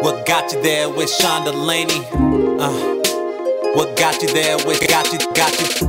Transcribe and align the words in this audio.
What 0.00 0.24
got 0.24 0.50
you 0.50 0.62
there 0.62 0.88
with 0.88 1.10
Sean 1.10 1.44
Delaney? 1.44 2.06
Uh, 2.10 2.70
what 3.74 3.98
got 3.98 4.22
you 4.22 4.28
there 4.32 4.56
with 4.66 4.80
got 4.88 5.12
you, 5.12 5.18
got 5.34 5.52
you? 5.60 5.86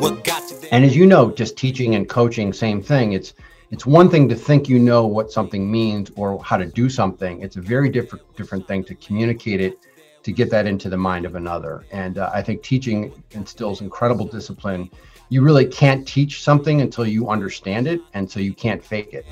What 0.00 0.24
got 0.24 0.50
you 0.50 0.58
there? 0.58 0.70
And 0.72 0.84
as 0.84 0.96
you 0.96 1.06
know, 1.06 1.30
just 1.30 1.56
teaching 1.56 1.94
and 1.94 2.08
coaching, 2.08 2.52
same 2.52 2.82
thing. 2.82 3.12
It's 3.12 3.34
it's 3.70 3.86
one 3.86 4.10
thing 4.10 4.28
to 4.28 4.34
think 4.34 4.68
you 4.68 4.80
know 4.80 5.06
what 5.06 5.30
something 5.30 5.70
means 5.70 6.10
or 6.16 6.42
how 6.42 6.56
to 6.56 6.66
do 6.66 6.90
something. 6.90 7.42
It's 7.42 7.54
a 7.54 7.60
very 7.60 7.88
different 7.88 8.24
different 8.36 8.66
thing 8.66 8.82
to 8.86 8.94
communicate 8.96 9.60
it, 9.60 9.78
to 10.24 10.32
get 10.32 10.50
that 10.50 10.66
into 10.66 10.88
the 10.88 10.98
mind 10.98 11.24
of 11.24 11.36
another. 11.36 11.86
And 11.92 12.18
uh, 12.18 12.30
I 12.34 12.42
think 12.42 12.64
teaching 12.64 13.22
instills 13.30 13.82
incredible 13.82 14.26
discipline 14.26 14.90
you 15.28 15.42
really 15.42 15.66
can't 15.66 16.06
teach 16.06 16.42
something 16.42 16.80
until 16.80 17.06
you 17.06 17.28
understand 17.28 17.86
it, 17.86 18.00
and 18.12 18.30
so 18.30 18.40
you 18.40 18.52
can't 18.52 18.84
fake 18.84 19.14
it. 19.14 19.24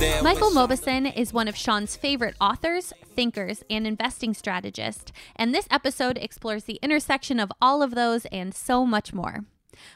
Michael 0.00 0.50
Mauboussin 0.50 1.14
is 1.14 1.34
one 1.34 1.46
of 1.46 1.54
Sean's 1.54 1.94
favorite 1.94 2.34
authors, 2.40 2.94
thinkers, 3.14 3.62
and 3.68 3.86
investing 3.86 4.32
strategists, 4.32 5.12
and 5.36 5.54
this 5.54 5.66
episode 5.70 6.16
explores 6.16 6.64
the 6.64 6.78
intersection 6.82 7.38
of 7.38 7.52
all 7.60 7.82
of 7.82 7.94
those 7.94 8.24
and 8.26 8.54
so 8.54 8.86
much 8.86 9.12
more. 9.12 9.44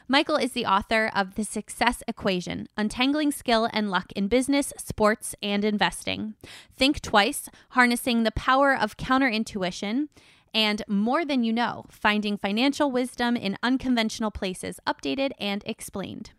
Michael 0.07 0.35
is 0.35 0.51
the 0.51 0.65
author 0.67 1.09
of 1.15 1.33
The 1.33 1.43
Success 1.43 2.03
Equation 2.07 2.69
Untangling 2.77 3.31
Skill 3.31 3.67
and 3.73 3.89
Luck 3.89 4.11
in 4.15 4.27
Business, 4.27 4.71
Sports, 4.77 5.33
and 5.41 5.65
Investing. 5.65 6.35
Think 6.71 7.01
Twice 7.01 7.49
Harnessing 7.69 8.21
the 8.21 8.31
Power 8.31 8.77
of 8.77 8.97
Counterintuition 8.97 10.09
and 10.53 10.83
More 10.87 11.25
Than 11.25 11.43
You 11.43 11.51
Know 11.51 11.85
Finding 11.89 12.37
Financial 12.37 12.91
Wisdom 12.91 13.35
in 13.35 13.57
Unconventional 13.63 14.29
Places, 14.29 14.79
updated 14.85 15.31
and 15.39 15.63
explained. 15.65 16.29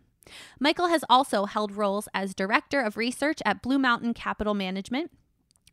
Michael 0.59 0.89
has 0.89 1.05
also 1.09 1.45
held 1.47 1.73
roles 1.73 2.09
as 2.15 2.35
Director 2.35 2.81
of 2.81 2.97
Research 2.97 3.41
at 3.45 3.63
Blue 3.63 3.79
Mountain 3.79 4.15
Capital 4.15 4.55
Management. 4.55 5.11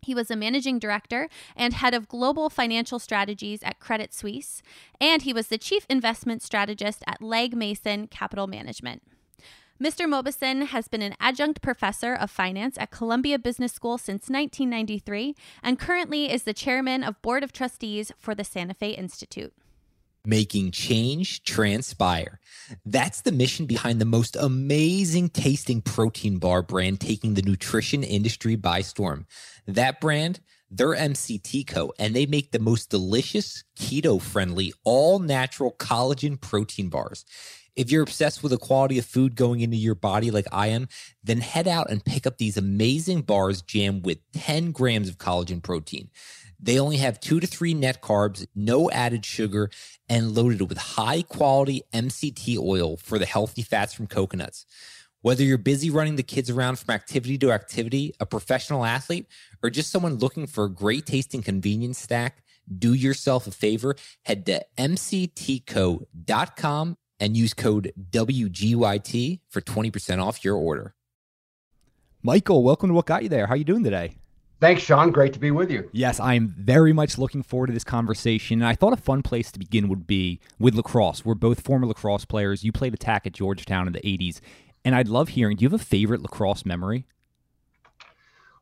He 0.01 0.13
was 0.13 0.29
a 0.29 0.35
managing 0.35 0.79
director 0.79 1.29
and 1.55 1.73
head 1.73 1.93
of 1.93 2.09
global 2.09 2.49
financial 2.49 2.99
strategies 2.99 3.63
at 3.63 3.79
Credit 3.79 4.13
Suisse, 4.13 4.61
and 4.99 5.21
he 5.21 5.33
was 5.33 5.47
the 5.47 5.57
chief 5.57 5.85
investment 5.89 6.41
strategist 6.41 7.03
at 7.07 7.21
Legg 7.21 7.55
Mason 7.55 8.07
Capital 8.07 8.47
Management. 8.47 9.01
Mr. 9.81 10.07
Mauboussin 10.07 10.67
has 10.67 10.88
been 10.88 11.01
an 11.01 11.15
adjunct 11.19 11.61
professor 11.61 12.13
of 12.13 12.29
finance 12.29 12.77
at 12.77 12.91
Columbia 12.91 13.39
Business 13.39 13.73
School 13.73 13.97
since 13.97 14.29
1993 14.29 15.35
and 15.63 15.79
currently 15.79 16.31
is 16.31 16.43
the 16.43 16.53
chairman 16.53 17.03
of 17.03 17.21
board 17.21 17.43
of 17.43 17.51
trustees 17.51 18.11
for 18.17 18.35
the 18.35 18.43
Santa 18.43 18.75
Fe 18.75 18.91
Institute. 18.91 19.53
Making 20.25 20.71
change 20.71 21.43
transpire. 21.43 22.39
That's 22.85 23.21
the 23.21 23.33
mission 23.33 23.66
behind 23.66 23.99
the 23.99 24.05
most 24.05 24.38
amazing 24.38 25.27
tasting 25.29 25.81
protein 25.81 26.38
bar 26.38 26.61
brand 26.61 27.02
taking 27.02 27.33
the 27.33 27.41
nutrition 27.41 28.03
industry 28.03 28.55
by 28.55 28.81
storm. 28.83 29.27
That 29.67 29.99
brand, 29.99 30.39
they're 30.71 30.95
MCT 30.95 31.67
Co, 31.67 31.91
and 31.99 32.16
they 32.16 32.25
make 32.25 32.51
the 32.51 32.59
most 32.59 32.89
delicious, 32.89 33.66
keto 33.77 34.21
friendly, 34.21 34.73
all 34.85 35.19
natural 35.19 35.73
collagen 35.73 36.39
protein 36.39 36.88
bars. 36.88 37.25
If 37.75 37.91
you're 37.91 38.03
obsessed 38.03 38.44
with 38.44 38.51
the 38.51 38.57
quality 38.57 38.99
of 38.99 39.05
food 39.05 39.35
going 39.35 39.61
into 39.61 39.78
your 39.78 39.95
body 39.95 40.31
like 40.31 40.47
I 40.51 40.67
am, 40.67 40.88
then 41.23 41.41
head 41.41 41.67
out 41.67 41.90
and 41.90 42.05
pick 42.05 42.25
up 42.25 42.38
these 42.38 42.55
amazing 42.55 43.23
bars 43.23 43.61
jammed 43.61 44.05
with 44.05 44.19
10 44.34 44.72
grams 44.72 45.09
of 45.09 45.17
collagen 45.17 45.61
protein. 45.61 46.09
They 46.63 46.79
only 46.79 46.97
have 46.97 47.19
two 47.19 47.40
to 47.41 47.47
three 47.47 47.74
net 47.74 48.01
carbs, 48.01 48.47
no 48.56 48.90
added 48.90 49.25
sugar, 49.25 49.69
and 50.07 50.34
loaded 50.34 50.69
with 50.69 50.78
high 50.78 51.22
quality 51.24 51.84
MCT 51.94 52.57
oil 52.57 52.96
for 52.96 53.19
the 53.19 53.25
healthy 53.25 53.63
fats 53.63 53.94
from 53.94 54.07
coconuts. 54.07 54.66
Whether 55.22 55.44
you're 55.44 55.57
busy 55.57 55.90
running 55.90 56.16
the 56.16 56.23
kids 56.23 56.50
around 56.50 56.79
from 56.79 56.94
activity 56.94 57.38
to 57.40 57.52
activity, 57.52 58.16
a 58.22 58.25
professional 58.25 58.85
athlete, 58.85 59.28
or 59.62 59.69
just 59.69 59.91
someone 59.91 60.16
looking 60.16 60.47
for 60.47 60.63
a 60.63 60.69
great 60.69 61.06
tasting 61.06 61.44
convenience 61.44 62.00
snack, 62.00 62.44
do 62.79 62.94
yourself 62.94 63.46
a 63.46 63.52
favor. 63.52 63.96
Head 64.23 64.46
to 64.46 64.66
mctco.com 64.78 65.68
and 67.19 67.35
use 67.38 67.53
code 67.53 67.91
WGYT 68.09 69.41
for 69.50 69.59
20% 69.59 70.23
off 70.23 70.46
your 70.46 70.56
order. 70.56 70.96
Michael, 72.22 72.63
welcome 72.63 72.90
to 72.90 72.94
What 72.94 73.06
Got 73.06 73.23
You 73.23 73.29
There. 73.29 73.47
How 73.47 73.53
are 73.53 73.57
you 73.57 73.66
doing 73.66 73.84
today? 73.84 74.16
Thanks, 74.59 74.81
Sean. 74.81 75.12
Great 75.12 75.34
to 75.34 75.40
be 75.40 75.52
with 75.52 75.69
you. 75.69 75.90
Yes, 75.91 76.19
I'm 76.19 76.56
very 76.58 76.94
much 76.94 77.18
looking 77.18 77.44
forward 77.44 77.68
to 77.68 77.74
this 77.74 77.84
conversation. 77.84 78.62
And 78.62 78.68
I 78.68 78.75
thought 78.75 78.94
a 78.94 78.97
fun 78.97 79.22
place 79.22 79.52
to 79.52 79.59
begin 79.59 79.90
would 79.90 80.08
be 80.08 80.40
with 80.58 80.75
lacrosse. 80.75 81.25
We're 81.25 81.36
both 81.36 81.62
former 81.62 81.86
lacrosse 81.86 82.24
players. 82.24 82.64
You 82.64 82.72
played 82.72 82.94
attack 82.94 83.28
at 83.28 83.34
Georgetown 83.34 83.88
in 83.88 83.94
the 83.94 84.00
80s. 84.00 84.40
And 84.86 84.96
I'd 84.96 85.08
love 85.08 85.30
hearing 85.30 85.58
do 85.58 85.64
you 85.64 85.69
have 85.69 85.80
a 85.80 85.84
favorite 85.84 86.22
lacrosse 86.22 86.66
memory? 86.66 87.06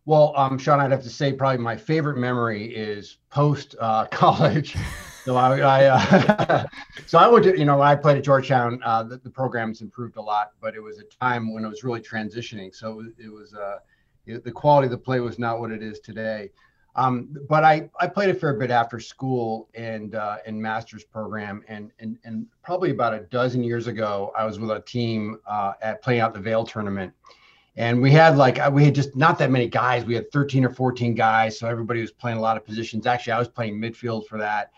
Well, 0.05 0.33
um, 0.35 0.57
Sean, 0.57 0.79
I'd 0.79 0.91
have 0.91 1.03
to 1.03 1.09
say 1.09 1.31
probably 1.31 1.59
my 1.59 1.77
favorite 1.77 2.17
memory 2.17 2.73
is 2.73 3.17
post 3.29 3.75
uh, 3.79 4.05
college. 4.11 4.75
So 5.23 5.35
I, 5.35 5.59
I 5.59 5.85
uh, 5.85 6.65
so 7.05 7.19
I 7.19 7.27
would, 7.27 7.45
you 7.45 7.65
know, 7.65 7.81
I 7.81 7.95
played 7.95 8.17
at 8.17 8.23
Georgetown. 8.23 8.81
Uh, 8.83 9.03
the, 9.03 9.17
the 9.17 9.29
program's 9.29 9.81
improved 9.81 10.17
a 10.17 10.21
lot, 10.21 10.53
but 10.59 10.75
it 10.75 10.81
was 10.81 10.97
a 10.97 11.03
time 11.03 11.53
when 11.53 11.63
it 11.63 11.69
was 11.69 11.83
really 11.83 12.01
transitioning. 12.01 12.73
So 12.73 12.91
it 12.91 12.95
was, 12.95 13.07
it 13.25 13.31
was 13.31 13.53
uh, 13.53 13.77
the 14.25 14.51
quality 14.51 14.85
of 14.85 14.91
the 14.91 14.97
play 14.97 15.19
was 15.19 15.39
not 15.39 15.59
what 15.59 15.71
it 15.71 15.81
is 15.81 15.99
today. 15.99 16.51
Um, 16.95 17.35
but 17.47 17.63
I, 17.63 17.89
I 17.99 18.07
played 18.07 18.29
a 18.29 18.33
fair 18.33 18.53
bit 18.53 18.69
after 18.69 18.99
school 18.99 19.69
and 19.75 20.13
uh, 20.13 20.37
in 20.45 20.61
master's 20.61 21.03
program. 21.03 21.63
And, 21.67 21.91
and 21.99 22.17
and 22.25 22.45
probably 22.63 22.91
about 22.91 23.13
a 23.13 23.21
dozen 23.21 23.63
years 23.63 23.87
ago 23.87 24.33
I 24.37 24.45
was 24.45 24.59
with 24.59 24.71
a 24.71 24.81
team 24.81 25.37
uh, 25.47 25.73
at 25.81 26.01
playing 26.01 26.19
out 26.19 26.33
the 26.33 26.41
Vail 26.41 26.65
tournament. 26.65 27.13
And 27.77 28.01
we 28.01 28.11
had 28.11 28.35
like 28.35 28.59
we 28.73 28.83
had 28.83 28.93
just 28.93 29.15
not 29.15 29.39
that 29.39 29.51
many 29.51 29.67
guys. 29.67 30.03
We 30.03 30.15
had 30.15 30.29
13 30.31 30.65
or 30.65 30.69
14 30.69 31.15
guys. 31.15 31.57
So 31.57 31.67
everybody 31.67 32.01
was 32.01 32.11
playing 32.11 32.37
a 32.37 32.41
lot 32.41 32.57
of 32.57 32.65
positions. 32.65 33.07
Actually 33.07 33.33
I 33.33 33.39
was 33.39 33.47
playing 33.47 33.79
midfield 33.79 34.27
for 34.27 34.37
that. 34.39 34.71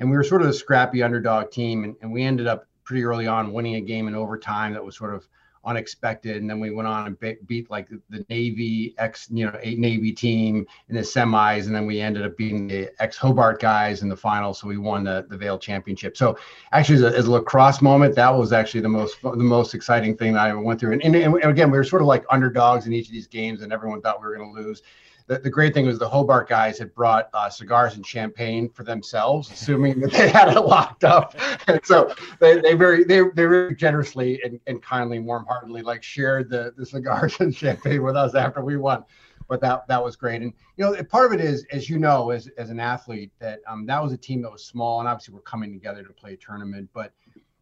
And 0.00 0.10
we 0.10 0.16
were 0.16 0.24
sort 0.24 0.42
of 0.42 0.48
a 0.48 0.52
scrappy 0.52 1.02
underdog 1.02 1.50
team, 1.50 1.84
and, 1.84 1.94
and 2.00 2.10
we 2.10 2.22
ended 2.22 2.46
up 2.46 2.66
pretty 2.84 3.04
early 3.04 3.26
on 3.26 3.52
winning 3.52 3.74
a 3.74 3.80
game 3.82 4.08
in 4.08 4.14
overtime 4.14 4.72
that 4.72 4.84
was 4.84 4.96
sort 4.96 5.14
of 5.14 5.28
unexpected. 5.64 6.36
And 6.36 6.48
then 6.48 6.60
we 6.60 6.70
went 6.70 6.88
on 6.88 7.06
and 7.06 7.46
beat 7.46 7.70
like 7.70 7.88
the 8.08 8.24
Navy 8.28 8.94
ex, 8.98 9.28
you 9.30 9.46
know, 9.46 9.58
eight 9.62 9.78
Navy 9.78 10.12
team 10.12 10.66
in 10.88 10.96
the 10.96 11.02
semis, 11.02 11.66
and 11.66 11.74
then 11.74 11.86
we 11.86 12.00
ended 12.00 12.24
up 12.24 12.36
beating 12.36 12.66
the 12.66 12.90
ex 12.98 13.16
Hobart 13.16 13.60
guys 13.60 14.02
in 14.02 14.08
the 14.08 14.16
final. 14.16 14.54
So 14.54 14.66
we 14.66 14.78
won 14.78 15.04
the 15.04 15.26
the 15.28 15.36
Vail 15.36 15.58
championship. 15.58 16.16
So 16.16 16.38
actually, 16.72 16.96
as 16.96 17.02
a, 17.02 17.18
as 17.18 17.26
a, 17.26 17.30
lacrosse 17.30 17.82
moment, 17.82 18.14
that 18.16 18.30
was 18.30 18.52
actually 18.52 18.80
the 18.80 18.88
most 18.88 19.20
the 19.22 19.36
most 19.36 19.74
exciting 19.74 20.16
thing 20.16 20.32
that 20.34 20.46
I 20.46 20.54
went 20.54 20.80
through. 20.80 20.92
And, 20.92 21.02
and, 21.02 21.14
and 21.16 21.44
again, 21.44 21.70
we 21.70 21.78
were 21.78 21.84
sort 21.84 22.02
of 22.02 22.08
like 22.08 22.24
underdogs 22.30 22.86
in 22.86 22.92
each 22.92 23.06
of 23.06 23.12
these 23.12 23.26
games, 23.26 23.62
and 23.62 23.72
everyone 23.72 24.00
thought 24.00 24.20
we 24.20 24.26
were 24.26 24.36
going 24.36 24.54
to 24.54 24.60
lose 24.60 24.82
the, 25.30 25.38
the 25.38 25.50
great 25.50 25.72
thing 25.72 25.86
was 25.86 25.96
the 25.96 26.08
Hobart 26.08 26.48
guys 26.48 26.76
had 26.76 26.92
brought 26.92 27.30
uh, 27.34 27.48
cigars 27.48 27.94
and 27.94 28.04
champagne 28.04 28.68
for 28.68 28.82
themselves, 28.82 29.48
assuming 29.48 30.00
that 30.00 30.10
they 30.10 30.28
had 30.28 30.48
it 30.48 30.60
locked 30.60 31.04
up. 31.04 31.36
And 31.68 31.80
so 31.84 32.12
they, 32.40 32.60
they 32.60 32.74
very 32.74 33.04
they, 33.04 33.20
they 33.20 33.46
very 33.46 33.76
generously 33.76 34.42
and, 34.42 34.58
and 34.66 34.82
kindly 34.82 35.18
and 35.18 35.26
warm-heartedly 35.26 35.82
like 35.82 36.02
shared 36.02 36.50
the, 36.50 36.74
the 36.76 36.84
cigars 36.84 37.38
and 37.38 37.54
champagne 37.54 38.02
with 38.02 38.16
us 38.16 38.34
after 38.34 38.64
we 38.64 38.76
won. 38.76 39.04
But 39.48 39.60
that 39.60 39.86
that 39.86 40.02
was 40.02 40.16
great. 40.16 40.42
And 40.42 40.52
you 40.76 40.84
know, 40.84 41.00
part 41.04 41.32
of 41.32 41.38
it 41.38 41.44
is, 41.44 41.64
as 41.70 41.88
you 41.88 42.00
know, 42.00 42.30
as, 42.30 42.48
as 42.58 42.70
an 42.70 42.80
athlete, 42.80 43.30
that 43.38 43.60
um, 43.68 43.86
that 43.86 44.02
was 44.02 44.12
a 44.12 44.18
team 44.18 44.42
that 44.42 44.50
was 44.50 44.64
small 44.64 44.98
and 44.98 45.08
obviously 45.08 45.34
we're 45.34 45.42
coming 45.42 45.72
together 45.72 46.02
to 46.02 46.12
play 46.12 46.32
a 46.32 46.36
tournament. 46.36 46.88
But 46.92 47.12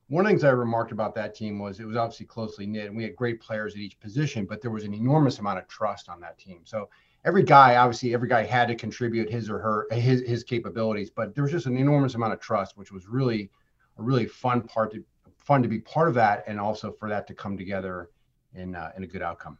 one 0.06 0.24
of 0.24 0.30
the 0.30 0.30
things 0.30 0.44
I 0.44 0.50
remarked 0.50 0.92
about 0.92 1.14
that 1.16 1.34
team 1.34 1.58
was 1.58 1.80
it 1.80 1.84
was 1.86 1.96
obviously 1.96 2.24
closely 2.24 2.66
knit 2.66 2.86
and 2.86 2.96
we 2.96 3.02
had 3.02 3.14
great 3.14 3.42
players 3.42 3.74
at 3.74 3.80
each 3.80 4.00
position, 4.00 4.46
but 4.46 4.62
there 4.62 4.70
was 4.70 4.84
an 4.84 4.94
enormous 4.94 5.38
amount 5.38 5.58
of 5.58 5.68
trust 5.68 6.08
on 6.08 6.18
that 6.20 6.38
team. 6.38 6.60
So 6.64 6.88
every 7.24 7.42
guy 7.42 7.76
obviously 7.76 8.14
every 8.14 8.28
guy 8.28 8.44
had 8.44 8.68
to 8.68 8.74
contribute 8.74 9.30
his 9.30 9.50
or 9.50 9.58
her 9.58 9.86
his 9.90 10.22
his 10.22 10.44
capabilities 10.44 11.10
but 11.10 11.34
there 11.34 11.42
was 11.42 11.52
just 11.52 11.66
an 11.66 11.76
enormous 11.76 12.14
amount 12.14 12.32
of 12.32 12.40
trust 12.40 12.76
which 12.76 12.92
was 12.92 13.06
really 13.08 13.50
a 13.98 14.02
really 14.02 14.26
fun 14.26 14.62
part 14.62 14.92
to 14.92 15.04
fun 15.36 15.62
to 15.62 15.68
be 15.68 15.80
part 15.80 16.08
of 16.08 16.14
that 16.14 16.44
and 16.46 16.60
also 16.60 16.92
for 16.92 17.08
that 17.08 17.26
to 17.26 17.34
come 17.34 17.56
together 17.56 18.10
in 18.54 18.74
uh, 18.74 18.92
in 18.96 19.02
a 19.02 19.06
good 19.06 19.22
outcome. 19.22 19.58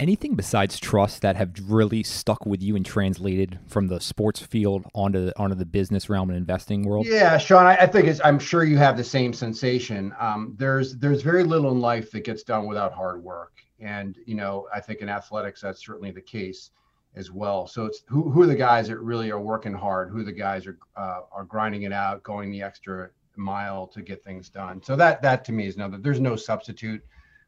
Anything 0.00 0.34
besides 0.34 0.78
trust 0.80 1.20
that 1.22 1.36
have 1.36 1.50
really 1.66 2.02
stuck 2.02 2.46
with 2.46 2.62
you 2.62 2.76
and 2.76 2.86
translated 2.86 3.58
from 3.66 3.88
the 3.88 4.00
sports 4.00 4.40
field 4.40 4.86
onto 4.94 5.26
the, 5.26 5.38
onto 5.38 5.54
the 5.54 5.66
business 5.66 6.08
realm 6.08 6.30
and 6.30 6.36
investing 6.36 6.82
world? 6.82 7.06
Yeah 7.06 7.36
sean 7.36 7.66
i, 7.66 7.76
I 7.76 7.86
think 7.86 8.06
it's 8.06 8.20
i'm 8.24 8.38
sure 8.38 8.64
you 8.64 8.78
have 8.78 8.96
the 8.96 9.04
same 9.04 9.32
sensation. 9.32 10.14
Um, 10.18 10.54
there's 10.58 10.96
there's 10.96 11.22
very 11.22 11.44
little 11.44 11.70
in 11.72 11.80
life 11.80 12.10
that 12.12 12.24
gets 12.24 12.42
done 12.42 12.66
without 12.66 12.92
hard 12.92 13.22
work. 13.22 13.52
And 13.80 14.18
you 14.24 14.34
know 14.34 14.66
i 14.74 14.80
think 14.80 15.00
in 15.00 15.08
athletics 15.08 15.60
that's 15.60 15.84
certainly 15.84 16.10
the 16.10 16.22
case 16.22 16.70
as 17.18 17.30
well. 17.30 17.66
So 17.66 17.84
it's 17.84 18.02
who, 18.06 18.30
who 18.30 18.42
are 18.42 18.46
the 18.46 18.54
guys 18.54 18.88
that 18.88 18.98
really 19.00 19.30
are 19.30 19.40
working 19.40 19.74
hard? 19.74 20.10
Who 20.10 20.20
are 20.20 20.24
the 20.24 20.32
guys 20.32 20.66
are 20.66 20.78
uh, 20.96 21.20
are 21.32 21.44
grinding 21.44 21.82
it 21.82 21.92
out, 21.92 22.22
going 22.22 22.50
the 22.50 22.62
extra 22.62 23.10
mile 23.36 23.86
to 23.88 24.02
get 24.02 24.24
things 24.24 24.48
done. 24.48 24.82
So 24.82 24.96
that 24.96 25.20
that 25.22 25.44
to 25.46 25.52
me 25.52 25.66
is 25.66 25.76
another. 25.76 25.98
There's 25.98 26.20
no 26.20 26.36
substitute 26.36 27.02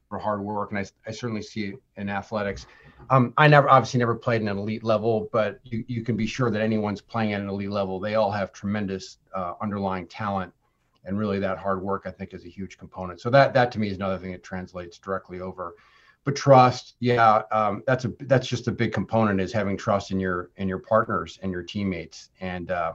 for 0.09 0.19
hard 0.19 0.43
work, 0.43 0.71
and 0.71 0.79
I, 0.79 0.85
I 1.07 1.13
certainly 1.13 1.43
see 1.43 1.67
it 1.67 1.75
in 1.97 2.09
athletics. 2.09 2.67
Um, 3.11 3.33
I 3.37 3.47
never 3.47 3.71
obviously 3.71 3.99
never 3.99 4.17
played 4.17 4.43
an 4.43 4.49
elite 4.49 4.83
level, 4.83 5.29
but 5.33 5.61
you, 5.63 5.85
you 5.87 6.03
can 6.03 6.17
be 6.17 6.27
sure 6.27 6.51
that 6.51 6.61
anyone's 6.61 7.01
playing 7.01 7.33
at 7.33 7.41
an 7.41 7.49
elite 7.49 7.71
level, 7.71 8.01
they 8.01 8.17
all 8.17 8.31
have 8.31 8.53
tremendous 8.53 9.19
uh, 9.35 9.55
underlying 9.63 10.09
talent, 10.09 10.53
and 11.05 11.17
really 11.17 11.39
that 11.39 11.59
hard 11.59 11.81
work 11.81 12.03
I 12.07 12.11
think 12.11 12.35
is 12.35 12.45
a 12.45 12.49
huge 12.49 12.77
component. 12.77 13.21
So 13.21 13.31
that 13.31 13.55
that 13.55 13.71
to 13.73 13.79
me 13.79 13.89
is 13.89 13.97
another 13.97 14.19
thing 14.19 14.33
that 14.33 14.43
translates 14.43 14.99
directly 14.99 15.41
over. 15.41 15.75
But 16.25 16.37
trust, 16.37 16.97
yeah, 17.01 17.43
um, 17.51 17.83
that's 17.87 18.05
a 18.05 18.13
that's 18.21 18.47
just 18.47 18.69
a 18.69 18.73
big 18.73 18.93
component 18.93 19.41
is 19.41 19.53
having 19.53 19.77
trust 19.77 20.11
in 20.11 20.21
your 20.21 20.51
in 20.57 20.69
your 20.69 20.79
partners 20.79 21.39
and 21.43 21.51
your 21.51 21.63
teammates. 21.63 22.29
And 22.41 22.71
uh, 22.71 22.93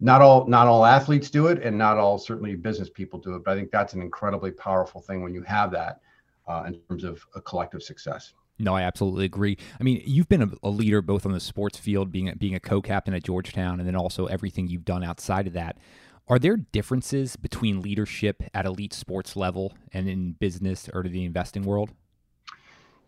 not 0.00 0.20
all 0.20 0.46
not 0.46 0.66
all 0.66 0.84
athletes 0.84 1.30
do 1.30 1.46
it, 1.46 1.62
and 1.62 1.76
not 1.76 1.96
all 1.96 2.18
certainly 2.18 2.54
business 2.56 2.90
people 2.90 3.18
do 3.18 3.34
it. 3.34 3.44
But 3.44 3.52
I 3.52 3.54
think 3.56 3.70
that's 3.70 3.94
an 3.94 4.02
incredibly 4.02 4.50
powerful 4.50 5.00
thing 5.00 5.22
when 5.22 5.34
you 5.34 5.42
have 5.42 5.70
that 5.72 6.00
uh, 6.48 6.64
in 6.66 6.78
terms 6.88 7.04
of 7.04 7.24
a 7.34 7.40
collective 7.40 7.82
success. 7.82 8.34
No, 8.58 8.74
I 8.74 8.82
absolutely 8.82 9.24
agree. 9.24 9.56
I 9.78 9.82
mean, 9.82 10.02
you've 10.04 10.28
been 10.28 10.42
a, 10.42 10.50
a, 10.62 10.68
leader 10.68 11.00
both 11.00 11.24
on 11.24 11.32
the 11.32 11.40
sports 11.40 11.78
field, 11.78 12.12
being 12.12 12.32
being 12.38 12.54
a 12.54 12.60
co-captain 12.60 13.14
at 13.14 13.24
Georgetown, 13.24 13.80
and 13.80 13.88
then 13.88 13.96
also 13.96 14.26
everything 14.26 14.68
you've 14.68 14.84
done 14.84 15.02
outside 15.02 15.46
of 15.46 15.54
that. 15.54 15.78
Are 16.28 16.38
there 16.38 16.56
differences 16.56 17.36
between 17.36 17.80
leadership 17.82 18.42
at 18.54 18.66
elite 18.66 18.92
sports 18.92 19.34
level 19.34 19.72
and 19.92 20.08
in 20.08 20.32
business 20.32 20.88
or 20.92 21.02
to 21.02 21.08
the 21.08 21.24
investing 21.24 21.62
world? 21.62 21.90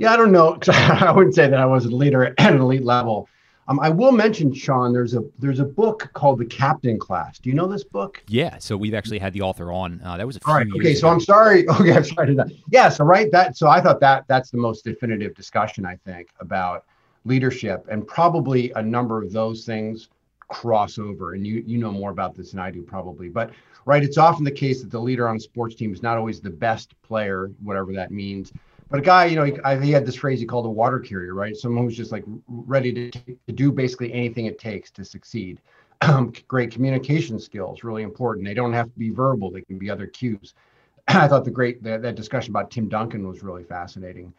Yeah, 0.02 0.14
I 0.14 0.16
don't 0.16 0.32
know. 0.32 0.58
I 0.68 1.12
wouldn't 1.12 1.36
say 1.36 1.48
that 1.48 1.60
I 1.60 1.64
was 1.64 1.84
a 1.84 1.90
leader 1.90 2.24
at 2.24 2.34
an 2.52 2.60
elite 2.60 2.82
level. 2.82 3.28
Um, 3.68 3.78
I 3.78 3.88
will 3.88 4.10
mention, 4.10 4.52
Sean. 4.52 4.92
There's 4.92 5.14
a 5.14 5.22
there's 5.38 5.60
a 5.60 5.64
book 5.64 6.10
called 6.12 6.40
The 6.40 6.44
Captain 6.44 6.98
Class. 6.98 7.38
Do 7.38 7.48
you 7.48 7.54
know 7.54 7.68
this 7.68 7.84
book? 7.84 8.20
Yeah. 8.26 8.58
So 8.58 8.76
we've 8.76 8.94
actually 8.94 9.20
had 9.20 9.32
the 9.32 9.42
author 9.42 9.70
on. 9.70 10.00
Uh, 10.04 10.16
that 10.16 10.26
was 10.26 10.34
a 10.34 10.40
few 10.40 10.52
all 10.52 10.58
right. 10.58 10.66
Okay. 10.74 10.94
So 10.96 11.08
I'm 11.08 11.20
sorry. 11.20 11.68
Okay, 11.80 11.92
I'm 11.92 12.02
sorry 12.02 12.26
to 12.26 12.34
that. 12.34 12.50
Yeah. 12.68 12.88
So 12.88 13.04
right. 13.04 13.30
That. 13.30 13.56
So 13.56 13.68
I 13.68 13.80
thought 13.80 14.00
that 14.00 14.24
that's 14.26 14.50
the 14.50 14.56
most 14.58 14.82
definitive 14.82 15.36
discussion 15.36 15.86
I 15.86 15.94
think 16.04 16.30
about 16.40 16.84
leadership, 17.24 17.86
and 17.88 18.04
probably 18.04 18.72
a 18.72 18.82
number 18.82 19.22
of 19.22 19.32
those 19.32 19.64
things 19.64 20.08
cross 20.48 20.98
over. 20.98 21.34
And 21.34 21.46
you 21.46 21.62
you 21.64 21.78
know 21.78 21.92
more 21.92 22.10
about 22.10 22.34
this 22.34 22.50
than 22.50 22.58
I 22.58 22.72
do 22.72 22.82
probably, 22.82 23.28
but 23.28 23.52
right. 23.84 24.02
It's 24.02 24.18
often 24.18 24.42
the 24.42 24.50
case 24.50 24.82
that 24.82 24.90
the 24.90 25.00
leader 25.00 25.28
on 25.28 25.36
a 25.36 25.40
sports 25.40 25.76
team 25.76 25.94
is 25.94 26.02
not 26.02 26.18
always 26.18 26.40
the 26.40 26.50
best 26.50 27.00
player, 27.02 27.52
whatever 27.62 27.92
that 27.92 28.10
means 28.10 28.52
but 28.92 29.00
a 29.00 29.02
guy, 29.02 29.24
you 29.24 29.36
know, 29.36 29.44
he, 29.44 29.54
he, 29.86 29.90
had 29.90 30.04
this 30.04 30.16
phrase 30.16 30.38
he 30.38 30.44
called 30.44 30.66
a 30.66 30.70
water 30.70 31.00
carrier, 31.00 31.32
right? 31.32 31.56
Someone 31.56 31.84
who's 31.84 31.96
just 31.96 32.12
like 32.12 32.24
ready 32.46 33.10
to, 33.10 33.20
to 33.20 33.52
do 33.52 33.72
basically 33.72 34.12
anything 34.12 34.44
it 34.44 34.58
takes 34.58 34.90
to 34.92 35.04
succeed. 35.04 35.60
Um, 36.02 36.32
great 36.48 36.72
communication 36.72 37.38
skills, 37.38 37.84
really 37.84 38.02
important. 38.02 38.44
They 38.44 38.54
don't 38.54 38.72
have 38.72 38.92
to 38.92 38.98
be 38.98 39.10
verbal; 39.10 39.52
they 39.52 39.60
can 39.60 39.78
be 39.78 39.88
other 39.88 40.08
cues. 40.08 40.52
I 41.08 41.28
thought 41.28 41.44
the 41.44 41.50
great 41.52 41.80
that, 41.84 42.02
that 42.02 42.16
discussion 42.16 42.50
about 42.50 42.72
Tim 42.72 42.88
Duncan 42.88 43.24
was 43.24 43.44
really 43.44 43.62
fascinating. 43.62 44.34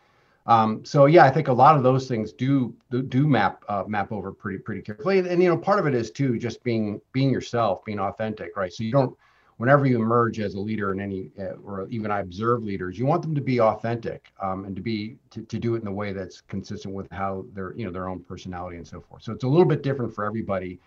Um, 0.45 0.83
so 0.83 1.05
yeah, 1.05 1.23
I 1.23 1.29
think 1.29 1.47
a 1.47 1.53
lot 1.53 1.77
of 1.77 1.83
those 1.83 2.05
things 2.05 2.33
do 2.33 2.75
do, 2.91 3.25
map 3.29 3.63
uh, 3.69 3.85
map 3.87 4.11
over 4.11 4.33
pretty 4.33 4.57
pretty 4.57 4.81
carefully, 4.81 5.19
and 5.19 5.41
you 5.41 5.47
know, 5.47 5.57
part 5.57 5.79
of 5.79 5.87
it 5.87 5.95
is 5.95 6.11
too 6.11 6.37
just 6.37 6.61
being 6.65 6.99
being 7.13 7.29
yourself, 7.29 7.85
being 7.85 7.99
authentic, 7.99 8.57
right? 8.57 8.73
So 8.73 8.83
you 8.83 8.91
don't 8.91 9.17
whenever 9.57 9.85
you 9.85 10.01
emerge 10.01 10.39
as 10.39 10.55
a 10.55 10.59
leader 10.59 10.91
in 10.91 10.99
any 10.99 11.29
uh, 11.39 11.55
or 11.63 11.87
even 11.89 12.11
i 12.11 12.19
observe 12.19 12.63
leaders 12.63 12.97
you 12.97 13.05
want 13.05 13.21
them 13.21 13.35
to 13.35 13.41
be 13.41 13.59
authentic 13.59 14.31
um, 14.41 14.65
and 14.65 14.75
to 14.75 14.81
be 14.81 15.15
to, 15.29 15.41
to 15.43 15.59
do 15.59 15.75
it 15.75 15.81
in 15.81 15.87
a 15.87 15.91
way 15.91 16.13
that's 16.13 16.41
consistent 16.41 16.93
with 16.93 17.09
how 17.11 17.45
their 17.53 17.73
you 17.75 17.85
know 17.85 17.91
their 17.91 18.07
own 18.07 18.19
personality 18.19 18.77
and 18.77 18.87
so 18.87 19.01
forth. 19.01 19.23
So 19.23 19.31
it's 19.31 19.43
a 19.43 19.47
little 19.47 19.65
bit 19.65 19.81
different 19.83 20.13
for 20.13 20.25
everybody. 20.25 20.79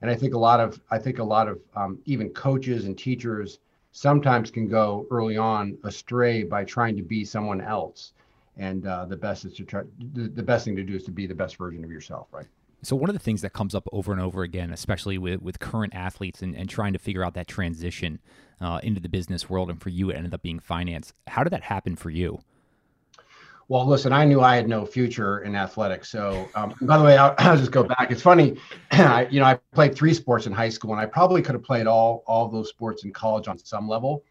And 0.00 0.10
i 0.10 0.14
think 0.14 0.34
a 0.34 0.38
lot 0.38 0.58
of 0.60 0.80
i 0.90 0.98
think 0.98 1.18
a 1.18 1.24
lot 1.24 1.48
of 1.48 1.60
um, 1.76 1.98
even 2.06 2.30
coaches 2.30 2.86
and 2.86 2.98
teachers 2.98 3.58
sometimes 3.92 4.50
can 4.50 4.66
go 4.66 5.06
early 5.10 5.36
on 5.36 5.78
astray 5.84 6.42
by 6.42 6.64
trying 6.64 6.96
to 6.96 7.02
be 7.02 7.24
someone 7.24 7.60
else. 7.60 8.12
And 8.56 8.86
uh, 8.86 9.06
the 9.06 9.16
best 9.16 9.44
is 9.44 9.54
to 9.54 9.64
try 9.64 9.82
the, 10.14 10.28
the 10.28 10.42
best 10.42 10.64
thing 10.64 10.76
to 10.76 10.82
do 10.82 10.94
is 10.94 11.04
to 11.04 11.10
be 11.10 11.26
the 11.26 11.34
best 11.34 11.56
version 11.56 11.84
of 11.84 11.90
yourself 11.90 12.28
right 12.32 12.46
so 12.82 12.96
one 12.96 13.08
of 13.08 13.14
the 13.14 13.20
things 13.20 13.42
that 13.42 13.52
comes 13.52 13.74
up 13.74 13.86
over 13.92 14.12
and 14.12 14.20
over 14.20 14.42
again, 14.42 14.72
especially 14.72 15.16
with, 15.16 15.40
with 15.40 15.60
current 15.60 15.94
athletes 15.94 16.42
and, 16.42 16.56
and 16.56 16.68
trying 16.68 16.92
to 16.92 16.98
figure 16.98 17.24
out 17.24 17.34
that 17.34 17.46
transition 17.46 18.18
uh, 18.60 18.80
into 18.82 19.00
the 19.00 19.08
business 19.08 19.48
world, 19.48 19.70
and 19.70 19.80
for 19.80 19.88
you, 19.88 20.10
it 20.10 20.16
ended 20.16 20.34
up 20.34 20.42
being 20.42 20.58
finance. 20.58 21.12
How 21.28 21.44
did 21.44 21.52
that 21.52 21.62
happen 21.62 21.96
for 21.96 22.10
you? 22.10 22.40
Well, 23.68 23.86
listen, 23.86 24.12
I 24.12 24.24
knew 24.24 24.40
I 24.40 24.56
had 24.56 24.68
no 24.68 24.84
future 24.84 25.38
in 25.40 25.54
athletics. 25.54 26.10
So, 26.10 26.48
um, 26.54 26.74
by 26.82 26.98
the 26.98 27.04
way, 27.04 27.16
I'll, 27.16 27.34
I'll, 27.38 27.56
just 27.56 27.70
go 27.70 27.84
back. 27.84 28.10
It's 28.10 28.20
funny, 28.20 28.58
you 29.30 29.40
know, 29.40 29.46
I 29.46 29.58
played 29.72 29.94
three 29.94 30.12
sports 30.12 30.46
in 30.46 30.52
high 30.52 30.68
school, 30.68 30.92
and 30.92 31.00
I 31.00 31.06
probably 31.06 31.40
could 31.40 31.54
have 31.54 31.62
played 31.62 31.86
all 31.86 32.24
all 32.26 32.48
those 32.48 32.68
sports 32.68 33.04
in 33.04 33.12
college 33.12 33.48
on 33.48 33.58
some 33.58 33.88
level. 33.88 34.24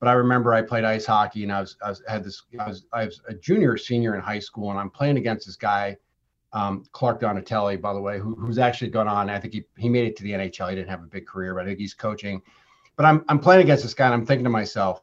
But 0.00 0.08
I 0.08 0.12
remember 0.12 0.54
I 0.54 0.62
played 0.62 0.84
ice 0.84 1.04
hockey, 1.04 1.42
and 1.42 1.52
I 1.52 1.60
was, 1.60 1.76
I 1.82 1.90
was 1.90 2.02
had 2.08 2.24
this. 2.24 2.42
I 2.58 2.68
was 2.68 2.86
I 2.92 3.04
was 3.04 3.20
a 3.28 3.34
junior, 3.34 3.76
senior 3.76 4.14
in 4.14 4.20
high 4.20 4.38
school, 4.38 4.70
and 4.70 4.80
I'm 4.80 4.90
playing 4.90 5.18
against 5.18 5.46
this 5.46 5.56
guy 5.56 5.96
um, 6.52 6.84
Clark 6.92 7.20
Donatelli, 7.20 7.76
by 7.76 7.92
the 7.92 8.00
way, 8.00 8.18
who, 8.18 8.34
who's 8.34 8.58
actually 8.58 8.90
gone 8.90 9.08
on. 9.08 9.28
I 9.28 9.38
think 9.38 9.54
he, 9.54 9.64
he 9.76 9.88
made 9.88 10.06
it 10.06 10.16
to 10.16 10.22
the 10.22 10.32
NHL. 10.32 10.70
He 10.70 10.76
didn't 10.76 10.88
have 10.88 11.02
a 11.02 11.06
big 11.06 11.26
career, 11.26 11.54
but 11.54 11.64
I 11.64 11.66
think 11.66 11.78
he's 11.78 11.94
coaching. 11.94 12.42
But 12.96 13.06
I'm, 13.06 13.24
I'm 13.28 13.38
playing 13.38 13.62
against 13.62 13.82
this 13.82 13.94
guy 13.94 14.06
and 14.06 14.14
I'm 14.14 14.26
thinking 14.26 14.44
to 14.44 14.50
myself, 14.50 15.02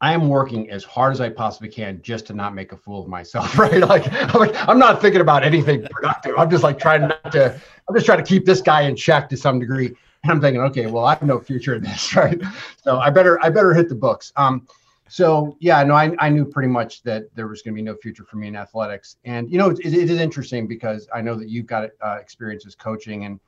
I 0.00 0.12
am 0.12 0.28
working 0.28 0.70
as 0.70 0.84
hard 0.84 1.12
as 1.12 1.20
I 1.20 1.28
possibly 1.28 1.68
can 1.68 2.00
just 2.02 2.26
to 2.26 2.32
not 2.32 2.54
make 2.54 2.70
a 2.70 2.76
fool 2.76 3.02
of 3.02 3.08
myself, 3.08 3.58
right? 3.58 3.80
Like, 3.80 4.12
I'm, 4.12 4.40
like, 4.40 4.68
I'm 4.68 4.78
not 4.78 5.00
thinking 5.00 5.20
about 5.20 5.42
anything 5.42 5.86
productive. 5.90 6.34
I'm 6.38 6.50
just 6.50 6.62
like 6.62 6.78
trying 6.78 7.02
not 7.02 7.32
to, 7.32 7.60
I'm 7.88 7.94
just 7.94 8.06
trying 8.06 8.18
to 8.18 8.24
keep 8.24 8.44
this 8.44 8.60
guy 8.60 8.82
in 8.82 8.94
check 8.94 9.28
to 9.30 9.36
some 9.36 9.58
degree. 9.58 9.94
And 10.22 10.32
I'm 10.32 10.40
thinking, 10.40 10.60
okay, 10.62 10.86
well, 10.86 11.04
I 11.04 11.14
have 11.14 11.22
no 11.22 11.40
future 11.40 11.74
in 11.74 11.82
this, 11.82 12.14
right? 12.16 12.40
So 12.82 12.98
I 12.98 13.10
better, 13.10 13.42
I 13.42 13.50
better 13.50 13.74
hit 13.74 13.88
the 13.88 13.94
books. 13.94 14.32
Um, 14.36 14.68
so 15.08 15.56
yeah, 15.60 15.82
no, 15.82 15.94
I, 15.94 16.14
I 16.18 16.28
knew 16.28 16.44
pretty 16.44 16.68
much 16.68 17.02
that 17.02 17.34
there 17.34 17.48
was 17.48 17.62
going 17.62 17.74
to 17.74 17.76
be 17.76 17.82
no 17.82 17.96
future 17.96 18.24
for 18.24 18.36
me 18.36 18.48
in 18.48 18.56
athletics. 18.56 19.16
And 19.24 19.50
you 19.50 19.58
know, 19.58 19.70
it, 19.70 19.80
it 19.80 19.94
is 19.94 20.18
interesting 20.20 20.66
because 20.66 21.08
I 21.14 21.20
know 21.20 21.34
that 21.36 21.48
you've 21.48 21.66
got 21.66 21.90
uh, 22.00 22.18
experience 22.20 22.66
as 22.66 22.74
coaching, 22.74 23.24
and 23.24 23.40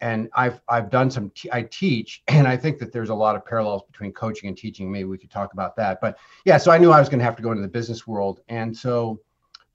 and 0.00 0.28
I've 0.34 0.60
I've 0.68 0.90
done 0.90 1.10
some 1.10 1.30
t- 1.30 1.50
I 1.52 1.62
teach, 1.62 2.22
and 2.28 2.48
I 2.48 2.56
think 2.56 2.78
that 2.78 2.92
there's 2.92 3.10
a 3.10 3.14
lot 3.14 3.36
of 3.36 3.44
parallels 3.44 3.82
between 3.84 4.12
coaching 4.12 4.48
and 4.48 4.56
teaching. 4.56 4.90
Maybe 4.90 5.04
we 5.04 5.18
could 5.18 5.30
talk 5.30 5.52
about 5.52 5.76
that. 5.76 6.00
But 6.00 6.18
yeah, 6.44 6.58
so 6.58 6.70
I 6.70 6.78
knew 6.78 6.90
I 6.90 7.00
was 7.00 7.08
going 7.08 7.20
to 7.20 7.24
have 7.24 7.36
to 7.36 7.42
go 7.42 7.50
into 7.50 7.62
the 7.62 7.68
business 7.68 8.06
world, 8.06 8.40
and 8.48 8.76
so. 8.76 9.20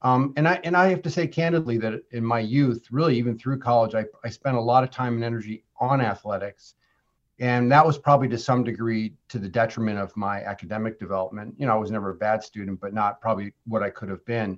Um, 0.04 0.32
and 0.38 0.48
I 0.48 0.60
and 0.64 0.78
I 0.78 0.90
have 0.90 1.02
to 1.02 1.10
say 1.10 1.26
candidly 1.26 1.80
that 1.80 2.04
in 2.12 2.24
my 2.24 2.40
youth, 2.40 2.86
really 2.92 3.18
even 3.18 3.36
through 3.36 3.58
college, 3.58 3.96
I, 3.96 4.06
I 4.24 4.30
spent 4.30 4.56
a 4.56 4.62
lot 4.62 4.84
of 4.84 4.92
time 4.92 5.16
and 5.16 5.24
energy 5.24 5.64
on 5.80 6.02
athletics 6.02 6.76
and 7.40 7.72
that 7.72 7.86
was 7.86 7.98
probably 7.98 8.28
to 8.30 8.38
some 8.38 8.64
degree 8.64 9.14
to 9.30 9.38
the 9.38 9.48
detriment 9.48 10.00
of 10.00 10.16
my 10.18 10.44
academic 10.44 11.00
development. 11.00 11.54
You 11.58 11.68
know 11.68 11.74
i 11.74 11.78
was 11.78 11.92
never 11.92 12.10
a 12.12 12.16
bad 12.16 12.44
student 12.44 12.80
but 12.80 12.94
not 12.94 13.22
probably 13.22 13.54
what 13.66 13.84
i 13.84 13.90
could 13.90 14.10
have 14.10 14.26
been. 14.26 14.58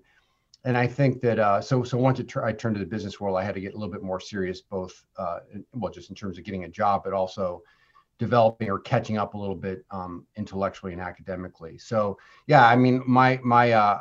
And 0.66 0.78
i 0.78 0.88
think 0.88 1.22
that 1.22 1.40
uh, 1.40 1.62
so 1.62 1.84
so 1.84 1.98
once 1.98 2.20
i 2.20 2.52
turned 2.52 2.76
to 2.76 2.80
the 2.80 2.86
business 2.86 3.20
world 3.20 3.38
i 3.38 3.44
had 3.44 3.56
to 3.56 3.62
get 3.62 3.74
a 3.74 3.78
little 3.78 3.92
bit 3.92 4.04
more 4.04 4.20
serious 4.20 4.62
both 4.62 5.04
uh, 5.18 5.40
well 5.74 5.92
just 5.92 6.10
in 6.10 6.16
terms 6.16 6.38
of 6.38 6.44
getting 6.44 6.64
a 6.66 6.70
job 6.70 7.04
but 7.04 7.14
also 7.14 7.64
developing 8.18 8.70
or 8.70 8.80
catching 8.80 9.18
up 9.18 9.34
a 9.34 9.38
little 9.38 9.56
bit 9.56 9.86
um, 9.92 10.26
intellectually 10.36 10.92
and 10.92 11.02
academically. 11.02 11.78
So 11.78 12.18
yeah 12.48 12.66
i 12.66 12.76
mean 12.76 13.02
my 13.06 13.40
my 13.44 13.72
uh, 13.72 14.00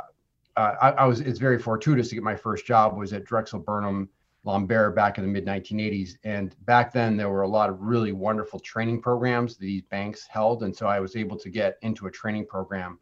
uh 0.57 0.75
I, 0.81 0.91
I 0.91 1.05
was 1.05 1.21
it's 1.21 1.39
very 1.39 1.59
fortuitous 1.59 2.09
to 2.11 2.15
get 2.15 2.25
my 2.25 2.37
first 2.37 2.67
job 2.67 2.97
was 2.97 3.13
at 3.13 3.25
drexel 3.25 3.61
burnham 3.61 4.09
Lambert 4.45 4.95
back 4.95 5.19
in 5.19 5.25
the 5.25 5.31
mid 5.31 5.45
1980s. 5.45 6.17
And 6.25 6.55
back 6.65 6.93
then, 6.93 7.17
there 7.17 7.29
were 7.29 7.43
a 7.43 7.49
lot 7.49 7.71
of 7.71 7.81
really 7.81 8.13
wonderful 8.13 8.61
training 8.61 9.03
programs 9.03 9.57
these 9.57 9.83
banks 9.83 10.27
held. 10.29 10.63
And 10.63 10.75
so 10.75 10.87
I 10.87 11.01
was 11.01 11.17
able 11.17 11.39
to 11.39 11.51
get 11.51 11.79
into 11.83 12.07
a 12.07 12.11
training 12.11 12.47
program, 12.47 12.99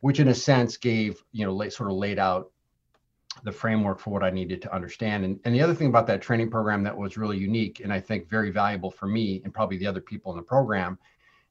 which 0.00 0.20
in 0.20 0.28
a 0.28 0.34
sense 0.34 0.76
gave, 0.76 1.22
you 1.32 1.44
know, 1.44 1.68
sort 1.68 1.90
of 1.90 1.96
laid 1.96 2.18
out 2.18 2.50
the 3.44 3.52
framework 3.52 3.98
for 3.98 4.10
what 4.10 4.22
I 4.22 4.30
needed 4.30 4.62
to 4.62 4.74
understand. 4.74 5.24
And, 5.24 5.38
and 5.44 5.54
the 5.54 5.60
other 5.60 5.74
thing 5.74 5.88
about 5.88 6.06
that 6.06 6.22
training 6.22 6.50
program 6.50 6.82
that 6.84 6.96
was 6.96 7.16
really 7.16 7.36
unique 7.36 7.80
and 7.80 7.92
I 7.92 8.00
think 8.00 8.28
very 8.28 8.50
valuable 8.50 8.90
for 8.90 9.06
me 9.06 9.42
and 9.44 9.52
probably 9.52 9.76
the 9.76 9.86
other 9.86 10.00
people 10.00 10.32
in 10.32 10.38
the 10.38 10.42
program 10.42 10.98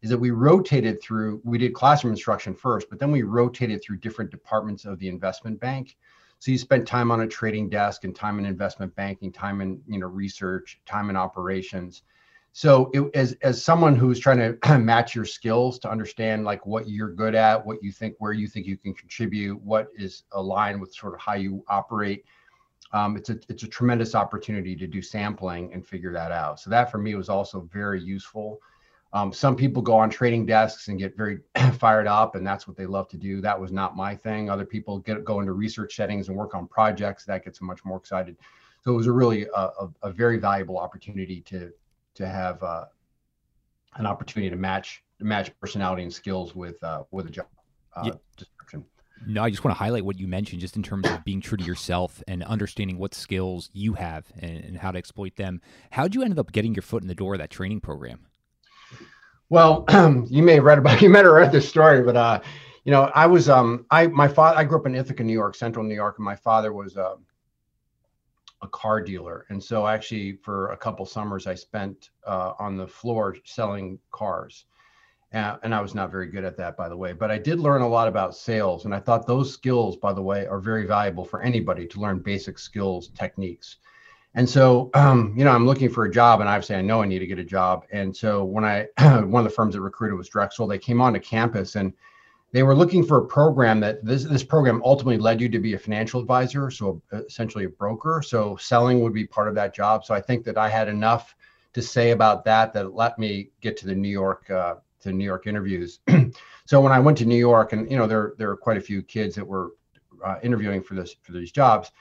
is 0.01 0.09
that 0.09 0.17
we 0.17 0.31
rotated 0.31 1.01
through, 1.01 1.41
we 1.43 1.57
did 1.57 1.73
classroom 1.73 2.13
instruction 2.13 2.53
first, 2.53 2.89
but 2.89 2.99
then 2.99 3.11
we 3.11 3.23
rotated 3.23 3.83
through 3.83 3.97
different 3.97 4.31
departments 4.31 4.85
of 4.85 4.99
the 4.99 5.07
investment 5.07 5.59
bank. 5.59 5.95
So 6.45 6.51
you 6.51 6.59
spent 6.59 6.87
time 6.87 7.09
on 7.09 7.21
a 7.21 7.27
trading 7.27 7.69
desk 7.69 8.03
and 8.03 8.15
time 8.15 8.37
in 8.37 8.45
investment 8.45 8.95
banking, 8.95 9.31
time 9.31 9.61
in 9.61 9.81
you 9.87 9.97
know 9.97 10.05
research, 10.05 10.79
time 10.85 11.09
in 11.09 11.15
operations. 11.15 12.03
So 12.53 12.91
it, 12.93 13.09
as 13.15 13.35
as 13.41 13.63
someone 13.63 13.95
who's 13.95 14.19
trying 14.19 14.59
to 14.59 14.77
match 14.77 15.15
your 15.15 15.25
skills 15.25 15.79
to 15.79 15.89
understand 15.89 16.45
like 16.45 16.67
what 16.67 16.87
you're 16.87 17.09
good 17.09 17.33
at, 17.33 17.65
what 17.65 17.81
you 17.81 17.91
think, 17.91 18.13
where 18.19 18.31
you 18.31 18.47
think 18.47 18.67
you 18.67 18.77
can 18.77 18.93
contribute, 18.93 19.59
what 19.63 19.87
is 19.97 20.25
aligned 20.33 20.79
with 20.79 20.93
sort 20.93 21.15
of 21.15 21.19
how 21.19 21.33
you 21.33 21.65
operate. 21.67 22.25
Um, 22.93 23.17
it's 23.17 23.31
a 23.31 23.39
it's 23.49 23.63
a 23.63 23.67
tremendous 23.67 24.13
opportunity 24.13 24.75
to 24.75 24.85
do 24.85 25.01
sampling 25.01 25.73
and 25.73 25.83
figure 25.83 26.13
that 26.13 26.31
out. 26.31 26.59
So 26.59 26.69
that 26.69 26.91
for 26.91 26.99
me 26.99 27.15
was 27.15 27.27
also 27.27 27.67
very 27.73 28.03
useful. 28.03 28.59
Um, 29.15 29.31
some 29.31 29.55
people 29.55 29.81
go 29.81 29.95
on 29.95 30.09
trading 30.09 30.45
desks 30.45 30.89
and 30.89 30.99
get 30.99 31.15
very 31.15 31.39
fired 31.79 32.05
up, 32.05 32.35
and 32.35 32.45
that's 32.45 32.67
what 32.67 32.75
they 32.75 32.85
love 32.85 33.07
to 33.07 33.17
do. 33.17 33.39
That 33.39 33.57
was 33.57 33.71
not 33.71 33.95
my 33.95 34.13
thing. 34.13 34.49
Other 34.49 34.65
people 34.65 34.99
get 34.99 35.23
go 35.23 35.39
into 35.39 35.53
research 35.53 35.95
settings 35.95 36.27
and 36.27 36.35
work 36.35 36.53
on 36.53 36.67
projects 36.67 37.23
that 37.23 37.45
gets 37.45 37.59
them 37.59 37.67
much 37.67 37.85
more 37.85 37.97
excited. 37.97 38.35
So 38.83 38.91
it 38.91 38.97
was 38.97 39.07
a 39.07 39.13
really 39.13 39.47
a, 39.55 39.69
a, 39.79 39.89
a 40.03 40.11
very 40.11 40.37
valuable 40.37 40.77
opportunity 40.77 41.39
to 41.43 41.71
to 42.15 42.27
have 42.27 42.61
uh, 42.61 42.85
an 43.95 44.05
opportunity 44.05 44.49
to 44.49 44.57
match 44.57 45.01
match 45.21 45.57
personality 45.61 46.03
and 46.03 46.13
skills 46.13 46.53
with 46.53 46.83
uh, 46.83 47.03
with 47.11 47.27
a 47.27 47.31
job 47.31 47.47
uh, 47.95 48.03
yeah. 48.07 48.13
description. 48.35 48.83
No, 49.25 49.43
I 49.43 49.49
just 49.49 49.63
want 49.63 49.77
to 49.77 49.81
highlight 49.81 50.03
what 50.03 50.19
you 50.19 50.27
mentioned, 50.27 50.59
just 50.59 50.75
in 50.75 50.83
terms 50.83 51.07
of 51.07 51.23
being 51.23 51.39
true 51.39 51.57
to 51.57 51.63
yourself 51.63 52.21
and 52.27 52.43
understanding 52.43 52.97
what 52.97 53.13
skills 53.13 53.69
you 53.71 53.93
have 53.93 54.25
and, 54.37 54.57
and 54.65 54.77
how 54.77 54.91
to 54.91 54.97
exploit 54.97 55.37
them. 55.37 55.61
How'd 55.91 56.13
you 56.13 56.21
end 56.21 56.37
up 56.37 56.51
getting 56.51 56.75
your 56.75 56.81
foot 56.81 57.01
in 57.01 57.07
the 57.07 57.15
door 57.15 57.35
of 57.35 57.39
that 57.39 57.49
training 57.49 57.79
program? 57.79 58.27
Well, 59.49 59.85
you 60.27 60.41
may 60.41 60.55
have 60.55 60.63
read 60.63 60.79
about 60.79 61.01
you 61.01 61.09
may 61.09 61.19
have 61.19 61.31
read 61.31 61.51
this 61.51 61.67
story, 61.67 62.03
but 62.03 62.15
uh, 62.15 62.41
you 62.83 62.91
know, 62.91 63.11
I 63.15 63.25
was 63.25 63.49
um, 63.49 63.85
I 63.91 64.07
my 64.07 64.27
father 64.27 64.57
I 64.57 64.63
grew 64.63 64.79
up 64.79 64.85
in 64.85 64.95
Ithaca, 64.95 65.23
New 65.23 65.33
York, 65.33 65.55
Central 65.55 65.85
New 65.85 65.95
York, 65.95 66.17
and 66.17 66.25
my 66.25 66.35
father 66.35 66.73
was 66.73 66.97
uh, 66.97 67.15
a 68.61 68.67
car 68.67 69.01
dealer, 69.01 69.45
and 69.49 69.63
so 69.63 69.87
actually 69.87 70.33
for 70.43 70.71
a 70.71 70.77
couple 70.77 71.05
summers 71.05 71.47
I 71.47 71.55
spent 71.55 72.09
uh, 72.25 72.53
on 72.59 72.77
the 72.77 72.87
floor 72.87 73.35
selling 73.45 73.99
cars. 74.11 74.65
Uh, 75.33 75.57
and 75.63 75.75
I 75.75 75.81
was 75.81 75.93
not 75.93 76.11
very 76.11 76.27
good 76.27 76.45
at 76.45 76.55
that, 76.55 76.77
by 76.77 76.87
the 76.87 76.95
way. 76.95 77.11
But 77.11 77.29
I 77.29 77.37
did 77.37 77.59
learn 77.59 77.81
a 77.81 77.87
lot 77.87 78.07
about 78.07 78.37
sales, 78.37 78.85
and 78.85 78.95
I 78.95 79.01
thought 79.01 79.27
those 79.27 79.51
skills, 79.51 79.97
by 79.97 80.13
the 80.13 80.21
way, 80.21 80.47
are 80.47 80.59
very 80.59 80.85
valuable 80.85 81.25
for 81.25 81.41
anybody 81.41 81.85
to 81.87 81.99
learn 81.99 82.19
basic 82.19 82.57
skills, 82.57 83.09
techniques. 83.09 83.77
And 84.35 84.49
so, 84.49 84.89
um, 84.93 85.33
you 85.37 85.45
know, 85.45 85.51
I'm 85.51 85.65
looking 85.65 85.89
for 85.89 86.03
a 86.03 86.11
job, 86.11 86.41
and 86.41 86.49
obviously 86.49 86.75
I 86.75 86.81
know 86.81 87.01
I 87.01 87.05
need 87.05 87.19
to 87.19 87.27
get 87.27 87.39
a 87.39 87.43
job. 87.43 87.85
And 87.91 88.15
so 88.15 88.43
when 88.43 88.65
I, 88.65 88.87
one 88.97 89.35
of 89.35 89.43
the 89.45 89.49
firms 89.49 89.73
that 89.73 89.81
recruited 89.81 90.17
was 90.17 90.27
Drexel, 90.27 90.67
they 90.67 90.77
came 90.77 90.99
onto 90.99 91.19
campus 91.19 91.75
and 91.75 91.93
they 92.51 92.63
were 92.63 92.75
looking 92.75 93.05
for 93.05 93.17
a 93.17 93.25
program 93.25 93.81
that 93.81 94.05
this 94.05 94.23
this 94.23 94.43
program 94.43 94.81
ultimately 94.85 95.17
led 95.17 95.41
you 95.41 95.49
to 95.49 95.59
be 95.59 95.73
a 95.73 95.79
financial 95.79 96.21
advisor, 96.21 96.71
so 96.71 97.01
essentially 97.11 97.65
a 97.65 97.69
broker. 97.69 98.21
So 98.25 98.55
selling 98.55 99.01
would 99.01 99.13
be 99.13 99.25
part 99.25 99.49
of 99.49 99.55
that 99.55 99.73
job. 99.73 100.05
So 100.05 100.13
I 100.13 100.21
think 100.21 100.45
that 100.45 100.57
I 100.57 100.69
had 100.69 100.87
enough 100.87 101.35
to 101.73 101.81
say 101.81 102.11
about 102.11 102.45
that 102.45 102.71
that 102.71 102.93
let 102.93 103.19
me 103.19 103.49
get 103.59 103.75
to 103.77 103.87
the 103.87 103.95
New 103.95 104.09
York 104.09 104.49
uh, 104.49 104.75
to 105.01 105.11
New 105.11 105.25
York 105.25 105.47
interviews. 105.47 105.99
so 106.65 106.79
when 106.79 106.93
I 106.93 106.99
went 106.99 107.17
to 107.17 107.25
New 107.25 107.35
York, 107.35 107.73
and 107.73 107.91
you 107.91 107.97
know 107.97 108.07
there 108.07 108.35
there 108.37 108.49
are 108.51 108.57
quite 108.57 108.77
a 108.77 108.81
few 108.81 109.01
kids 109.01 109.35
that 109.35 109.45
were 109.45 109.71
uh, 110.23 110.35
interviewing 110.41 110.81
for 110.81 110.95
this 110.95 111.15
for 111.23 111.33
these 111.33 111.51
jobs 111.51 111.91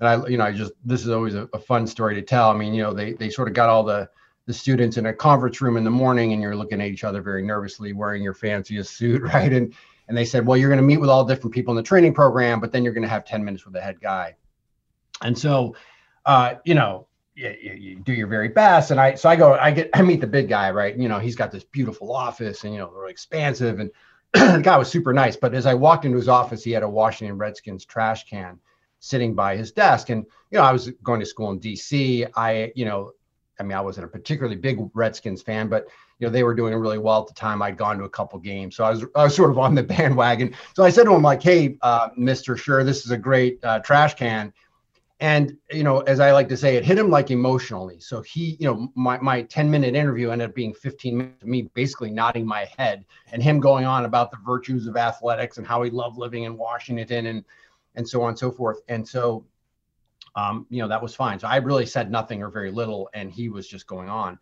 and 0.00 0.08
I, 0.08 0.26
you 0.28 0.36
know, 0.36 0.44
I 0.44 0.52
just 0.52 0.72
this 0.84 1.02
is 1.02 1.08
always 1.10 1.34
a, 1.34 1.48
a, 1.54 1.58
fun 1.58 1.86
story 1.86 2.14
to 2.16 2.22
tell. 2.22 2.50
I 2.50 2.54
mean, 2.54 2.74
you 2.74 2.82
know, 2.82 2.92
they 2.92 3.14
they 3.14 3.30
sort 3.30 3.48
of 3.48 3.54
got 3.54 3.68
all 3.68 3.82
the 3.82 4.08
the 4.46 4.52
students 4.52 4.96
in 4.96 5.06
a 5.06 5.12
conference 5.12 5.60
room 5.60 5.76
in 5.76 5.84
the 5.84 5.90
morning, 5.90 6.32
and 6.32 6.42
you're 6.42 6.54
looking 6.54 6.80
at 6.80 6.88
each 6.88 7.04
other 7.04 7.22
very 7.22 7.42
nervously, 7.42 7.92
wearing 7.92 8.22
your 8.22 8.34
fanciest 8.34 8.96
suit, 8.96 9.22
right? 9.34 9.52
And 9.52 9.74
and 10.08 10.16
they 10.16 10.24
said, 10.24 10.46
well, 10.46 10.56
you're 10.56 10.68
going 10.68 10.80
to 10.80 10.86
meet 10.86 10.98
with 10.98 11.10
all 11.10 11.24
different 11.24 11.54
people 11.54 11.72
in 11.72 11.76
the 11.76 11.82
training 11.82 12.14
program, 12.14 12.60
but 12.60 12.72
then 12.72 12.84
you're 12.84 12.92
going 12.92 13.02
to 13.02 13.08
have 13.08 13.24
10 13.24 13.44
minutes 13.44 13.64
with 13.64 13.74
the 13.74 13.80
head 13.80 14.00
guy. 14.00 14.36
And 15.20 15.36
so, 15.36 15.74
uh, 16.24 16.54
you 16.64 16.74
know, 16.74 17.08
you, 17.34 17.54
you, 17.60 17.96
do 17.96 18.12
your 18.12 18.28
very 18.28 18.48
best. 18.48 18.92
And 18.92 19.00
I, 19.00 19.14
so 19.14 19.28
I 19.28 19.34
go, 19.36 19.54
I 19.54 19.72
get, 19.72 19.90
I 19.94 20.02
meet 20.02 20.20
the 20.20 20.26
big 20.26 20.48
guy, 20.48 20.70
right? 20.70 20.96
You 20.96 21.08
know, 21.08 21.18
he's 21.18 21.34
got 21.34 21.50
this 21.50 21.64
beautiful 21.64 22.14
office 22.14 22.62
and, 22.64 22.72
you 22.72 22.78
know, 22.78 22.88
really 22.90 23.10
expansive. 23.10 23.80
And 23.80 23.90
the 24.32 24.60
guy 24.62 24.76
was 24.76 24.88
super 24.88 25.12
nice. 25.12 25.36
But 25.36 25.54
as 25.54 25.66
I 25.66 25.74
walked 25.74 26.04
into 26.04 26.18
his 26.18 26.28
office, 26.28 26.62
he 26.62 26.70
had 26.70 26.84
a 26.84 26.88
Washington 26.88 27.36
Redskins 27.36 27.84
trash 27.84 28.28
can 28.28 28.60
sitting 29.06 29.34
by 29.34 29.56
his 29.56 29.72
desk. 29.72 30.10
And, 30.10 30.24
you 30.50 30.58
know, 30.58 30.64
I 30.64 30.72
was 30.72 30.90
going 31.02 31.20
to 31.20 31.26
school 31.26 31.50
in 31.50 31.60
DC. 31.60 32.28
I, 32.34 32.72
you 32.74 32.84
know, 32.84 33.12
I 33.58 33.62
mean, 33.62 33.76
I 33.76 33.80
wasn't 33.80 34.04
a 34.04 34.08
particularly 34.08 34.56
big 34.56 34.78
Redskins 34.94 35.42
fan, 35.42 35.68
but 35.68 35.86
you 36.18 36.26
know 36.26 36.32
they 36.32 36.42
were 36.42 36.54
doing 36.54 36.74
really 36.74 36.98
well 36.98 37.22
at 37.22 37.28
the 37.28 37.34
time. 37.34 37.62
I'd 37.62 37.76
gone 37.76 37.98
to 37.98 38.04
a 38.04 38.08
couple 38.08 38.38
games, 38.38 38.76
so 38.76 38.84
I 38.84 38.90
was 38.90 39.04
I 39.14 39.24
was 39.24 39.34
sort 39.34 39.50
of 39.50 39.58
on 39.58 39.74
the 39.74 39.82
bandwagon. 39.94 40.54
So 40.74 40.84
I 40.84 40.90
said 40.90 41.04
to 41.04 41.14
him 41.14 41.22
like, 41.22 41.42
"Hey, 41.42 41.76
uh, 41.82 42.08
Mister, 42.16 42.56
sure, 42.56 42.84
this 42.84 43.04
is 43.04 43.10
a 43.10 43.18
great 43.18 43.62
uh, 43.64 43.80
trash 43.80 44.14
can." 44.14 44.52
And 45.18 45.56
you 45.70 45.82
know, 45.82 46.00
as 46.00 46.20
I 46.20 46.32
like 46.32 46.48
to 46.50 46.56
say, 46.56 46.76
it 46.76 46.84
hit 46.84 46.98
him 46.98 47.08
like 47.08 47.30
emotionally. 47.30 48.00
So 48.00 48.20
he, 48.20 48.56
you 48.60 48.66
know, 48.66 48.92
my 48.94 49.18
my 49.18 49.42
10 49.42 49.70
minute 49.70 49.94
interview 49.94 50.30
ended 50.30 50.50
up 50.50 50.54
being 50.54 50.74
15 50.74 51.16
minutes 51.16 51.42
of 51.42 51.48
me 51.48 51.62
basically 51.74 52.10
nodding 52.10 52.46
my 52.46 52.66
head 52.76 53.04
and 53.32 53.42
him 53.42 53.58
going 53.58 53.86
on 53.86 54.04
about 54.04 54.30
the 54.30 54.36
virtues 54.44 54.86
of 54.86 54.96
athletics 54.98 55.56
and 55.56 55.66
how 55.66 55.82
he 55.82 55.90
loved 55.90 56.18
living 56.18 56.42
in 56.42 56.58
Washington 56.58 57.26
and 57.26 57.44
and 57.96 58.08
so 58.08 58.22
on 58.22 58.30
and 58.30 58.38
so 58.38 58.50
forth. 58.50 58.80
And 58.88 59.06
so, 59.06 59.46
um, 60.36 60.66
you 60.70 60.80
know, 60.82 60.88
that 60.88 61.02
was 61.02 61.14
fine. 61.14 61.38
So 61.38 61.48
I 61.48 61.56
really 61.56 61.86
said 61.86 62.10
nothing 62.10 62.42
or 62.42 62.50
very 62.50 62.70
little, 62.70 63.08
and 63.14 63.32
he 63.32 63.48
was 63.48 63.66
just 63.66 63.86
going 63.86 64.08
on. 64.08 64.38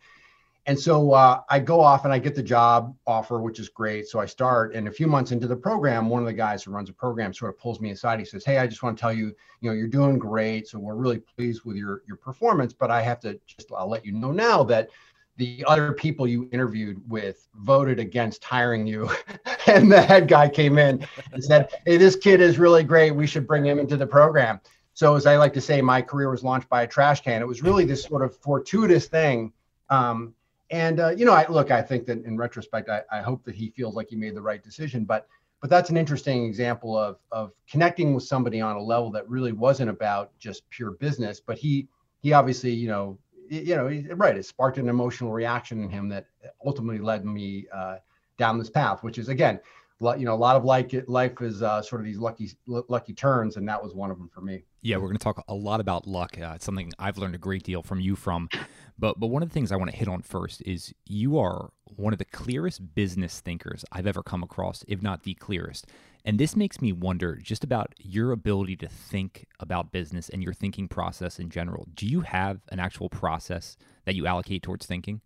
And 0.67 0.81
so 0.81 1.13
uh, 1.13 1.43
I 1.51 1.59
go 1.59 1.81
off 1.81 2.05
and 2.05 2.13
I 2.13 2.19
get 2.19 2.35
the 2.35 2.43
job 2.43 2.97
offer, 3.07 3.39
which 3.41 3.61
is 3.61 3.69
great. 3.69 4.09
So 4.09 4.19
I 4.19 4.25
start, 4.25 4.75
and 4.75 4.89
a 4.89 4.91
few 4.91 5.07
months 5.07 5.31
into 5.31 5.47
the 5.47 5.57
program, 5.57 6.09
one 6.09 6.23
of 6.23 6.27
the 6.27 6.33
guys 6.33 6.63
who 6.63 6.71
runs 6.71 6.89
the 6.89 6.95
program 6.95 7.35
sort 7.35 7.55
of 7.55 7.59
pulls 7.59 7.81
me 7.81 7.91
aside. 7.91 8.19
He 8.19 8.25
says, 8.25 8.47
"Hey, 8.47 8.57
I 8.59 8.67
just 8.67 8.83
want 8.83 8.97
to 8.97 9.01
tell 9.01 9.13
you, 9.13 9.27
you 9.61 9.71
know, 9.71 9.73
you're 9.73 9.89
doing 9.89 10.19
great. 10.19 10.67
So 10.67 10.79
we're 10.79 10.95
really 10.95 11.19
pleased 11.19 11.65
with 11.65 11.77
your 11.77 12.03
your 12.07 12.17
performance, 12.17 12.73
but 12.73 12.91
I 12.91 13.03
have 13.03 13.21
to 13.21 13.39
just 13.47 13.71
I'll 13.77 13.89
let 13.89 14.07
you 14.07 14.13
know 14.13 14.33
now 14.33 14.65
that 14.65 14.89
the 15.37 15.65
other 15.67 15.93
people 15.93 16.27
you 16.27 16.49
interviewed 16.53 17.03
with 17.09 17.49
voted 17.57 17.99
against 17.99 18.45
hiring 18.45 18.87
you. 18.87 19.11
and 19.67 19.91
the 19.91 20.01
head 20.01 20.29
guy 20.29 20.49
came 20.49 20.79
in 20.79 21.07
and 21.33 21.43
said, 21.43 21.71
Hey, 21.85 21.97
this 21.97 22.17
kid 22.17 22.41
is 22.41 22.59
really 22.59 22.85
great. 22.85 23.11
We 23.11 23.27
should 23.27 23.47
bring 23.47 23.65
him 23.65 23.79
into 23.79 23.97
the 23.97 24.07
program. 24.07 24.61
So, 24.95 25.17
as 25.17 25.27
I 25.27 25.37
like 25.37 25.53
to 25.55 25.61
say, 25.61 25.83
my 25.83 26.01
career 26.01 26.31
was 26.31 26.45
launched 26.45 26.69
by 26.69 26.83
a 26.83 26.87
trash 26.87 27.21
can. 27.21 27.43
It 27.43 27.49
was 27.49 27.63
really 27.63 27.85
this 27.85 28.05
sort 28.05 28.23
of 28.23 28.37
fortuitous 28.37 29.07
thing. 29.07 29.53
Um, 29.91 30.35
and 30.71 31.01
uh, 31.01 31.11
you 31.11 31.25
know, 31.25 31.33
I 31.33 31.47
look, 31.49 31.73
I 31.73 31.83
think 31.83 32.07
that 32.07 32.25
in 32.25 32.37
retrospect, 32.37 32.89
I, 32.89 33.03
I 33.11 33.21
hope 33.21 33.45
that 33.45 33.57
he 33.57 33.71
feels 33.71 33.97
like 33.97 34.09
he 34.09 34.17
made 34.17 34.37
the 34.37 34.43
right 34.43 34.63
decision. 34.63 35.05
But 35.05 35.27
but 35.61 35.69
that's 35.69 35.91
an 35.91 35.97
interesting 35.97 36.45
example 36.45 36.97
of 36.97 37.19
of 37.33 37.53
connecting 37.69 38.15
with 38.15 38.23
somebody 38.23 38.61
on 38.61 38.77
a 38.77 38.83
level 38.83 39.11
that 39.13 39.29
really 39.29 39.53
wasn't 39.53 39.91
about 39.91 40.31
just 40.39 40.69
pure 40.71 40.93
business. 40.93 41.41
But 41.41 41.59
he 41.59 41.89
he 42.23 42.33
obviously, 42.33 42.73
you 42.73 42.89
know, 42.89 43.19
you 43.49 43.77
know, 43.77 44.15
right. 44.15 44.37
It 44.37 44.47
sparked 44.47 44.79
an 44.79 44.89
emotional 44.89 45.33
reaction 45.33 45.83
in 45.83 45.89
him 45.89 46.09
that 46.09 46.27
ultimately 46.65 46.99
led 46.99 47.25
me 47.25 47.67
uh, 47.73 47.97
down 48.39 48.59
this 48.59 48.71
path, 48.71 49.03
which 49.03 49.19
is 49.19 49.29
again, 49.29 49.61
you 50.01 50.25
know, 50.25 50.35
a 50.35 50.37
lot 50.37 50.57
of 50.57 50.65
like 50.65 50.93
life 51.07 51.41
is 51.41 51.63
uh, 51.63 51.81
sort 51.81 52.01
of 52.01 52.05
these 52.05 52.19
lucky 52.19 52.51
lucky 52.67 53.15
turns, 53.15 53.57
and 53.57 53.67
that 53.69 53.83
was 53.83 53.95
one 53.95 54.11
of 54.11 54.19
them 54.19 54.29
for 54.29 54.41
me. 54.41 54.65
Yeah, 54.83 54.97
we're 54.97 55.09
going 55.09 55.17
to 55.17 55.25
talk 55.25 55.43
a 55.49 55.55
lot 55.55 55.81
about 55.81 56.07
luck. 56.07 56.37
Uh, 56.39 56.53
it's 56.55 56.65
something 56.65 56.93
I've 56.99 57.17
learned 57.17 57.35
a 57.35 57.39
great 57.39 57.63
deal 57.63 57.83
from 57.83 58.01
you 58.01 58.17
from. 58.17 58.49
But 58.99 59.19
but 59.19 59.29
one 59.29 59.43
of 59.43 59.49
the 59.49 59.53
things 59.55 59.73
I 59.73 59.77
want 59.77 59.91
to 59.91 59.97
hit 59.97 60.09
on 60.09 60.23
first 60.23 60.63
is 60.67 60.93
you 61.07 61.39
are 61.39 61.71
one 61.97 62.13
of 62.13 62.19
the 62.19 62.25
clearest 62.25 62.95
business 62.95 63.41
thinkers 63.41 63.85
I've 63.93 64.07
ever 64.07 64.23
come 64.23 64.43
across, 64.43 64.85
if 64.89 65.03
not 65.03 65.23
the 65.23 65.35
clearest. 65.35 65.87
And 66.25 66.41
this 66.41 66.57
makes 66.57 66.81
me 66.81 66.91
wonder 66.93 67.37
just 67.37 67.65
about 67.65 67.95
your 67.99 68.33
ability 68.33 68.77
to 68.77 68.89
think 68.89 69.47
about 69.61 69.93
business 69.93 70.31
and 70.31 70.43
your 70.43 70.55
thinking 70.55 70.89
process 70.89 71.39
in 71.39 71.51
general. 71.51 71.87
Do 71.95 72.07
you 72.07 72.23
have 72.23 72.61
an 72.71 72.81
actual 72.81 73.11
process 73.11 73.77
that 74.07 74.15
you 74.15 74.27
allocate 74.27 74.63
towards 74.63 74.87
thinking? 74.87 75.21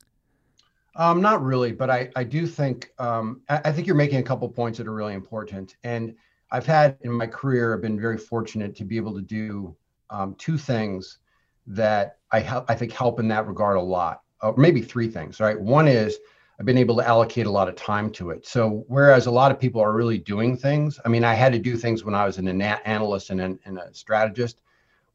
Um, 0.97 1.23
not 1.23 1.41
really, 1.43 1.71
but 1.71 1.89
I, 1.89 2.11
I 2.17 2.25
do 2.25 2.47
think 2.49 2.91
um, 2.99 3.43
I, 3.49 3.71
think 3.71 3.87
you're 3.87 3.95
making 3.95 4.19
a 4.19 4.23
couple 4.23 4.49
points 4.49 4.79
that 4.79 4.89
are 4.89 4.95
really 4.95 5.15
important. 5.15 5.77
And 5.85 6.17
I've 6.51 6.67
had 6.67 6.99
in 7.03 7.13
my 7.13 7.29
career, 7.29 7.75
I've 7.75 7.83
been 7.83 8.01
very 8.01 8.19
fortunate 8.19 8.75
to 8.77 8.85
be 8.85 8.97
able 8.97 9.15
to 9.15 9.23
do 9.23 9.77
um, 10.11 10.35
two 10.39 10.59
things 10.59 11.19
that 11.69 12.19
I 12.33 12.41
help 12.41 12.65
I 12.69 12.75
think 12.75 12.93
help 12.93 13.21
in 13.21 13.29
that 13.29 13.47
regard 13.47 13.77
a 13.77 13.81
lot. 13.81 14.23
Or 14.43 14.57
maybe 14.57 14.83
three 14.83 15.09
things, 15.09 15.39
right? 15.39 15.61
One 15.61 15.87
is 15.87 16.19
I've 16.59 16.67
been 16.67 16.79
able 16.79 16.97
to 16.97 17.07
allocate 17.07 17.47
a 17.47 17.51
lot 17.51 17.69
of 17.69 17.77
time 17.77 18.11
to 18.13 18.31
it. 18.31 18.47
So 18.47 18.85
whereas 18.89 19.27
a 19.27 19.31
lot 19.31 19.53
of 19.53 19.61
people 19.61 19.81
are 19.81 19.93
really 19.93 20.19
doing 20.19 20.57
things, 20.57 20.99
I 21.05 21.09
mean, 21.09 21.23
I 21.23 21.35
had 21.35 21.53
to 21.53 21.59
do 21.59 21.77
things 21.77 22.05
when 22.05 22.15
I 22.15 22.25
was 22.25 22.39
an 22.39 22.61
analyst 22.61 23.31
and, 23.31 23.41
an, 23.41 23.59
and 23.65 23.79
a 23.79 23.95
strategist, 23.95 24.61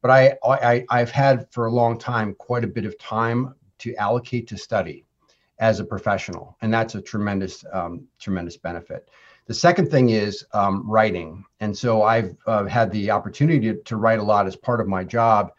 but 0.01 0.09
I, 0.09 0.37
I 0.43 0.85
I've 0.89 1.11
had 1.11 1.51
for 1.51 1.65
a 1.65 1.71
long 1.71 1.97
time 1.97 2.33
quite 2.35 2.63
a 2.63 2.67
bit 2.67 2.85
of 2.85 2.97
time 2.97 3.55
to 3.79 3.95
allocate 3.95 4.47
to 4.47 4.57
study 4.57 5.05
as 5.59 5.79
a 5.79 5.85
professional, 5.85 6.57
and 6.61 6.73
that's 6.73 6.95
a 6.95 7.01
tremendous 7.01 7.63
um, 7.73 8.07
tremendous 8.19 8.57
benefit. 8.57 9.09
The 9.45 9.53
second 9.53 9.89
thing 9.91 10.09
is 10.09 10.45
um, 10.53 10.89
writing, 10.89 11.43
and 11.59 11.77
so 11.77 12.03
I've 12.03 12.35
uh, 12.47 12.65
had 12.65 12.91
the 12.91 13.11
opportunity 13.11 13.73
to, 13.73 13.75
to 13.83 13.97
write 13.97 14.19
a 14.19 14.23
lot 14.23 14.47
as 14.47 14.55
part 14.55 14.79
of 14.79 14.87
my 14.87 15.03
job 15.03 15.51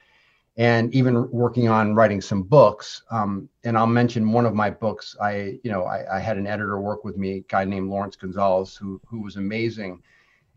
and 0.57 0.95
even 0.95 1.29
working 1.31 1.69
on 1.69 1.95
writing 1.95 2.21
some 2.21 2.43
books. 2.43 3.03
Um, 3.11 3.49
and 3.65 3.77
I'll 3.77 3.87
mention 3.87 4.31
one 4.31 4.47
of 4.47 4.55
my 4.55 4.71
books. 4.71 5.17
I, 5.21 5.59
you 5.65 5.71
know, 5.71 5.85
I, 5.85 6.17
I, 6.17 6.21
had 6.21 6.39
an 6.39 6.47
editor 6.47 6.81
work 6.81 7.05
with 7.05 7.17
me, 7.17 7.39
a 7.39 7.41
guy 7.41 7.65
named 7.65 7.91
Laurence 7.91 8.17
Gonzales, 8.17 8.77
who 8.77 9.01
who 9.07 9.21
was 9.21 9.37
amazing. 9.37 10.01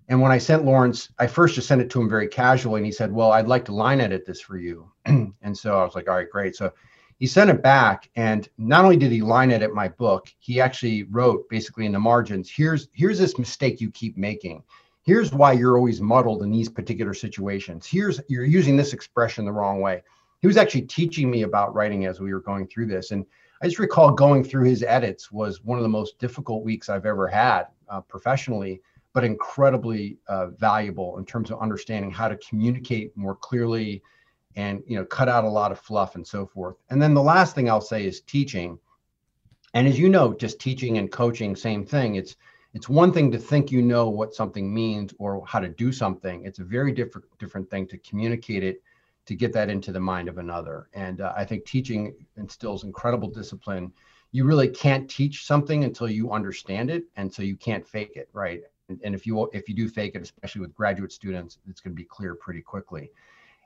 And 0.10 0.22
when 0.22 0.32
I 0.32 0.38
sent 0.38 0.66
Laurence, 0.66 1.10
I 1.20 1.28
first 1.28 1.56
just 1.56 1.68
sent 1.68 1.82
it 1.82 1.90
to 1.90 2.02
him 2.02 2.10
very 2.10 2.28
casually, 2.28 2.80
and 2.80 2.86
he 2.86 2.92
said, 2.92 3.12
"Well, 3.12 3.32
I'd 3.32 3.48
like 3.48 3.66
to 3.66 3.74
line 3.74 4.00
edit 4.00 4.26
this 4.26 4.40
for 4.40 4.58
you." 4.58 4.90
and 5.06 5.58
so 5.58 5.80
I 5.80 5.84
was 5.84 5.96
like, 5.96 6.08
"All 6.08 6.16
right, 6.16 6.30
great." 6.30 6.56
So 6.56 6.72
he 7.18 7.26
sent 7.26 7.50
it 7.50 7.64
back, 7.64 8.10
and 8.16 8.48
not 8.58 8.86
only 8.86 8.98
did 8.98 9.12
he 9.12 9.22
line 9.22 9.52
edit 9.52 9.74
my 9.74 9.88
book, 9.88 10.32
he 10.38 10.62
actually 10.62 11.04
wrote 11.04 11.50
basically 11.50 11.88
in 11.88 11.92
the 11.92 12.00
margins, 12.00 12.50
"Here's 12.50 12.88
here's 12.94 13.18
this 13.20 13.40
mistake 13.40 13.82
you 13.82 13.90
keep 13.92 14.16
making." 14.16 14.64
Here's 15.08 15.32
why 15.32 15.54
you're 15.54 15.78
always 15.78 16.02
muddled 16.02 16.44
in 16.44 16.52
these 16.52 16.68
particular 16.68 17.14
situations. 17.14 17.88
Here's 17.88 18.20
you're 18.28 18.44
using 18.44 18.76
this 18.76 18.92
expression 18.92 19.46
the 19.46 19.54
wrong 19.54 19.80
way. 19.80 20.04
He 20.42 20.48
was 20.48 20.58
actually 20.58 20.84
teaching 20.84 21.32
me 21.32 21.44
about 21.44 21.74
writing 21.74 22.06
as 22.06 22.20
we 22.20 22.34
were 22.34 22.42
going 22.42 22.68
through 22.68 22.88
this. 22.88 23.12
And 23.12 23.26
I 23.62 23.68
just 23.68 23.80
recall 23.80 24.12
going 24.12 24.44
through 24.44 24.66
his 24.66 24.84
edits 24.84 25.32
was 25.32 25.64
one 25.64 25.80
of 25.80 25.84
the 25.84 25.90
most 25.90 26.20
difficult 26.20 26.64
weeks 26.64 26.90
I've 26.90 27.06
ever 27.06 27.28
had 27.28 27.68
uh, 27.90 28.02
professionally, 28.02 28.82
but 29.14 29.24
incredibly 29.24 30.18
uh, 30.28 30.48
valuable 30.48 31.18
in 31.18 31.26
terms 31.26 31.52
of 31.52 31.62
understanding 31.62 32.12
how 32.12 32.28
to 32.28 32.38
communicate 32.38 33.16
more 33.16 33.36
clearly 33.36 34.04
and 34.58 34.84
you 34.88 34.98
know 34.98 35.06
cut 35.06 35.30
out 35.30 35.46
a 35.46 35.50
lot 35.50 35.72
of 35.72 35.80
fluff 35.80 36.16
and 36.16 36.26
so 36.26 36.46
forth 36.46 36.76
and 36.90 37.00
then 37.00 37.14
the 37.14 37.22
last 37.22 37.54
thing 37.54 37.70
i'll 37.70 37.80
say 37.80 38.06
is 38.06 38.22
teaching 38.22 38.80
and 39.76 39.88
as 39.88 40.00
you 40.00 40.10
know 40.10 40.34
just 40.34 40.60
teaching 40.60 40.98
and 40.98 41.12
coaching 41.12 41.56
same 41.56 41.86
thing 41.86 42.16
it's 42.16 42.36
it's 42.78 42.88
one 42.88 43.12
thing 43.12 43.32
to 43.32 43.40
think 43.40 43.72
you 43.72 43.82
know 43.82 44.08
what 44.08 44.36
something 44.36 44.72
means 44.72 45.12
or 45.18 45.44
how 45.48 45.60
to 45.60 45.68
do 45.68 45.92
something. 45.92 46.46
It's 46.46 46.60
a 46.60 46.64
very 46.64 46.92
different 46.92 47.26
different 47.40 47.72
thing 47.72 47.88
to 47.88 47.98
communicate 47.98 48.64
it 48.64 48.84
to 49.26 49.34
get 49.34 49.52
that 49.54 49.72
into 49.72 49.92
the 49.92 50.00
mind 50.00 50.30
of 50.30 50.38
another. 50.38 50.88
And 50.94 51.20
uh, 51.22 51.34
i 51.36 51.44
think 51.44 51.66
teaching 51.66 52.14
instills 52.36 52.84
incredible 52.84 53.30
discipline. 53.30 53.92
You 54.32 54.46
really 54.46 54.68
can't 54.68 55.10
teach 55.10 55.44
something 55.48 55.86
until 55.86 56.08
you 56.08 56.32
understand 56.32 56.92
it 56.92 57.06
and 57.16 57.34
so 57.34 57.42
you 57.42 57.56
can't 57.56 57.84
fake 57.84 58.16
it 58.16 58.30
right? 58.32 58.62
And, 58.90 59.00
and 59.04 59.16
if 59.16 59.26
you 59.26 59.50
if 59.54 59.68
you 59.68 59.74
do 59.74 59.90
fake 59.90 60.14
it 60.14 60.22
especially 60.22 60.62
with 60.62 60.76
graduate 60.76 61.12
students 61.12 61.58
it's 61.68 61.82
going 61.82 61.96
to 61.96 62.00
be 62.00 62.08
clear 62.18 62.36
pretty 62.36 62.62
quickly. 62.62 63.10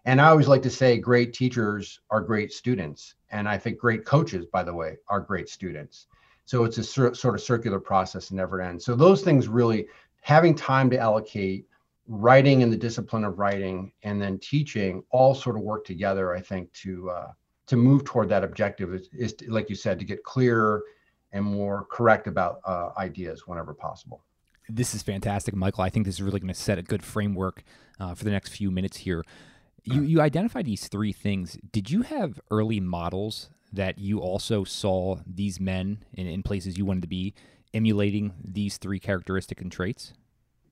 And 0.05 0.21
I 0.21 0.29
always 0.29 0.47
like 0.47 0.61
to 0.61 0.69
say 0.69 0.97
great 0.97 1.33
teachers 1.33 1.99
are 2.09 2.21
great 2.21 2.53
students. 2.53 3.15
And 3.29 3.45
I 3.49 3.57
think 3.57 3.77
great 3.77 4.05
coaches, 4.05 4.45
by 4.45 4.63
the 4.63 4.73
way, 4.73 4.95
are 5.09 5.19
great 5.19 5.49
students. 5.49 6.07
So 6.45 6.63
it's 6.63 6.77
a 6.77 6.83
sur- 6.83 7.13
sort 7.13 7.36
of 7.36 7.41
circular 7.41 7.79
process 7.79 8.29
and 8.29 8.38
never 8.38 8.62
ends. 8.62 8.83
So 8.86 8.95
those 8.95 9.21
things 9.21 9.48
really 9.48 9.88
having 10.21 10.55
time 10.55 10.89
to 10.89 10.98
allocate, 10.98 11.67
writing 12.07 12.63
and 12.63 12.71
the 12.71 12.77
discipline 12.77 13.24
of 13.24 13.39
writing, 13.39 13.91
and 14.03 14.21
then 14.21 14.38
teaching 14.39 15.03
all 15.12 15.33
sort 15.33 15.55
of 15.55 15.62
work 15.62 15.86
together, 15.86 16.36
I 16.36 16.41
think, 16.41 16.71
to 16.74 17.10
uh, 17.10 17.31
to 17.67 17.77
move 17.77 18.03
toward 18.03 18.27
that 18.29 18.43
objective 18.43 18.93
is, 18.93 19.10
is 19.13 19.33
to, 19.36 19.51
like 19.51 19.69
you 19.69 19.75
said, 19.75 19.98
to 20.00 20.05
get 20.05 20.24
clearer 20.24 20.83
and 21.31 21.45
more 21.45 21.88
correct 21.89 22.27
about 22.27 22.60
uh, 22.65 22.89
ideas 22.98 23.48
whenever 23.48 23.74
possible. 23.74 24.21
This 24.67 24.93
is 24.93 25.01
fantastic, 25.01 25.55
Michael. 25.55 25.83
I 25.83 25.89
think 25.89 26.05
this 26.05 26.15
is 26.15 26.21
really 26.21 26.39
going 26.39 26.53
to 26.53 26.60
set 26.60 26.77
a 26.77 26.81
good 26.81 27.03
framework 27.03 27.63
uh, 28.00 28.13
for 28.13 28.24
the 28.25 28.31
next 28.31 28.50
few 28.50 28.71
minutes 28.71 28.98
here. 28.98 29.24
You 29.83 30.01
you 30.01 30.21
identified 30.21 30.65
these 30.65 30.88
three 30.88 31.12
things. 31.12 31.57
Did 31.71 31.89
you 31.89 32.03
have 32.03 32.39
early 32.51 32.79
models 32.79 33.50
that 33.73 33.97
you 33.97 34.19
also 34.19 34.63
saw 34.63 35.17
these 35.25 35.59
men 35.59 36.03
in, 36.13 36.27
in 36.27 36.43
places 36.43 36.77
you 36.77 36.85
wanted 36.85 37.01
to 37.01 37.07
be 37.07 37.33
emulating 37.73 38.33
these 38.43 38.77
three 38.77 38.99
characteristic 38.99 39.61
and 39.61 39.71
traits? 39.71 40.13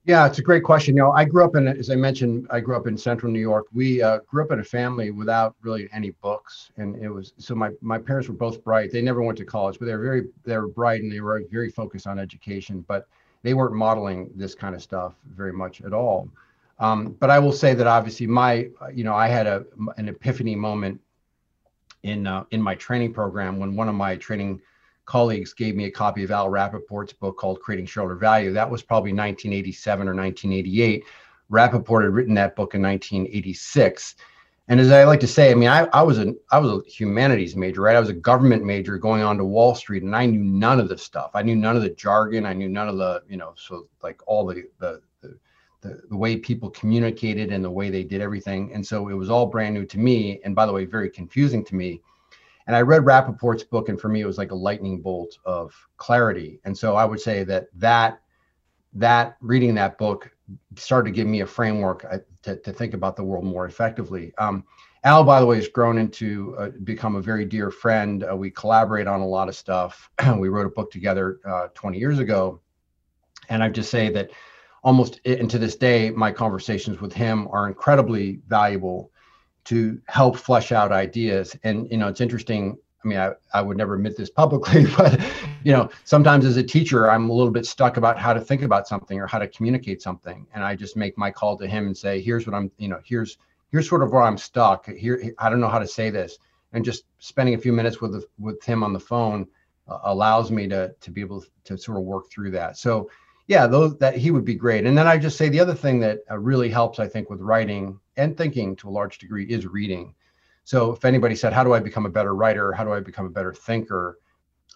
Yeah, 0.04 0.26
it's 0.26 0.38
a 0.38 0.42
great 0.42 0.64
question. 0.64 0.96
You 0.96 1.02
know, 1.02 1.12
I 1.12 1.24
grew 1.24 1.44
up 1.44 1.56
in, 1.56 1.68
as 1.68 1.90
I 1.90 1.94
mentioned, 1.94 2.46
I 2.50 2.60
grew 2.60 2.74
up 2.74 2.86
in 2.86 2.96
Central 2.96 3.30
New 3.30 3.40
York. 3.40 3.66
We 3.72 4.00
uh, 4.00 4.20
grew 4.26 4.42
up 4.42 4.50
in 4.50 4.60
a 4.60 4.64
family 4.64 5.10
without 5.10 5.54
really 5.60 5.88
any 5.92 6.10
books, 6.22 6.72
and 6.78 6.96
it 7.02 7.10
was 7.10 7.34
so 7.36 7.54
my 7.54 7.70
my 7.82 7.98
parents 7.98 8.28
were 8.28 8.34
both 8.34 8.64
bright. 8.64 8.90
They 8.92 9.02
never 9.02 9.22
went 9.22 9.36
to 9.38 9.44
college, 9.44 9.78
but 9.78 9.84
they 9.84 9.92
were 9.92 10.02
very 10.02 10.22
they 10.44 10.56
were 10.56 10.68
bright 10.68 11.02
and 11.02 11.12
they 11.12 11.20
were 11.20 11.42
very 11.50 11.68
focused 11.68 12.06
on 12.06 12.18
education. 12.18 12.82
But 12.88 13.06
they 13.42 13.52
weren't 13.52 13.74
modeling 13.74 14.30
this 14.34 14.54
kind 14.54 14.74
of 14.74 14.82
stuff 14.82 15.14
very 15.34 15.52
much 15.52 15.82
at 15.82 15.92
all. 15.92 16.28
Um, 16.78 17.14
but 17.20 17.28
I 17.28 17.38
will 17.38 17.52
say 17.52 17.74
that 17.74 17.86
obviously 17.86 18.26
my, 18.26 18.68
you 18.94 19.04
know, 19.04 19.14
I 19.14 19.28
had 19.28 19.46
a 19.46 19.64
an 19.98 20.08
epiphany 20.08 20.56
moment 20.56 20.98
in 22.02 22.26
uh, 22.26 22.44
in 22.50 22.62
my 22.62 22.74
training 22.74 23.12
program 23.12 23.58
when 23.58 23.76
one 23.76 23.88
of 23.88 23.94
my 23.94 24.16
training 24.16 24.60
colleagues 25.04 25.52
gave 25.52 25.74
me 25.74 25.86
a 25.86 25.90
copy 25.90 26.22
of 26.22 26.30
Al 26.30 26.48
Rappaport's 26.48 27.12
book 27.12 27.36
called 27.36 27.60
Creating 27.60 27.86
Shareholder 27.86 28.14
Value. 28.14 28.52
That 28.52 28.70
was 28.70 28.82
probably 28.82 29.10
1987 29.10 30.08
or 30.08 30.14
1988. 30.14 31.04
Rappaport 31.50 32.04
had 32.04 32.12
written 32.12 32.34
that 32.34 32.54
book 32.54 32.74
in 32.74 32.82
1986. 32.82 34.14
And 34.68 34.78
as 34.78 34.92
I 34.92 35.02
like 35.02 35.18
to 35.18 35.26
say, 35.26 35.50
I 35.50 35.54
mean, 35.54 35.68
I, 35.68 35.88
I 35.92 36.02
was 36.02 36.20
a 36.20 36.32
I 36.52 36.58
was 36.58 36.70
a 36.70 36.88
humanities 36.88 37.56
major, 37.56 37.80
right? 37.80 37.96
I 37.96 38.00
was 38.00 38.08
a 38.08 38.14
government 38.14 38.64
major 38.64 38.98
going 38.98 39.22
on 39.22 39.36
to 39.38 39.44
Wall 39.44 39.74
Street, 39.74 40.04
and 40.04 40.14
I 40.14 40.26
knew 40.26 40.44
none 40.44 40.78
of 40.78 40.88
the 40.88 40.96
stuff. 40.96 41.32
I 41.34 41.42
knew 41.42 41.56
none 41.56 41.74
of 41.74 41.82
the 41.82 41.90
jargon. 41.90 42.46
I 42.46 42.52
knew 42.52 42.68
none 42.68 42.88
of 42.88 42.96
the, 42.96 43.24
you 43.28 43.36
know, 43.36 43.52
so 43.56 43.88
like 44.00 44.20
all 44.28 44.46
the 44.46 44.62
the 44.78 45.02
the, 45.80 46.00
the 46.08 46.16
way 46.16 46.36
people 46.36 46.70
communicated 46.70 47.52
and 47.52 47.64
the 47.64 47.70
way 47.70 47.90
they 47.90 48.04
did 48.04 48.20
everything. 48.20 48.72
And 48.74 48.86
so 48.86 49.08
it 49.08 49.14
was 49.14 49.30
all 49.30 49.46
brand 49.46 49.74
new 49.74 49.86
to 49.86 49.98
me. 49.98 50.40
And 50.44 50.54
by 50.54 50.66
the 50.66 50.72
way, 50.72 50.84
very 50.84 51.10
confusing 51.10 51.64
to 51.66 51.74
me. 51.74 52.02
And 52.66 52.76
I 52.76 52.82
read 52.82 53.04
Rappaport's 53.04 53.64
book, 53.64 53.88
and 53.88 54.00
for 54.00 54.08
me, 54.08 54.20
it 54.20 54.26
was 54.26 54.38
like 54.38 54.52
a 54.52 54.54
lightning 54.56 55.00
bolt 55.00 55.36
of 55.44 55.74
clarity. 55.96 56.60
And 56.64 56.76
so 56.76 56.94
I 56.94 57.04
would 57.04 57.20
say 57.20 57.42
that 57.44 57.66
that 57.74 58.20
that 58.92 59.36
reading 59.40 59.74
that 59.74 59.98
book 59.98 60.30
started 60.76 61.10
to 61.10 61.14
give 61.14 61.26
me 61.26 61.40
a 61.40 61.46
framework 61.46 62.04
uh, 62.10 62.18
to, 62.42 62.56
to 62.56 62.72
think 62.72 62.94
about 62.94 63.16
the 63.16 63.24
world 63.24 63.44
more 63.44 63.66
effectively. 63.66 64.32
Um, 64.38 64.64
Al, 65.04 65.24
by 65.24 65.40
the 65.40 65.46
way, 65.46 65.56
has 65.56 65.68
grown 65.68 65.96
into 65.96 66.54
uh, 66.58 66.70
become 66.84 67.16
a 67.16 67.22
very 67.22 67.44
dear 67.44 67.70
friend. 67.70 68.24
Uh, 68.30 68.36
we 68.36 68.50
collaborate 68.50 69.06
on 69.06 69.20
a 69.20 69.26
lot 69.26 69.48
of 69.48 69.56
stuff. 69.56 70.10
we 70.36 70.48
wrote 70.48 70.66
a 70.66 70.70
book 70.70 70.90
together 70.90 71.40
uh, 71.46 71.68
20 71.74 71.98
years 71.98 72.18
ago, 72.18 72.60
and 73.48 73.62
I 73.62 73.68
just 73.68 73.90
say 73.90 74.10
that 74.10 74.30
almost 74.82 75.20
and 75.24 75.50
to 75.50 75.58
this 75.58 75.76
day, 75.76 76.10
my 76.10 76.32
conversations 76.32 77.00
with 77.00 77.12
him 77.12 77.48
are 77.50 77.68
incredibly 77.68 78.40
valuable 78.48 79.10
to 79.64 80.00
help 80.06 80.36
flesh 80.36 80.72
out 80.72 80.92
ideas. 80.92 81.56
And 81.64 81.90
you 81.90 81.98
know, 81.98 82.08
it's 82.08 82.20
interesting. 82.20 82.78
I 83.04 83.08
mean, 83.08 83.18
I, 83.18 83.32
I 83.54 83.62
would 83.62 83.76
never 83.76 83.94
admit 83.94 84.16
this 84.16 84.30
publicly, 84.30 84.86
but 84.96 85.20
you 85.64 85.72
know, 85.72 85.90
sometimes 86.04 86.44
as 86.44 86.56
a 86.56 86.62
teacher, 86.62 87.10
I'm 87.10 87.30
a 87.30 87.32
little 87.32 87.52
bit 87.52 87.66
stuck 87.66 87.96
about 87.96 88.18
how 88.18 88.32
to 88.32 88.40
think 88.40 88.62
about 88.62 88.88
something 88.88 89.18
or 89.18 89.26
how 89.26 89.38
to 89.38 89.48
communicate 89.48 90.02
something, 90.02 90.46
and 90.54 90.64
I 90.64 90.74
just 90.74 90.96
make 90.96 91.16
my 91.16 91.30
call 91.30 91.56
to 91.58 91.66
him 91.66 91.86
and 91.86 91.96
say, 91.96 92.20
"Here's 92.20 92.46
what 92.46 92.54
I'm, 92.54 92.70
you 92.78 92.88
know, 92.88 93.00
here's 93.04 93.38
here's 93.70 93.88
sort 93.88 94.02
of 94.02 94.12
where 94.12 94.22
I'm 94.22 94.38
stuck. 94.38 94.86
Here, 94.86 95.32
I 95.38 95.48
don't 95.48 95.60
know 95.60 95.68
how 95.68 95.78
to 95.78 95.86
say 95.86 96.10
this." 96.10 96.38
And 96.72 96.84
just 96.84 97.04
spending 97.18 97.54
a 97.54 97.58
few 97.58 97.72
minutes 97.72 98.00
with 98.00 98.24
with 98.38 98.62
him 98.64 98.82
on 98.82 98.92
the 98.92 99.00
phone 99.00 99.46
uh, 99.88 99.98
allows 100.04 100.50
me 100.50 100.68
to 100.68 100.94
to 101.00 101.10
be 101.10 101.20
able 101.20 101.44
to 101.64 101.78
sort 101.78 101.98
of 101.98 102.04
work 102.04 102.30
through 102.30 102.50
that. 102.52 102.76
So 102.76 103.10
yeah, 103.50 103.66
those 103.66 103.98
that 103.98 104.16
he 104.16 104.30
would 104.30 104.44
be 104.44 104.54
great. 104.54 104.86
And 104.86 104.96
then 104.96 105.08
I 105.08 105.18
just 105.18 105.36
say 105.36 105.48
the 105.48 105.58
other 105.58 105.74
thing 105.74 105.98
that 106.00 106.20
uh, 106.30 106.38
really 106.38 106.68
helps, 106.68 107.00
I 107.00 107.08
think, 107.08 107.28
with 107.28 107.40
writing 107.40 107.98
and 108.16 108.36
thinking 108.36 108.76
to 108.76 108.88
a 108.88 108.96
large 108.98 109.18
degree 109.18 109.44
is 109.44 109.66
reading. 109.66 110.14
So 110.62 110.92
if 110.92 111.04
anybody 111.04 111.34
said, 111.34 111.52
"How 111.52 111.64
do 111.64 111.74
I 111.74 111.80
become 111.80 112.06
a 112.06 112.10
better 112.10 112.36
writer? 112.36 112.72
How 112.72 112.84
do 112.84 112.92
I 112.92 113.00
become 113.00 113.26
a 113.26 113.36
better 113.38 113.52
thinker?" 113.52 114.18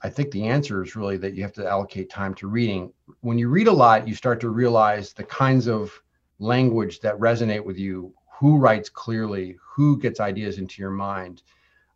I 0.03 0.11
think 0.11 0.33
the 0.33 0.49
answer 0.49 0.83
is 0.83 0.97
really 0.97 1.17
that 1.19 1.35
you 1.35 1.43
have 1.43 1.53
to 1.53 1.69
allocate 1.69 2.11
time 2.11 2.35
to 2.35 2.49
reading. 2.49 2.93
When 3.21 3.39
you 3.39 3.49
read 3.49 3.69
a 3.69 3.73
lot, 3.73 4.09
you 4.09 4.15
start 4.17 4.41
to 4.41 4.49
realize 4.49 5.13
the 5.13 5.23
kinds 5.23 5.69
of 5.69 5.93
language 6.41 6.99
that 7.03 7.17
resonate 7.21 7.65
with 7.65 7.79
you. 7.79 8.13
Who 8.41 8.59
writes 8.59 8.89
clearly? 8.89 9.57
Who 9.77 10.01
gets 10.01 10.19
ideas 10.19 10.59
into 10.59 10.83
your 10.83 10.91
mind? 10.91 11.45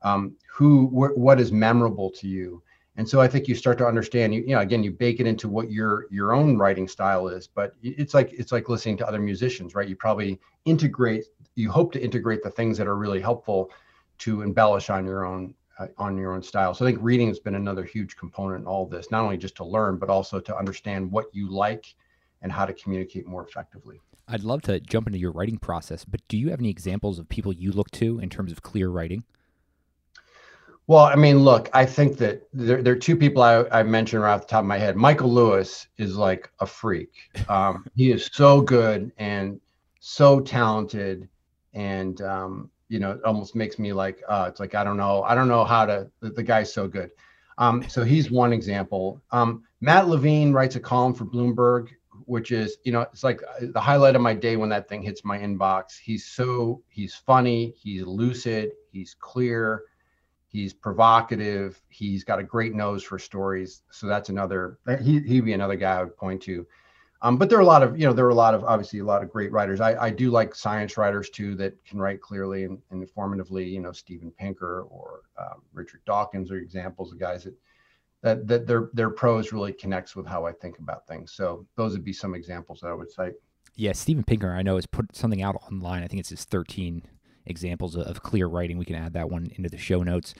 Um, 0.02 0.36
who? 0.54 0.86
Wh- 0.86 1.18
what 1.18 1.40
is 1.40 1.50
memorable 1.50 2.12
to 2.12 2.28
you? 2.28 2.62
And 2.98 3.08
so 3.08 3.20
i 3.20 3.28
think 3.28 3.48
you 3.48 3.54
start 3.54 3.78
to 3.78 3.86
understand 3.86 4.34
you, 4.34 4.42
you 4.42 4.54
know 4.54 4.60
again 4.60 4.82
you 4.82 4.90
bake 4.90 5.20
it 5.20 5.26
into 5.26 5.48
what 5.48 5.70
your 5.70 6.06
your 6.10 6.34
own 6.34 6.58
writing 6.58 6.86
style 6.86 7.28
is 7.28 7.46
but 7.46 7.74
it's 7.82 8.12
like 8.12 8.32
it's 8.34 8.52
like 8.52 8.68
listening 8.68 8.98
to 8.98 9.08
other 9.08 9.20
musicians 9.20 9.74
right? 9.74 9.88
You 9.88 9.96
probably 9.96 10.38
integrate 10.66 11.24
you 11.54 11.70
hope 11.70 11.92
to 11.92 12.02
integrate 12.02 12.42
the 12.42 12.50
things 12.50 12.76
that 12.76 12.86
are 12.86 12.96
really 12.96 13.20
helpful 13.20 13.70
to 14.18 14.42
embellish 14.42 14.90
on 14.90 15.06
your 15.06 15.24
own 15.24 15.54
uh, 15.78 15.86
on 15.96 16.18
your 16.18 16.34
own 16.34 16.42
style. 16.42 16.74
So 16.74 16.84
i 16.84 16.88
think 16.88 16.98
reading 17.00 17.28
has 17.28 17.38
been 17.38 17.54
another 17.54 17.84
huge 17.84 18.16
component 18.16 18.62
in 18.62 18.66
all 18.66 18.84
this 18.86 19.10
not 19.10 19.22
only 19.22 19.38
just 19.38 19.56
to 19.56 19.64
learn 19.64 19.96
but 19.96 20.10
also 20.10 20.40
to 20.40 20.56
understand 20.56 21.10
what 21.10 21.26
you 21.32 21.48
like 21.48 21.94
and 22.42 22.52
how 22.52 22.66
to 22.66 22.72
communicate 22.72 23.26
more 23.26 23.44
effectively. 23.44 24.00
I'd 24.28 24.44
love 24.44 24.62
to 24.62 24.78
jump 24.78 25.06
into 25.06 25.18
your 25.18 25.32
writing 25.32 25.58
process 25.58 26.04
but 26.04 26.20
do 26.28 26.36
you 26.36 26.50
have 26.50 26.58
any 26.58 26.68
examples 26.68 27.20
of 27.20 27.28
people 27.28 27.52
you 27.52 27.70
look 27.70 27.90
to 27.92 28.18
in 28.18 28.28
terms 28.28 28.50
of 28.50 28.62
clear 28.62 28.88
writing 28.88 29.22
well, 30.88 31.04
I 31.04 31.16
mean, 31.16 31.40
look, 31.40 31.68
I 31.74 31.84
think 31.84 32.16
that 32.16 32.48
there, 32.54 32.82
there 32.82 32.94
are 32.94 32.98
two 32.98 33.14
people 33.14 33.42
I, 33.42 33.62
I 33.70 33.82
mentioned 33.82 34.22
right 34.22 34.32
off 34.32 34.40
the 34.40 34.46
top 34.46 34.60
of 34.60 34.66
my 34.66 34.78
head. 34.78 34.96
Michael 34.96 35.30
Lewis 35.30 35.86
is 35.98 36.16
like 36.16 36.50
a 36.60 36.66
freak. 36.66 37.12
Um, 37.46 37.86
he 37.94 38.10
is 38.10 38.30
so 38.32 38.62
good 38.62 39.12
and 39.18 39.60
so 40.00 40.40
talented, 40.40 41.28
and 41.74 42.22
um, 42.22 42.70
you 42.88 43.00
know, 43.00 43.12
it 43.12 43.20
almost 43.22 43.54
makes 43.54 43.78
me 43.78 43.92
like, 43.92 44.22
uh, 44.30 44.46
it's 44.48 44.60
like 44.60 44.74
I 44.74 44.82
don't 44.82 44.96
know, 44.96 45.22
I 45.24 45.34
don't 45.34 45.46
know 45.46 45.62
how 45.62 45.84
to. 45.84 46.10
The, 46.20 46.30
the 46.30 46.42
guy's 46.42 46.72
so 46.72 46.88
good. 46.88 47.10
Um, 47.58 47.86
so 47.86 48.02
he's 48.02 48.30
one 48.30 48.54
example. 48.54 49.20
Um, 49.30 49.64
Matt 49.82 50.08
Levine 50.08 50.52
writes 50.52 50.76
a 50.76 50.80
column 50.80 51.12
for 51.12 51.26
Bloomberg, 51.26 51.88
which 52.24 52.50
is, 52.50 52.78
you 52.84 52.92
know, 52.92 53.02
it's 53.02 53.24
like 53.24 53.42
uh, 53.42 53.66
the 53.72 53.80
highlight 53.80 54.16
of 54.16 54.22
my 54.22 54.32
day 54.32 54.56
when 54.56 54.70
that 54.70 54.88
thing 54.88 55.02
hits 55.02 55.22
my 55.22 55.38
inbox. 55.38 55.98
He's 56.02 56.24
so 56.24 56.80
he's 56.88 57.14
funny, 57.14 57.74
he's 57.76 58.04
lucid, 58.04 58.70
he's 58.90 59.14
clear 59.20 59.82
He's 60.48 60.72
provocative. 60.72 61.80
He's 61.88 62.24
got 62.24 62.38
a 62.38 62.42
great 62.42 62.74
nose 62.74 63.04
for 63.04 63.18
stories. 63.18 63.82
So 63.90 64.06
that's 64.06 64.30
another. 64.30 64.78
He 65.00 65.20
he'd 65.20 65.44
be 65.44 65.52
another 65.52 65.76
guy 65.76 65.98
I 65.98 66.04
would 66.04 66.16
point 66.16 66.42
to. 66.42 66.66
Um, 67.20 67.36
but 67.36 67.50
there 67.50 67.58
are 67.58 67.62
a 67.62 67.66
lot 67.66 67.82
of 67.82 67.98
you 67.98 68.06
know 68.06 68.12
there 68.12 68.26
are 68.26 68.30
a 68.30 68.34
lot 68.34 68.54
of 68.54 68.64
obviously 68.64 69.00
a 69.00 69.04
lot 69.04 69.22
of 69.22 69.30
great 69.30 69.52
writers. 69.52 69.80
I, 69.80 70.04
I 70.04 70.10
do 70.10 70.30
like 70.30 70.54
science 70.54 70.96
writers 70.96 71.28
too 71.30 71.54
that 71.56 71.74
can 71.84 72.00
write 72.00 72.20
clearly 72.20 72.64
and, 72.64 72.78
and 72.90 73.06
informatively. 73.06 73.70
You 73.70 73.80
know 73.80 73.92
Steven 73.92 74.30
Pinker 74.30 74.82
or 74.82 75.22
um, 75.38 75.62
Richard 75.72 76.00
Dawkins 76.06 76.50
are 76.50 76.56
examples 76.56 77.12
of 77.12 77.18
guys 77.18 77.44
that 77.44 77.54
that 78.22 78.46
that 78.46 78.66
their 78.66 78.90
their 78.94 79.10
prose 79.10 79.52
really 79.52 79.72
connects 79.72 80.16
with 80.16 80.26
how 80.26 80.46
I 80.46 80.52
think 80.52 80.78
about 80.78 81.06
things. 81.06 81.32
So 81.32 81.66
those 81.76 81.92
would 81.92 82.04
be 82.04 82.12
some 82.12 82.34
examples 82.34 82.80
that 82.80 82.88
I 82.88 82.94
would 82.94 83.10
cite. 83.10 83.34
Yeah, 83.74 83.92
Steven 83.92 84.24
Pinker, 84.24 84.52
I 84.52 84.62
know 84.62 84.76
has 84.76 84.86
put 84.86 85.14
something 85.14 85.42
out 85.42 85.56
online. 85.70 86.02
I 86.02 86.08
think 86.08 86.20
it's 86.20 86.30
his 86.30 86.44
13 86.44 87.02
examples 87.48 87.96
of 87.96 88.22
clear 88.22 88.46
writing. 88.46 88.78
We 88.78 88.84
can 88.84 88.96
add 88.96 89.14
that 89.14 89.30
one 89.30 89.50
into 89.56 89.68
the 89.68 89.78
show 89.78 90.02
notes. 90.02 90.34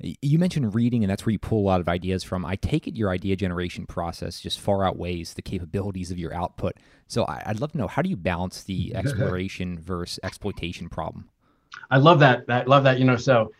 You 0.00 0.38
mentioned 0.38 0.74
reading, 0.74 1.02
and 1.02 1.10
that's 1.10 1.26
where 1.26 1.32
you 1.32 1.40
pull 1.40 1.60
a 1.60 1.66
lot 1.66 1.80
of 1.80 1.88
ideas 1.88 2.22
from. 2.22 2.44
I 2.44 2.54
take 2.56 2.86
it 2.86 2.96
your 2.96 3.10
idea 3.10 3.34
generation 3.34 3.84
process 3.84 4.40
just 4.40 4.60
far 4.60 4.84
outweighs 4.84 5.34
the 5.34 5.42
capabilities 5.42 6.12
of 6.12 6.18
your 6.18 6.32
output. 6.32 6.76
So 7.08 7.24
I'd 7.28 7.60
love 7.60 7.72
to 7.72 7.78
know 7.78 7.88
how 7.88 8.02
do 8.02 8.08
you 8.08 8.16
balance 8.16 8.62
the 8.62 8.94
exploration 8.94 9.78
versus 9.78 10.20
exploitation 10.22 10.88
problem? 10.88 11.28
I 11.90 11.98
love 11.98 12.20
that. 12.20 12.44
I 12.48 12.62
love 12.62 12.84
that. 12.84 12.98
You 12.98 13.06
know, 13.06 13.16
so 13.16 13.52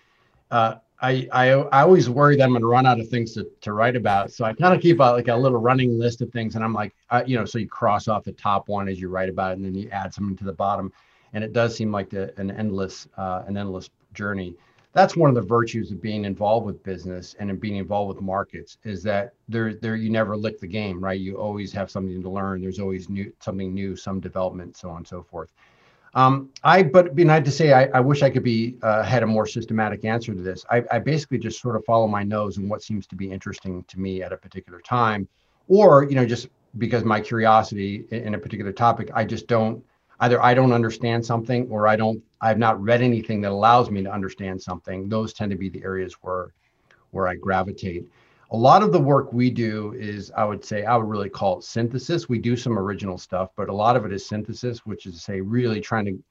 uh, 0.50 0.76
I, 1.00 1.28
I 1.32 1.50
I 1.50 1.82
always 1.82 2.10
worry 2.10 2.36
that 2.36 2.42
I'm 2.42 2.50
going 2.50 2.62
to 2.62 2.68
run 2.68 2.86
out 2.86 2.98
of 2.98 3.08
things 3.08 3.32
to, 3.34 3.48
to 3.60 3.72
write 3.72 3.96
about. 3.96 4.32
So 4.32 4.44
I 4.44 4.52
kind 4.52 4.74
of 4.74 4.80
keep 4.80 4.98
a, 4.98 5.04
like 5.04 5.28
a 5.28 5.36
little 5.36 5.58
running 5.58 5.98
list 5.98 6.22
of 6.22 6.30
things, 6.30 6.56
and 6.56 6.64
I'm 6.64 6.72
like, 6.74 6.94
I, 7.10 7.22
you 7.24 7.36
know, 7.36 7.44
so 7.44 7.58
you 7.58 7.68
cross 7.68 8.08
off 8.08 8.24
the 8.24 8.32
top 8.32 8.68
one 8.68 8.88
as 8.88 9.00
you 9.00 9.08
write 9.08 9.28
about 9.28 9.52
it, 9.52 9.58
and 9.58 9.64
then 9.64 9.74
you 9.74 9.88
add 9.90 10.12
something 10.12 10.36
to 10.36 10.44
the 10.44 10.52
bottom, 10.52 10.92
and 11.32 11.44
it 11.44 11.52
does 11.52 11.76
seem 11.76 11.92
like 11.92 12.10
the, 12.10 12.38
an 12.40 12.50
endless 12.50 13.08
uh, 13.16 13.42
an 13.46 13.56
endless 13.56 13.90
journey. 14.14 14.54
That's 14.94 15.16
one 15.16 15.28
of 15.28 15.36
the 15.36 15.42
virtues 15.42 15.90
of 15.92 16.00
being 16.00 16.24
involved 16.24 16.66
with 16.66 16.82
business 16.82 17.36
and 17.38 17.50
in 17.50 17.56
being 17.56 17.76
involved 17.76 18.14
with 18.14 18.22
markets 18.24 18.78
is 18.84 19.02
that 19.04 19.34
there 19.48 19.74
there 19.74 19.96
you 19.96 20.10
never 20.10 20.36
lick 20.36 20.58
the 20.60 20.66
game, 20.66 21.02
right? 21.02 21.20
You 21.20 21.36
always 21.36 21.72
have 21.72 21.90
something 21.90 22.22
to 22.22 22.30
learn. 22.30 22.60
There's 22.60 22.80
always 22.80 23.08
new 23.08 23.32
something 23.40 23.74
new, 23.74 23.96
some 23.96 24.20
development, 24.20 24.76
so 24.76 24.90
on 24.90 24.98
and 24.98 25.06
so 25.06 25.22
forth. 25.22 25.52
Um, 26.14 26.48
I, 26.64 26.82
but 26.82 27.14
be 27.14 27.24
nice 27.24 27.44
to 27.44 27.50
say, 27.50 27.72
I, 27.72 27.84
I 27.94 28.00
wish 28.00 28.22
I 28.22 28.30
could 28.30 28.42
be 28.42 28.76
uh, 28.82 29.02
had 29.02 29.22
a 29.22 29.26
more 29.26 29.46
systematic 29.46 30.04
answer 30.04 30.34
to 30.34 30.40
this. 30.40 30.64
I, 30.70 30.82
I 30.90 30.98
basically 30.98 31.38
just 31.38 31.60
sort 31.60 31.76
of 31.76 31.84
follow 31.84 32.08
my 32.08 32.22
nose 32.22 32.56
and 32.56 32.68
what 32.68 32.82
seems 32.82 33.06
to 33.08 33.14
be 33.14 33.30
interesting 33.30 33.84
to 33.84 34.00
me 34.00 34.22
at 34.22 34.32
a 34.32 34.36
particular 34.36 34.80
time, 34.80 35.28
or 35.68 36.04
you 36.04 36.14
know, 36.14 36.26
just 36.26 36.48
because 36.78 37.04
my 37.04 37.20
curiosity 37.20 38.04
in, 38.10 38.28
in 38.28 38.34
a 38.34 38.38
particular 38.38 38.72
topic, 38.72 39.10
I 39.14 39.24
just 39.24 39.46
don't 39.46 39.84
either 40.20 40.42
I 40.42 40.54
don't 40.54 40.72
understand 40.72 41.24
something 41.24 41.68
or 41.70 41.86
I 41.86 41.96
don't 41.96 42.22
I've 42.40 42.58
not 42.58 42.82
read 42.82 43.02
anything 43.02 43.40
that 43.42 43.52
allows 43.52 43.90
me 43.90 44.02
to 44.02 44.12
understand 44.12 44.60
something. 44.62 45.08
Those 45.08 45.32
tend 45.32 45.50
to 45.50 45.56
be 45.56 45.68
the 45.68 45.82
areas 45.82 46.14
where 46.22 46.52
where 47.10 47.28
I 47.28 47.34
gravitate. 47.34 48.06
A 48.50 48.56
lot 48.56 48.82
of 48.82 48.92
the 48.92 49.00
work 49.00 49.32
we 49.32 49.50
do 49.50 49.94
is 49.94 50.32
i 50.36 50.44
would 50.44 50.64
say 50.64 50.84
i 50.84 50.96
would 50.96 51.08
really 51.08 51.28
call 51.28 51.58
it 51.58 51.64
synthesis. 51.64 52.28
We 52.28 52.38
do 52.38 52.56
some 52.56 52.78
original 52.78 53.18
stuff 53.18 53.50
but 53.56 53.68
a 53.68 53.74
lot 53.74 53.96
of 53.96 54.04
it 54.04 54.12
is 54.12 54.26
synthesis 54.26 54.86
which 54.86 55.06
is 55.06 55.14
to 55.14 55.20
say 55.20 55.40
really 55.40 55.80
trying 55.80 56.06
to 56.06 56.22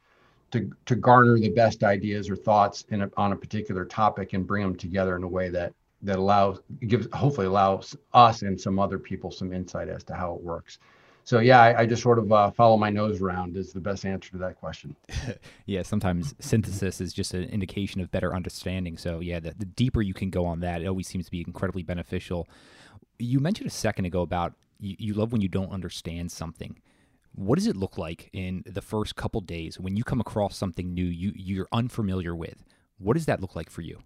to, 0.49 0.71
to 0.85 0.95
garner 0.95 1.37
the 1.37 1.49
best 1.49 1.83
ideas 1.83 2.29
or 2.29 2.35
thoughts 2.37 2.85
in 2.89 3.01
a, 3.01 3.11
on 3.17 3.33
a 3.33 3.35
particular 3.35 3.83
topic 3.83 4.31
and 4.31 4.47
bring 4.47 4.63
them 4.63 4.77
together 4.77 5.17
in 5.17 5.23
a 5.23 5.27
way 5.27 5.49
that 5.49 5.73
that 6.03 6.17
allows 6.17 6.59
gives 6.87 7.07
hopefully 7.13 7.47
allows 7.47 7.95
us 8.13 8.43
and 8.43 8.59
some 8.59 8.79
other 8.79 8.99
people 8.99 9.31
some 9.31 9.51
insight 9.51 9.89
as 9.89 10.03
to 10.03 10.13
how 10.13 10.33
it 10.33 10.41
works 10.41 10.79
so 11.27 11.39
yeah, 11.39 11.61
I, 11.61 11.81
I 11.81 11.85
just 11.85 12.01
sort 12.01 12.19
of 12.19 12.31
uh, 12.31 12.51
follow 12.51 12.77
my 12.77 12.89
nose 12.89 13.19
around 13.19 13.57
is 13.57 13.73
the 13.73 13.81
best 13.81 14.05
answer 14.05 14.31
to 14.31 14.37
that 14.37 14.55
question. 14.55 14.95
yeah, 15.65 15.81
sometimes 15.81 16.33
synthesis 16.39 17.01
is 17.01 17.11
just 17.11 17.33
an 17.33 17.43
indication 17.49 17.99
of 17.99 18.09
better 18.09 18.33
understanding. 18.33 18.97
So 18.97 19.19
yeah, 19.19 19.41
the, 19.41 19.51
the 19.51 19.65
deeper 19.65 20.01
you 20.01 20.13
can 20.13 20.29
go 20.29 20.45
on 20.45 20.61
that, 20.61 20.81
it 20.81 20.87
always 20.87 21.05
seems 21.05 21.25
to 21.25 21.31
be 21.31 21.43
incredibly 21.45 21.83
beneficial. 21.83 22.47
You 23.19 23.41
mentioned 23.41 23.67
a 23.67 23.71
second 23.71 24.05
ago 24.05 24.21
about 24.21 24.53
you, 24.79 24.95
you 24.99 25.13
love 25.15 25.33
when 25.33 25.41
you 25.41 25.49
don't 25.49 25.73
understand 25.73 26.31
something. 26.31 26.79
What 27.35 27.57
does 27.57 27.67
it 27.67 27.75
look 27.75 27.97
like 27.97 28.29
in 28.31 28.63
the 28.65 28.81
first 28.81 29.17
couple 29.17 29.41
days 29.41 29.77
when 29.77 29.97
you 29.97 30.05
come 30.05 30.21
across 30.21 30.55
something 30.55 30.93
new 30.93 31.03
you 31.03 31.33
you're 31.35 31.67
unfamiliar 31.73 32.37
with? 32.37 32.63
What 32.99 33.15
does 33.15 33.25
that 33.25 33.41
look 33.41 33.53
like 33.53 33.69
for 33.69 33.81
you? 33.81 33.99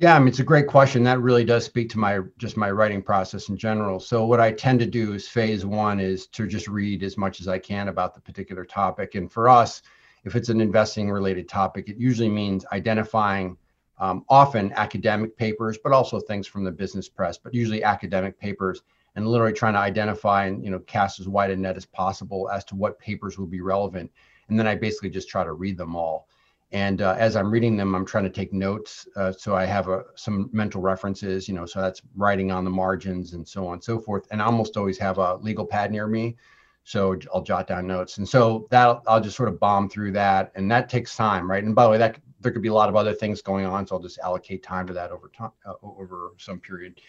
Yeah, 0.00 0.16
I 0.16 0.18
mean, 0.18 0.28
it's 0.28 0.38
a 0.38 0.44
great 0.44 0.66
question. 0.66 1.02
That 1.04 1.20
really 1.20 1.44
does 1.44 1.66
speak 1.66 1.90
to 1.90 1.98
my 1.98 2.20
just 2.38 2.56
my 2.56 2.70
writing 2.70 3.02
process 3.02 3.50
in 3.50 3.58
general. 3.58 4.00
So 4.00 4.24
what 4.24 4.40
I 4.40 4.50
tend 4.50 4.80
to 4.80 4.86
do 4.86 5.12
is 5.12 5.28
phase 5.28 5.66
one 5.66 6.00
is 6.00 6.26
to 6.28 6.46
just 6.46 6.68
read 6.68 7.02
as 7.02 7.18
much 7.18 7.38
as 7.42 7.48
I 7.48 7.58
can 7.58 7.88
about 7.88 8.14
the 8.14 8.20
particular 8.22 8.64
topic. 8.64 9.14
And 9.14 9.30
for 9.30 9.46
us, 9.46 9.82
if 10.24 10.36
it's 10.36 10.48
an 10.48 10.58
investing 10.62 11.10
related 11.10 11.50
topic, 11.50 11.86
it 11.90 11.98
usually 11.98 12.30
means 12.30 12.64
identifying 12.72 13.58
um, 13.98 14.24
often 14.30 14.72
academic 14.72 15.36
papers, 15.36 15.76
but 15.84 15.92
also 15.92 16.18
things 16.18 16.46
from 16.46 16.64
the 16.64 16.72
business 16.72 17.06
press, 17.06 17.36
but 17.36 17.52
usually 17.52 17.84
academic 17.84 18.38
papers, 18.38 18.80
and 19.16 19.26
literally 19.28 19.52
trying 19.52 19.74
to 19.74 19.80
identify 19.80 20.46
and 20.46 20.64
you 20.64 20.70
know 20.70 20.78
cast 20.78 21.20
as 21.20 21.28
wide 21.28 21.50
a 21.50 21.56
net 21.56 21.76
as 21.76 21.84
possible 21.84 22.48
as 22.48 22.64
to 22.64 22.74
what 22.74 22.98
papers 22.98 23.38
will 23.38 23.46
be 23.46 23.60
relevant. 23.60 24.10
And 24.48 24.58
then 24.58 24.66
I 24.66 24.76
basically 24.76 25.10
just 25.10 25.28
try 25.28 25.44
to 25.44 25.52
read 25.52 25.76
them 25.76 25.94
all. 25.94 26.26
And 26.72 27.02
uh, 27.02 27.16
as 27.18 27.34
I'm 27.34 27.50
reading 27.50 27.76
them, 27.76 27.94
I'm 27.94 28.06
trying 28.06 28.24
to 28.24 28.30
take 28.30 28.52
notes. 28.52 29.08
Uh, 29.16 29.32
so 29.32 29.56
I 29.56 29.64
have 29.64 29.88
a, 29.88 30.04
some 30.14 30.48
mental 30.52 30.80
references, 30.80 31.48
you 31.48 31.54
know, 31.54 31.66
so 31.66 31.80
that's 31.80 32.00
writing 32.14 32.52
on 32.52 32.64
the 32.64 32.70
margins 32.70 33.32
and 33.32 33.46
so 33.46 33.66
on 33.66 33.74
and 33.74 33.84
so 33.84 33.98
forth. 33.98 34.26
And 34.30 34.40
I 34.40 34.44
almost 34.44 34.76
always 34.76 34.96
have 34.98 35.18
a 35.18 35.34
legal 35.36 35.66
pad 35.66 35.90
near 35.90 36.06
me. 36.06 36.36
So 36.84 37.18
I'll 37.34 37.42
jot 37.42 37.66
down 37.66 37.86
notes. 37.86 38.18
And 38.18 38.28
so 38.28 38.68
that 38.70 39.00
I'll 39.06 39.20
just 39.20 39.36
sort 39.36 39.48
of 39.48 39.58
bomb 39.58 39.88
through 39.88 40.12
that. 40.12 40.52
And 40.54 40.70
that 40.70 40.88
takes 40.88 41.16
time, 41.16 41.50
right? 41.50 41.62
And 41.62 41.74
by 41.74 41.84
the 41.84 41.90
way, 41.90 41.98
that 41.98 42.18
there 42.40 42.52
could 42.52 42.62
be 42.62 42.68
a 42.68 42.74
lot 42.74 42.88
of 42.88 42.96
other 42.96 43.14
things 43.14 43.42
going 43.42 43.66
on. 43.66 43.86
So 43.86 43.96
I'll 43.96 44.02
just 44.02 44.18
allocate 44.20 44.62
time 44.62 44.86
to 44.86 44.92
that 44.92 45.10
over 45.10 45.28
time, 45.36 45.50
uh, 45.66 45.74
over 45.82 46.32
some 46.38 46.60
period. 46.60 47.00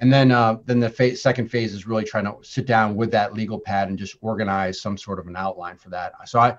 And 0.00 0.12
then, 0.12 0.30
uh, 0.30 0.58
then 0.64 0.78
the 0.78 0.90
phase, 0.90 1.22
second 1.22 1.48
phase 1.48 1.72
is 1.72 1.86
really 1.86 2.04
trying 2.04 2.24
to 2.24 2.36
sit 2.42 2.66
down 2.66 2.94
with 2.94 3.10
that 3.12 3.34
legal 3.34 3.58
pad 3.58 3.88
and 3.88 3.98
just 3.98 4.16
organize 4.20 4.80
some 4.80 4.96
sort 4.96 5.18
of 5.18 5.26
an 5.26 5.36
outline 5.36 5.76
for 5.76 5.88
that. 5.90 6.12
So 6.26 6.38
I, 6.38 6.56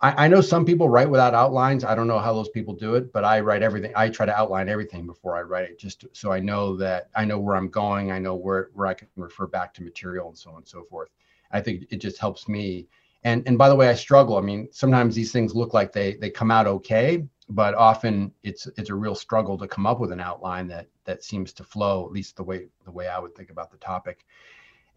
I, 0.00 0.24
I 0.24 0.28
know 0.28 0.40
some 0.40 0.64
people 0.64 0.88
write 0.88 1.10
without 1.10 1.34
outlines. 1.34 1.84
I 1.84 1.94
don't 1.94 2.06
know 2.06 2.18
how 2.18 2.32
those 2.32 2.48
people 2.48 2.74
do 2.74 2.94
it, 2.94 3.12
but 3.12 3.24
I 3.24 3.40
write 3.40 3.62
everything. 3.62 3.92
I 3.96 4.08
try 4.08 4.26
to 4.26 4.36
outline 4.36 4.68
everything 4.68 5.06
before 5.06 5.36
I 5.36 5.42
write 5.42 5.64
it, 5.64 5.78
just 5.78 6.02
to, 6.02 6.10
so 6.12 6.32
I 6.32 6.40
know 6.40 6.76
that 6.76 7.08
I 7.16 7.24
know 7.24 7.38
where 7.38 7.56
I'm 7.56 7.68
going. 7.68 8.12
I 8.12 8.18
know 8.18 8.34
where 8.34 8.70
where 8.74 8.86
I 8.86 8.94
can 8.94 9.08
refer 9.16 9.46
back 9.46 9.74
to 9.74 9.82
material 9.82 10.28
and 10.28 10.38
so 10.38 10.50
on 10.50 10.58
and 10.58 10.68
so 10.68 10.84
forth. 10.84 11.08
I 11.50 11.60
think 11.60 11.86
it 11.90 11.96
just 12.00 12.18
helps 12.18 12.48
me. 12.48 12.86
And 13.24 13.42
and 13.46 13.58
by 13.58 13.68
the 13.68 13.76
way, 13.76 13.88
I 13.88 13.94
struggle. 13.94 14.36
I 14.36 14.42
mean, 14.42 14.68
sometimes 14.70 15.14
these 15.14 15.32
things 15.32 15.54
look 15.54 15.74
like 15.74 15.92
they 15.92 16.14
they 16.14 16.30
come 16.30 16.50
out 16.50 16.66
okay, 16.66 17.24
but 17.48 17.74
often 17.74 18.32
it's 18.44 18.68
it's 18.76 18.90
a 18.90 18.94
real 18.94 19.16
struggle 19.16 19.58
to 19.58 19.66
come 19.66 19.86
up 19.86 19.98
with 19.98 20.12
an 20.12 20.20
outline 20.20 20.68
that 20.68 20.86
that 21.04 21.24
seems 21.24 21.52
to 21.54 21.64
flow, 21.64 22.06
at 22.06 22.12
least 22.12 22.36
the 22.36 22.44
way 22.44 22.68
the 22.84 22.92
way 22.92 23.08
I 23.08 23.18
would 23.18 23.34
think 23.34 23.50
about 23.50 23.72
the 23.72 23.78
topic 23.78 24.26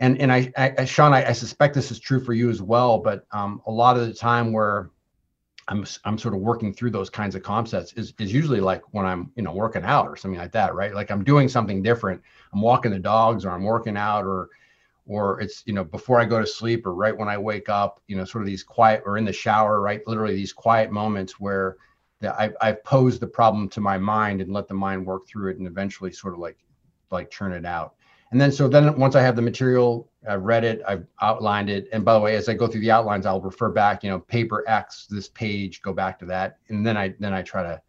and 0.01 0.19
and 0.19 0.33
I, 0.33 0.51
I 0.57 0.85
Sean, 0.85 1.13
I, 1.13 1.29
I, 1.29 1.31
suspect 1.31 1.75
this 1.75 1.91
is 1.91 1.99
true 1.99 2.19
for 2.19 2.33
you 2.33 2.49
as 2.49 2.61
well. 2.61 2.97
But 2.97 3.25
um, 3.31 3.61
a 3.67 3.71
lot 3.71 3.97
of 3.97 4.07
the 4.07 4.13
time 4.13 4.51
where 4.51 4.89
I'm 5.67 5.85
I'm 6.03 6.17
sort 6.17 6.33
of 6.33 6.41
working 6.41 6.73
through 6.73 6.89
those 6.89 7.09
kinds 7.09 7.35
of 7.35 7.43
concepts 7.43 7.93
is 7.93 8.13
is 8.19 8.33
usually 8.33 8.59
like 8.59 8.81
when 8.93 9.05
I'm 9.05 9.31
you 9.35 9.43
know 9.43 9.53
working 9.53 9.83
out 9.83 10.07
or 10.07 10.15
something 10.15 10.39
like 10.39 10.51
that, 10.53 10.73
right? 10.73 10.93
Like 10.93 11.11
I'm 11.11 11.23
doing 11.23 11.47
something 11.47 11.83
different. 11.83 12.19
I'm 12.51 12.61
walking 12.61 12.91
the 12.91 12.99
dogs 12.99 13.45
or 13.45 13.51
I'm 13.51 13.63
working 13.63 13.95
out 13.95 14.25
or 14.25 14.49
or 15.05 15.39
it's 15.39 15.61
you 15.67 15.73
know 15.73 15.83
before 15.83 16.19
I 16.19 16.25
go 16.25 16.39
to 16.39 16.47
sleep 16.47 16.87
or 16.87 16.95
right 16.95 17.15
when 17.15 17.29
I 17.29 17.37
wake 17.37 17.69
up. 17.69 18.01
You 18.07 18.17
know, 18.17 18.25
sort 18.25 18.41
of 18.41 18.47
these 18.47 18.63
quiet 18.63 19.03
or 19.05 19.19
in 19.19 19.25
the 19.25 19.31
shower, 19.31 19.81
right? 19.81 20.01
Literally 20.07 20.35
these 20.35 20.51
quiet 20.51 20.91
moments 20.91 21.39
where 21.39 21.77
I've, 22.23 22.55
I've 22.59 22.83
posed 22.83 23.19
the 23.19 23.27
problem 23.27 23.69
to 23.69 23.81
my 23.81 23.99
mind 23.99 24.41
and 24.41 24.51
let 24.51 24.67
the 24.67 24.73
mind 24.73 25.05
work 25.05 25.27
through 25.27 25.51
it 25.51 25.59
and 25.59 25.67
eventually 25.67 26.11
sort 26.11 26.33
of 26.33 26.39
like 26.39 26.57
like 27.11 27.29
churn 27.29 27.51
it 27.51 27.65
out 27.65 27.93
and 28.31 28.39
then, 28.39 28.51
so 28.51 28.67
then 28.67 28.97
once 28.97 29.15
I 29.15 29.21
have 29.21 29.35
the 29.35 29.41
material, 29.41 30.09
I've 30.27 30.43
read 30.43 30.63
it, 30.63 30.81
I've 30.87 31.05
outlined 31.21 31.69
it. 31.69 31.89
And 31.91 32.05
by 32.05 32.13
the 32.13 32.19
way, 32.19 32.35
as 32.35 32.47
I 32.47 32.53
go 32.53 32.65
through 32.65 32.81
the 32.81 32.91
outlines, 32.91 33.25
I'll 33.25 33.41
refer 33.41 33.69
back, 33.69 34.03
you 34.03 34.09
know, 34.09 34.19
paper 34.19 34.63
X, 34.67 35.05
this 35.09 35.27
page, 35.27 35.81
go 35.81 35.91
back 35.91 36.17
to 36.19 36.25
that. 36.27 36.57
And 36.69 36.85
then 36.85 36.95
I, 36.95 37.13
then 37.19 37.33
I 37.33 37.41
try 37.41 37.61
to 37.63 37.81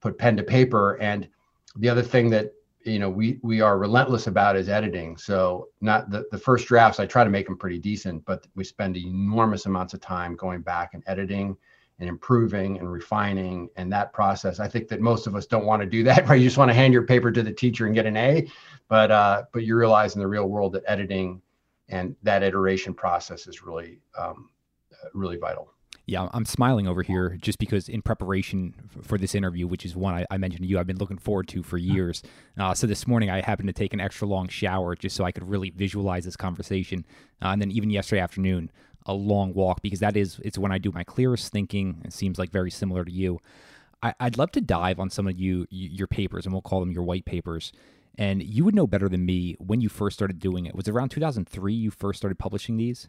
put 0.00 0.18
pen 0.18 0.36
to 0.36 0.44
paper. 0.44 1.00
And 1.00 1.28
the 1.76 1.88
other 1.88 2.02
thing 2.02 2.30
that, 2.30 2.52
you 2.84 3.00
know, 3.00 3.10
we, 3.10 3.40
we 3.42 3.60
are 3.60 3.78
relentless 3.78 4.28
about 4.28 4.56
is 4.56 4.68
editing. 4.68 5.16
So 5.16 5.68
not 5.80 6.10
the, 6.10 6.26
the 6.30 6.38
first 6.38 6.68
drafts, 6.68 7.00
I 7.00 7.06
try 7.06 7.24
to 7.24 7.30
make 7.30 7.46
them 7.46 7.56
pretty 7.56 7.78
decent, 7.78 8.24
but 8.24 8.46
we 8.54 8.62
spend 8.62 8.96
enormous 8.96 9.66
amounts 9.66 9.94
of 9.94 10.00
time 10.00 10.36
going 10.36 10.62
back 10.62 10.94
and 10.94 11.02
editing 11.06 11.56
and 11.98 12.08
improving 12.08 12.78
and 12.78 12.90
refining 12.90 13.68
and 13.76 13.92
that 13.92 14.12
process. 14.12 14.58
I 14.58 14.66
think 14.66 14.88
that 14.88 15.00
most 15.00 15.28
of 15.28 15.36
us 15.36 15.46
don't 15.46 15.64
want 15.64 15.82
to 15.82 15.86
do 15.86 16.02
that, 16.04 16.26
right? 16.28 16.40
You 16.40 16.46
just 16.46 16.58
want 16.58 16.68
to 16.68 16.74
hand 16.74 16.92
your 16.92 17.04
paper 17.04 17.30
to 17.30 17.42
the 17.42 17.52
teacher 17.52 17.86
and 17.86 17.94
get 17.94 18.06
an 18.06 18.16
A, 18.16 18.48
but 18.92 19.10
uh, 19.10 19.44
but 19.52 19.64
you 19.64 19.74
realize 19.74 20.16
in 20.16 20.20
the 20.20 20.26
real 20.26 20.50
world 20.50 20.74
that 20.74 20.82
editing 20.86 21.40
and 21.88 22.14
that 22.22 22.42
iteration 22.42 22.92
process 22.92 23.46
is 23.46 23.62
really 23.62 24.02
um, 24.18 24.50
really 25.14 25.38
vital. 25.38 25.72
Yeah, 26.04 26.28
I'm 26.34 26.44
smiling 26.44 26.86
over 26.86 27.02
here 27.02 27.38
just 27.40 27.58
because 27.58 27.88
in 27.88 28.02
preparation 28.02 28.74
for 29.00 29.16
this 29.16 29.34
interview, 29.34 29.66
which 29.66 29.86
is 29.86 29.96
one 29.96 30.12
I, 30.12 30.26
I 30.30 30.36
mentioned 30.36 30.64
to 30.64 30.68
you, 30.68 30.78
I've 30.78 30.86
been 30.86 30.98
looking 30.98 31.16
forward 31.16 31.48
to 31.48 31.62
for 31.62 31.78
years. 31.78 32.22
Uh, 32.58 32.74
so 32.74 32.86
this 32.86 33.06
morning 33.06 33.30
I 33.30 33.40
happened 33.40 33.68
to 33.68 33.72
take 33.72 33.94
an 33.94 34.00
extra 34.00 34.28
long 34.28 34.48
shower 34.48 34.94
just 34.94 35.16
so 35.16 35.24
I 35.24 35.32
could 35.32 35.48
really 35.48 35.70
visualize 35.70 36.26
this 36.26 36.36
conversation. 36.36 37.06
Uh, 37.40 37.48
and 37.48 37.62
then 37.62 37.70
even 37.70 37.88
yesterday 37.88 38.20
afternoon, 38.20 38.70
a 39.06 39.14
long 39.14 39.54
walk 39.54 39.80
because 39.80 40.00
that 40.00 40.18
is 40.18 40.38
it's 40.44 40.58
when 40.58 40.70
I 40.70 40.76
do 40.76 40.92
my 40.92 41.02
clearest 41.02 41.50
thinking. 41.50 42.02
It 42.04 42.12
seems 42.12 42.38
like 42.38 42.50
very 42.50 42.70
similar 42.70 43.06
to 43.06 43.10
you. 43.10 43.40
I, 44.02 44.12
would 44.20 44.36
love 44.36 44.52
to 44.52 44.60
dive 44.60 45.00
on 45.00 45.08
some 45.08 45.26
of 45.26 45.40
you 45.40 45.66
your 45.70 46.08
papers, 46.08 46.44
and 46.44 46.52
we'll 46.52 46.60
call 46.60 46.80
them 46.80 46.90
your 46.90 47.04
white 47.04 47.24
papers. 47.24 47.72
And 48.18 48.42
you 48.42 48.64
would 48.64 48.74
know 48.74 48.86
better 48.86 49.08
than 49.08 49.24
me 49.24 49.56
when 49.58 49.80
you 49.80 49.88
first 49.88 50.14
started 50.14 50.38
doing 50.38 50.66
it. 50.66 50.74
Was 50.74 50.86
it 50.86 50.90
around 50.90 51.10
2003 51.10 51.72
you 51.72 51.90
first 51.90 52.18
started 52.18 52.38
publishing 52.38 52.76
these? 52.76 53.08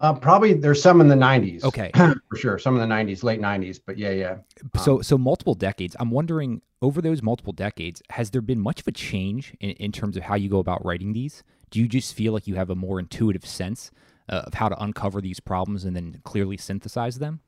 Uh, 0.00 0.14
probably 0.14 0.54
there's 0.54 0.80
some 0.80 1.00
in 1.00 1.08
the 1.08 1.14
90s. 1.14 1.62
Okay, 1.62 1.90
for 1.94 2.36
sure, 2.36 2.58
some 2.58 2.78
in 2.78 2.88
the 2.88 2.94
90s, 2.94 3.22
late 3.22 3.40
90s. 3.40 3.80
But 3.84 3.98
yeah, 3.98 4.10
yeah. 4.10 4.32
Um, 4.32 4.70
so 4.82 5.02
so 5.02 5.18
multiple 5.18 5.54
decades. 5.54 5.94
I'm 6.00 6.10
wondering 6.10 6.62
over 6.80 7.02
those 7.02 7.22
multiple 7.22 7.52
decades, 7.52 8.02
has 8.10 8.30
there 8.30 8.40
been 8.40 8.58
much 8.58 8.80
of 8.80 8.86
a 8.86 8.92
change 8.92 9.54
in, 9.60 9.70
in 9.72 9.92
terms 9.92 10.16
of 10.16 10.22
how 10.22 10.36
you 10.36 10.48
go 10.48 10.58
about 10.58 10.84
writing 10.84 11.12
these? 11.12 11.42
Do 11.70 11.80
you 11.80 11.86
just 11.86 12.14
feel 12.14 12.32
like 12.32 12.46
you 12.46 12.54
have 12.54 12.70
a 12.70 12.74
more 12.74 12.98
intuitive 12.98 13.44
sense 13.44 13.90
uh, 14.28 14.44
of 14.46 14.54
how 14.54 14.68
to 14.68 14.82
uncover 14.82 15.20
these 15.20 15.40
problems 15.40 15.84
and 15.84 15.94
then 15.94 16.20
clearly 16.24 16.56
synthesize 16.56 17.18
them? 17.18 17.40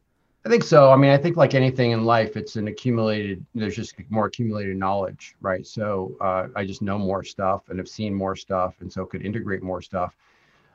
I 0.44 0.48
think 0.48 0.64
so. 0.64 0.90
I 0.90 0.96
mean, 0.96 1.10
I 1.12 1.18
think 1.18 1.36
like 1.36 1.54
anything 1.54 1.92
in 1.92 2.04
life, 2.04 2.36
it's 2.36 2.56
an 2.56 2.66
accumulated. 2.66 3.44
There's 3.54 3.76
just 3.76 3.94
more 4.10 4.26
accumulated 4.26 4.76
knowledge, 4.76 5.36
right? 5.40 5.64
So 5.64 6.16
uh, 6.20 6.48
I 6.56 6.64
just 6.64 6.82
know 6.82 6.98
more 6.98 7.22
stuff 7.22 7.68
and 7.68 7.78
have 7.78 7.88
seen 7.88 8.12
more 8.12 8.34
stuff, 8.34 8.74
and 8.80 8.92
so 8.92 9.06
could 9.06 9.24
integrate 9.24 9.62
more 9.62 9.80
stuff. 9.80 10.16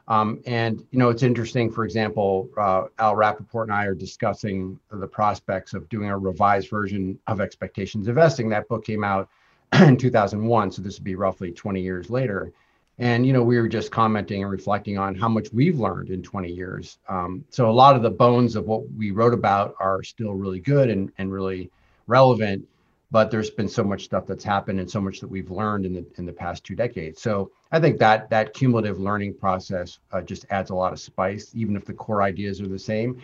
Um, 0.07 0.41
and 0.45 0.79
you 0.91 0.99
know, 0.99 1.09
it's 1.09 1.21
interesting. 1.21 1.69
For 1.69 1.83
example, 1.83 2.49
uh, 2.57 2.83
Al 2.99 3.15
Rappaport 3.15 3.63
and 3.63 3.73
I 3.73 3.85
are 3.85 3.93
discussing 3.93 4.79
the 4.89 5.07
prospects 5.07 5.73
of 5.73 5.89
doing 5.89 6.09
a 6.09 6.17
revised 6.17 6.69
version 6.69 7.19
of 7.27 7.41
Expectations 7.41 8.07
Investing. 8.07 8.47
That 8.47 8.69
book 8.69 8.85
came 8.85 9.03
out 9.03 9.27
in 9.81 9.97
2001, 9.97 10.71
so 10.71 10.81
this 10.81 10.97
would 10.97 11.03
be 11.03 11.15
roughly 11.15 11.51
20 11.51 11.81
years 11.81 12.09
later. 12.09 12.53
And 12.99 13.25
you 13.25 13.33
know, 13.33 13.43
we 13.43 13.57
were 13.57 13.67
just 13.67 13.91
commenting 13.91 14.41
and 14.41 14.51
reflecting 14.51 14.97
on 14.97 15.13
how 15.13 15.29
much 15.29 15.49
we've 15.53 15.79
learned 15.79 16.09
in 16.09 16.23
20 16.23 16.51
years. 16.51 16.97
Um, 17.07 17.45
so 17.49 17.69
a 17.69 17.71
lot 17.71 17.95
of 17.95 18.01
the 18.01 18.09
bones 18.09 18.55
of 18.55 18.65
what 18.65 18.89
we 18.93 19.11
wrote 19.11 19.33
about 19.33 19.75
are 19.79 20.01
still 20.03 20.33
really 20.33 20.59
good 20.59 20.89
and, 20.89 21.11
and 21.17 21.31
really 21.31 21.69
relevant 22.07 22.67
but 23.11 23.31
there's 23.31 23.49
been 23.49 23.69
so 23.69 23.83
much 23.83 24.03
stuff 24.03 24.25
that's 24.27 24.43
happened 24.43 24.79
and 24.79 24.89
so 24.89 24.99
much 24.99 25.19
that 25.19 25.27
we've 25.27 25.49
learned 25.49 25.85
in 25.85 25.93
the 25.93 26.05
in 26.17 26.25
the 26.25 26.33
past 26.33 26.63
two 26.63 26.75
decades. 26.75 27.21
So 27.21 27.51
I 27.71 27.79
think 27.79 27.99
that 27.99 28.29
that 28.29 28.53
cumulative 28.53 28.99
learning 28.99 29.35
process 29.35 29.99
uh, 30.11 30.21
just 30.21 30.45
adds 30.49 30.71
a 30.71 30.75
lot 30.75 30.93
of 30.93 30.99
spice, 30.99 31.51
even 31.53 31.75
if 31.75 31.85
the 31.85 31.93
core 31.93 32.21
ideas 32.21 32.59
are 32.61 32.67
the 32.67 32.79
same. 32.79 33.21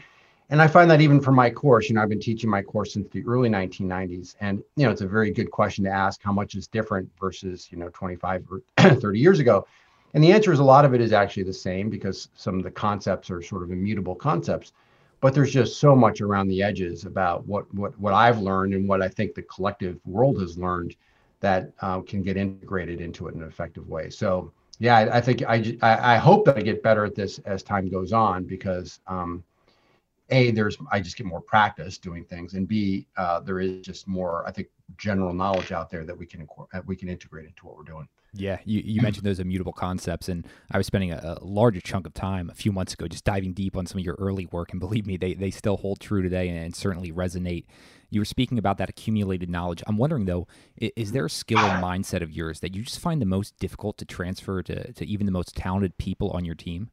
And 0.53 0.61
I 0.61 0.67
find 0.67 0.87
that 0.91 1.01
even 1.01 1.19
for 1.19 1.31
my 1.31 1.49
course, 1.49 1.89
you 1.89 1.95
know, 1.95 2.03
I've 2.03 2.09
been 2.09 2.19
teaching 2.19 2.47
my 2.47 2.61
course 2.61 2.93
since 2.93 3.09
the 3.09 3.25
early 3.25 3.49
1990s, 3.49 4.35
and 4.39 4.63
you 4.75 4.85
know, 4.85 4.91
it's 4.91 5.01
a 5.01 5.07
very 5.07 5.31
good 5.31 5.49
question 5.49 5.83
to 5.85 5.89
ask: 5.89 6.21
how 6.21 6.31
much 6.31 6.53
is 6.53 6.67
different 6.67 7.09
versus 7.19 7.71
you 7.71 7.79
know 7.79 7.89
25 7.89 8.45
or 8.51 8.61
30 8.99 9.17
years 9.17 9.39
ago? 9.39 9.65
And 10.13 10.23
the 10.23 10.31
answer 10.31 10.53
is 10.53 10.59
a 10.59 10.63
lot 10.63 10.85
of 10.85 10.93
it 10.93 11.01
is 11.01 11.11
actually 11.11 11.41
the 11.41 11.53
same 11.53 11.89
because 11.89 12.29
some 12.35 12.59
of 12.59 12.63
the 12.63 12.69
concepts 12.69 13.31
are 13.31 13.41
sort 13.41 13.63
of 13.63 13.71
immutable 13.71 14.13
concepts 14.13 14.73
but 15.21 15.33
there's 15.33 15.51
just 15.51 15.79
so 15.79 15.95
much 15.95 16.21
around 16.21 16.49
the 16.49 16.61
edges 16.61 17.05
about 17.05 17.47
what 17.47 17.73
what 17.73 17.97
what 17.97 18.13
I've 18.13 18.37
learned 18.37 18.75
and 18.75 18.87
what 18.87 19.01
I 19.01 19.07
think 19.07 19.33
the 19.33 19.41
collective 19.41 19.97
world 20.05 20.39
has 20.39 20.55
learned 20.55 20.95
that 21.39 21.71
uh, 21.81 22.01
can 22.01 22.21
get 22.21 22.37
integrated 22.37 23.01
into 23.01 23.27
it 23.27 23.33
in 23.33 23.41
an 23.41 23.47
effective 23.47 23.87
way. 23.89 24.11
So 24.11 24.51
yeah, 24.77 24.97
I, 24.97 25.17
I 25.17 25.21
think 25.21 25.41
I, 25.47 25.75
I 25.81 26.17
hope 26.17 26.45
that 26.45 26.57
I 26.57 26.61
get 26.61 26.83
better 26.83 27.05
at 27.05 27.15
this 27.15 27.39
as 27.39 27.63
time 27.63 27.89
goes 27.89 28.13
on 28.13 28.43
because 28.43 28.99
um, 29.07 29.43
a 30.33 30.51
there's 30.51 30.77
I 30.91 30.99
just 30.99 31.15
get 31.15 31.25
more 31.25 31.41
practice 31.41 31.97
doing 31.97 32.25
things, 32.25 32.53
and 32.55 32.67
b 32.67 33.07
uh, 33.17 33.39
there 33.39 33.59
is 33.59 33.85
just 33.85 34.07
more 34.07 34.45
I 34.47 34.51
think 34.51 34.67
general 34.97 35.33
knowledge 35.33 35.71
out 35.71 35.89
there 35.89 36.05
that 36.05 36.17
we 36.17 36.25
can 36.25 36.47
we 36.85 36.95
can 36.95 37.09
integrate 37.09 37.45
into 37.45 37.65
what 37.65 37.77
we're 37.77 37.83
doing. 37.83 38.07
Yeah, 38.35 38.57
you, 38.65 38.81
you 38.83 39.01
mentioned 39.03 39.27
those 39.27 39.39
immutable 39.39 39.73
concepts, 39.73 40.27
and 40.27 40.47
I 40.71 40.79
was 40.79 40.87
spending 40.87 41.11
a, 41.11 41.37
a, 41.39 41.45
larger 41.45 41.81
chunk 41.81 42.07
of 42.07 42.15
time 42.15 42.49
a 42.49 42.55
few 42.55 42.71
months 42.71 42.93
ago 42.93 43.07
just 43.07 43.23
diving 43.23 43.53
deep 43.53 43.77
on 43.77 43.85
some 43.85 43.99
of 43.99 44.05
your 44.05 44.15
early 44.17 44.47
work, 44.47 44.71
and 44.71 44.79
believe 44.79 45.05
me, 45.05 45.17
they, 45.17 45.35
they 45.35 45.51
still 45.51 45.77
hold 45.77 45.99
true 45.99 46.23
today 46.23 46.49
and, 46.49 46.57
and 46.57 46.75
certainly 46.75 47.11
resonate. 47.11 47.65
You 48.09 48.21
were 48.21 48.25
speaking 48.25 48.57
about 48.57 48.79
that 48.79 48.89
accumulated 48.89 49.51
knowledge. 49.51 49.83
I'm 49.85 49.97
wondering 49.97 50.25
though, 50.25 50.47
is, 50.77 50.91
is 50.95 51.11
there 51.11 51.27
a 51.27 51.29
skill 51.29 51.59
or 51.59 51.77
mindset 51.77 52.23
of 52.23 52.31
yours 52.31 52.59
that 52.61 52.75
you 52.75 52.81
just 52.81 52.99
find 52.99 53.21
the 53.21 53.27
most 53.27 53.55
difficult 53.59 53.99
to 53.99 54.05
transfer 54.05 54.63
to, 54.63 54.91
to 54.93 55.05
even 55.05 55.27
the 55.27 55.31
most 55.31 55.55
talented 55.55 55.99
people 55.99 56.31
on 56.31 56.43
your 56.43 56.55
team? 56.55 56.89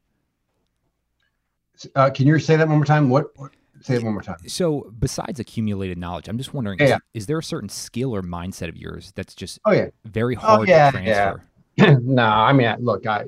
Uh, 1.95 2.09
can 2.09 2.27
you 2.27 2.37
say 2.39 2.55
that 2.55 2.67
one 2.67 2.77
more 2.77 2.85
time? 2.85 3.09
What, 3.09 3.37
what? 3.37 3.51
Say 3.81 3.95
it 3.95 4.03
one 4.03 4.13
more 4.13 4.21
time. 4.21 4.37
So, 4.47 4.93
besides 4.99 5.39
accumulated 5.39 5.97
knowledge, 5.97 6.27
I'm 6.27 6.37
just 6.37 6.53
wondering: 6.53 6.79
yeah. 6.79 6.95
is, 6.95 7.23
is, 7.23 7.25
there 7.25 7.39
a 7.39 7.43
certain 7.43 7.69
skill 7.69 8.15
or 8.15 8.21
mindset 8.21 8.69
of 8.69 8.77
yours 8.77 9.11
that's 9.15 9.33
just 9.33 9.59
oh 9.65 9.71
yeah 9.71 9.87
very 10.05 10.35
oh, 10.37 10.39
hard 10.39 10.59
oh, 10.61 10.63
yeah, 10.71 10.91
to 10.91 10.97
transfer? 10.97 11.43
Yeah. 11.77 11.95
no, 12.01 12.23
I 12.23 12.53
mean, 12.53 12.75
look, 12.79 13.07
I, 13.07 13.25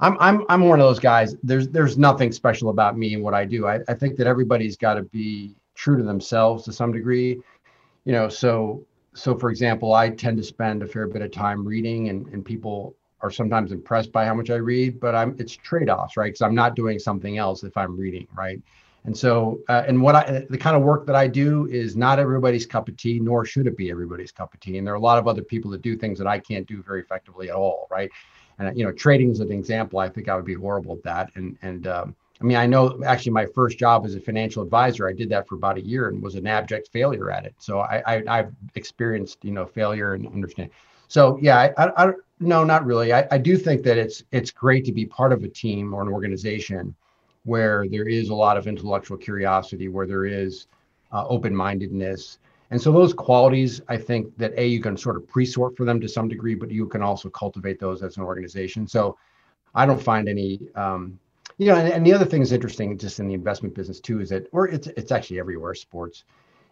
I'm 0.00 0.16
I'm 0.20 0.44
I'm 0.48 0.68
one 0.68 0.80
of 0.80 0.86
those 0.86 0.98
guys. 0.98 1.34
There's 1.42 1.68
there's 1.68 1.96
nothing 1.96 2.32
special 2.32 2.68
about 2.68 2.98
me 2.98 3.14
and 3.14 3.22
what 3.22 3.32
I 3.32 3.44
do. 3.44 3.66
I, 3.66 3.80
I 3.88 3.94
think 3.94 4.16
that 4.16 4.26
everybody's 4.26 4.76
got 4.76 4.94
to 4.94 5.02
be 5.02 5.56
true 5.74 5.96
to 5.96 6.02
themselves 6.02 6.64
to 6.64 6.72
some 6.72 6.92
degree. 6.92 7.40
You 8.04 8.12
know, 8.12 8.28
so 8.28 8.84
so 9.14 9.36
for 9.36 9.50
example, 9.50 9.94
I 9.94 10.10
tend 10.10 10.36
to 10.38 10.44
spend 10.44 10.82
a 10.82 10.86
fair 10.86 11.06
bit 11.06 11.22
of 11.22 11.30
time 11.30 11.66
reading, 11.66 12.08
and 12.08 12.26
and 12.28 12.44
people 12.44 12.94
are 13.22 13.30
sometimes 13.30 13.72
impressed 13.72 14.12
by 14.12 14.24
how 14.24 14.34
much 14.34 14.50
I 14.50 14.56
read, 14.56 15.00
but 15.00 15.14
I'm 15.14 15.36
it's 15.38 15.52
trade-offs, 15.52 16.16
right? 16.16 16.28
Because 16.28 16.42
I'm 16.42 16.54
not 16.54 16.74
doing 16.74 16.98
something 16.98 17.38
else 17.38 17.62
if 17.64 17.76
I'm 17.76 17.96
reading, 17.96 18.26
right? 18.34 18.60
And 19.04 19.16
so, 19.16 19.60
uh, 19.68 19.82
and 19.86 20.02
what 20.02 20.14
I, 20.14 20.44
the 20.50 20.58
kind 20.58 20.76
of 20.76 20.82
work 20.82 21.06
that 21.06 21.16
I 21.16 21.26
do 21.26 21.66
is 21.66 21.96
not 21.96 22.18
everybody's 22.18 22.66
cup 22.66 22.88
of 22.88 22.96
tea, 22.96 23.18
nor 23.18 23.46
should 23.46 23.66
it 23.66 23.76
be 23.76 23.90
everybody's 23.90 24.30
cup 24.30 24.52
of 24.52 24.60
tea. 24.60 24.76
And 24.76 24.86
there 24.86 24.92
are 24.92 24.98
a 24.98 25.00
lot 25.00 25.18
of 25.18 25.26
other 25.26 25.42
people 25.42 25.70
that 25.70 25.80
do 25.80 25.96
things 25.96 26.18
that 26.18 26.26
I 26.26 26.38
can't 26.38 26.66
do 26.66 26.82
very 26.82 27.00
effectively 27.00 27.48
at 27.48 27.56
all, 27.56 27.86
right? 27.90 28.10
And 28.58 28.76
you 28.76 28.84
know, 28.84 28.92
trading 28.92 29.30
is 29.30 29.40
an 29.40 29.50
example. 29.50 29.98
I 29.98 30.08
think 30.08 30.28
I 30.28 30.36
would 30.36 30.44
be 30.44 30.54
horrible 30.54 30.96
at 30.96 31.02
that. 31.04 31.30
And 31.34 31.56
and 31.62 31.86
um, 31.86 32.14
I 32.40 32.44
mean, 32.44 32.56
I 32.56 32.66
know 32.66 33.02
actually 33.04 33.32
my 33.32 33.46
first 33.46 33.78
job 33.78 34.04
as 34.04 34.14
a 34.14 34.20
financial 34.20 34.62
advisor, 34.62 35.08
I 35.08 35.12
did 35.12 35.30
that 35.30 35.48
for 35.48 35.54
about 35.54 35.78
a 35.78 35.82
year 35.82 36.08
and 36.08 36.22
was 36.22 36.34
an 36.34 36.46
abject 36.46 36.88
failure 36.92 37.30
at 37.30 37.44
it. 37.44 37.54
So 37.58 37.80
I, 37.80 38.22
I 38.28 38.36
have 38.36 38.52
experienced 38.74 39.38
you 39.42 39.52
know 39.52 39.64
failure 39.64 40.12
and 40.14 40.26
understand. 40.26 40.70
So 41.08 41.38
yeah, 41.40 41.58
I, 41.58 41.84
I, 41.84 42.06
I 42.06 42.12
no, 42.40 42.64
not 42.64 42.84
really. 42.86 43.12
I, 43.12 43.26
I 43.30 43.38
do 43.38 43.56
think 43.56 43.82
that 43.84 43.98
it's 43.98 44.24
it's 44.32 44.50
great 44.50 44.84
to 44.86 44.92
be 44.92 45.06
part 45.06 45.32
of 45.32 45.44
a 45.44 45.48
team 45.48 45.94
or 45.94 46.02
an 46.02 46.08
organization 46.08 46.94
where 47.44 47.86
there 47.88 48.08
is 48.08 48.30
a 48.30 48.34
lot 48.34 48.56
of 48.56 48.66
intellectual 48.66 49.16
curiosity, 49.16 49.88
where 49.88 50.06
there 50.06 50.24
is 50.24 50.66
uh, 51.12 51.26
open 51.28 51.54
mindedness. 51.54 52.38
And 52.70 52.80
so 52.80 52.92
those 52.92 53.12
qualities, 53.12 53.80
I 53.88 53.96
think 53.96 54.36
that 54.38 54.52
A, 54.56 54.66
you 54.66 54.80
can 54.80 54.96
sort 54.96 55.16
of 55.16 55.26
pre 55.26 55.44
sort 55.44 55.76
for 55.76 55.84
them 55.84 56.00
to 56.00 56.08
some 56.08 56.28
degree, 56.28 56.54
but 56.54 56.70
you 56.70 56.86
can 56.86 57.02
also 57.02 57.28
cultivate 57.28 57.80
those 57.80 58.02
as 58.02 58.16
an 58.16 58.22
organization. 58.22 58.86
So 58.86 59.18
I 59.74 59.86
don't 59.86 60.02
find 60.02 60.28
any, 60.28 60.60
um, 60.76 61.18
you 61.58 61.66
know, 61.66 61.76
and, 61.76 61.92
and 61.92 62.06
the 62.06 62.12
other 62.12 62.24
thing 62.24 62.42
is 62.42 62.52
interesting 62.52 62.96
just 62.96 63.20
in 63.20 63.26
the 63.26 63.34
investment 63.34 63.74
business 63.74 64.00
too, 64.00 64.20
is 64.20 64.28
that, 64.28 64.46
or 64.52 64.68
it's, 64.68 64.86
it's 64.86 65.10
actually 65.10 65.40
everywhere, 65.40 65.74
sports, 65.74 66.24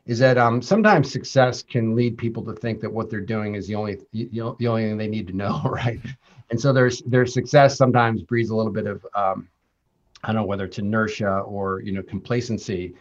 is 0.09 0.19
that 0.19 0.39
um, 0.39 0.61
sometimes 0.61 1.13
success 1.13 1.63
can 1.63 1.95
lead 1.95 2.19
people 2.19 2.43
to 2.43 2.55
think 2.55 2.81
that 2.81 2.93
what 2.93 3.09
they're 3.09 3.21
doing 3.21 3.55
is 3.55 3.69
the 3.69 3.77
only, 3.77 3.99
the 4.13 4.41
only 4.41 4.85
thing 4.85 4.97
they 4.97 5.07
need 5.07 5.29
to 5.29 5.37
know, 5.37 5.61
right? 5.65 6.01
And 6.51 6.61
so 6.61 6.73
there's, 6.73 7.03
their 7.03 7.27
success 7.27 7.77
sometimes 7.77 8.23
breeds 8.23 8.51
a 8.51 8.57
little 8.57 8.73
bit 8.73 8.87
of, 8.87 9.07
um, 9.15 9.49
I 10.25 10.29
don't 10.29 10.37
know 10.37 10.47
whether 10.47 10.65
it's 10.65 10.79
inertia 10.79 11.41
or 11.41 11.81
you 11.81 11.93
know 11.93 12.03
complacency. 12.03 12.95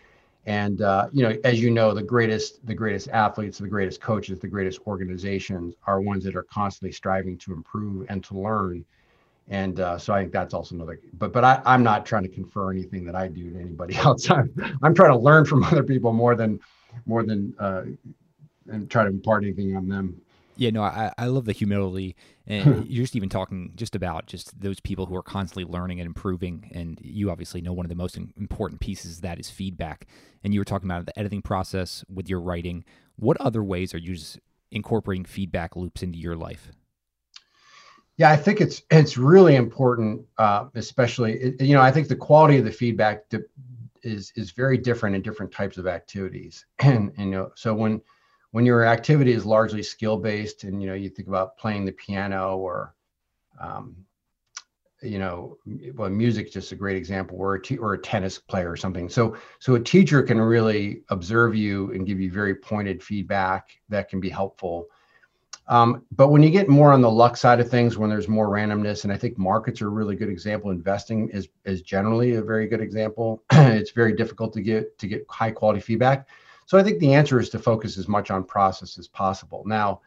And 0.45 0.81
uh, 0.81 1.07
you 1.11 1.23
know, 1.23 1.35
as 1.43 1.61
you 1.61 1.71
know, 1.71 1.93
the 1.93 2.03
greatest 2.03 2.65
the 2.65 2.75
greatest 2.75 3.09
athletes, 3.09 3.57
the 3.57 3.67
greatest 3.67 3.99
coaches, 4.01 4.39
the 4.39 4.47
greatest 4.47 4.79
organizations 4.87 5.75
are 5.85 5.99
ones 5.99 6.23
that 6.23 6.35
are 6.35 6.43
constantly 6.43 6.91
striving 6.91 7.37
to 7.39 7.53
improve 7.53 8.05
and 8.09 8.23
to 8.25 8.37
learn. 8.37 8.85
And 9.49 9.79
uh, 9.79 9.97
so 9.97 10.13
I 10.13 10.21
think 10.21 10.33
that's 10.33 10.53
also 10.53 10.75
another. 10.75 10.99
But 11.17 11.33
but 11.33 11.43
I, 11.43 11.61
I'm 11.65 11.83
not 11.83 12.05
trying 12.05 12.23
to 12.23 12.29
confer 12.29 12.71
anything 12.71 13.05
that 13.05 13.15
I 13.15 13.27
do 13.27 13.51
to 13.51 13.59
anybody 13.59 13.95
else. 13.97 14.29
I'm 14.29 14.53
I'm 14.81 14.93
trying 14.93 15.11
to 15.11 15.17
learn 15.17 15.45
from 15.45 15.63
other 15.63 15.83
people 15.83 16.13
more 16.13 16.35
than 16.35 16.59
more 17.05 17.23
than 17.23 17.53
uh, 17.59 17.83
and 18.67 18.89
try 18.89 19.03
to 19.03 19.09
impart 19.09 19.43
anything 19.43 19.75
on 19.75 19.87
them. 19.87 20.21
Yeah, 20.57 20.71
no, 20.71 20.81
I, 20.81 21.13
I 21.17 21.27
love 21.27 21.45
the 21.45 21.53
humility, 21.53 22.15
and 22.47 22.85
you're 22.89 23.03
just 23.03 23.15
even 23.15 23.29
talking 23.29 23.73
just 23.75 23.95
about 23.95 24.25
just 24.25 24.59
those 24.59 24.79
people 24.79 25.05
who 25.05 25.15
are 25.15 25.23
constantly 25.23 25.71
learning 25.71 25.99
and 25.99 26.07
improving. 26.07 26.69
And 26.73 26.99
you 27.01 27.29
obviously 27.29 27.61
know 27.61 27.73
one 27.73 27.85
of 27.85 27.89
the 27.89 27.95
most 27.95 28.17
important 28.17 28.81
pieces 28.81 29.17
of 29.17 29.21
that 29.21 29.39
is 29.39 29.49
feedback. 29.49 30.07
And 30.43 30.53
you 30.53 30.59
were 30.59 30.65
talking 30.65 30.89
about 30.89 31.05
the 31.05 31.17
editing 31.17 31.41
process 31.41 32.03
with 32.11 32.27
your 32.27 32.41
writing. 32.41 32.83
What 33.17 33.37
other 33.39 33.63
ways 33.63 33.93
are 33.93 33.99
you 33.99 34.15
just 34.15 34.39
incorporating 34.71 35.25
feedback 35.25 35.75
loops 35.75 36.01
into 36.01 36.17
your 36.17 36.35
life? 36.35 36.71
Yeah, 38.17 38.31
I 38.31 38.35
think 38.35 38.61
it's 38.61 38.81
it's 38.89 39.15
really 39.15 39.55
important, 39.55 40.25
uh, 40.39 40.65
especially 40.73 41.55
you 41.59 41.75
know 41.75 41.81
I 41.81 41.91
think 41.91 42.07
the 42.07 42.15
quality 42.15 42.57
of 42.57 42.65
the 42.65 42.71
feedback 42.71 43.29
is 44.07 44.31
is 44.35 44.51
very 44.51 44.77
different 44.77 45.15
in 45.15 45.21
different 45.21 45.51
types 45.51 45.77
of 45.77 45.87
activities, 45.87 46.65
and, 46.79 47.11
you 47.17 47.25
know 47.25 47.51
so 47.55 47.73
when 47.73 48.01
when 48.51 48.65
your 48.65 48.85
activity 48.85 49.33
is 49.33 49.45
largely 49.45 49.83
skill 49.83 50.17
based 50.17 50.63
and 50.63 50.81
you 50.81 50.87
know 50.87 50.93
you 50.93 51.09
think 51.09 51.27
about 51.27 51.57
playing 51.57 51.85
the 51.85 51.91
piano 51.91 52.57
or 52.57 52.95
um, 53.59 53.95
you 55.01 55.19
know 55.19 55.57
well 55.95 56.09
music 56.09 56.47
is 56.47 56.53
just 56.53 56.71
a 56.71 56.75
great 56.75 56.97
example 56.97 57.37
or 57.37 57.55
a, 57.55 57.61
t- 57.61 57.77
or 57.77 57.93
a 57.93 58.01
tennis 58.01 58.39
player 58.39 58.71
or 58.71 58.77
something. 58.77 59.09
So 59.09 59.35
so 59.59 59.75
a 59.75 59.79
teacher 59.79 60.23
can 60.23 60.39
really 60.39 61.03
observe 61.09 61.55
you 61.55 61.91
and 61.91 62.07
give 62.07 62.19
you 62.19 62.31
very 62.31 62.55
pointed 62.55 63.03
feedback 63.03 63.69
that 63.89 64.09
can 64.09 64.19
be 64.19 64.29
helpful 64.29 64.87
um, 65.67 66.03
but 66.11 66.29
when 66.29 66.43
you 66.43 66.49
get 66.49 66.69
more 66.69 66.93
on 66.93 67.01
the 67.01 67.11
luck 67.11 67.37
side 67.37 67.59
of 67.59 67.69
things 67.69 67.97
when 67.97 68.09
there's 68.09 68.27
more 68.27 68.47
randomness 68.47 69.03
and 69.03 69.13
i 69.13 69.17
think 69.17 69.37
markets 69.37 69.81
are 69.81 69.87
a 69.87 69.89
really 69.89 70.15
good 70.15 70.29
example 70.29 70.71
investing 70.71 71.29
is 71.29 71.49
is 71.65 71.81
generally 71.81 72.35
a 72.35 72.41
very 72.41 72.67
good 72.67 72.81
example. 72.81 73.43
It's 73.51 73.91
very 73.91 74.13
difficult 74.13 74.53
to 74.53 74.61
get 74.61 74.97
to 74.99 75.07
get 75.07 75.25
high 75.29 75.51
quality 75.51 75.79
feedback. 75.79 76.27
So 76.65 76.77
I 76.77 76.83
think 76.83 76.99
the 76.99 77.13
answer 77.13 77.39
is 77.39 77.49
to 77.49 77.59
focus 77.59 77.97
as 77.97 78.07
much 78.07 78.31
on 78.31 78.43
process 78.43 78.97
as 78.97 79.07
possible. 79.07 79.63
Now, 79.65 80.01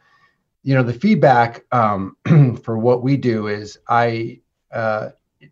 you 0.63 0.75
know, 0.75 0.83
the 0.83 0.93
feedback 0.93 1.65
um, 1.71 2.17
for 2.63 2.77
what 2.77 3.01
we 3.03 3.17
do 3.17 3.47
is 3.47 3.79
I 3.87 4.41
uh, 4.71 5.09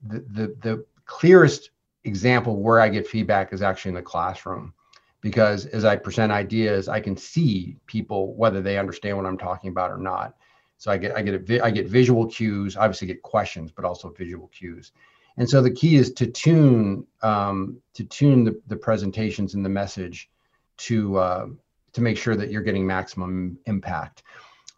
the, 0.07 0.19
the 0.19 0.55
the 0.61 0.85
clearest 1.05 1.71
example 2.03 2.61
where 2.61 2.79
I 2.79 2.89
get 2.89 3.07
feedback 3.07 3.53
is 3.53 3.61
actually 3.61 3.89
in 3.89 3.95
the 3.95 4.01
classroom 4.01 4.73
because 5.21 5.65
as 5.67 5.85
I 5.85 5.95
present 5.95 6.31
ideas, 6.31 6.87
I 6.87 6.99
can 6.99 7.17
see 7.17 7.77
people 7.85 8.33
whether 8.35 8.61
they 8.61 8.77
understand 8.77 9.17
what 9.17 9.25
I'm 9.25 9.37
talking 9.37 9.69
about 9.69 9.91
or 9.91 9.97
not. 9.97 10.35
So 10.77 10.91
I 10.91 10.97
get 10.97 11.15
I 11.15 11.21
get 11.21 11.61
I 11.61 11.71
get 11.71 11.87
visual 11.87 12.25
cues, 12.27 12.77
obviously 12.77 13.07
get 13.07 13.21
questions, 13.21 13.71
but 13.71 13.85
also 13.85 14.09
visual 14.09 14.47
cues. 14.47 14.91
And 15.37 15.49
so 15.49 15.61
the 15.61 15.71
key 15.71 15.95
is 15.95 16.13
to 16.13 16.27
tune 16.27 17.05
um, 17.21 17.81
to 17.93 18.03
tune 18.03 18.43
the, 18.43 18.61
the 18.67 18.75
presentations 18.75 19.55
and 19.55 19.63
the 19.63 19.69
message 19.69 20.29
to 20.77 21.17
uh, 21.17 21.47
to 21.93 22.01
make 22.01 22.17
sure 22.17 22.35
that 22.35 22.51
you're 22.51 22.61
getting 22.61 22.85
maximum 22.85 23.57
impact. 23.65 24.23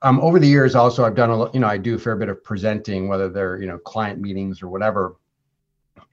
Um, 0.04 0.19
over 0.21 0.39
the 0.39 0.47
years, 0.47 0.73
also 0.73 1.06
I've 1.06 1.15
done 1.15 1.30
a 1.30 1.51
you 1.51 1.60
know 1.60 1.67
I 1.67 1.77
do 1.77 1.95
a 1.95 1.99
fair 1.99 2.15
bit 2.15 2.30
of 2.30 2.43
presenting, 2.43 3.08
whether 3.08 3.30
they're 3.30 3.62
you 3.62 3.67
know 3.67 3.77
client 3.77 4.19
meetings 4.19 4.62
or 4.62 4.69
whatever. 4.69 5.17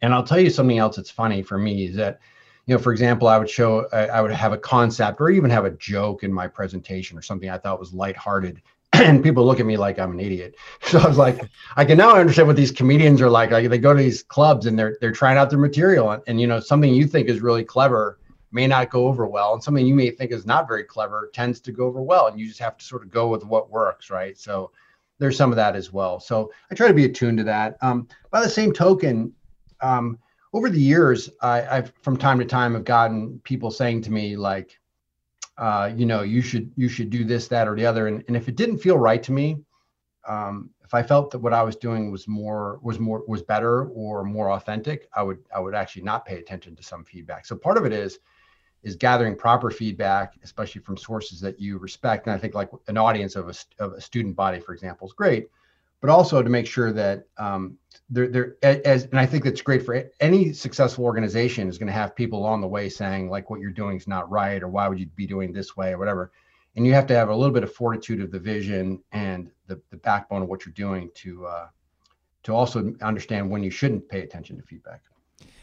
And 0.03 0.15
I'll 0.15 0.25
tell 0.25 0.41
you 0.41 0.51
something 0.51 0.79
else 0.79 0.97
that's 0.97 1.11
funny 1.11 1.43
for 1.43 1.59
me 1.59 1.87
is 1.87 1.97
that, 1.97 2.21
you 2.69 2.75
know, 2.75 2.79
for 2.79 2.93
example, 2.93 3.29
I 3.29 3.39
would 3.39 3.49
show, 3.49 3.89
I, 3.95 4.09
I 4.09 4.21
would 4.21 4.31
have 4.31 4.53
a 4.53 4.59
concept 4.59 5.23
or 5.23 5.31
even 5.31 5.51
have 5.51 5.65
a 5.65 5.71
joke 5.71 6.23
in 6.23 6.31
my 6.31 6.47
presentation 6.47 7.17
or 7.17 7.23
something 7.23 7.49
I 7.49 7.57
thought 7.57 7.81
was 7.81 7.95
lighthearted. 7.95 8.63
And 8.93 9.23
people 9.23 9.45
look 9.45 9.61
at 9.61 9.67
me 9.67 9.77
like 9.77 9.99
I'm 9.99 10.13
an 10.13 10.21
idiot. 10.21 10.57
So 10.83 10.99
I 10.99 11.07
was 11.07 11.19
like, 11.19 11.49
I 11.77 11.85
can 11.85 11.99
now 11.99 12.17
understand 12.17 12.47
what 12.47 12.57
these 12.57 12.73
comedians 12.73 13.21
are 13.23 13.31
like. 13.31 13.51
Like 13.51 13.69
they 13.69 13.79
go 13.79 13.95
to 13.95 14.03
these 14.03 14.23
clubs 14.23 14.67
and 14.67 14.79
they're 14.79 14.97
they're 15.01 15.13
trying 15.13 15.37
out 15.37 15.51
their 15.51 15.59
material, 15.59 16.11
and, 16.11 16.23
and 16.27 16.41
you 16.41 16.47
know 16.47 16.59
something 16.59 16.93
you 16.93 17.07
think 17.07 17.29
is 17.29 17.41
really 17.41 17.65
clever 17.65 18.19
may 18.51 18.67
not 18.67 18.91
go 18.91 19.07
over 19.07 19.27
well, 19.27 19.53
and 19.53 19.63
something 19.63 19.87
you 19.87 19.95
may 19.95 20.11
think 20.11 20.33
is 20.33 20.47
not 20.47 20.67
very 20.67 20.85
clever 20.85 21.31
tends 21.35 21.61
to 21.61 21.73
go 21.73 21.85
over 21.87 22.01
well, 22.01 22.29
and 22.29 22.41
you 22.41 22.47
just 22.47 22.61
have 22.61 22.79
to 22.79 22.85
sort 22.85 23.03
of 23.03 23.11
go 23.11 23.29
with 23.29 23.45
what 23.45 23.71
works, 23.71 24.11
right? 24.11 24.39
So 24.39 24.71
there's 25.19 25.37
some 25.37 25.51
of 25.51 25.57
that 25.57 25.77
as 25.77 25.93
well. 25.93 26.19
So 26.19 26.51
I 26.71 26.75
try 26.75 26.89
to 26.89 26.95
be 26.95 27.05
attuned 27.05 27.39
to 27.39 27.45
that. 27.45 27.77
Um, 27.83 28.09
by 28.31 28.41
the 28.41 28.49
same 28.49 28.73
token, 28.73 29.33
um, 29.81 30.19
over 30.53 30.71
the 30.71 30.81
years, 30.81 31.31
I, 31.43 31.61
have 31.61 31.93
from 32.03 32.17
time 32.17 32.39
to 32.39 32.45
time 32.45 32.75
have 32.75 32.85
gotten 32.85 33.41
people 33.41 33.71
saying 33.71 34.03
to 34.03 34.13
me 34.13 34.37
like, 34.37 34.79
uh, 35.57 35.91
you 35.95 36.07
know, 36.07 36.23
you 36.23 36.41
should 36.41 36.71
you 36.77 36.89
should 36.89 37.11
do 37.11 37.25
this, 37.25 37.49
that, 37.49 37.67
or 37.67 37.75
the 37.75 37.85
other, 37.85 38.07
and, 38.07 38.25
and 38.29 38.37
if 38.37 38.49
it 38.49 38.57
didn't 38.57 38.79
feel 38.79 38.97
right 38.97 39.23
to 39.25 39.33
me, 39.33 39.59
um, 40.27 40.71
if 40.85 40.95
I 40.95 41.03
felt 41.03 41.31
that 41.33 41.41
what 41.41 41.53
I 41.53 41.63
was 41.63 41.77
doing 41.77 42.11
was 42.11 42.29
more 42.29 42.79
was 42.83 42.99
more 42.99 43.25
was 43.27 43.43
better 43.43 43.87
or 43.89 44.25
more 44.25 44.53
authentic, 44.53 45.09
I 45.15 45.23
would 45.23 45.39
I 45.55 45.61
would 45.61 45.75
actually 45.75 46.03
not 46.03 46.25
pay 46.25 46.39
attention 46.39 46.77
to 46.77 46.83
some 46.83 47.05
feedback. 47.05 47.45
So 47.45 47.57
part 47.57 47.77
of 47.77 47.85
it 47.85 47.93
is 47.93 48.21
is 48.83 48.97
gathering 48.97 49.37
proper 49.37 49.71
feedback, 49.71 50.35
especially 50.45 50.81
from 50.81 50.97
sources 50.97 51.41
that 51.41 51.61
you 51.61 51.79
respect. 51.79 52.27
And 52.27 52.35
I 52.35 52.39
think 52.39 52.55
like 52.55 52.71
an 52.87 52.97
audience 52.97 53.35
of 53.37 53.49
a, 53.49 53.55
of 53.85 53.93
a 53.95 54.01
student 54.01 54.37
body, 54.37 54.61
for 54.61 54.73
example, 54.73 55.07
is 55.07 55.13
great, 55.13 55.49
but 56.01 56.11
also 56.11 56.43
to 56.43 56.49
make 56.49 56.67
sure 56.67 56.93
that 56.93 57.25
um, 57.39 57.77
they're, 58.11 58.29
they're 58.29 58.57
as, 58.63 59.05
and 59.05 59.19
I 59.19 59.27
think 59.27 59.45
that's 59.45 59.63
great 59.63 59.85
for 59.85 60.11
any 60.21 60.53
successful 60.53 61.05
organization 61.05 61.69
is 61.69 61.79
going 61.79 61.89
to 61.89 61.93
have 61.93 62.15
people 62.15 62.39
along 62.39 62.61
the 62.61 62.69
way 62.69 62.89
saying 62.89 63.29
like 63.29 63.51
what 63.51 63.61
you're 63.61 63.71
doing 63.71 63.97
is 63.97 64.09
not 64.09 64.31
right, 64.31 64.63
or 64.63 64.69
why 64.69 64.89
would 64.89 64.99
you 64.99 65.07
be 65.07 65.27
doing 65.27 65.53
this 65.53 65.77
way 65.77 65.93
or 65.93 65.99
whatever. 65.99 66.31
And 66.77 66.87
you 66.87 66.95
have 66.95 67.07
to 67.09 67.15
have 67.15 67.29
a 67.29 67.35
little 67.35 67.53
bit 67.53 67.65
of 67.65 67.73
fortitude 67.73 68.23
of 68.23 68.31
the 68.31 68.39
vision 68.39 69.03
and 69.13 69.51
the, 69.67 69.81
the 69.91 69.97
backbone 69.97 70.43
of 70.43 70.49
what 70.49 70.65
you're 70.65 70.73
doing 70.75 71.11
to, 71.17 71.47
uh, 71.47 71.67
to 72.45 72.55
also 72.55 72.95
understand 73.03 73.51
when 73.51 73.65
you 73.65 73.71
shouldn't 73.71 74.09
pay 74.09 74.23
attention 74.23 74.57
to 74.57 74.63
feedback. 74.63 75.03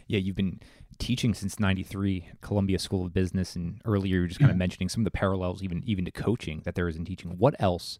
Yeah, 0.08 0.20
you've 0.20 0.36
been 0.36 0.60
teaching 1.00 1.34
since 1.34 1.60
93 1.60 2.30
columbia 2.42 2.80
school 2.80 3.06
of 3.06 3.14
business 3.14 3.56
and 3.56 3.82
earlier 3.84 4.16
you 4.16 4.22
were 4.22 4.28
just 4.28 4.40
kind 4.40 4.50
of 4.50 4.54
mm-hmm. 4.54 4.60
mentioning 4.60 4.88
some 4.88 5.02
of 5.02 5.04
the 5.04 5.12
parallels 5.12 5.62
even 5.62 5.84
even 5.86 6.06
to 6.06 6.12
coaching 6.12 6.62
that 6.64 6.74
there 6.74 6.88
is 6.88 6.96
in 6.96 7.04
teaching 7.04 7.38
what 7.38 7.54
else 7.60 8.00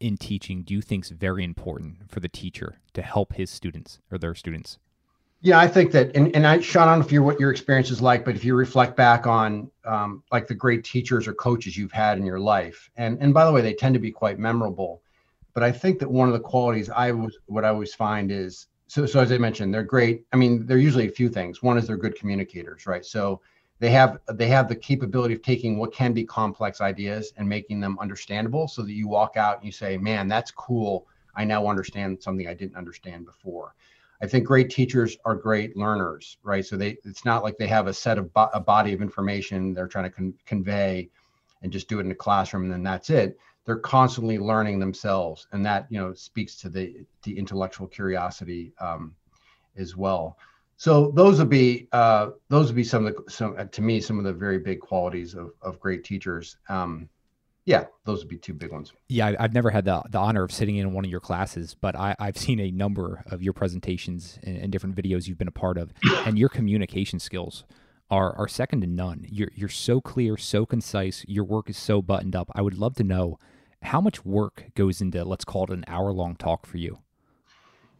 in 0.00 0.16
teaching 0.16 0.62
do 0.62 0.74
you 0.74 0.80
think 0.80 1.04
is 1.04 1.10
very 1.10 1.44
important 1.44 2.10
for 2.10 2.20
the 2.20 2.28
teacher 2.28 2.80
to 2.92 3.02
help 3.02 3.34
his 3.34 3.50
students 3.50 4.00
or 4.10 4.18
their 4.18 4.34
students 4.34 4.78
yeah 5.40 5.58
i 5.58 5.68
think 5.68 5.92
that 5.92 6.14
and, 6.16 6.34
and 6.34 6.46
i 6.46 6.60
sean 6.60 6.88
i 6.88 6.92
don't 6.92 7.00
know 7.00 7.04
if 7.04 7.12
you're 7.12 7.22
what 7.22 7.38
your 7.40 7.50
experience 7.50 7.90
is 7.90 8.00
like 8.00 8.24
but 8.24 8.34
if 8.34 8.44
you 8.44 8.54
reflect 8.54 8.96
back 8.96 9.26
on 9.26 9.70
um, 9.84 10.22
like 10.32 10.46
the 10.46 10.54
great 10.54 10.84
teachers 10.84 11.26
or 11.26 11.34
coaches 11.34 11.76
you've 11.76 11.92
had 11.92 12.18
in 12.18 12.24
your 12.24 12.40
life 12.40 12.90
and 12.96 13.18
and 13.20 13.34
by 13.34 13.44
the 13.44 13.52
way 13.52 13.60
they 13.60 13.74
tend 13.74 13.94
to 13.94 14.00
be 14.00 14.10
quite 14.10 14.38
memorable 14.38 15.02
but 15.52 15.62
i 15.62 15.70
think 15.70 15.98
that 15.98 16.10
one 16.10 16.28
of 16.28 16.34
the 16.34 16.40
qualities 16.40 16.90
i 16.90 17.10
was 17.12 17.36
what 17.46 17.64
i 17.64 17.68
always 17.68 17.94
find 17.94 18.30
is 18.30 18.66
so, 18.86 19.06
so 19.06 19.20
as 19.20 19.32
I 19.32 19.38
mentioned, 19.38 19.72
they're 19.72 19.82
great. 19.82 20.24
I 20.32 20.36
mean, 20.36 20.66
they're 20.66 20.78
usually 20.78 21.08
a 21.08 21.10
few 21.10 21.28
things. 21.28 21.62
One 21.62 21.78
is 21.78 21.86
they're 21.86 21.96
good 21.96 22.16
communicators, 22.16 22.86
right? 22.86 23.04
So 23.04 23.40
they 23.80 23.90
have 23.90 24.18
they 24.32 24.48
have 24.48 24.68
the 24.68 24.76
capability 24.76 25.34
of 25.34 25.42
taking 25.42 25.78
what 25.78 25.92
can 25.92 26.12
be 26.12 26.24
complex 26.24 26.80
ideas 26.80 27.32
and 27.36 27.48
making 27.48 27.80
them 27.80 27.98
understandable, 28.00 28.68
so 28.68 28.82
that 28.82 28.92
you 28.92 29.08
walk 29.08 29.36
out 29.36 29.56
and 29.56 29.66
you 29.66 29.72
say, 29.72 29.96
"Man, 29.96 30.28
that's 30.28 30.50
cool. 30.50 31.06
I 31.34 31.44
now 31.44 31.66
understand 31.66 32.22
something 32.22 32.46
I 32.46 32.54
didn't 32.54 32.76
understand 32.76 33.26
before." 33.26 33.74
I 34.22 34.26
think 34.26 34.46
great 34.46 34.70
teachers 34.70 35.18
are 35.24 35.34
great 35.34 35.76
learners, 35.76 36.38
right? 36.42 36.64
So 36.64 36.76
they 36.76 36.96
it's 37.04 37.24
not 37.24 37.42
like 37.42 37.56
they 37.58 37.66
have 37.66 37.88
a 37.88 37.94
set 37.94 38.18
of 38.18 38.32
bo- 38.32 38.50
a 38.54 38.60
body 38.60 38.92
of 38.92 39.02
information 39.02 39.74
they're 39.74 39.88
trying 39.88 40.04
to 40.04 40.10
con- 40.10 40.34
convey 40.46 41.10
and 41.62 41.72
just 41.72 41.88
do 41.88 41.98
it 41.98 42.04
in 42.04 42.10
a 42.12 42.14
classroom 42.14 42.64
and 42.64 42.72
then 42.72 42.82
that's 42.82 43.10
it 43.10 43.38
they're 43.64 43.76
constantly 43.78 44.38
learning 44.38 44.78
themselves 44.78 45.46
and 45.52 45.64
that 45.64 45.86
you 45.90 45.98
know 45.98 46.12
speaks 46.14 46.56
to 46.56 46.68
the 46.68 47.04
the 47.22 47.36
intellectual 47.36 47.86
curiosity 47.86 48.72
um, 48.80 49.14
as 49.76 49.96
well 49.96 50.36
so 50.76 51.12
those 51.12 51.38
would 51.38 51.48
be 51.48 51.88
uh, 51.92 52.30
those 52.48 52.66
would 52.66 52.76
be 52.76 52.84
some 52.84 53.06
of 53.06 53.14
the 53.14 53.30
some 53.30 53.56
to 53.68 53.82
me 53.82 54.00
some 54.00 54.18
of 54.18 54.24
the 54.24 54.32
very 54.32 54.58
big 54.58 54.80
qualities 54.80 55.34
of, 55.34 55.50
of 55.62 55.78
great 55.80 56.04
teachers. 56.04 56.56
Um, 56.68 57.08
yeah 57.66 57.84
those 58.04 58.18
would 58.18 58.28
be 58.28 58.36
two 58.36 58.52
big 58.52 58.70
ones. 58.70 58.92
Yeah 59.08 59.34
i've 59.38 59.54
never 59.54 59.70
had 59.70 59.86
the, 59.86 60.02
the 60.10 60.18
honor 60.18 60.44
of 60.44 60.52
sitting 60.52 60.76
in 60.76 60.92
one 60.92 61.04
of 61.04 61.10
your 61.10 61.20
classes 61.20 61.74
but 61.74 61.96
I, 61.96 62.14
i've 62.18 62.36
seen 62.36 62.60
a 62.60 62.70
number 62.70 63.24
of 63.30 63.42
your 63.42 63.54
presentations 63.54 64.38
and, 64.42 64.58
and 64.58 64.70
different 64.70 64.94
videos 64.94 65.26
you've 65.26 65.38
been 65.38 65.48
a 65.48 65.52
part 65.52 65.78
of 65.78 65.92
and 66.26 66.38
your 66.38 66.50
communication 66.50 67.18
skills 67.18 67.64
are 68.10 68.36
are 68.36 68.48
second 68.48 68.82
to 68.82 68.86
none. 68.86 69.26
You're, 69.28 69.50
you're 69.54 69.68
so 69.68 70.00
clear 70.00 70.36
so 70.36 70.66
concise. 70.66 71.24
Your 71.26 71.44
work 71.44 71.70
is 71.70 71.76
so 71.76 72.02
buttoned 72.02 72.36
up. 72.36 72.50
I 72.54 72.62
would 72.62 72.78
love 72.78 72.94
to 72.96 73.04
know 73.04 73.38
how 73.82 74.00
much 74.00 74.24
work 74.24 74.66
goes 74.74 75.00
into 75.00 75.24
let's 75.24 75.44
call 75.44 75.64
it 75.64 75.70
an 75.70 75.84
hour 75.88 76.12
long 76.12 76.36
talk 76.36 76.66
for 76.66 76.78
you. 76.78 76.98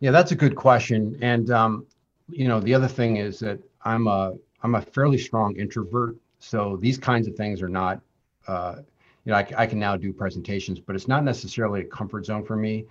Yeah 0.00 0.10
that's 0.10 0.32
a 0.32 0.37
good 0.37 0.56
question. 0.56 1.18
And 1.20 1.50
um, 1.50 1.87
you 2.28 2.48
know 2.48 2.60
the 2.60 2.74
other 2.74 2.88
thing 2.88 3.16
is 3.16 3.38
that 3.38 3.58
i'm 3.84 4.06
a 4.06 4.34
i'm 4.62 4.74
a 4.74 4.80
fairly 4.80 5.18
strong 5.18 5.56
introvert 5.56 6.16
so 6.38 6.76
these 6.80 6.98
kinds 6.98 7.26
of 7.26 7.34
things 7.34 7.62
are 7.62 7.68
not 7.68 8.00
uh, 8.46 8.76
you 9.24 9.32
know 9.32 9.38
I, 9.38 9.46
I, 9.56 9.66
can 9.66 9.78
now 9.78 9.96
do 9.96 10.12
presentations 10.12 10.78
but 10.78 10.94
it's 10.94 11.08
not 11.08 11.24
necessarily 11.24 11.80
a 11.80 11.84
comfort 11.84 12.26
zone 12.26 12.44
for 12.44 12.56
me. 12.56 12.84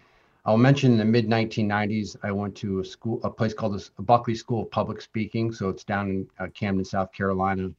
I'll 0.45 0.57
mention 0.57 0.93
in 0.93 0.97
the 0.97 1.05
mid 1.05 1.27
1990s 1.27 2.17
i 2.23 2.31
went 2.31 2.55
to 2.57 2.79
a 2.79 2.85
school 2.85 3.19
a 3.23 3.29
place 3.29 3.53
called 3.53 3.79
the 3.79 4.01
buckley 4.01 4.35
school 4.35 4.63
of 4.63 4.71
public 4.71 4.99
speaking 5.01 5.51
so 5.51 5.69
it's 5.69 5.83
down 5.83 6.09
in 6.09 6.27
uh, 6.39 6.47
camden 6.53 6.83
south 6.83 7.13
carolina 7.13 7.69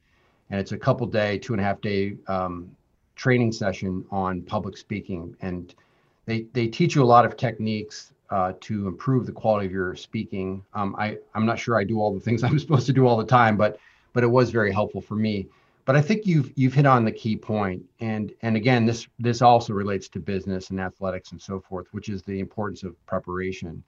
and 0.49 0.59
it's 0.59 0.71
a 0.71 0.77
couple 0.77 1.05
day 1.05 1.37
two 1.37 1.53
and 1.53 1.61
a 1.61 1.63
half 1.63 1.81
day 1.81 2.15
um, 2.27 2.75
training 3.15 3.51
session 3.51 4.05
on 4.11 4.41
public 4.41 4.77
speaking, 4.77 5.35
and 5.41 5.73
they 6.25 6.43
they 6.53 6.67
teach 6.67 6.95
you 6.95 7.03
a 7.03 7.05
lot 7.05 7.25
of 7.25 7.37
techniques 7.37 8.13
uh, 8.29 8.53
to 8.61 8.87
improve 8.87 9.25
the 9.25 9.31
quality 9.31 9.65
of 9.65 9.71
your 9.71 9.95
speaking. 9.95 10.63
Um, 10.73 10.95
I 10.97 11.17
I'm 11.33 11.45
not 11.45 11.59
sure 11.59 11.79
I 11.79 11.83
do 11.83 11.99
all 11.99 12.13
the 12.13 12.19
things 12.19 12.43
I'm 12.43 12.59
supposed 12.59 12.85
to 12.87 12.93
do 12.93 13.07
all 13.07 13.17
the 13.17 13.25
time, 13.25 13.57
but 13.57 13.79
but 14.13 14.23
it 14.23 14.27
was 14.27 14.49
very 14.49 14.71
helpful 14.71 15.01
for 15.01 15.15
me. 15.15 15.47
But 15.85 15.95
I 15.95 16.01
think 16.01 16.25
you've 16.25 16.51
you've 16.55 16.73
hit 16.73 16.85
on 16.85 17.05
the 17.05 17.11
key 17.11 17.35
point, 17.35 17.83
and 17.99 18.33
and 18.41 18.55
again, 18.55 18.85
this 18.85 19.07
this 19.19 19.41
also 19.41 19.73
relates 19.73 20.07
to 20.09 20.19
business 20.19 20.71
and 20.71 20.79
athletics 20.79 21.31
and 21.31 21.41
so 21.41 21.59
forth, 21.59 21.87
which 21.91 22.09
is 22.09 22.23
the 22.23 22.39
importance 22.39 22.83
of 22.83 22.93
preparation. 23.05 23.83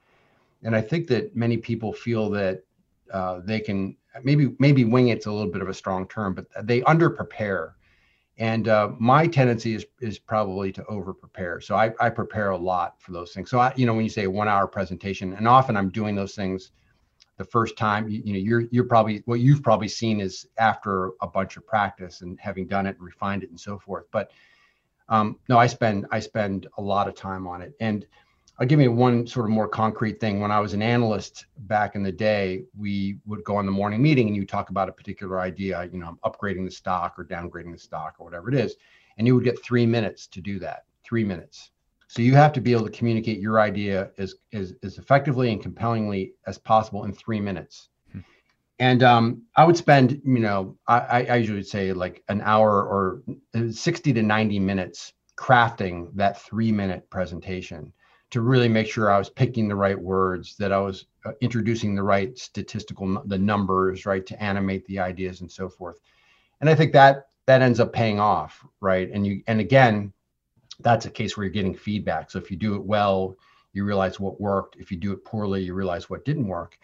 And 0.64 0.76
I 0.76 0.82
think 0.82 1.08
that 1.08 1.36
many 1.36 1.58
people 1.58 1.94
feel 1.94 2.30
that 2.32 2.64
uh, 3.12 3.42
they 3.44 3.60
can 3.60 3.96
maybe 4.24 4.56
maybe 4.60 4.86
wing 4.86 5.08
it's 5.08 5.26
a 5.26 5.32
little 5.32 5.52
bit 5.52 5.62
of 5.62 5.70
a 5.70 5.74
strong 5.74 6.08
term, 6.08 6.36
but 6.36 6.46
they 6.68 6.84
under 6.84 7.10
prepare 7.10 7.77
and 8.38 8.68
uh, 8.68 8.92
my 9.00 9.28
tendency 9.28 9.76
is 9.76 9.86
is 10.00 10.20
probably 10.20 10.72
to 10.72 10.86
over 10.86 11.14
prepare 11.14 11.60
so 11.60 11.76
I, 11.76 11.92
I 12.00 12.10
prepare 12.10 12.52
a 12.52 12.58
lot 12.58 13.02
for 13.02 13.12
those 13.12 13.34
things. 13.34 13.50
So 13.50 13.60
i 13.60 13.74
you 13.76 13.86
know 13.86 13.94
when 13.94 14.04
you 14.04 14.10
say 14.10 14.28
one 14.28 14.48
hour 14.48 14.68
presentation 14.68 15.34
and 15.34 15.48
often 15.48 15.76
i'm 15.76 15.90
doing 15.90 16.16
those 16.16 16.36
things 16.36 16.72
the 17.38 17.46
first 17.46 17.78
time 17.78 18.10
you, 18.10 18.22
you 18.26 18.34
know 18.34 18.40
you're 18.40 18.64
you're 18.72 18.84
probably 18.84 19.22
what 19.26 19.40
you've 19.40 19.64
probably 19.64 19.88
seen 19.88 20.20
is 20.20 20.48
after 20.58 21.12
a 21.22 21.28
bunch 21.28 21.58
of 21.58 21.66
practice 21.66 22.22
and 22.22 22.40
having 22.40 22.68
done 22.68 22.86
it 22.86 22.96
and 22.98 23.06
refined 23.06 23.44
it 23.44 23.50
and 23.50 23.60
so 23.60 23.78
forth. 23.80 24.06
But 24.12 24.32
um, 25.10 25.40
no 25.48 25.58
i 25.58 25.68
spend 25.68 26.06
i 26.12 26.20
spend 26.20 26.68
a 26.78 26.82
lot 26.82 27.08
of 27.08 27.16
time 27.16 27.48
on 27.48 27.62
it. 27.62 27.74
And 27.80 28.06
I'll 28.60 28.68
give 28.68 28.82
you 28.82 28.92
one 28.92 29.28
sort 29.28 29.46
of 29.46 29.52
more 29.52 29.68
concrete 29.68 30.20
thing. 30.20 30.40
When 30.40 30.50
I 30.50 30.60
was 30.60 30.74
an 30.74 30.82
analyst 30.82 31.46
back 31.60 31.96
in 31.96 32.02
the 32.02 32.12
day, 32.12 32.64
we 32.76 33.20
would 33.26 33.44
go 33.44 33.56
on 33.56 33.68
the 33.68 33.72
morning 33.72 34.02
meeting 34.02 34.28
and 34.28 34.36
you 34.36 34.46
talk 34.46 34.70
about 34.70 34.90
a 34.90 34.92
particular 34.92 35.40
idea, 35.40 35.88
you 35.92 36.00
know, 36.00 36.08
I'm 36.08 36.32
upgrading 36.32 36.66
the 36.66 36.72
stock 36.72 37.20
or 37.20 37.26
downgrading 37.26 37.72
the 37.72 37.78
stock 37.78 38.16
or 38.18 38.26
whatever 38.26 38.50
it 38.50 38.56
is. 38.56 38.76
And 39.18 39.28
you 39.28 39.36
would 39.36 39.44
get 39.44 39.64
three 39.64 39.86
minutes 39.86 40.26
to 40.28 40.42
do 40.42 40.58
that, 40.60 40.86
three 41.04 41.24
minutes. 41.24 41.70
So 42.08 42.24
you 42.24 42.34
have 42.34 42.52
to 42.54 42.62
be 42.62 42.72
able 42.72 42.86
to 42.86 42.92
communicate 42.92 43.40
your 43.40 43.60
idea 43.60 44.10
as, 44.18 44.36
as, 44.54 44.74
as 44.82 44.98
effectively 44.98 45.52
and 45.52 45.62
compellingly 45.62 46.34
as 46.48 46.58
possible 46.58 47.04
in 47.04 47.14
three 47.14 47.40
minutes. 47.40 47.90
Hmm. 48.12 48.20
And 48.80 49.04
um, 49.04 49.44
I 49.56 49.66
would 49.66 49.78
spend, 49.78 50.20
you 50.24 50.40
know, 50.40 50.78
I, 50.88 51.28
I 51.28 51.36
usually 51.36 51.60
would 51.60 51.68
say 51.68 51.94
like 51.94 52.24
an 52.28 52.42
hour 52.42 52.72
or 52.72 53.22
60 53.70 54.14
to 54.14 54.24
90 54.24 54.60
minutes 54.60 55.14
crafting 55.36 56.10
that 56.16 56.42
three 56.42 56.72
minute 56.72 57.08
presentation 57.12 57.94
to 58.30 58.42
really 58.42 58.68
make 58.68 58.88
sure 58.88 59.10
I 59.10 59.18
was 59.18 59.30
picking 59.30 59.68
the 59.68 59.76
right 59.76 60.00
words, 60.00 60.56
that 60.58 60.72
I 60.72 60.80
was 60.80 61.06
uh, 61.26 61.32
introducing 61.42 61.96
the 61.96 62.04
right 62.04 62.38
statistical 62.38 63.22
the 63.26 63.38
numbers, 63.38 64.06
right, 64.06 64.26
to 64.26 64.44
animate 64.44 64.86
the 64.86 65.00
ideas 65.00 65.42
and 65.42 65.52
so 65.52 65.70
forth. 65.70 66.00
And 66.60 66.70
I 66.70 66.76
think 66.76 66.92
that 66.94 67.28
that 67.46 67.62
ends 67.62 67.80
up 67.80 67.94
paying 67.94 68.20
off, 68.20 68.66
right? 68.82 69.10
And 69.12 69.26
you 69.26 69.42
and 69.48 69.60
again, 69.60 70.12
that's 70.82 71.06
a 71.06 71.10
case 71.10 71.36
where 71.36 71.46
you're 71.46 71.54
getting 71.54 71.76
feedback. 71.76 72.30
So 72.30 72.40
if 72.40 72.52
you 72.52 72.58
do 72.58 72.76
it 72.76 72.84
well, 72.84 73.36
you 73.74 73.86
realize 73.86 74.20
what 74.20 74.42
worked. 74.42 74.76
If 74.78 74.92
you 74.92 74.98
do 74.98 75.14
it 75.14 75.24
poorly, 75.24 75.64
you 75.64 75.74
realize 75.74 76.10
what 76.10 76.26
didn't 76.26 76.48
work. 76.48 76.78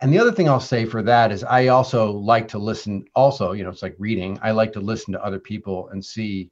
And 0.00 0.12
the 0.12 0.18
other 0.18 0.32
thing 0.32 0.48
I'll 0.48 0.60
say 0.60 0.84
for 0.84 1.02
that 1.02 1.32
is 1.32 1.42
I 1.44 1.68
also 1.68 2.10
like 2.10 2.46
to 2.48 2.58
listen 2.58 3.04
also, 3.14 3.52
you 3.52 3.64
know, 3.64 3.70
it's 3.70 3.82
like 3.82 3.96
reading. 3.98 4.38
I 4.42 4.52
like 4.52 4.72
to 4.74 4.80
listen 4.80 5.12
to 5.12 5.24
other 5.24 5.40
people 5.40 5.88
and 5.88 6.04
see 6.04 6.50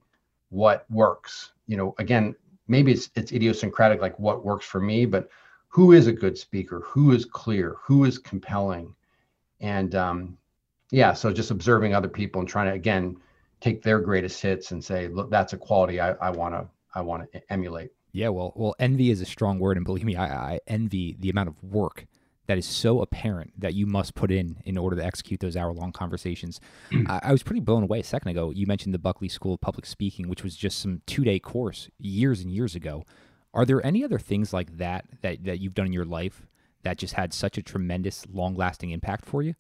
what 0.50 0.84
works. 0.90 1.52
You 1.66 1.76
know, 1.76 1.94
again, 1.98 2.34
maybe 2.68 2.92
it's 2.92 3.10
it's 3.14 3.32
idiosyncratic 3.32 4.00
like 4.00 4.18
what 4.18 4.44
works 4.44 4.66
for 4.66 4.80
me 4.80 5.06
but 5.06 5.28
who 5.76 5.92
is 5.92 6.06
a 6.06 6.12
good 6.12 6.38
speaker? 6.38 6.80
Who 6.86 7.12
is 7.12 7.26
clear? 7.26 7.76
Who 7.82 8.06
is 8.06 8.16
compelling? 8.16 8.94
And 9.60 9.94
um, 9.94 10.38
yeah, 10.90 11.12
so 11.12 11.30
just 11.34 11.50
observing 11.50 11.94
other 11.94 12.08
people 12.08 12.40
and 12.40 12.48
trying 12.48 12.68
to 12.68 12.72
again 12.72 13.18
take 13.60 13.82
their 13.82 14.00
greatest 14.00 14.40
hits 14.40 14.70
and 14.70 14.82
say, 14.82 15.08
look, 15.08 15.30
that's 15.30 15.52
a 15.52 15.58
quality 15.58 16.00
I 16.00 16.30
want 16.30 16.54
to 16.54 16.66
I 16.94 17.02
want 17.02 17.30
to 17.30 17.52
emulate. 17.52 17.90
Yeah, 18.12 18.30
well, 18.30 18.54
well, 18.56 18.74
envy 18.78 19.10
is 19.10 19.20
a 19.20 19.26
strong 19.26 19.58
word, 19.58 19.76
and 19.76 19.84
believe 19.84 20.06
me, 20.06 20.16
I, 20.16 20.54
I 20.54 20.60
envy 20.66 21.14
the 21.20 21.28
amount 21.28 21.50
of 21.50 21.62
work 21.62 22.06
that 22.46 22.58
is 22.58 22.66
so 22.66 23.00
apparent 23.00 23.52
that 23.60 23.74
you 23.74 23.86
must 23.86 24.14
put 24.14 24.30
in 24.30 24.56
in 24.64 24.78
order 24.78 24.96
to 24.96 25.04
execute 25.04 25.40
those 25.40 25.56
hour 25.56 25.72
long 25.72 25.92
conversations. 25.92 26.60
I, 27.08 27.20
I, 27.24 27.32
was 27.32 27.42
pretty 27.42 27.60
blown 27.60 27.82
away 27.82 28.00
a 28.00 28.04
second 28.04 28.30
ago. 28.30 28.50
You 28.50 28.66
mentioned 28.66 28.94
the 28.94 28.98
Buckley 28.98 29.28
School 29.28 29.54
of 29.54 29.60
Public 29.60 29.86
Speaking, 29.86 30.28
which 30.28 30.42
was 30.42 30.56
just 30.56 30.78
some 30.78 31.02
two 31.06 31.24
day 31.24 31.38
course 31.38 31.88
years 31.98 32.40
and 32.40 32.52
years 32.52 32.74
ago. 32.74 33.04
Are 33.52 33.64
there 33.64 33.84
any 33.84 34.04
other 34.04 34.18
things 34.18 34.52
like 34.52 34.76
that, 34.78 35.06
that 35.22 35.44
that 35.44 35.60
you've 35.60 35.74
done 35.74 35.86
in 35.86 35.92
your 35.92 36.04
life 36.04 36.46
that 36.82 36.98
just 36.98 37.14
had 37.14 37.32
such 37.32 37.58
a 37.58 37.62
tremendous, 37.62 38.26
long 38.32 38.54
lasting 38.54 38.90
impact 38.90 39.24
for 39.24 39.42
you? 39.42 39.54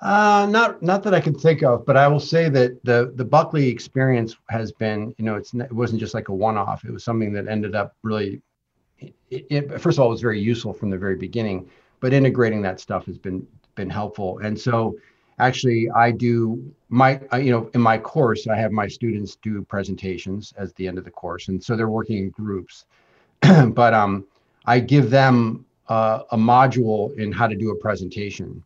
Uh, 0.00 0.46
not 0.50 0.82
not 0.82 1.02
that 1.02 1.14
I 1.14 1.20
can 1.20 1.34
think 1.34 1.62
of, 1.62 1.86
but 1.86 1.96
I 1.96 2.06
will 2.08 2.20
say 2.20 2.48
that 2.50 2.84
the 2.84 3.12
the 3.14 3.24
Buckley 3.24 3.68
experience 3.68 4.36
has 4.50 4.72
been, 4.72 5.14
you 5.18 5.24
know, 5.24 5.36
it's 5.36 5.54
it 5.54 5.72
wasn't 5.72 6.00
just 6.00 6.14
like 6.14 6.28
a 6.28 6.34
one 6.34 6.58
off. 6.58 6.84
It 6.84 6.92
was 6.92 7.04
something 7.04 7.32
that 7.32 7.48
ended 7.48 7.74
up 7.74 7.96
really 8.02 8.42
it, 8.98 9.14
it, 9.30 9.80
first 9.80 9.98
of 9.98 10.02
all, 10.02 10.08
it 10.08 10.12
was 10.12 10.20
very 10.20 10.40
useful 10.40 10.72
from 10.72 10.90
the 10.90 10.98
very 10.98 11.16
beginning, 11.16 11.68
but 12.00 12.12
integrating 12.12 12.62
that 12.62 12.80
stuff 12.80 13.06
has 13.06 13.18
been 13.18 13.46
been 13.74 13.90
helpful. 13.90 14.38
And 14.38 14.58
so, 14.58 14.96
actually, 15.38 15.90
I 15.90 16.10
do 16.10 16.72
my 16.88 17.20
you 17.38 17.50
know 17.50 17.70
in 17.74 17.80
my 17.80 17.98
course, 17.98 18.46
I 18.46 18.56
have 18.56 18.72
my 18.72 18.88
students 18.88 19.36
do 19.42 19.62
presentations 19.62 20.54
at 20.56 20.74
the 20.76 20.88
end 20.88 20.98
of 20.98 21.04
the 21.04 21.10
course, 21.10 21.48
and 21.48 21.62
so 21.62 21.76
they're 21.76 21.88
working 21.88 22.18
in 22.18 22.30
groups. 22.30 22.86
but 23.40 23.92
um, 23.92 24.24
I 24.64 24.80
give 24.80 25.10
them 25.10 25.66
uh, 25.88 26.20
a 26.30 26.36
module 26.36 27.16
in 27.18 27.32
how 27.32 27.46
to 27.46 27.54
do 27.54 27.70
a 27.70 27.76
presentation. 27.76 28.62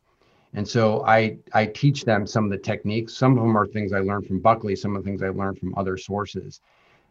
And 0.55 0.67
so 0.67 1.05
I 1.07 1.37
I 1.53 1.67
teach 1.67 2.05
them 2.05 2.27
some 2.27 2.45
of 2.45 2.51
the 2.51 2.59
techniques. 2.59 3.15
Some 3.15 3.39
of 3.39 3.45
them 3.45 3.57
are 3.57 3.67
things 3.67 3.93
I 3.93 4.01
learned 4.01 4.27
from 4.27 4.41
Buckley. 4.41 4.75
Some 4.75 4.97
of 4.97 5.03
the 5.03 5.09
things 5.09 5.23
I 5.23 5.29
learned 5.29 5.59
from 5.59 5.75
other 5.77 5.97
sources. 5.97 6.61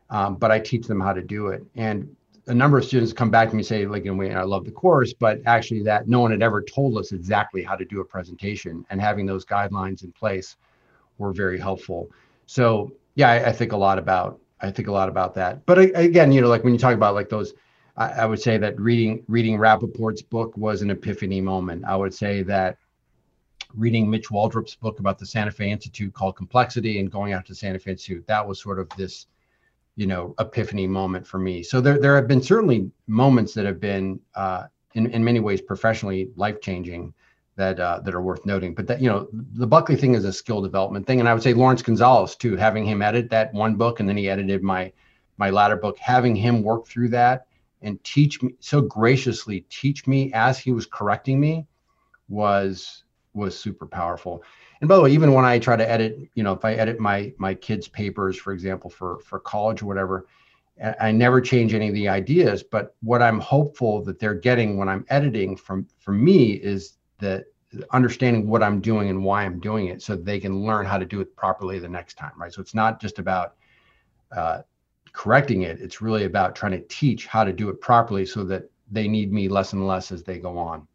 Um, 0.10 0.36
but 0.36 0.52
I 0.52 0.60
teach 0.60 0.88
them 0.88 1.00
how 1.00 1.14
to 1.14 1.22
do 1.22 1.48
it. 1.48 1.64
And 1.76 2.16
a 2.50 2.54
number 2.54 2.78
of 2.78 2.86
students 2.86 3.14
come 3.14 3.30
back 3.30 3.50
to 3.50 3.56
me 3.56 3.60
and 3.60 3.66
say, 3.66 3.86
like, 3.86 4.04
know, 4.04 4.22
I 4.22 4.44
love 4.44 4.66
the 4.66 4.72
course, 4.72 5.14
but 5.14 5.40
actually 5.46 5.84
that 5.84 6.08
no 6.08 6.20
one 6.20 6.32
had 6.32 6.42
ever 6.42 6.62
told 6.62 6.98
us 6.98 7.12
exactly 7.12 7.64
how 7.64 7.76
to 7.76 7.86
do 7.86 8.02
a 8.02 8.06
presentation 8.06 8.86
and 8.90 9.00
having 9.00 9.26
those 9.26 9.46
guidelines 9.46 10.04
in 10.04 10.12
place 10.12 10.58
were 11.20 11.32
very 11.32 11.60
helpful. 11.60 12.10
So 12.48 12.92
yeah, 13.16 13.30
I, 13.30 13.50
I 13.50 13.52
think 13.52 13.72
a 13.72 13.78
lot 13.78 14.00
about, 14.00 14.40
I 14.62 14.72
think 14.72 14.88
a 14.88 14.92
lot 14.92 15.10
about 15.10 15.36
that. 15.36 15.66
But 15.66 15.80
I, 15.80 15.84
again, 15.94 16.32
you 16.32 16.42
know, 16.42 16.48
like 16.48 16.64
when 16.64 16.74
you 16.74 16.80
talk 16.80 16.96
about 16.96 17.14
like 17.14 17.30
those, 17.30 17.54
I, 17.98 18.10
I 18.10 18.26
would 18.26 18.42
say 18.42 18.58
that 18.58 18.80
reading, 18.80 19.24
reading 19.28 19.58
Rappaport's 19.58 20.24
book 20.24 20.58
was 20.58 20.82
an 20.82 20.90
epiphany 20.90 21.42
moment. 21.42 21.86
I 21.86 21.96
would 21.96 22.14
say 22.14 22.42
that 22.44 22.78
reading 23.76 24.10
Mitch 24.10 24.32
Waldrop's 24.32 24.74
book 24.74 25.00
about 25.00 25.20
the 25.20 25.26
Santa 25.26 25.52
Fe 25.52 25.70
Institute 25.70 26.14
called 26.14 26.36
Complexity 26.36 27.00
and 27.00 27.12
going 27.12 27.34
out 27.34 27.46
to 27.46 27.54
Santa 27.54 27.78
Fe 27.78 27.92
Institute, 27.92 28.26
that 28.26 28.46
was 28.46 28.60
sort 28.60 28.80
of 28.80 28.90
this, 28.98 29.28
you 30.00 30.08
know 30.08 30.34
epiphany 30.40 30.88
moment 30.88 31.28
for 31.28 31.40
me. 31.40 31.62
So 31.62 31.82
there 31.82 32.00
there 32.00 32.16
have 32.16 32.26
been 32.26 32.42
certainly 32.42 32.90
moments 33.08 33.54
that 33.54 33.66
have 33.66 33.82
been 33.82 34.22
uh, 34.34 34.68
in 34.94 35.12
in 35.12 35.26
many 35.26 35.42
ways 35.42 35.60
professionally 35.60 36.30
life 36.38 36.62
changing 36.62 37.14
that 37.58 37.82
uh, 37.82 38.00
that 38.06 38.16
are 38.16 38.22
worth 38.22 38.46
noting. 38.46 38.74
But 38.74 38.88
that 38.88 39.02
you 39.02 39.10
know 39.10 39.28
the 39.34 39.68
buckley 39.68 39.98
thing 39.98 40.16
is 40.16 40.24
a 40.24 40.32
skill 40.32 40.62
development 40.62 41.06
thing 41.06 41.20
and 41.20 41.28
i 41.28 41.34
would 41.34 41.44
say 41.44 41.54
laurence 41.54 41.82
gonzales 41.82 42.38
too 42.38 42.56
having 42.56 42.86
him 42.86 43.02
edit 43.02 43.30
that 43.32 43.54
one 43.54 43.76
book 43.76 44.00
and 44.00 44.08
then 44.08 44.16
he 44.16 44.30
edited 44.30 44.64
my 44.64 44.92
my 45.38 45.50
latter 45.50 45.76
book 45.76 45.98
having 46.00 46.34
him 46.36 46.64
work 46.64 46.88
through 46.88 47.10
that 47.10 47.48
and 47.82 48.02
teach 48.06 48.42
me 48.42 48.56
so 48.62 48.80
graciously 48.82 49.66
teach 49.70 50.08
me 50.08 50.32
as 50.34 50.58
he 50.58 50.72
was 50.72 50.86
correcting 50.86 51.42
me 51.42 51.68
was 52.30 53.04
was 53.34 53.60
super 53.60 53.86
powerful 53.86 54.44
and 54.82 54.88
by 54.88 54.96
the 54.96 55.02
way 55.02 55.12
even 55.12 55.34
when 55.34 55.46
i 55.46 55.58
try 55.60 55.76
to 55.76 55.90
edit 55.90 56.18
you 56.36 56.44
know 56.44 56.54
if 56.54 56.64
i 56.66 56.74
edit 56.74 57.00
my 57.00 57.34
my 57.38 57.54
kids 57.54 57.88
papers 57.88 58.38
for 58.38 58.54
example 58.54 58.90
for 58.90 59.20
for 59.20 59.40
college 59.40 59.82
or 59.82 59.86
whatever 59.86 60.28
i 61.02 61.12
never 61.12 61.42
change 61.42 61.74
any 61.74 61.88
of 61.90 61.94
the 61.94 62.08
ideas 62.08 62.64
but 62.64 62.96
what 63.02 63.22
i'm 63.22 63.40
hopeful 63.40 64.04
that 64.04 64.20
they're 64.20 64.34
getting 64.34 64.78
when 64.78 64.88
i'm 64.88 65.06
editing 65.10 65.56
from 65.56 65.86
from 66.00 66.24
me 66.24 66.54
is 66.54 66.98
that 67.20 67.46
understanding 67.92 68.48
what 68.48 68.64
i'm 68.64 68.80
doing 68.80 69.10
and 69.10 69.24
why 69.24 69.44
i'm 69.44 69.60
doing 69.60 69.88
it 69.88 70.02
so 70.02 70.16
they 70.16 70.40
can 70.40 70.64
learn 70.64 70.86
how 70.86 70.98
to 70.98 71.06
do 71.06 71.20
it 71.20 71.36
properly 71.36 71.80
the 71.80 71.90
next 71.90 72.16
time 72.16 72.32
right? 72.38 72.54
So 72.54 72.62
it's 72.62 72.74
not 72.74 73.00
just 73.00 73.20
about 73.20 73.56
uh, 74.32 74.62
correcting 75.14 75.64
it. 75.64 75.80
It's 75.82 76.02
really 76.02 76.26
about 76.26 76.56
trying 76.56 76.72
to 76.74 76.82
teach 76.88 77.28
how 77.28 77.44
to 77.44 77.54
do 77.54 77.70
it 77.70 77.82
properly 77.82 78.26
so 78.26 78.44
that 78.46 78.70
they 78.92 79.08
need 79.08 79.32
me 79.32 79.48
less 79.48 79.74
and 79.74 79.88
less 79.88 80.12
as 80.12 80.24
they 80.24 80.40
go 80.40 80.58
on 80.58 80.88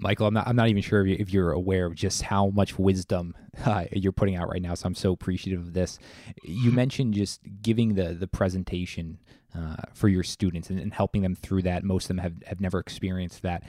Michael, 0.00 0.26
I'm 0.26 0.34
not, 0.34 0.48
I'm 0.48 0.56
not 0.56 0.68
even 0.68 0.82
sure 0.82 1.06
if 1.06 1.32
you're 1.32 1.52
aware 1.52 1.86
of 1.86 1.94
just 1.94 2.22
how 2.22 2.48
much 2.50 2.78
wisdom 2.78 3.34
uh, 3.64 3.84
you're 3.92 4.12
putting 4.12 4.36
out 4.36 4.48
right 4.48 4.62
now. 4.62 4.74
So 4.74 4.86
I'm 4.86 4.94
so 4.94 5.12
appreciative 5.12 5.60
of 5.60 5.72
this. 5.72 5.98
You 6.42 6.72
mentioned 6.72 7.14
just 7.14 7.40
giving 7.62 7.94
the 7.94 8.14
the 8.14 8.26
presentation 8.26 9.18
uh, 9.56 9.76
for 9.94 10.08
your 10.08 10.22
students 10.22 10.70
and, 10.70 10.78
and, 10.78 10.94
helping 10.94 11.22
them 11.22 11.34
through 11.34 11.62
that. 11.62 11.82
Most 11.82 12.04
of 12.04 12.08
them 12.08 12.18
have, 12.18 12.34
have 12.46 12.60
never 12.60 12.78
experienced 12.78 13.42
that. 13.42 13.64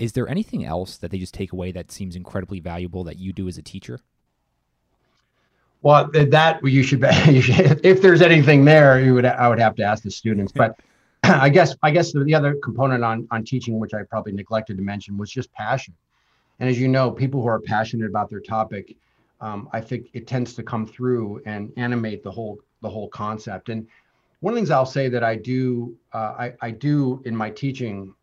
Is 0.00 0.12
there 0.12 0.28
anything 0.28 0.64
else 0.64 0.96
that 0.96 1.12
they 1.12 1.18
just 1.18 1.34
take 1.34 1.52
away 1.52 1.70
that 1.72 1.92
seems 1.92 2.16
incredibly 2.16 2.58
valuable 2.58 3.04
that 3.04 3.18
you 3.18 3.32
do 3.32 3.46
as 3.46 3.56
a 3.56 3.62
teacher? 3.62 4.00
Well, 5.82 6.10
that 6.10 6.60
you 6.64 6.82
should, 6.82 7.00
you 7.28 7.40
should 7.40 7.84
if 7.84 8.02
there's 8.02 8.22
anything 8.22 8.64
there, 8.64 9.00
you 9.00 9.14
would 9.14 9.24
I 9.24 9.48
would 9.48 9.60
have 9.60 9.76
to 9.76 9.82
ask 9.82 10.02
the 10.02 10.10
students. 10.10 10.52
But 10.56 10.80
I 11.24 11.48
guess 11.48 11.74
I 11.82 11.90
guess 11.90 12.12
the 12.12 12.24
the 12.24 12.34
other 12.34 12.54
component 12.62 13.04
on 13.04 13.28
on 13.30 13.44
teaching, 13.44 13.78
which 13.78 13.94
I 13.94 14.02
probably 14.04 14.32
neglected 14.32 14.76
to 14.76 14.82
mention, 14.82 15.18
was 15.18 15.30
just 15.30 15.52
passion. 15.52 15.94
And 16.58 16.68
as 16.68 16.78
you 16.78 16.88
know, 16.88 17.10
people 17.10 17.40
who 17.40 17.48
are 17.48 17.60
passionate 17.60 18.08
about 18.08 18.28
their 18.28 18.40
topic, 18.40 18.96
um, 19.40 19.68
I 19.72 19.80
think 19.80 20.08
it 20.12 20.26
tends 20.26 20.54
to 20.54 20.62
come 20.62 20.86
through 20.86 21.42
and 21.46 21.72
animate 21.76 22.22
the 22.22 22.30
whole 22.30 22.58
the 22.82 22.88
whole 22.88 23.08
concept. 23.08 23.68
And 23.68 23.86
one 24.40 24.52
of 24.52 24.56
the 24.56 24.60
things 24.60 24.70
I'll 24.70 24.86
say 24.86 25.08
that 25.08 25.24
I 25.24 25.36
do 25.36 25.96
uh, 26.12 26.34
I, 26.38 26.52
I 26.60 26.70
do 26.70 27.22
in 27.24 27.36
my 27.36 27.50
teaching, 27.50 28.14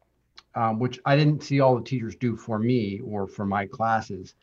um, 0.56 0.80
which 0.80 1.00
I 1.06 1.16
didn't 1.16 1.44
see 1.44 1.60
all 1.60 1.76
the 1.78 1.84
teachers 1.84 2.16
do 2.16 2.36
for 2.36 2.58
me 2.58 3.02
or 3.02 3.28
for 3.28 3.46
my 3.46 3.66
classes, 3.68 4.36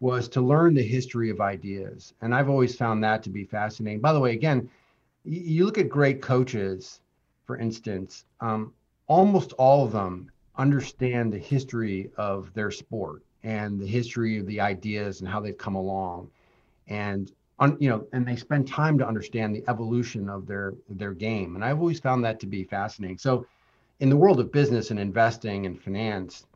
was 0.00 0.28
to 0.30 0.40
learn 0.40 0.74
the 0.74 0.82
history 0.82 1.30
of 1.30 1.40
ideas. 1.40 2.14
And 2.22 2.34
I've 2.34 2.48
always 2.48 2.74
found 2.74 3.04
that 3.04 3.22
to 3.24 3.30
be 3.30 3.44
fascinating. 3.44 4.00
By 4.00 4.12
the 4.12 4.20
way, 4.20 4.32
again, 4.32 4.68
you 5.24 5.64
look 5.64 5.78
at 5.78 5.88
great 5.88 6.22
coaches 6.22 7.00
for 7.50 7.56
instance, 7.56 8.26
um, 8.40 8.72
almost 9.08 9.54
all 9.54 9.84
of 9.84 9.90
them 9.90 10.30
understand 10.54 11.32
the 11.32 11.38
history 11.38 12.08
of 12.16 12.54
their 12.54 12.70
sport 12.70 13.24
and 13.42 13.80
the 13.80 13.86
history 13.88 14.38
of 14.38 14.46
the 14.46 14.60
ideas 14.60 15.18
and 15.18 15.28
how 15.28 15.40
they've 15.40 15.58
come 15.58 15.74
along, 15.74 16.30
and 16.86 17.32
un, 17.58 17.76
you 17.80 17.88
know, 17.88 18.06
and 18.12 18.24
they 18.24 18.36
spend 18.36 18.68
time 18.68 18.96
to 18.98 19.04
understand 19.04 19.52
the 19.52 19.64
evolution 19.66 20.28
of 20.28 20.46
their 20.46 20.74
their 20.90 21.12
game. 21.12 21.56
And 21.56 21.64
I've 21.64 21.80
always 21.80 21.98
found 21.98 22.24
that 22.24 22.38
to 22.38 22.46
be 22.46 22.62
fascinating. 22.62 23.18
So, 23.18 23.44
in 23.98 24.10
the 24.10 24.16
world 24.16 24.38
of 24.38 24.52
business 24.52 24.92
and 24.92 25.00
investing 25.00 25.66
and 25.66 25.82
finance, 25.82 26.46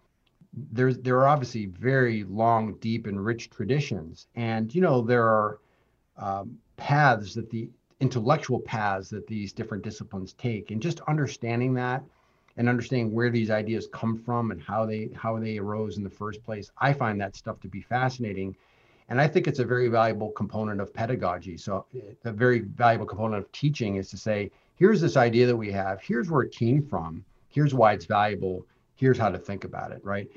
there's 0.71 0.99
there 0.99 1.19
are 1.19 1.27
obviously 1.27 1.67
very 1.67 2.23
long, 2.23 2.75
deep, 2.75 3.09
and 3.09 3.25
rich 3.25 3.51
traditions, 3.51 4.29
and 4.37 4.73
you 4.73 4.81
know 4.81 5.03
there 5.03 5.27
are 5.27 5.59
um, 6.19 6.57
paths 6.77 7.35
that 7.35 7.51
the 7.51 7.69
intellectual 8.01 8.61
paths 8.61 9.09
that 9.11 9.27
these 9.27 9.53
different 9.53 9.85
disciplines 9.85 10.33
take. 10.35 10.71
And 10.71 10.83
just 10.83 11.01
understanding 11.09 11.75
that 11.75 12.03
and 12.57 12.69
understanding 12.69 13.13
where 13.13 13.31
these 13.31 13.51
ideas 13.51 13.89
come 13.93 14.17
from 14.17 14.51
and 14.51 14.63
how 14.63 14.87
they 14.87 15.11
how 15.15 15.39
they 15.39 15.59
arose 15.59 15.97
in 15.97 16.05
the 16.05 16.11
first 16.11 16.43
place 16.45 16.71
i 16.79 16.93
find 16.93 17.21
that 17.21 17.37
stuff 17.37 17.61
to 17.61 17.69
be 17.69 17.81
fascinating. 17.81 18.55
And 19.09 19.21
i 19.21 19.27
think 19.27 19.47
it's 19.47 19.59
a 19.59 19.65
very 19.65 19.89
valuable 19.89 20.31
component 20.31 20.81
of 20.81 20.95
pedagogy. 20.95 21.57
So 21.57 21.87
a 22.25 22.33
very 22.33 22.61
valuable 22.61 23.07
component 23.07 23.45
of 23.45 23.53
teaching 23.53 23.97
is 23.97 24.09
to 24.11 24.17
say 24.17 24.51
here's 24.77 25.01
this 25.01 25.17
idea 25.17 25.47
that 25.47 25.57
we 25.57 25.71
have. 25.73 26.01
Here's 26.01 26.31
where 26.31 26.43
it 26.43 26.53
came 26.53 26.83
from. 26.83 27.25
Here's 27.49 27.75
why 27.75 27.93
it's 27.93 28.07
valuable. 28.07 28.67
Here's 28.97 29.19
how 29.19 29.29
to 29.29 29.39
think 29.39 29.65
about 29.65 29.93
it 29.93 30.01
right? 30.05 30.29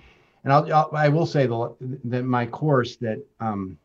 And 0.44 0.54
i'll, 0.54 0.74
I'll 0.74 0.90
i 0.94 1.10
will 1.10 1.26
say 1.26 1.48
that 1.48 2.24
my 2.24 2.46
course 2.46 2.96
that 2.98 3.20
um, 3.40 3.78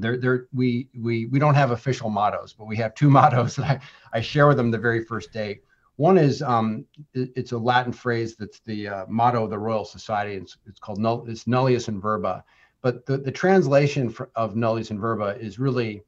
there, 0.00 0.46
we, 0.52 0.88
we, 0.98 1.26
we 1.26 1.38
don't 1.38 1.54
have 1.54 1.70
official 1.70 2.10
mottos, 2.10 2.52
but 2.52 2.66
we 2.66 2.76
have 2.76 2.94
two 2.94 3.10
mottos 3.18 3.56
that 3.56 3.66
I, 4.12 4.18
I 4.18 4.20
share 4.20 4.46
with 4.46 4.56
them 4.56 4.70
the 4.70 4.78
very 4.78 5.04
first 5.04 5.32
day. 5.32 5.60
One 5.96 6.16
is 6.16 6.42
um, 6.42 6.84
it, 7.14 7.30
it's 7.34 7.52
a 7.52 7.58
Latin 7.58 7.92
phrase 7.92 8.36
that's 8.36 8.60
the 8.60 8.88
uh, 8.88 9.06
motto 9.08 9.44
of 9.44 9.50
the 9.50 9.58
Royal 9.58 9.84
Society. 9.84 10.34
It's, 10.34 10.56
it's 10.66 10.78
called 10.78 10.98
null, 10.98 11.26
it's 11.28 11.46
nullius 11.46 11.88
in 11.88 12.00
verba, 12.00 12.44
but 12.82 13.04
the, 13.06 13.18
the 13.18 13.32
translation 13.32 14.08
for, 14.08 14.30
of 14.36 14.54
nullius 14.54 14.90
in 14.90 15.00
verba 15.00 15.36
is 15.40 15.58
really 15.58 16.02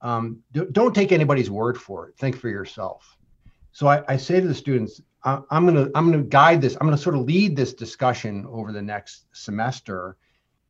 um, 0.00 0.40
do, 0.52 0.70
not 0.76 0.94
take 0.94 1.12
anybody's 1.12 1.50
word 1.50 1.80
for 1.80 2.08
it. 2.08 2.16
Think 2.16 2.36
for 2.36 2.48
yourself. 2.48 3.16
So 3.72 3.88
I, 3.88 4.02
I 4.08 4.16
say 4.16 4.40
to 4.40 4.46
the 4.46 4.54
students, 4.54 5.00
I, 5.24 5.40
I'm 5.50 5.64
gonna 5.64 5.88
I'm 5.94 6.10
gonna 6.10 6.24
guide 6.24 6.60
this. 6.60 6.76
I'm 6.80 6.86
gonna 6.86 6.98
sort 6.98 7.14
of 7.14 7.22
lead 7.22 7.56
this 7.56 7.72
discussion 7.72 8.46
over 8.48 8.72
the 8.72 8.82
next 8.82 9.26
semester 9.32 10.16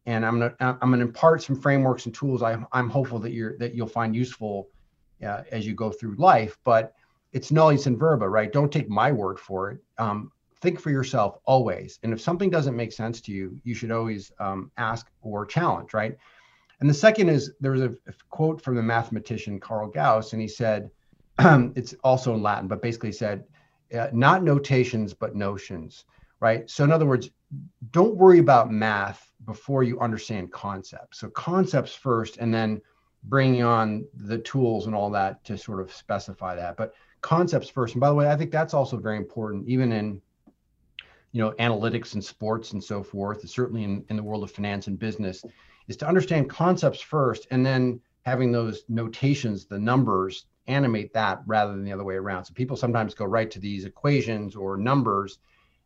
and 0.06 0.26
I'm 0.26 0.40
gonna 0.40 0.54
I'm 0.58 0.90
gonna 0.90 1.02
impart 1.02 1.42
some 1.42 1.60
frameworks 1.60 2.06
and 2.06 2.14
tools. 2.14 2.42
I'm 2.42 2.66
I'm 2.72 2.88
hopeful 2.88 3.18
that 3.20 3.32
you're 3.32 3.56
that 3.58 3.74
you'll 3.74 3.86
find 3.86 4.14
useful 4.14 4.68
uh, 5.24 5.42
as 5.50 5.66
you 5.66 5.74
go 5.74 5.90
through 5.90 6.16
life. 6.16 6.58
But 6.64 6.94
it's 7.32 7.50
nullius 7.50 7.86
in 7.86 7.96
verba, 7.96 8.28
right? 8.28 8.52
Don't 8.52 8.72
take 8.72 8.88
my 8.88 9.12
word 9.12 9.38
for 9.38 9.70
it. 9.70 9.80
Um, 9.98 10.32
think 10.60 10.80
for 10.80 10.90
yourself 10.90 11.38
always. 11.44 11.98
And 12.02 12.12
if 12.12 12.20
something 12.20 12.50
doesn't 12.50 12.76
make 12.76 12.92
sense 12.92 13.20
to 13.22 13.32
you, 13.32 13.58
you 13.64 13.74
should 13.74 13.90
always 13.90 14.32
um, 14.38 14.70
ask 14.76 15.10
or 15.20 15.44
challenge, 15.44 15.92
right? 15.92 16.16
And 16.80 16.88
the 16.88 16.94
second 16.94 17.28
is 17.28 17.52
there 17.60 17.72
was 17.72 17.80
a, 17.80 17.90
a 18.06 18.12
quote 18.30 18.60
from 18.60 18.76
the 18.76 18.82
mathematician 18.82 19.60
Carl 19.60 19.88
Gauss, 19.88 20.32
and 20.32 20.42
he 20.42 20.48
said, 20.48 20.90
it's 21.38 21.94
also 22.04 22.34
in 22.34 22.42
Latin, 22.42 22.68
but 22.68 22.82
basically 22.82 23.12
said, 23.12 23.44
uh, 23.96 24.08
not 24.12 24.42
notations, 24.42 25.12
but 25.12 25.34
notions, 25.34 26.04
right? 26.42 26.68
So, 26.68 26.82
in 26.82 26.90
other 26.90 27.06
words, 27.06 27.30
don't 27.92 28.16
worry 28.16 28.40
about 28.40 28.70
math 28.70 29.30
before 29.46 29.84
you 29.84 30.00
understand 30.00 30.50
concepts. 30.52 31.20
So, 31.20 31.30
concepts 31.30 31.94
first, 31.94 32.38
and 32.38 32.52
then 32.52 32.82
bringing 33.22 33.62
on 33.62 34.04
the 34.12 34.38
tools 34.38 34.86
and 34.86 34.94
all 34.94 35.08
that 35.10 35.44
to 35.44 35.56
sort 35.56 35.80
of 35.80 35.92
specify 35.92 36.56
that. 36.56 36.76
But 36.76 36.94
concepts 37.20 37.70
first. 37.70 37.94
And 37.94 38.00
by 38.00 38.08
the 38.08 38.16
way, 38.16 38.28
I 38.28 38.36
think 38.36 38.50
that's 38.50 38.74
also 38.74 38.96
very 38.96 39.16
important, 39.16 39.68
even 39.68 39.92
in 39.92 40.20
you 41.30 41.40
know 41.40 41.52
analytics 41.52 42.14
and 42.14 42.24
sports 42.24 42.72
and 42.72 42.82
so 42.82 43.04
forth. 43.04 43.40
and 43.40 43.48
Certainly 43.48 43.84
in, 43.84 44.04
in 44.10 44.16
the 44.16 44.22
world 44.24 44.42
of 44.42 44.50
finance 44.50 44.88
and 44.88 44.98
business, 44.98 45.44
is 45.86 45.96
to 45.98 46.08
understand 46.08 46.50
concepts 46.50 47.00
first, 47.00 47.46
and 47.52 47.64
then 47.64 48.00
having 48.22 48.50
those 48.50 48.82
notations, 48.88 49.66
the 49.66 49.78
numbers, 49.78 50.46
animate 50.66 51.12
that 51.12 51.40
rather 51.46 51.72
than 51.72 51.84
the 51.84 51.92
other 51.92 52.04
way 52.04 52.16
around. 52.16 52.44
So 52.44 52.54
people 52.54 52.76
sometimes 52.76 53.14
go 53.14 53.26
right 53.26 53.50
to 53.52 53.60
these 53.60 53.84
equations 53.84 54.56
or 54.56 54.76
numbers 54.76 55.38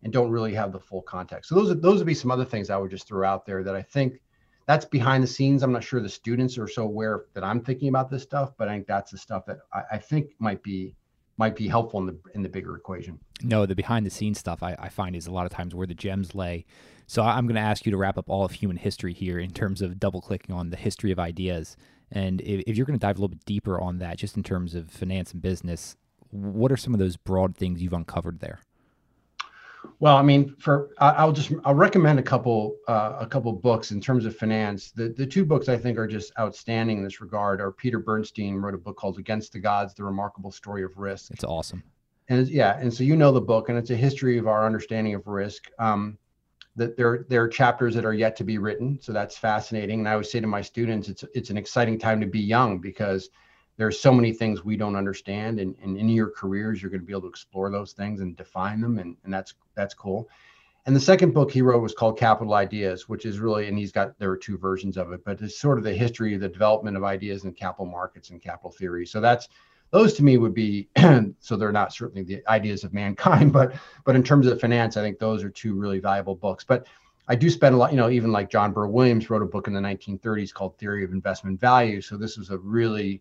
and 0.03 0.13
don't 0.13 0.31
really 0.31 0.55
have 0.55 0.73
the 0.73 0.81
full 0.81 1.03
context. 1.03 1.49
So 1.49 1.55
those 1.55 1.81
those 1.81 1.99
would 1.99 2.07
be 2.07 2.15
some 2.15 2.31
other 2.31 2.45
things 2.45 2.71
I 2.71 2.77
would 2.77 2.91
just 2.91 3.09
throw 3.09 3.27
out 3.27 3.47
there 3.47 3.63
that 3.65 3.75
I 3.75 3.83
think 3.83 4.21
that's 4.67 4.85
behind 4.85 5.23
the 5.23 5.29
scenes. 5.29 5.63
I'm 5.63 5.73
not 5.73 5.85
sure 5.85 6.01
the 6.01 6.09
students 6.09 6.59
are 6.59 6.69
so 6.69 6.83
aware 6.83 7.27
that 7.35 7.45
I'm 7.45 7.61
thinking 7.61 7.89
about 7.89 8.11
this 8.11 8.23
stuff, 8.23 8.53
but 8.59 8.69
I 8.69 8.73
think 8.73 8.87
that's 8.87 9.13
the 9.13 9.19
stuff 9.19 9.47
that 9.47 9.59
I, 9.73 9.83
I 9.93 9.99
think 9.99 10.31
might 10.39 10.63
be 10.63 10.97
might 11.39 11.55
be 11.55 11.69
helpful 11.69 12.01
in 12.01 12.07
the 12.07 12.19
in 12.35 12.43
the 12.43 12.49
bigger 12.49 12.77
equation. 12.77 13.19
No, 13.43 13.67
the 13.67 13.75
behind 13.75 14.07
the 14.07 14.11
scenes 14.11 14.39
stuff 14.39 14.63
I, 14.63 14.77
I 14.79 14.89
find 14.89 15.15
is 15.15 15.27
a 15.27 15.33
lot 15.33 15.47
of 15.47 15.53
times 15.53 15.75
where 15.75 15.87
the 15.87 15.95
gems 15.95 16.35
lay. 16.35 16.65
So 17.07 17.23
I'm 17.23 17.47
going 17.47 17.55
to 17.55 17.61
ask 17.61 17.87
you 17.87 17.93
to 17.93 17.97
wrap 17.97 18.19
up 18.19 18.29
all 18.29 18.45
of 18.45 18.53
human 18.53 18.77
history 18.77 19.13
here 19.13 19.39
in 19.39 19.53
terms 19.53 19.81
of 19.81 20.01
double 20.01 20.21
clicking 20.21 20.55
on 20.55 20.71
the 20.71 20.77
history 20.77 21.13
of 21.13 21.21
ideas. 21.21 21.77
And 22.11 22.41
if, 22.41 22.65
if 22.67 22.77
you're 22.77 22.87
going 22.87 22.99
to 22.99 23.05
dive 23.05 23.17
a 23.17 23.21
little 23.21 23.29
bit 23.29 23.45
deeper 23.45 23.81
on 23.81 23.99
that, 23.99 24.19
just 24.19 24.37
in 24.37 24.43
terms 24.43 24.75
of 24.75 24.91
finance 24.91 25.33
and 25.33 25.41
business, 25.41 25.97
what 26.31 26.73
are 26.73 26.77
some 26.77 26.95
of 26.95 26.99
those 26.99 27.17
broad 27.17 27.57
things 27.57 27.81
you've 27.81 27.93
uncovered 27.93 28.41
there? 28.41 28.61
Well, 29.99 30.17
I 30.17 30.23
mean, 30.23 30.55
for 30.59 30.91
I'll 30.99 31.33
just 31.33 31.53
I'll 31.65 31.75
recommend 31.75 32.19
a 32.19 32.23
couple 32.23 32.77
uh, 32.89 33.17
a 33.21 33.27
couple 33.27 33.53
books 33.53 33.91
in 33.91 34.01
terms 34.01 34.25
of 34.25 34.37
finance. 34.37 34.91
The 34.91 35.09
the 35.09 35.27
two 35.27 35.45
books 35.45 35.69
I 35.69 35.77
think 35.77 35.99
are 35.99 36.07
just 36.07 36.33
outstanding 36.39 36.99
in 36.99 37.05
this 37.05 37.21
regard 37.21 37.61
are 37.61 37.73
Peter 37.73 37.99
Bernstein 37.99 38.57
wrote 38.57 38.75
a 38.75 38.79
book 38.79 38.97
called 38.97 39.19
Against 39.19 39.53
the 39.53 39.59
Gods: 39.59 39.95
The 39.95 40.05
Remarkable 40.05 40.51
Story 40.51 40.83
of 40.85 40.97
Risk. 40.97 41.33
It's 41.33 41.45
awesome. 41.45 41.83
And 42.29 42.49
yeah, 42.49 42.79
and 42.79 42.93
so 42.93 43.05
you 43.05 43.17
know 43.17 43.33
the 43.33 43.41
book, 43.41 43.69
and 43.69 43.79
it's 43.79 43.91
a 43.91 43.97
history 43.97 44.39
of 44.39 44.47
our 44.47 44.67
understanding 44.67 45.15
of 45.15 45.27
risk. 45.27 45.71
Um, 45.79 46.19
that 46.77 46.97
there 46.97 47.25
there 47.29 47.43
are 47.43 47.49
chapters 47.49 47.95
that 47.95 48.05
are 48.05 48.15
yet 48.15 48.37
to 48.37 48.45
be 48.45 48.59
written, 48.59 48.99
so 49.01 49.13
that's 49.13 49.37
fascinating. 49.37 50.01
And 50.01 50.09
I 50.09 50.13
always 50.13 50.31
say 50.31 50.41
to 50.41 50.47
my 50.47 50.63
students, 50.63 51.09
it's 51.09 51.25
it's 51.35 51.51
an 51.51 51.57
exciting 51.57 51.99
time 51.99 52.21
to 52.21 52.27
be 52.27 52.41
young 52.41 52.79
because 52.79 53.31
there's 53.77 54.01
so 54.01 54.13
many 54.13 54.33
things 54.33 54.65
we 54.65 54.77
don't 54.77 54.97
understand 54.97 55.61
and, 55.61 55.75
and 55.83 55.97
in 55.99 56.09
your 56.09 56.31
careers 56.31 56.81
you're 56.81 56.91
going 56.91 57.01
to 57.01 57.07
be 57.07 57.13
able 57.13 57.23
to 57.23 57.29
explore 57.29 57.71
those 57.71 57.93
things 57.93 58.21
and 58.21 58.37
define 58.37 58.81
them 58.81 58.99
and, 58.99 59.17
and 59.25 59.33
that's 59.33 59.55
that's 59.75 59.95
cool. 59.95 60.29
And 60.87 60.95
the 60.95 61.01
second 61.01 61.35
book 61.35 61.51
he 61.51 61.63
wrote 61.63 61.83
was 61.83 61.95
called 61.95 62.19
capital 62.19 62.55
ideas 62.55 63.09
which 63.09 63.27
is 63.27 63.39
really 63.39 63.69
and 63.69 63.79
he's 63.79 63.93
got 63.93 64.19
there 64.19 64.31
are 64.31 64.37
two 64.37 64.57
versions 64.59 64.97
of 64.97 65.13
it 65.13 65.25
but 65.25 65.41
it's 65.41 65.59
sort 65.59 65.79
of 65.79 65.85
the 65.85 65.93
history 65.93 66.35
of 66.35 66.41
the 66.41 66.49
development 66.49 66.97
of 66.97 67.05
ideas 67.05 67.45
in 67.45 67.53
capital 67.53 67.87
markets 67.87 68.31
and 68.31 68.43
capital 68.43 68.71
theory. 68.71 69.07
So 69.07 69.21
that's 69.21 69.49
those 69.91 70.15
to 70.15 70.25
me 70.25 70.37
would 70.37 70.55
be 70.55 70.89
so 71.41 71.57
they're 71.57 71.73
not 71.73 71.93
certainly 71.93 72.23
the 72.23 72.43
ideas 72.49 72.85
of 72.85 72.93
mankind 72.93 73.53
but 73.53 73.75
but 74.05 74.17
in 74.17 74.23
terms 74.23 74.47
of 74.47 74.61
finance 74.61 74.97
i 74.97 75.03
think 75.03 75.19
those 75.19 75.45
are 75.45 75.51
two 75.51 75.75
really 75.75 75.99
valuable 75.99 76.35
books. 76.35 76.65
But 76.65 76.87
I 77.29 77.35
do 77.35 77.51
spend 77.51 77.75
a 77.75 77.79
lot, 77.79 77.91
you 77.91 77.97
know, 77.97 78.09
even 78.09 78.31
like 78.31 78.51
John 78.51 78.73
Burr 78.73 78.87
Williams 78.87 79.29
wrote 79.29 79.43
a 79.43 79.47
book 79.47 79.67
in 79.67 79.75
the 79.75 79.81
1930s 79.81 80.53
called 80.53 80.79
Theory 80.79 81.05
of 81.05 81.11
Investment 81.11 81.59
Value. 81.59 82.01
So 82.01 82.17
this 82.17 82.39
was 82.39 82.51
a 82.51 82.59
really 82.59 83.21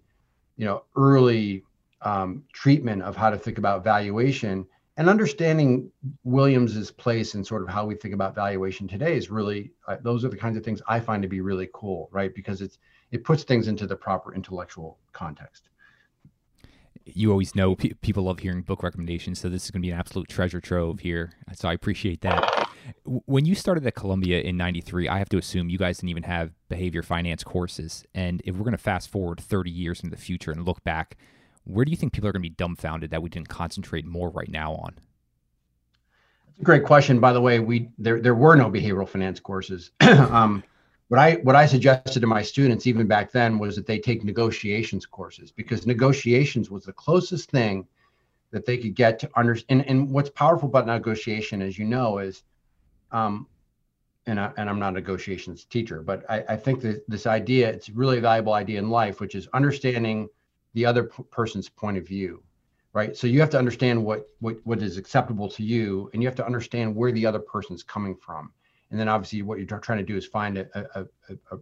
you 0.58 0.66
know 0.66 0.84
early 0.96 1.64
um, 2.02 2.44
treatment 2.54 3.02
of 3.02 3.16
how 3.16 3.30
to 3.30 3.38
think 3.38 3.58
about 3.58 3.84
valuation 3.84 4.66
and 4.98 5.10
understanding 5.10 5.92
Williams's 6.24 6.90
place 6.90 7.36
in 7.36 7.44
sort 7.44 7.62
of 7.62 7.68
how 7.68 7.86
we 7.86 7.96
think 7.96 8.14
about 8.14 8.34
valuation 8.34 8.88
today 8.88 9.18
is 9.18 9.30
really 9.30 9.72
uh, 9.88 9.98
those 10.02 10.24
are 10.24 10.30
the 10.30 10.38
kinds 10.38 10.58
of 10.58 10.64
things 10.64 10.82
I 10.88 11.00
find 11.00 11.22
to 11.22 11.28
be 11.28 11.42
really 11.42 11.70
cool, 11.74 12.10
right? 12.12 12.34
Because 12.34 12.62
it's 12.62 12.78
it 13.12 13.24
puts 13.24 13.44
things 13.44 13.68
into 13.68 13.88
the 13.88 13.96
proper 13.96 14.34
intellectual 14.34 14.98
context. 15.12 15.70
You 17.06 17.30
always 17.32 17.56
know 17.56 17.76
pe- 17.76 17.94
people 18.02 18.24
love 18.24 18.40
hearing 18.40 18.62
book 18.62 18.84
recommendations, 18.84 19.40
so 19.40 19.50
this 19.50 19.66
is 19.66 19.72
going 19.72 19.82
to 19.82 19.86
be 19.86 19.92
an 19.92 20.00
absolute 20.00 20.28
treasure 20.28 20.62
trove 20.62 21.02
here. 21.02 21.34
So 21.54 21.68
I 21.68 21.74
appreciate 21.74 22.22
that. 22.22 22.65
When 23.04 23.46
you 23.46 23.56
started 23.56 23.86
at 23.88 23.96
Columbia 23.96 24.42
in 24.42 24.58
'93, 24.58 25.08
I 25.08 25.18
have 25.18 25.30
to 25.30 25.38
assume 25.38 25.70
you 25.70 25.78
guys 25.78 25.98
didn't 25.98 26.10
even 26.10 26.24
have 26.24 26.52
behavior 26.70 27.02
finance 27.04 27.44
courses. 27.44 28.06
And 28.14 28.42
if 28.46 28.56
we're 28.56 28.64
going 28.64 28.72
to 28.74 28.78
fast 28.78 29.10
forward 29.10 29.40
30 29.40 29.72
years 29.72 30.02
into 30.02 30.16
the 30.16 30.22
future 30.22 30.52
and 30.52 30.66
look 30.66 30.84
back, 30.84 31.18
where 31.64 31.86
do 31.86 31.92
you 31.92 31.98
think 31.98 32.14
people 32.14 32.30
are 32.30 32.32
going 32.32 32.44
to 32.44 32.50
be 32.50 32.56
dumbfounded 32.56 33.12
that 33.12 33.22
we 33.22 33.30
didn't 33.30 33.50
concentrate 33.50 34.06
more 34.06 34.30
right 34.30 34.50
now 34.50 34.74
on? 34.74 34.96
Great 36.64 36.84
question. 36.84 37.20
By 37.20 37.34
the 37.34 37.42
way, 37.42 37.60
we 37.60 37.90
there 37.98 38.22
there 38.22 38.36
were 38.36 38.56
no 38.56 38.70
behavioral 38.70 39.08
finance 39.08 39.40
courses. 39.40 39.92
um, 40.02 40.64
what 41.10 41.20
I 41.20 41.34
what 41.44 41.56
I 41.56 41.66
suggested 41.66 42.20
to 42.22 42.28
my 42.28 42.42
students 42.42 42.88
even 42.88 43.08
back 43.08 43.32
then 43.32 43.60
was 43.60 43.76
that 43.76 43.86
they 43.86 44.00
take 44.00 44.24
negotiations 44.24 45.06
courses 45.06 45.52
because 45.52 45.86
negotiations 45.86 46.70
was 46.70 46.86
the 46.86 46.94
closest 46.94 47.52
thing 47.52 47.86
that 48.52 48.66
they 48.66 48.78
could 48.78 48.96
get 48.96 49.20
to 49.20 49.30
understand. 49.36 49.82
And, 49.82 49.90
and 49.90 50.10
what's 50.10 50.30
powerful 50.30 50.70
about 50.70 50.88
negotiation, 50.88 51.62
as 51.62 51.78
you 51.78 51.86
know, 51.86 52.20
is 52.20 52.44
um, 53.16 53.48
and, 54.28 54.40
I, 54.40 54.52
and 54.58 54.70
I'm 54.70 54.80
not 54.80 54.90
a 54.90 55.00
negotiations 55.02 55.66
teacher, 55.66 56.02
but 56.02 56.30
I, 56.30 56.44
I 56.50 56.58
think 56.58 56.82
that 56.82 57.08
this 57.08 57.26
idea, 57.26 57.70
it's 57.70 57.90
really 57.90 58.18
a 58.18 58.22
valuable 58.22 58.54
idea 58.54 58.80
in 58.80 58.90
life, 58.90 59.20
which 59.22 59.36
is 59.36 59.48
understanding 59.54 60.28
the 60.74 60.86
other 60.86 61.06
p- 61.06 61.24
person's 61.32 61.70
point 61.70 61.98
of 61.98 62.06
view, 62.06 62.44
right? 62.92 63.16
So 63.16 63.28
you 63.28 63.40
have 63.40 63.52
to 63.52 63.58
understand 63.58 64.04
what, 64.04 64.28
what, 64.40 64.58
what 64.66 64.82
is 64.82 64.98
acceptable 64.98 65.48
to 65.50 65.64
you, 65.64 66.10
and 66.12 66.22
you 66.22 66.28
have 66.28 66.36
to 66.36 66.46
understand 66.46 66.96
where 66.96 67.14
the 67.14 67.26
other 67.26 67.40
person's 67.40 67.84
coming 67.84 68.16
from. 68.16 68.52
And 68.92 69.00
then 69.00 69.08
obviously 69.08 69.42
what 69.44 69.58
you're 69.60 69.80
trying 69.80 70.00
to 70.00 70.04
do 70.04 70.18
is 70.18 70.26
find 70.26 70.58
a, 70.58 70.68
a, 70.76 71.06
a, 71.30 71.58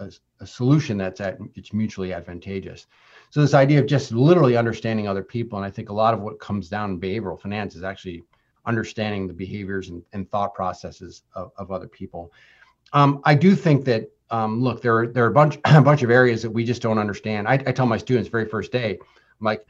a, 0.00 0.10
a 0.40 0.46
solution 0.46 0.96
that's 0.96 1.20
at 1.20 1.38
it's 1.54 1.72
mutually 1.72 2.12
advantageous. 2.14 2.86
So 3.30 3.40
this 3.40 3.54
idea 3.54 3.80
of 3.80 3.86
just 3.86 4.12
literally 4.12 4.56
understanding 4.56 5.06
other 5.08 5.22
people, 5.22 5.58
and 5.58 5.66
I 5.66 5.70
think 5.70 5.90
a 5.90 5.92
lot 5.92 6.14
of 6.14 6.20
what 6.20 6.38
comes 6.38 6.68
down 6.68 6.92
in 6.92 7.00
behavioral 7.00 7.38
finance 7.38 7.74
is 7.74 7.82
actually 7.82 8.22
understanding 8.66 9.26
the 9.26 9.34
behaviors 9.34 9.88
and, 9.88 10.02
and 10.12 10.30
thought 10.30 10.54
processes 10.54 11.22
of, 11.34 11.52
of 11.56 11.70
other 11.70 11.88
people. 11.88 12.32
Um, 12.92 13.20
I 13.24 13.34
do 13.34 13.54
think 13.54 13.84
that 13.86 14.10
um, 14.30 14.60
look, 14.60 14.82
there 14.82 14.96
are 14.98 15.06
there 15.06 15.24
are 15.24 15.28
a 15.28 15.32
bunch 15.32 15.58
a 15.64 15.80
bunch 15.80 16.02
of 16.02 16.10
areas 16.10 16.42
that 16.42 16.50
we 16.50 16.64
just 16.64 16.82
don't 16.82 16.98
understand. 16.98 17.48
I, 17.48 17.54
I 17.54 17.72
tell 17.72 17.86
my 17.86 17.96
students 17.98 18.28
very 18.28 18.46
first 18.46 18.72
day, 18.72 18.98
I'm 19.00 19.44
like, 19.44 19.64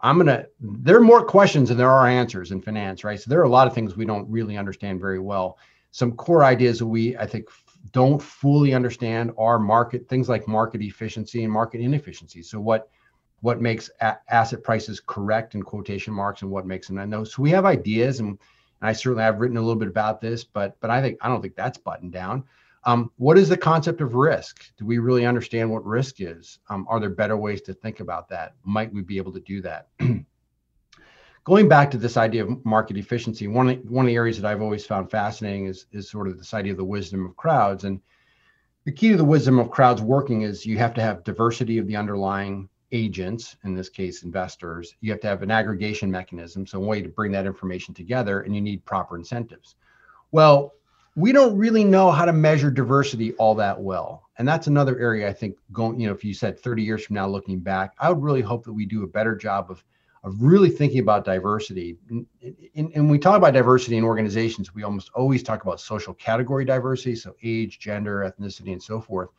I'm 0.00 0.16
gonna. 0.16 0.46
There 0.60 0.96
are 0.96 1.00
more 1.00 1.24
questions 1.24 1.68
than 1.68 1.78
there 1.78 1.90
are 1.90 2.06
answers 2.06 2.50
in 2.50 2.62
finance, 2.62 3.04
right? 3.04 3.20
So 3.20 3.28
there 3.28 3.40
are 3.40 3.44
a 3.44 3.48
lot 3.50 3.66
of 3.66 3.74
things 3.74 3.96
we 3.96 4.06
don't 4.06 4.28
really 4.30 4.56
understand 4.56 5.00
very 5.00 5.18
well. 5.18 5.58
Some 5.90 6.12
core 6.12 6.44
ideas 6.44 6.78
that 6.78 6.86
we 6.86 7.16
I 7.16 7.26
think 7.26 7.48
don't 7.92 8.20
fully 8.20 8.74
understand 8.74 9.32
are 9.38 9.58
market 9.58 10.08
things 10.08 10.28
like 10.28 10.48
market 10.48 10.82
efficiency 10.82 11.44
and 11.44 11.52
market 11.52 11.80
inefficiency. 11.80 12.42
So 12.42 12.60
what 12.60 12.90
what 13.40 13.60
makes 13.60 13.90
a- 14.00 14.18
asset 14.28 14.62
prices 14.62 15.00
correct 15.00 15.54
in 15.54 15.62
quotation 15.62 16.12
marks 16.12 16.42
and 16.42 16.50
what 16.50 16.66
makes 16.66 16.88
them. 16.88 17.08
No, 17.08 17.24
so 17.24 17.42
we 17.42 17.50
have 17.50 17.64
ideas, 17.64 18.20
and, 18.20 18.30
and 18.30 18.88
I 18.88 18.92
certainly 18.92 19.24
have 19.24 19.40
written 19.40 19.56
a 19.56 19.60
little 19.60 19.76
bit 19.76 19.88
about 19.88 20.20
this, 20.20 20.44
but 20.44 20.76
but 20.80 20.90
I 20.90 21.00
think 21.00 21.18
I 21.20 21.28
don't 21.28 21.42
think 21.42 21.56
that's 21.56 21.78
buttoned 21.78 22.12
down. 22.12 22.44
Um, 22.84 23.10
what 23.16 23.36
is 23.36 23.48
the 23.48 23.56
concept 23.56 24.00
of 24.00 24.14
risk? 24.14 24.64
Do 24.76 24.86
we 24.86 24.98
really 24.98 25.26
understand 25.26 25.70
what 25.70 25.84
risk 25.84 26.20
is? 26.20 26.58
Um, 26.68 26.86
are 26.88 27.00
there 27.00 27.10
better 27.10 27.36
ways 27.36 27.60
to 27.62 27.74
think 27.74 28.00
about 28.00 28.28
that? 28.28 28.54
Might 28.64 28.92
we 28.92 29.02
be 29.02 29.18
able 29.18 29.32
to 29.32 29.40
do 29.40 29.60
that? 29.62 29.88
Going 31.44 31.68
back 31.68 31.90
to 31.90 31.98
this 31.98 32.16
idea 32.16 32.44
of 32.44 32.64
market 32.64 32.96
efficiency, 32.96 33.48
one 33.48 33.70
of, 33.70 33.78
one 33.90 34.04
of 34.04 34.08
the 34.08 34.14
areas 34.14 34.40
that 34.40 34.50
I've 34.50 34.62
always 34.62 34.86
found 34.86 35.10
fascinating 35.10 35.66
is, 35.66 35.86
is 35.92 36.10
sort 36.10 36.28
of 36.28 36.38
this 36.38 36.54
idea 36.54 36.72
of 36.72 36.78
the 36.78 36.84
wisdom 36.84 37.26
of 37.26 37.36
crowds. 37.36 37.84
And 37.84 38.00
the 38.84 38.92
key 38.92 39.10
to 39.10 39.16
the 39.16 39.24
wisdom 39.24 39.58
of 39.58 39.70
crowds 39.70 40.00
working 40.00 40.42
is 40.42 40.64
you 40.64 40.78
have 40.78 40.94
to 40.94 41.02
have 41.02 41.24
diversity 41.24 41.78
of 41.78 41.86
the 41.86 41.96
underlying 41.96 42.68
agents, 42.92 43.56
in 43.64 43.74
this 43.74 43.88
case, 43.88 44.22
investors, 44.22 44.94
you 45.00 45.10
have 45.10 45.20
to 45.20 45.26
have 45.26 45.42
an 45.42 45.50
aggregation 45.50 46.10
mechanism, 46.10 46.66
so 46.66 46.78
a 46.78 46.84
way 46.84 47.02
to 47.02 47.08
bring 47.08 47.32
that 47.32 47.46
information 47.46 47.94
together, 47.94 48.40
and 48.40 48.54
you 48.54 48.60
need 48.60 48.84
proper 48.84 49.16
incentives. 49.16 49.76
Well, 50.32 50.74
we 51.16 51.32
don't 51.32 51.56
really 51.56 51.84
know 51.84 52.12
how 52.12 52.24
to 52.24 52.32
measure 52.32 52.70
diversity 52.70 53.32
all 53.34 53.54
that 53.56 53.80
well. 53.80 54.28
And 54.38 54.46
that's 54.46 54.68
another 54.68 54.98
area 55.00 55.28
I 55.28 55.32
think 55.32 55.56
going, 55.72 55.98
you 55.98 56.06
know, 56.06 56.14
if 56.14 56.22
you 56.22 56.32
said 56.32 56.60
30 56.60 56.82
years 56.82 57.04
from 57.04 57.14
now 57.14 57.26
looking 57.26 57.58
back, 57.58 57.94
I 57.98 58.08
would 58.08 58.22
really 58.22 58.40
hope 58.40 58.64
that 58.64 58.72
we 58.72 58.86
do 58.86 59.02
a 59.02 59.08
better 59.08 59.34
job 59.34 59.70
of 59.70 59.82
of 60.24 60.42
really 60.42 60.70
thinking 60.70 61.00
about 61.00 61.24
diversity. 61.24 61.96
And, 62.10 62.26
and 62.74 63.10
we 63.10 63.18
talk 63.18 63.36
about 63.36 63.54
diversity 63.54 63.96
in 63.96 64.04
organizations, 64.04 64.74
we 64.74 64.82
almost 64.82 65.10
always 65.14 65.42
talk 65.42 65.62
about 65.62 65.80
social 65.80 66.14
category 66.14 66.64
diversity, 66.64 67.14
so 67.14 67.34
age, 67.42 67.78
gender, 67.78 68.30
ethnicity, 68.30 68.72
and 68.72 68.82
so 68.82 69.00
forth. 69.00 69.30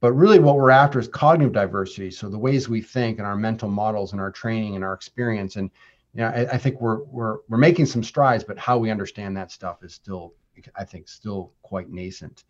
But 0.00 0.12
really, 0.12 0.38
what 0.38 0.56
we're 0.56 0.70
after 0.70 0.98
is 0.98 1.08
cognitive 1.08 1.52
diversity. 1.52 2.10
So 2.10 2.28
the 2.28 2.38
ways 2.38 2.68
we 2.68 2.82
think 2.82 3.18
and 3.18 3.26
our 3.26 3.36
mental 3.36 3.68
models 3.68 4.12
and 4.12 4.20
our 4.20 4.30
training 4.30 4.74
and 4.74 4.84
our 4.84 4.92
experience. 4.92 5.56
And 5.56 5.70
you 6.14 6.20
know, 6.20 6.28
I, 6.28 6.54
I, 6.54 6.58
think 6.58 6.80
we're 6.80 7.02
we're 7.04 7.38
we're 7.48 7.58
making 7.58 7.86
some 7.86 8.02
strides, 8.02 8.44
but 8.44 8.58
how 8.58 8.78
we 8.78 8.90
understand 8.90 9.36
that 9.36 9.50
stuff 9.50 9.82
is 9.82 9.94
still, 9.94 10.34
I 10.76 10.84
think, 10.84 11.08
still 11.08 11.52
quite 11.62 11.90
nascent. 11.90 12.44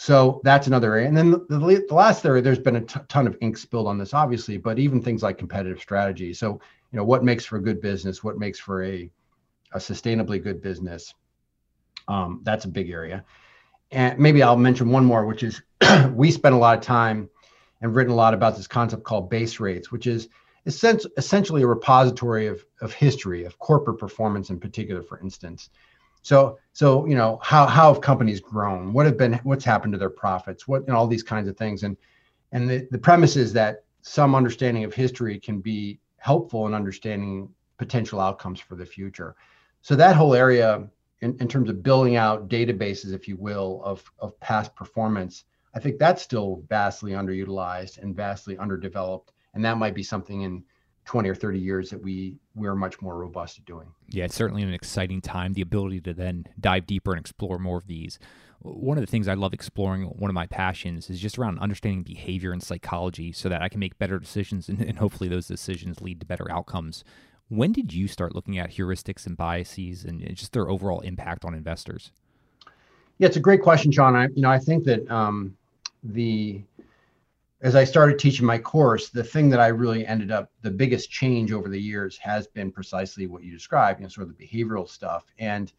So 0.00 0.40
that's 0.44 0.66
another 0.66 0.94
area. 0.94 1.08
And 1.08 1.16
then 1.16 1.30
the, 1.30 1.38
the, 1.48 1.84
the 1.88 1.94
last 1.94 2.24
area, 2.24 2.40
there's 2.40 2.58
been 2.58 2.76
a 2.76 2.80
t- 2.80 3.00
ton 3.08 3.26
of 3.26 3.36
ink 3.42 3.58
spilled 3.58 3.86
on 3.86 3.98
this, 3.98 4.14
obviously, 4.14 4.56
but 4.56 4.78
even 4.78 5.02
things 5.02 5.22
like 5.22 5.36
competitive 5.36 5.78
strategy. 5.78 6.32
So, 6.32 6.52
you 6.90 6.96
know, 6.96 7.04
what 7.04 7.22
makes 7.22 7.44
for 7.44 7.58
a 7.58 7.62
good 7.62 7.82
business? 7.82 8.24
What 8.24 8.38
makes 8.38 8.58
for 8.58 8.82
a, 8.82 9.10
a 9.72 9.78
sustainably 9.78 10.42
good 10.42 10.62
business? 10.62 11.12
Um, 12.08 12.40
that's 12.44 12.64
a 12.64 12.68
big 12.68 12.88
area. 12.88 13.26
And 13.92 14.18
maybe 14.18 14.42
I'll 14.42 14.56
mention 14.56 14.90
one 14.90 15.04
more, 15.04 15.26
which 15.26 15.42
is 15.42 15.62
we 16.12 16.30
spent 16.30 16.54
a 16.54 16.58
lot 16.58 16.78
of 16.78 16.84
time 16.84 17.28
and 17.80 17.94
written 17.94 18.12
a 18.12 18.16
lot 18.16 18.34
about 18.34 18.56
this 18.56 18.66
concept 18.66 19.04
called 19.04 19.30
base 19.30 19.58
rates, 19.58 19.90
which 19.90 20.06
is 20.06 20.28
essentially 20.66 21.62
a 21.62 21.66
repository 21.66 22.46
of, 22.46 22.64
of 22.82 22.92
history, 22.92 23.44
of 23.44 23.58
corporate 23.58 23.98
performance 23.98 24.50
in 24.50 24.60
particular, 24.60 25.02
for 25.02 25.18
instance. 25.20 25.70
So, 26.22 26.58
so 26.74 27.06
you 27.06 27.14
know, 27.14 27.38
how 27.42 27.66
how 27.66 27.92
have 27.92 28.02
companies 28.02 28.40
grown? 28.40 28.92
What 28.92 29.06
have 29.06 29.16
been 29.16 29.34
what's 29.42 29.64
happened 29.64 29.94
to 29.94 29.98
their 29.98 30.10
profits? 30.10 30.68
What 30.68 30.82
and 30.86 30.94
all 30.94 31.06
these 31.06 31.22
kinds 31.22 31.48
of 31.48 31.56
things. 31.56 31.82
And 31.82 31.96
and 32.52 32.68
the, 32.68 32.86
the 32.90 32.98
premise 32.98 33.36
is 33.36 33.52
that 33.54 33.84
some 34.02 34.34
understanding 34.34 34.84
of 34.84 34.92
history 34.92 35.38
can 35.38 35.60
be 35.60 35.98
helpful 36.18 36.66
in 36.66 36.74
understanding 36.74 37.48
potential 37.78 38.20
outcomes 38.20 38.60
for 38.60 38.74
the 38.74 38.84
future. 38.84 39.34
So 39.82 39.96
that 39.96 40.14
whole 40.14 40.34
area, 40.34 40.86
in, 41.20 41.36
in 41.40 41.48
terms 41.48 41.68
of 41.68 41.82
building 41.82 42.16
out 42.16 42.48
databases, 42.48 43.12
if 43.12 43.28
you 43.28 43.36
will, 43.36 43.82
of 43.84 44.10
of 44.18 44.38
past 44.40 44.74
performance, 44.74 45.44
I 45.74 45.78
think 45.78 45.98
that's 45.98 46.22
still 46.22 46.62
vastly 46.68 47.12
underutilized 47.12 47.98
and 47.98 48.14
vastly 48.14 48.58
underdeveloped. 48.58 49.32
And 49.54 49.64
that 49.64 49.78
might 49.78 49.94
be 49.94 50.02
something 50.02 50.42
in 50.42 50.62
20 51.04 51.28
or 51.28 51.34
30 51.34 51.58
years 51.58 51.90
that 51.90 52.00
we 52.00 52.36
we're 52.54 52.74
much 52.74 53.00
more 53.00 53.16
robust 53.16 53.58
at 53.58 53.64
doing. 53.64 53.88
Yeah, 54.08 54.24
it's 54.24 54.34
certainly 54.34 54.62
an 54.62 54.72
exciting 54.72 55.20
time. 55.20 55.54
The 55.54 55.62
ability 55.62 56.00
to 56.02 56.14
then 56.14 56.46
dive 56.58 56.86
deeper 56.86 57.12
and 57.12 57.20
explore 57.20 57.58
more 57.58 57.78
of 57.78 57.86
these. 57.86 58.18
One 58.62 58.98
of 58.98 59.02
the 59.02 59.10
things 59.10 59.26
I 59.26 59.34
love 59.34 59.54
exploring, 59.54 60.04
one 60.04 60.30
of 60.30 60.34
my 60.34 60.46
passions, 60.46 61.08
is 61.08 61.18
just 61.18 61.38
around 61.38 61.58
understanding 61.60 62.02
behavior 62.02 62.52
and 62.52 62.62
psychology, 62.62 63.32
so 63.32 63.48
that 63.48 63.62
I 63.62 63.70
can 63.70 63.80
make 63.80 63.98
better 63.98 64.18
decisions, 64.18 64.68
and, 64.68 64.80
and 64.82 64.98
hopefully 64.98 65.30
those 65.30 65.46
decisions 65.46 66.02
lead 66.02 66.20
to 66.20 66.26
better 66.26 66.50
outcomes. 66.50 67.02
When 67.50 67.72
did 67.72 67.92
you 67.92 68.06
start 68.06 68.34
looking 68.34 68.58
at 68.58 68.70
heuristics 68.70 69.26
and 69.26 69.36
biases 69.36 70.04
and 70.04 70.24
just 70.36 70.52
their 70.52 70.70
overall 70.70 71.00
impact 71.00 71.44
on 71.44 71.52
investors? 71.52 72.12
Yeah, 73.18 73.26
it's 73.26 73.36
a 73.36 73.40
great 73.40 73.60
question, 73.60 73.90
Sean. 73.90 74.14
I, 74.14 74.28
you 74.34 74.40
know, 74.40 74.50
I 74.50 74.58
think 74.58 74.84
that 74.84 75.10
um, 75.10 75.56
the 76.04 76.62
as 77.62 77.74
I 77.74 77.84
started 77.84 78.18
teaching 78.18 78.46
my 78.46 78.56
course, 78.56 79.10
the 79.10 79.24
thing 79.24 79.50
that 79.50 79.60
I 79.60 79.66
really 79.66 80.06
ended 80.06 80.30
up, 80.30 80.50
the 80.62 80.70
biggest 80.70 81.10
change 81.10 81.52
over 81.52 81.68
the 81.68 81.80
years 81.80 82.16
has 82.18 82.46
been 82.46 82.70
precisely 82.70 83.26
what 83.26 83.42
you 83.42 83.52
described, 83.52 84.00
you 84.00 84.04
know, 84.04 84.08
sort 84.08 84.28
of 84.28 84.38
the 84.38 84.46
behavioral 84.46 84.88
stuff. 84.88 85.26
And, 85.38 85.70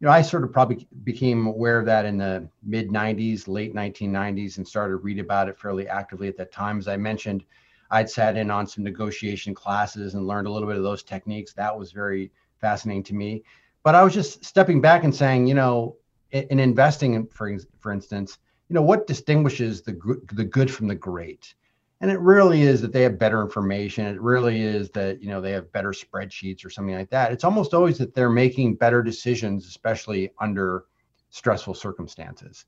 you 0.00 0.06
know, 0.06 0.12
I 0.12 0.20
sort 0.20 0.44
of 0.44 0.52
probably 0.52 0.86
became 1.04 1.46
aware 1.46 1.78
of 1.78 1.86
that 1.86 2.04
in 2.04 2.18
the 2.18 2.46
mid 2.62 2.90
90s, 2.90 3.48
late 3.48 3.74
1990s, 3.74 4.58
and 4.58 4.68
started 4.68 4.90
to 4.90 4.96
read 4.96 5.18
about 5.18 5.48
it 5.48 5.58
fairly 5.58 5.88
actively 5.88 6.28
at 6.28 6.36
that 6.36 6.52
time. 6.52 6.78
As 6.78 6.88
I 6.88 6.96
mentioned, 6.98 7.44
I'd 7.90 8.10
sat 8.10 8.36
in 8.36 8.50
on 8.50 8.66
some 8.66 8.84
negotiation 8.84 9.54
classes 9.54 10.14
and 10.14 10.26
learned 10.26 10.46
a 10.46 10.50
little 10.50 10.68
bit 10.68 10.76
of 10.76 10.82
those 10.82 11.02
techniques. 11.02 11.52
That 11.54 11.76
was 11.76 11.92
very 11.92 12.30
fascinating 12.60 13.02
to 13.04 13.14
me. 13.14 13.42
But 13.82 13.94
I 13.94 14.02
was 14.02 14.14
just 14.14 14.44
stepping 14.44 14.80
back 14.80 15.04
and 15.04 15.14
saying, 15.14 15.46
you 15.46 15.54
know, 15.54 15.96
in, 16.30 16.46
in 16.50 16.60
investing, 16.60 17.26
for, 17.28 17.56
for 17.78 17.92
instance, 17.92 18.38
you 18.68 18.74
know 18.74 18.82
what 18.82 19.08
distinguishes 19.08 19.82
the 19.82 19.98
the 20.32 20.44
good 20.44 20.70
from 20.70 20.86
the 20.86 20.94
great? 20.94 21.54
And 22.00 22.10
it 22.10 22.20
really 22.20 22.62
is 22.62 22.80
that 22.80 22.92
they 22.92 23.02
have 23.02 23.18
better 23.18 23.42
information. 23.42 24.06
It 24.06 24.20
really 24.20 24.62
is 24.62 24.90
that 24.90 25.20
you 25.20 25.28
know 25.28 25.40
they 25.40 25.50
have 25.50 25.72
better 25.72 25.90
spreadsheets 25.90 26.64
or 26.64 26.70
something 26.70 26.94
like 26.94 27.10
that. 27.10 27.32
It's 27.32 27.44
almost 27.44 27.74
always 27.74 27.98
that 27.98 28.14
they're 28.14 28.30
making 28.30 28.76
better 28.76 29.02
decisions 29.02 29.66
especially 29.66 30.30
under 30.40 30.84
stressful 31.30 31.74
circumstances. 31.74 32.66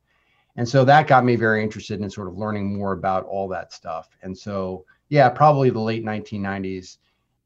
And 0.57 0.69
so 0.69 0.85
that 0.85 1.07
got 1.07 1.25
me 1.25 1.37
very 1.37 1.63
interested 1.63 2.01
in 2.01 2.11
sort 2.11 2.29
of 2.29 2.37
learning 2.37 2.77
more 2.77 2.93
about 2.93 3.25
all 3.25 3.49
that 3.49 3.73
stuff. 3.73 4.11
And 4.23 4.37
so 4.37 4.85
yeah 5.13 5.29
probably 5.29 5.71
the 5.71 5.81
late 5.81 6.05
1990s 6.05 6.97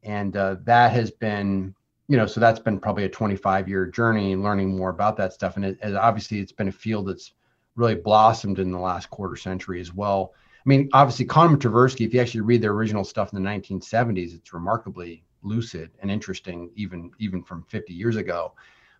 and 0.03 0.37
uh, 0.37 0.55
that 0.63 0.91
has 0.91 1.11
been 1.11 1.73
you 2.07 2.15
know 2.17 2.25
so 2.25 2.39
that's 2.39 2.59
been 2.59 2.79
probably 2.79 3.03
a 3.03 3.09
25 3.09 3.67
year 3.67 3.85
journey 3.85 4.35
learning 4.35 4.75
more 4.75 4.89
about 4.89 5.17
that 5.17 5.33
stuff 5.33 5.57
and 5.57 5.65
it 5.65 5.95
obviously 5.95 6.39
it's 6.39 6.51
been 6.51 6.69
a 6.69 6.71
field 6.71 7.07
that's 7.07 7.33
really 7.77 7.95
blossomed 7.95 8.59
in 8.59 8.71
the 8.71 8.79
last 8.79 9.09
quarter 9.09 9.37
century 9.37 9.79
as 9.79 9.93
well. 9.93 10.33
I 10.35 10.67
mean, 10.67 10.89
obviously, 10.91 11.25
Kahneman 11.25 11.57
Tversky, 11.57 12.05
if 12.05 12.13
you 12.13 12.19
actually 12.19 12.41
read 12.41 12.61
the 12.61 12.67
original 12.67 13.05
stuff 13.05 13.31
in 13.31 13.41
the 13.41 13.49
1970s, 13.49 14.35
it's 14.35 14.51
remarkably 14.51 15.23
lucid 15.43 15.91
and 16.01 16.11
interesting, 16.11 16.71
even 16.75 17.11
even 17.19 17.41
from 17.41 17.63
50 17.69 17.93
years 17.93 18.17
ago. 18.17 18.53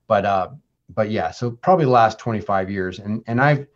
But 0.08 0.26
uh, 0.26 0.50
but 0.90 1.12
yeah, 1.12 1.32
so 1.32 1.52
probably 1.52 1.86
the 1.86 1.92
last 1.92 2.20
25 2.20 2.72
years, 2.72 3.00
and 3.00 3.22
and 3.28 3.42
I've 3.42 3.68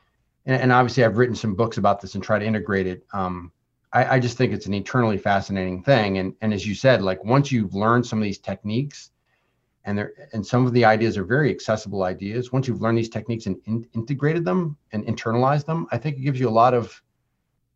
and, 0.45 0.61
and 0.61 0.71
obviously 0.71 1.03
I've 1.03 1.17
written 1.17 1.35
some 1.35 1.55
books 1.55 1.77
about 1.77 1.99
this 1.99 2.15
and 2.15 2.23
try 2.23 2.39
to 2.39 2.45
integrate 2.45 2.87
it. 2.87 3.03
Um, 3.11 3.51
I, 3.93 4.15
I 4.15 4.19
just 4.19 4.37
think 4.37 4.53
it's 4.53 4.67
an 4.67 4.73
eternally 4.73 5.17
fascinating 5.17 5.83
thing, 5.83 6.17
and 6.17 6.33
and 6.41 6.53
as 6.53 6.65
you 6.65 6.75
said, 6.75 7.01
like 7.01 7.23
once 7.23 7.51
you've 7.51 7.73
learned 7.73 8.05
some 8.05 8.19
of 8.19 8.23
these 8.23 8.39
techniques, 8.39 9.11
and 9.85 9.97
there 9.97 10.13
and 10.33 10.45
some 10.45 10.65
of 10.65 10.73
the 10.73 10.85
ideas 10.85 11.17
are 11.17 11.23
very 11.23 11.49
accessible 11.49 12.03
ideas 12.03 12.51
once 12.51 12.67
you've 12.67 12.81
learned 12.81 12.97
these 12.97 13.09
techniques 13.09 13.45
and 13.47 13.57
in, 13.65 13.85
integrated 13.93 14.45
them 14.45 14.77
and 14.91 15.05
internalized 15.05 15.65
them 15.65 15.87
i 15.91 15.97
think 15.97 16.17
it 16.17 16.21
gives 16.21 16.39
you 16.39 16.47
a 16.47 16.51
lot 16.51 16.73
of 16.73 17.01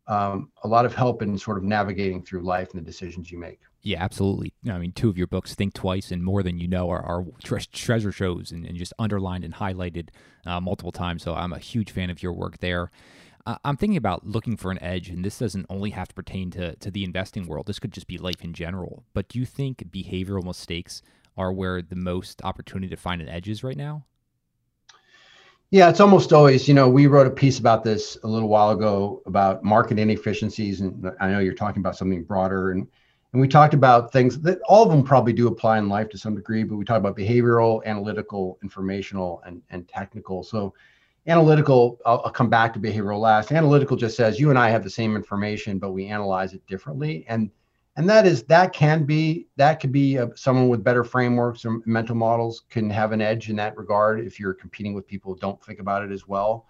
um, 0.08 0.50
a 0.62 0.68
lot 0.68 0.86
of 0.86 0.94
help 0.94 1.22
in 1.22 1.36
sort 1.36 1.58
of 1.58 1.64
navigating 1.64 2.22
through 2.22 2.42
life 2.42 2.70
and 2.70 2.80
the 2.80 2.84
decisions 2.84 3.30
you 3.32 3.38
make. 3.38 3.58
Yeah 3.82 4.02
absolutely. 4.02 4.52
I 4.70 4.78
mean 4.78 4.92
two 4.92 5.08
of 5.08 5.18
your 5.18 5.26
books 5.26 5.54
think 5.54 5.74
twice 5.74 6.10
and 6.10 6.22
more 6.22 6.42
than 6.42 6.58
you 6.58 6.68
know 6.68 6.90
are, 6.90 7.02
are 7.02 7.24
tre- 7.42 7.64
treasure 7.72 8.12
shows 8.12 8.52
and, 8.52 8.64
and, 8.64 8.76
just 8.76 8.92
underlined 8.98 9.44
and 9.44 9.54
highlighted 9.54 10.10
uh, 10.44 10.60
multiple 10.60 10.92
times. 10.92 11.22
So 11.22 11.34
i'm 11.34 11.52
a 11.52 11.58
huge 11.58 11.90
fan 11.90 12.10
of 12.10 12.22
your 12.22 12.32
work 12.32 12.58
there 12.58 12.90
i'm 13.64 13.76
thinking 13.76 13.96
about 13.96 14.26
looking 14.26 14.56
for 14.56 14.70
an 14.70 14.82
edge 14.82 15.08
and 15.08 15.24
this 15.24 15.38
doesn't 15.38 15.66
only 15.68 15.90
have 15.90 16.08
to 16.08 16.14
pertain 16.14 16.50
to, 16.50 16.74
to 16.76 16.90
the 16.90 17.04
investing 17.04 17.46
world 17.46 17.66
this 17.66 17.78
could 17.78 17.92
just 17.92 18.06
be 18.06 18.18
life 18.18 18.42
in 18.42 18.52
general 18.52 19.04
but 19.14 19.28
do 19.28 19.38
you 19.38 19.44
think 19.44 19.84
behavioral 19.90 20.44
mistakes 20.44 21.02
are 21.36 21.52
where 21.52 21.82
the 21.82 21.96
most 21.96 22.42
opportunity 22.44 22.88
to 22.88 22.96
find 22.96 23.20
an 23.20 23.28
edge 23.28 23.48
is 23.48 23.62
right 23.62 23.76
now? 23.76 24.04
Yeah, 25.70 25.90
it's 25.90 26.00
almost 26.00 26.32
always, 26.32 26.68
you 26.68 26.74
know, 26.74 26.88
we 26.88 27.06
wrote 27.08 27.26
a 27.26 27.30
piece 27.30 27.58
about 27.58 27.82
this 27.82 28.16
a 28.22 28.26
little 28.26 28.48
while 28.48 28.70
ago 28.70 29.22
about 29.26 29.64
market 29.64 29.98
inefficiencies. 29.98 30.80
And 30.80 31.10
I 31.20 31.28
know 31.30 31.40
you're 31.40 31.54
talking 31.54 31.80
about 31.80 31.96
something 31.96 32.22
broader. 32.22 32.70
And, 32.70 32.86
and 33.32 33.40
we 33.42 33.48
talked 33.48 33.74
about 33.74 34.12
things 34.12 34.40
that 34.42 34.60
all 34.68 34.84
of 34.84 34.90
them 34.90 35.02
probably 35.02 35.32
do 35.32 35.48
apply 35.48 35.78
in 35.78 35.88
life 35.88 36.08
to 36.10 36.18
some 36.18 36.36
degree, 36.36 36.62
but 36.62 36.76
we 36.76 36.84
talk 36.84 36.98
about 36.98 37.16
behavioral, 37.16 37.84
analytical, 37.84 38.58
informational, 38.62 39.42
and, 39.44 39.60
and 39.70 39.88
technical. 39.88 40.44
So, 40.44 40.72
analytical, 41.26 41.98
I'll, 42.06 42.22
I'll 42.24 42.32
come 42.32 42.50
back 42.50 42.72
to 42.74 42.78
behavioral 42.78 43.20
last. 43.20 43.52
Analytical 43.52 43.96
just 43.96 44.16
says 44.16 44.38
you 44.38 44.50
and 44.50 44.58
I 44.58 44.70
have 44.70 44.84
the 44.84 44.90
same 44.90 45.16
information, 45.16 45.78
but 45.78 45.92
we 45.92 46.06
analyze 46.06 46.52
it 46.54 46.66
differently. 46.66 47.24
And 47.28 47.50
and 47.96 48.08
that 48.08 48.26
is 48.26 48.42
that 48.44 48.72
can 48.72 49.04
be 49.04 49.48
that 49.56 49.80
could 49.80 49.92
be 49.92 50.16
a, 50.16 50.30
someone 50.36 50.68
with 50.68 50.84
better 50.84 51.02
frameworks 51.02 51.64
or 51.64 51.80
mental 51.86 52.14
models 52.14 52.62
can 52.68 52.88
have 52.90 53.12
an 53.12 53.20
edge 53.20 53.48
in 53.48 53.56
that 53.56 53.76
regard 53.76 54.20
if 54.20 54.38
you're 54.38 54.54
competing 54.54 54.94
with 54.94 55.06
people 55.06 55.32
who 55.32 55.40
don't 55.40 55.62
think 55.64 55.80
about 55.80 56.02
it 56.04 56.12
as 56.12 56.28
well 56.28 56.66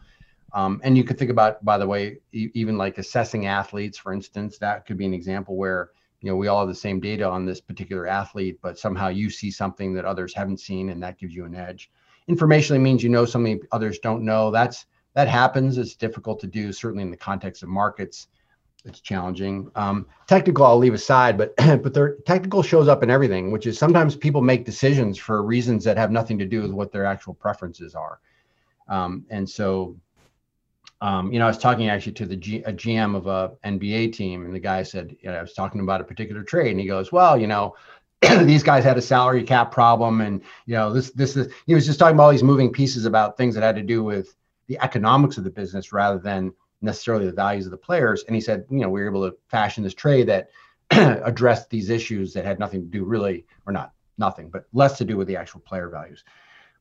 um, 0.52 0.80
and 0.84 0.96
you 0.96 1.04
could 1.04 1.18
think 1.18 1.30
about 1.30 1.64
by 1.64 1.76
the 1.76 1.86
way 1.86 2.18
e- 2.32 2.50
even 2.54 2.78
like 2.78 2.98
assessing 2.98 3.46
athletes 3.46 3.98
for 3.98 4.12
instance 4.12 4.59
that 4.59 4.86
could 4.86 4.96
be 4.96 5.04
an 5.04 5.14
example 5.14 5.57
where 5.57 5.90
you 6.20 6.30
know 6.30 6.36
we 6.36 6.46
all 6.46 6.61
have 6.61 6.68
the 6.68 6.74
same 6.74 7.00
data 7.00 7.28
on 7.28 7.44
this 7.44 7.61
particular 7.61 8.07
athlete 8.07 8.59
but 8.62 8.78
somehow 8.78 9.09
you 9.09 9.28
see 9.28 9.50
something 9.50 9.92
that 9.92 10.04
others 10.04 10.32
haven't 10.32 10.61
seen 10.61 10.90
and 10.90 11.02
that 11.02 11.18
gives 11.18 11.34
you 11.34 11.44
an 11.44 11.54
edge 11.54 11.90
informationally 12.28 12.80
means 12.80 13.02
you 13.02 13.08
know 13.08 13.24
something 13.24 13.60
others 13.72 13.98
don't 13.98 14.22
know 14.22 14.50
that's 14.50 14.86
that 15.14 15.28
happens 15.28 15.78
it's 15.78 15.94
difficult 15.94 16.40
to 16.40 16.46
do 16.46 16.72
certainly 16.72 17.02
in 17.02 17.10
the 17.10 17.16
context 17.16 17.62
of 17.62 17.68
markets 17.68 18.28
it's 18.86 19.00
challenging. 19.00 19.70
Um, 19.74 20.06
technical, 20.26 20.64
I'll 20.64 20.78
leave 20.78 20.94
aside, 20.94 21.36
but 21.36 21.54
but 21.56 21.92
their 21.92 22.16
technical 22.26 22.62
shows 22.62 22.88
up 22.88 23.02
in 23.02 23.10
everything, 23.10 23.50
which 23.50 23.66
is 23.66 23.78
sometimes 23.78 24.16
people 24.16 24.40
make 24.40 24.64
decisions 24.64 25.18
for 25.18 25.42
reasons 25.42 25.84
that 25.84 25.96
have 25.96 26.10
nothing 26.10 26.38
to 26.38 26.46
do 26.46 26.62
with 26.62 26.70
what 26.70 26.92
their 26.92 27.04
actual 27.04 27.34
preferences 27.34 27.94
are. 27.94 28.20
Um, 28.88 29.26
and 29.30 29.48
so, 29.48 29.96
um, 31.00 31.32
you 31.32 31.38
know, 31.38 31.46
I 31.46 31.48
was 31.48 31.58
talking 31.58 31.88
actually 31.88 32.12
to 32.12 32.26
the 32.26 32.36
G, 32.36 32.62
a 32.62 32.72
GM 32.72 33.16
of 33.16 33.26
a 33.26 33.52
NBA 33.64 34.12
team, 34.12 34.44
and 34.44 34.54
the 34.54 34.60
guy 34.60 34.82
said, 34.82 35.16
you 35.20 35.30
know, 35.30 35.36
I 35.36 35.42
was 35.42 35.52
talking 35.52 35.80
about 35.80 36.00
a 36.00 36.04
particular 36.04 36.42
trade, 36.42 36.70
and 36.70 36.80
he 36.80 36.86
goes, 36.86 37.12
"Well, 37.12 37.36
you 37.38 37.46
know." 37.46 37.74
these 38.42 38.62
guys 38.62 38.82
had 38.82 38.96
a 38.96 39.02
salary 39.02 39.42
cap 39.42 39.70
problem 39.70 40.20
and 40.20 40.42
you 40.64 40.74
know 40.74 40.92
this 40.92 41.10
this 41.10 41.36
is 41.36 41.52
he 41.66 41.74
was 41.74 41.84
just 41.84 41.98
talking 41.98 42.14
about 42.14 42.24
all 42.24 42.30
these 42.30 42.42
moving 42.42 42.72
pieces 42.72 43.04
about 43.04 43.36
things 43.36 43.54
that 43.54 43.62
had 43.62 43.76
to 43.76 43.82
do 43.82 44.02
with 44.02 44.34
the 44.68 44.78
economics 44.80 45.36
of 45.38 45.44
the 45.44 45.50
business 45.50 45.92
rather 45.92 46.18
than 46.18 46.52
necessarily 46.82 47.26
the 47.26 47.32
values 47.32 47.66
of 47.66 47.70
the 47.70 47.76
players. 47.76 48.24
And 48.26 48.34
he 48.34 48.40
said, 48.40 48.64
you 48.70 48.78
know, 48.78 48.88
we 48.88 49.00
were 49.00 49.08
able 49.08 49.28
to 49.30 49.36
fashion 49.48 49.82
this 49.82 49.94
trade 49.94 50.28
that 50.28 50.48
addressed 50.90 51.70
these 51.70 51.90
issues 51.90 52.32
that 52.34 52.44
had 52.44 52.58
nothing 52.58 52.82
to 52.82 52.88
do 52.88 53.04
really, 53.04 53.46
or 53.66 53.72
not 53.72 53.92
nothing, 54.18 54.48
but 54.50 54.66
less 54.72 54.98
to 54.98 55.04
do 55.04 55.16
with 55.16 55.28
the 55.28 55.36
actual 55.36 55.60
player 55.60 55.88
values. 55.88 56.24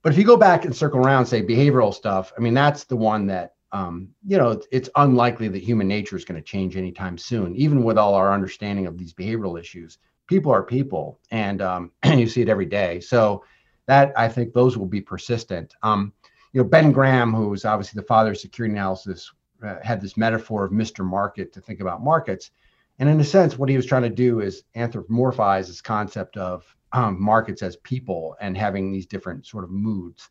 But 0.01 0.13
if 0.13 0.19
you 0.19 0.25
go 0.25 0.38
back 0.38 0.65
and 0.65 0.75
circle 0.75 0.99
around, 0.99 1.25
say 1.25 1.41
behavioral 1.41 1.93
stuff, 1.93 2.31
I 2.38 2.41
mean, 2.41 2.53
that's 2.53 2.83
the 2.83 2.95
one 2.95 3.27
that, 3.27 3.55
um, 3.71 4.09
you 4.25 4.38
know, 4.38 4.51
it's, 4.51 4.67
it's 4.71 4.89
unlikely 4.95 5.47
that 5.49 5.63
human 5.63 5.88
nature 5.88 6.15
is 6.15 6.25
going 6.25 6.39
to 6.39 6.45
change 6.45 6.77
anytime 6.77 7.17
soon, 7.17 7.55
even 7.55 7.83
with 7.83 7.97
all 7.97 8.13
our 8.13 8.31
understanding 8.31 8.86
of 8.86 8.97
these 8.97 9.13
behavioral 9.13 9.59
issues. 9.59 9.97
People 10.28 10.51
are 10.51 10.63
people, 10.63 11.19
and 11.32 11.61
um, 11.61 11.91
you 12.05 12.28
see 12.28 12.41
it 12.41 12.49
every 12.49 12.65
day. 12.65 12.99
So 12.99 13.43
that 13.88 14.13
I 14.17 14.28
think 14.28 14.53
those 14.53 14.78
will 14.78 14.86
be 14.86 15.01
persistent. 15.01 15.76
Um, 15.84 16.13
you 16.53 16.61
know, 16.61 16.67
Ben 16.67 16.91
Graham, 16.91 17.34
who's 17.34 17.65
obviously 17.65 17.99
the 17.99 18.07
father 18.07 18.32
of 18.32 18.38
security 18.38 18.73
analysis, 18.73 19.32
uh, 19.63 19.76
had 19.84 20.01
this 20.01 20.17
metaphor 20.17 20.65
of 20.65 20.71
Mr. 20.71 21.05
Market 21.05 21.53
to 21.53 21.61
think 21.61 21.82
about 21.82 22.03
markets. 22.03 22.51
And 22.99 23.09
in 23.09 23.19
a 23.19 23.26
sense, 23.26 23.57
what 23.57 23.69
he 23.69 23.76
was 23.76 23.86
trying 23.86 24.03
to 24.03 24.09
do 24.09 24.39
is 24.39 24.63
anthropomorphize 24.76 25.67
this 25.67 25.82
concept 25.82 26.38
of 26.38 26.63
um, 26.93 27.21
markets 27.21 27.61
as 27.61 27.76
people 27.78 28.38
and 28.39 28.57
having 28.57 28.91
these 28.91 29.05
different 29.05 29.45
sort 29.45 29.65
of 29.65 29.69
moods. 29.69 30.30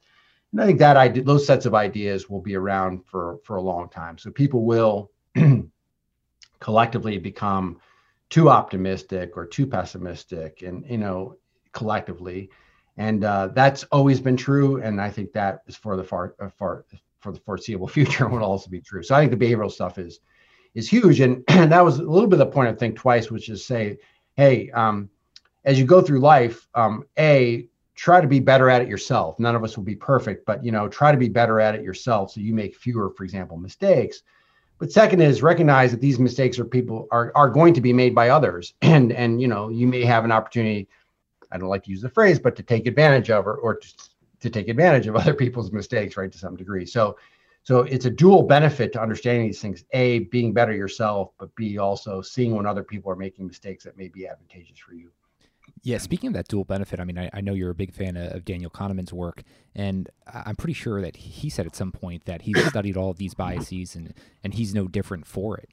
And 0.53 0.63
I 0.63 0.67
think 0.67 0.79
that 0.79 0.97
idea, 0.97 1.23
those 1.25 1.47
sets 1.47 1.67
of 1.67 1.75
ideas 1.75 2.31
will 2.31 2.41
be 2.41 2.55
around 2.55 3.05
for 3.07 3.39
for 3.45 3.57
a 3.57 3.63
long 3.63 3.89
time. 3.89 4.17
So 4.19 4.31
people 4.31 4.65
will 4.65 5.11
collectively 6.61 7.19
become 7.19 7.81
too 8.31 8.49
optimistic 8.49 9.37
or 9.37 9.47
too 9.47 9.67
pessimistic, 9.67 10.63
and 10.63 10.85
you 10.89 10.99
know, 10.99 11.37
collectively, 11.73 12.51
and 12.97 13.25
uh, 13.25 13.49
that's 13.49 13.85
always 13.85 14.21
been 14.21 14.37
true. 14.37 14.83
And 14.83 15.01
I 15.01 15.11
think 15.11 15.33
that 15.33 15.61
is 15.67 15.77
for 15.77 15.97
the 15.97 16.05
far 16.05 16.35
uh, 16.41 16.49
far 16.49 16.85
for 17.21 17.33
the 17.33 17.41
foreseeable 17.41 17.89
future 17.97 18.29
will 18.29 18.45
also 18.45 18.71
be 18.71 18.81
true. 18.81 19.03
So 19.03 19.15
I 19.15 19.21
think 19.21 19.39
the 19.39 19.47
behavioral 19.47 19.71
stuff 19.71 19.99
is 19.99 20.21
is 20.75 20.89
huge, 20.89 21.21
and, 21.21 21.45
and 21.49 21.73
that 21.73 21.85
was 21.85 21.99
a 21.99 22.03
little 22.03 22.29
bit 22.29 22.37
the 22.37 22.47
point 22.47 22.69
of 22.69 22.79
think 22.79 22.97
twice, 22.97 23.31
which 23.31 23.49
is 23.49 23.65
say, 23.65 23.99
hey, 24.37 24.71
um, 24.71 25.09
as 25.65 25.79
you 25.79 25.87
go 25.87 26.03
through 26.03 26.21
life, 26.21 26.69
um, 26.75 27.05
a 27.19 27.69
try 27.95 28.21
to 28.21 28.27
be 28.27 28.41
better 28.41 28.69
at 28.69 28.83
it 28.83 28.89
yourself. 28.89 29.39
None 29.39 29.55
of 29.55 29.63
us 29.63 29.77
will 29.77 29.85
be 29.85 29.95
perfect, 29.95 30.45
but 30.47 30.65
you 30.65 30.73
know, 30.73 30.89
try 30.89 31.13
to 31.13 31.19
be 31.19 31.29
better 31.29 31.61
at 31.61 31.75
it 31.75 31.83
yourself 31.83 32.33
so 32.33 32.41
you 32.41 32.53
make 32.53 32.75
fewer, 32.75 33.11
for 33.11 33.25
example, 33.25 33.57
mistakes. 33.57 34.23
But 34.79 34.93
second 34.93 35.21
is 35.21 35.43
recognize 35.43 35.93
that 35.93 36.01
these 36.01 36.19
mistakes 36.19 36.59
are 36.59 36.65
people 36.65 37.07
are 37.11 37.33
are 37.35 37.49
going 37.49 37.75
to 37.75 37.81
be 37.81 37.93
made 37.93 38.15
by 38.15 38.31
others, 38.31 38.75
and 38.83 39.13
and 39.13 39.41
you 39.41 39.49
know 39.49 39.69
you 39.69 39.87
may 39.87 40.05
have 40.05 40.25
an 40.25 40.33
opportunity. 40.33 40.89
I 41.53 41.59
don't 41.59 41.69
like 41.69 41.85
to 41.85 41.91
use 41.91 42.03
the 42.03 42.09
phrase, 42.09 42.39
but 42.39 42.57
to 42.57 42.63
take 42.63 42.87
advantage 42.87 43.31
of 43.31 43.47
or 43.47 43.57
or 43.57 43.77
to, 43.77 43.89
to 44.41 44.51
take 44.51 44.69
advantage 44.69 45.07
of 45.07 45.17
other 45.21 45.35
people's 45.35 45.73
mistakes, 45.73 46.17
right, 46.17 46.31
to 46.31 46.39
some 46.39 46.57
degree. 46.57 46.87
So 46.87 47.17
so 47.65 47.81
it's 47.81 48.05
a 48.05 48.11
dual 48.11 48.43
benefit 48.43 48.93
to 48.93 49.01
understanding 49.01 49.47
these 49.47 49.61
things 49.61 49.85
a 49.93 50.21
being 50.21 50.53
better 50.53 50.73
yourself 50.75 51.31
but 51.39 51.55
b 51.57 51.79
also 51.79 52.21
seeing 52.21 52.55
when 52.55 52.67
other 52.67 52.85
people 52.85 53.11
are 53.11 53.17
making 53.17 53.47
mistakes 53.47 53.85
that 53.85 53.97
may 53.97 54.09
be 54.09 54.29
advantageous 54.29 54.79
for 54.79 54.95
you 54.95 55.11
yeah, 55.85 55.99
speaking 55.99 56.29
of 56.29 56.35
that 56.35 56.49
dual 56.49 56.65
benefit, 56.65 56.99
I 56.99 57.05
mean, 57.05 57.19
I, 57.19 57.29
I 57.35 57.43
know 57.43 57.53
you're 57.53 57.71
a 57.71 57.75
big 57.75 57.93
fan 57.93 58.17
of, 58.17 58.33
of, 58.33 58.45
Daniel 58.47 58.71
Kahneman's 58.71 59.13
work, 59.13 59.43
and 59.75 60.09
I'm 60.27 60.57
pretty 60.57 60.73
sure 60.73 61.03
that 61.03 61.15
he 61.15 61.51
said 61.51 61.67
at 61.67 61.77
some 61.77 61.93
point 61.93 62.25
that 62.25 62.43
he's 62.43 62.65
studied 62.69 62.97
all 62.97 63.11
of 63.11 63.19
these 63.19 63.35
biases 63.35 63.95
and, 63.95 64.15
and 64.43 64.55
he's 64.55 64.75
no 64.75 64.89
different 64.89 65.27
for 65.27 65.59
it. 65.59 65.69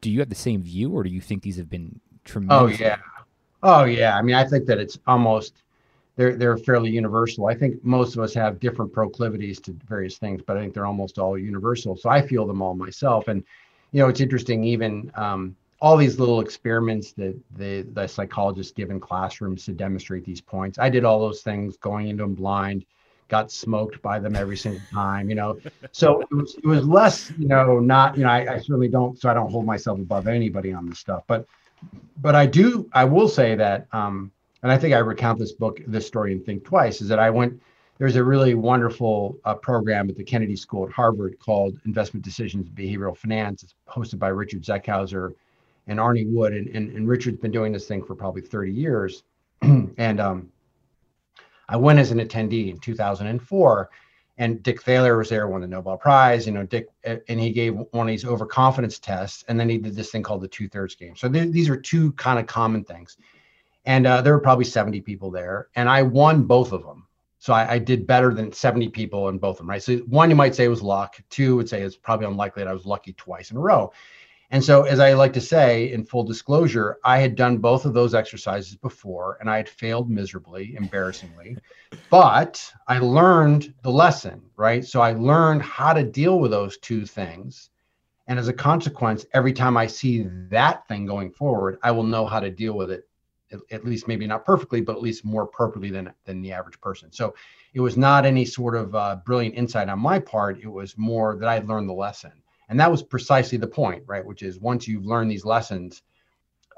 Do 0.00 0.10
you 0.10 0.18
have 0.18 0.30
the 0.30 0.34
same 0.34 0.62
view, 0.62 0.90
or 0.90 1.04
do 1.04 1.10
you 1.10 1.20
think 1.20 1.44
these 1.44 1.56
have 1.58 1.70
been 1.70 2.00
tremendous? 2.24 2.80
Oh 2.80 2.84
yeah, 2.84 2.96
oh 3.62 3.84
yeah. 3.84 4.18
I 4.18 4.22
mean, 4.22 4.34
I 4.34 4.44
think 4.44 4.66
that 4.66 4.78
it's 4.78 4.98
almost 5.06 5.62
they're 6.16 6.34
they're 6.34 6.58
fairly 6.58 6.90
universal. 6.90 7.46
I 7.46 7.54
think 7.54 7.82
most 7.84 8.16
of 8.16 8.22
us 8.22 8.34
have 8.34 8.58
different 8.58 8.92
proclivities 8.92 9.60
to 9.60 9.72
various 9.88 10.18
things, 10.18 10.42
but 10.44 10.56
I 10.56 10.60
think 10.60 10.74
they're 10.74 10.86
almost 10.86 11.18
all 11.18 11.38
universal. 11.38 11.96
So 11.96 12.10
I 12.10 12.20
feel 12.20 12.46
them 12.46 12.60
all 12.60 12.74
myself, 12.74 13.28
and 13.28 13.44
you 13.92 14.00
know, 14.00 14.08
it's 14.08 14.20
interesting 14.20 14.64
even. 14.64 15.10
Um, 15.14 15.56
all 15.84 15.98
these 15.98 16.18
little 16.18 16.40
experiments 16.40 17.12
that 17.12 17.38
the, 17.58 17.82
the 17.92 18.06
psychologists 18.06 18.72
give 18.72 18.88
in 18.88 18.98
classrooms 18.98 19.66
to 19.66 19.72
demonstrate 19.72 20.24
these 20.24 20.40
points. 20.40 20.78
I 20.78 20.88
did 20.88 21.04
all 21.04 21.20
those 21.20 21.42
things 21.42 21.76
going 21.76 22.08
into 22.08 22.22
them 22.22 22.32
blind, 22.32 22.86
got 23.28 23.52
smoked 23.52 24.00
by 24.00 24.18
them 24.18 24.34
every 24.34 24.56
single 24.56 24.80
time, 24.90 25.28
you 25.28 25.34
know. 25.34 25.58
So 25.92 26.22
it 26.22 26.32
was, 26.32 26.54
it 26.54 26.64
was 26.64 26.86
less, 26.86 27.30
you 27.36 27.48
know, 27.48 27.80
not, 27.80 28.16
you 28.16 28.22
know, 28.22 28.30
I, 28.30 28.54
I 28.54 28.58
certainly 28.60 28.88
don't, 28.88 29.20
so 29.20 29.28
I 29.28 29.34
don't 29.34 29.50
hold 29.50 29.66
myself 29.66 29.98
above 29.98 30.26
anybody 30.26 30.72
on 30.72 30.88
this 30.88 31.00
stuff. 31.00 31.22
But, 31.26 31.46
but 32.22 32.34
I 32.34 32.46
do, 32.46 32.88
I 32.94 33.04
will 33.04 33.28
say 33.28 33.54
that, 33.54 33.86
um, 33.92 34.32
and 34.62 34.72
I 34.72 34.78
think 34.78 34.94
I 34.94 35.00
recount 35.00 35.38
this 35.38 35.52
book, 35.52 35.82
this 35.86 36.06
story 36.06 36.32
and 36.32 36.42
Think 36.46 36.64
Twice, 36.64 37.02
is 37.02 37.08
that 37.08 37.18
I 37.18 37.28
went, 37.28 37.60
there's 37.98 38.16
a 38.16 38.24
really 38.24 38.54
wonderful 38.54 39.36
uh, 39.44 39.54
program 39.54 40.08
at 40.08 40.16
the 40.16 40.24
Kennedy 40.24 40.56
School 40.56 40.86
at 40.86 40.92
Harvard 40.92 41.38
called 41.40 41.78
Investment 41.84 42.24
Decisions 42.24 42.70
Behavioral 42.70 43.14
Finance. 43.14 43.64
It's 43.64 43.74
hosted 43.86 44.18
by 44.18 44.28
Richard 44.28 44.62
Zeckhauser 44.62 45.34
and 45.86 45.98
Arnie 45.98 46.30
Wood, 46.30 46.52
and, 46.52 46.68
and, 46.68 46.96
and 46.96 47.08
Richard's 47.08 47.38
been 47.38 47.50
doing 47.50 47.72
this 47.72 47.86
thing 47.86 48.04
for 48.04 48.14
probably 48.14 48.42
30 48.42 48.72
years. 48.72 49.22
and 49.62 50.20
um, 50.20 50.50
I 51.68 51.76
went 51.76 51.98
as 51.98 52.10
an 52.10 52.18
attendee 52.18 52.70
in 52.70 52.78
2004, 52.78 53.90
and 54.36 54.62
Dick 54.62 54.82
Thaler 54.82 55.16
was 55.16 55.28
there, 55.28 55.46
won 55.46 55.60
the 55.60 55.66
Nobel 55.66 55.96
Prize. 55.96 56.46
You 56.46 56.52
know, 56.52 56.64
Dick, 56.64 56.88
and 57.04 57.40
he 57.40 57.52
gave 57.52 57.74
one 57.74 58.06
of 58.06 58.10
these 58.10 58.24
overconfidence 58.24 58.98
tests, 58.98 59.44
and 59.48 59.58
then 59.58 59.68
he 59.68 59.78
did 59.78 59.94
this 59.94 60.10
thing 60.10 60.22
called 60.22 60.42
the 60.42 60.48
two 60.48 60.68
thirds 60.68 60.94
game. 60.94 61.16
So 61.16 61.28
th- 61.28 61.52
these 61.52 61.68
are 61.68 61.76
two 61.76 62.12
kind 62.12 62.38
of 62.38 62.46
common 62.46 62.84
things, 62.84 63.16
and 63.84 64.06
uh, 64.06 64.22
there 64.22 64.32
were 64.32 64.40
probably 64.40 64.64
70 64.64 65.00
people 65.02 65.30
there, 65.30 65.68
and 65.76 65.88
I 65.88 66.02
won 66.02 66.44
both 66.44 66.72
of 66.72 66.82
them. 66.82 67.06
So 67.38 67.52
I, 67.52 67.72
I, 67.72 67.78
did 67.78 68.06
better 68.06 68.32
than 68.32 68.54
70 68.54 68.88
people 68.88 69.28
in 69.28 69.36
both 69.36 69.56
of 69.56 69.58
them, 69.58 69.68
right? 69.68 69.82
So 69.82 69.98
one 69.98 70.30
you 70.30 70.36
might 70.36 70.54
say 70.54 70.66
was 70.66 70.80
luck. 70.80 71.20
Two 71.28 71.56
would 71.56 71.68
say 71.68 71.82
it's 71.82 71.94
probably 71.94 72.24
unlikely 72.24 72.62
that 72.62 72.70
I 72.70 72.72
was 72.72 72.86
lucky 72.86 73.12
twice 73.12 73.50
in 73.50 73.58
a 73.58 73.60
row. 73.60 73.92
And 74.50 74.62
so, 74.62 74.82
as 74.82 75.00
I 75.00 75.14
like 75.14 75.32
to 75.34 75.40
say, 75.40 75.92
in 75.92 76.04
full 76.04 76.22
disclosure, 76.22 76.98
I 77.04 77.18
had 77.18 77.34
done 77.34 77.58
both 77.58 77.84
of 77.86 77.94
those 77.94 78.14
exercises 78.14 78.76
before 78.76 79.38
and 79.40 79.48
I 79.48 79.56
had 79.56 79.68
failed 79.68 80.10
miserably, 80.10 80.74
embarrassingly. 80.76 81.56
but 82.10 82.72
I 82.86 82.98
learned 82.98 83.72
the 83.82 83.90
lesson, 83.90 84.42
right? 84.56 84.84
So, 84.84 85.00
I 85.00 85.12
learned 85.12 85.62
how 85.62 85.92
to 85.92 86.04
deal 86.04 86.38
with 86.38 86.50
those 86.50 86.76
two 86.78 87.06
things. 87.06 87.70
And 88.26 88.38
as 88.38 88.48
a 88.48 88.52
consequence, 88.52 89.26
every 89.34 89.52
time 89.52 89.76
I 89.76 89.86
see 89.86 90.26
that 90.50 90.86
thing 90.88 91.04
going 91.04 91.30
forward, 91.30 91.78
I 91.82 91.90
will 91.90 92.04
know 92.04 92.24
how 92.26 92.40
to 92.40 92.50
deal 92.50 92.74
with 92.74 92.90
it, 92.90 93.08
at, 93.52 93.60
at 93.70 93.84
least 93.84 94.08
maybe 94.08 94.26
not 94.26 94.46
perfectly, 94.46 94.80
but 94.80 94.96
at 94.96 95.02
least 95.02 95.24
more 95.24 95.42
appropriately 95.42 95.90
than, 95.90 96.12
than 96.24 96.40
the 96.40 96.52
average 96.52 96.80
person. 96.80 97.10
So, 97.12 97.34
it 97.72 97.80
was 97.80 97.96
not 97.96 98.24
any 98.24 98.44
sort 98.44 98.76
of 98.76 98.94
uh, 98.94 99.16
brilliant 99.24 99.56
insight 99.56 99.88
on 99.88 99.98
my 99.98 100.18
part. 100.18 100.60
It 100.60 100.68
was 100.68 100.96
more 100.96 101.34
that 101.36 101.48
I 101.48 101.58
learned 101.60 101.88
the 101.88 101.94
lesson 101.94 102.32
and 102.68 102.78
that 102.80 102.90
was 102.90 103.02
precisely 103.02 103.58
the 103.58 103.66
point 103.66 104.02
right? 104.06 104.24
Which 104.24 104.42
is 104.42 104.58
once 104.58 104.86
you've 104.88 105.04
learned 105.04 105.30
these 105.30 105.44
lessons 105.44 106.02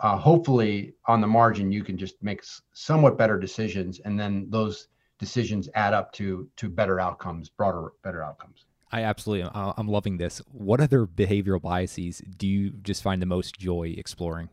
uh, 0.01 0.16
hopefully 0.16 0.95
on 1.07 1.20
the 1.20 1.26
margin 1.26 1.72
you 1.72 1.82
can 1.82 1.97
just 1.97 2.22
make 2.22 2.43
somewhat 2.72 3.16
better 3.16 3.39
decisions 3.39 4.01
and 4.01 4.18
then 4.18 4.47
those 4.51 4.89
decisions 5.18 5.68
add 5.74 5.95
up 5.95 6.12
to 6.12 6.49
to 6.57 6.68
better 6.68 7.01
outcomes 7.01 7.49
broader 7.49 7.93
better 8.03 8.22
outcomes. 8.22 8.66
I 8.93 9.03
absolutely 9.03 9.51
i'm 9.55 9.89
loving 9.89 10.16
this. 10.16 10.41
What 10.53 10.80
other 10.80 11.07
behavioral 11.07 11.61
biases 11.61 12.22
do 12.37 12.47
you 12.47 12.70
just 12.70 13.03
find 13.03 13.20
the 13.20 13.26
most 13.26 13.59
joy 13.59 13.95
exploring? 13.97 14.49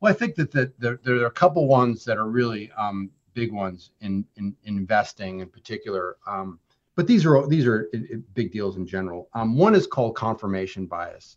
Well 0.00 0.12
i 0.12 0.14
think 0.14 0.36
that 0.36 0.50
the, 0.50 0.72
the, 0.78 0.98
there 1.04 1.16
are 1.16 1.26
a 1.26 1.30
couple 1.30 1.66
ones 1.66 2.04
that 2.04 2.18
are 2.18 2.28
really 2.28 2.70
um, 2.72 3.10
big 3.34 3.52
ones 3.52 3.90
in, 4.00 4.24
in, 4.36 4.54
in 4.64 4.76
investing 4.78 5.40
in 5.40 5.48
particular. 5.48 6.16
Um, 6.26 6.58
but 6.94 7.06
these 7.06 7.24
are 7.24 7.46
these 7.48 7.66
are 7.66 7.90
big 8.34 8.52
deals 8.52 8.76
in 8.76 8.86
general. 8.86 9.28
Um, 9.34 9.56
one 9.56 9.74
is 9.74 9.86
called 9.86 10.16
confirmation 10.16 10.86
bias, 10.86 11.36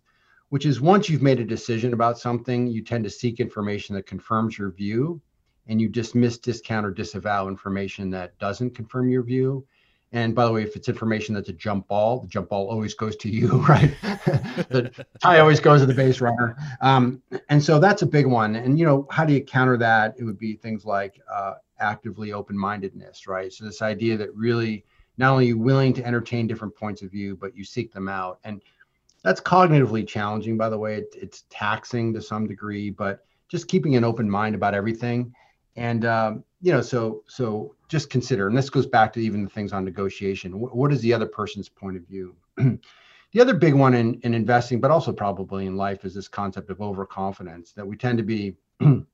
which 0.50 0.66
is 0.66 0.82
once 0.82 1.10
you've 1.10 1.22
made 1.22 1.40
a 1.40 1.46
decision 1.46 1.94
about 1.94 2.20
something, 2.20 2.68
you 2.68 2.84
tend 2.84 3.04
to 3.06 3.10
seek 3.10 3.40
information 3.40 3.96
that 3.96 4.06
confirms 4.06 4.58
your 4.58 4.72
view, 4.72 5.22
and 5.68 5.80
you 5.80 5.88
dismiss, 5.88 6.38
discount, 6.38 6.86
or 6.86 6.92
disavow 6.92 7.48
information 7.48 8.10
that 8.12 8.38
doesn't 8.40 8.76
confirm 8.76 9.10
your 9.10 9.24
view. 9.24 9.66
And 10.12 10.34
by 10.34 10.46
the 10.46 10.52
way, 10.52 10.64
if 10.64 10.76
it's 10.78 10.88
information 10.88 11.36
that's 11.36 11.50
a 11.50 11.54
jump 11.54 11.88
ball, 11.88 12.20
the 12.20 12.28
jump 12.28 12.50
ball 12.50 12.70
always 12.70 12.94
goes 12.94 13.18
to 13.18 13.30
you, 13.30 13.48
right? 13.68 13.94
the 14.70 15.06
tie 15.22 15.40
always 15.40 15.60
goes 15.60 15.82
to 15.82 15.86
the 15.86 15.94
base 15.94 16.22
runner. 16.22 16.56
Um, 16.80 17.22
and 17.50 17.62
so 17.62 17.80
that's 17.80 18.02
a 18.02 18.06
big 18.06 18.26
one. 18.26 18.56
And 18.56 18.80
you 18.80 18.86
know, 18.86 19.08
how 19.10 19.26
do 19.26 19.34
you 19.34 19.44
counter 19.44 19.78
that? 19.78 20.16
It 20.18 20.24
would 20.24 20.38
be 20.38 20.56
things 20.56 20.86
like 20.86 21.20
uh, 21.30 21.56
actively 21.80 22.32
open-mindedness, 22.32 23.28
right? 23.28 23.52
So 23.52 23.66
this 23.66 23.82
idea 23.82 24.16
that 24.18 24.34
really 24.34 24.86
not 25.18 25.32
only 25.32 25.48
you 25.48 25.58
willing 25.58 25.94
to 25.94 26.06
entertain 26.06 26.48
different 26.48 26.76
points 26.76 27.02
of 27.02 27.12
view, 27.12 27.36
but 27.36 27.56
you 27.56 27.64
seek 27.64 27.94
them 27.94 28.08
out. 28.08 28.40
And 28.44 28.62
that's 29.24 29.42
cognitively 29.42 30.08
challenging, 30.08 30.58
by 30.58 30.70
the 30.70 30.78
way. 30.78 30.96
It, 30.96 31.16
it's 31.16 31.46
taxing 31.50 32.14
to 32.14 32.22
some 32.22 32.48
degree, 32.48 32.90
but 32.90 33.26
just 33.48 33.68
keeping 33.68 33.96
an 33.96 34.04
open 34.04 34.30
mind 34.30 34.56
about 34.56 34.74
everything. 34.74 35.34
And 35.76 36.06
um, 36.06 36.44
you 36.62 36.72
know, 36.72 36.82
so 36.82 37.24
so 37.28 37.76
just 37.88 38.10
consider, 38.10 38.48
and 38.48 38.58
this 38.58 38.70
goes 38.70 38.88
back 38.88 39.14
to 39.14 39.20
even 39.20 39.44
the 39.44 39.50
things 39.50 39.74
on 39.74 39.84
negotiation. 39.84 40.60
what, 40.60 40.76
what 40.76 40.92
is 40.94 41.02
the 41.02 41.14
other 41.14 41.26
person's 41.26 41.70
point 41.70 41.98
of 41.98 42.08
view? 42.08 42.36
the 42.58 43.42
other 43.42 43.54
big 43.54 43.74
one 43.74 43.94
in, 43.94 44.20
in 44.22 44.34
investing, 44.34 44.80
but 44.80 44.92
also 44.92 45.12
probably 45.12 45.66
in 45.66 45.76
life, 45.76 46.06
is 46.06 46.14
this 46.14 46.28
concept 46.28 46.70
of 46.70 46.82
overconfidence 46.82 47.74
that 47.74 47.86
we 47.86 47.98
tend 47.98 48.18
to 48.18 48.24
be. 48.24 48.56
and, 48.80 49.06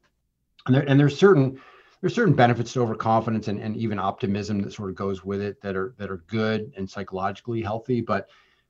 there, 0.68 0.84
and 0.88 1.00
there's 1.00 1.18
certain 1.18 1.60
there's 2.02 2.16
certain 2.16 2.34
benefits 2.34 2.74
to 2.74 2.82
overconfidence 2.82 3.48
and, 3.48 3.60
and 3.62 3.78
even 3.78 4.00
optimism 4.00 4.62
that 4.62 4.74
sort 4.74 4.90
of 4.90 4.96
goes 4.96 5.24
with 5.24 5.42
it 5.42 5.62
that 5.62 5.76
are 5.76 5.94
that 5.98 6.10
are 6.10 6.24
good 6.28 6.74
and 6.76 6.90
psychologically 6.90 7.62
healthy 7.62 8.02
but 8.02 8.28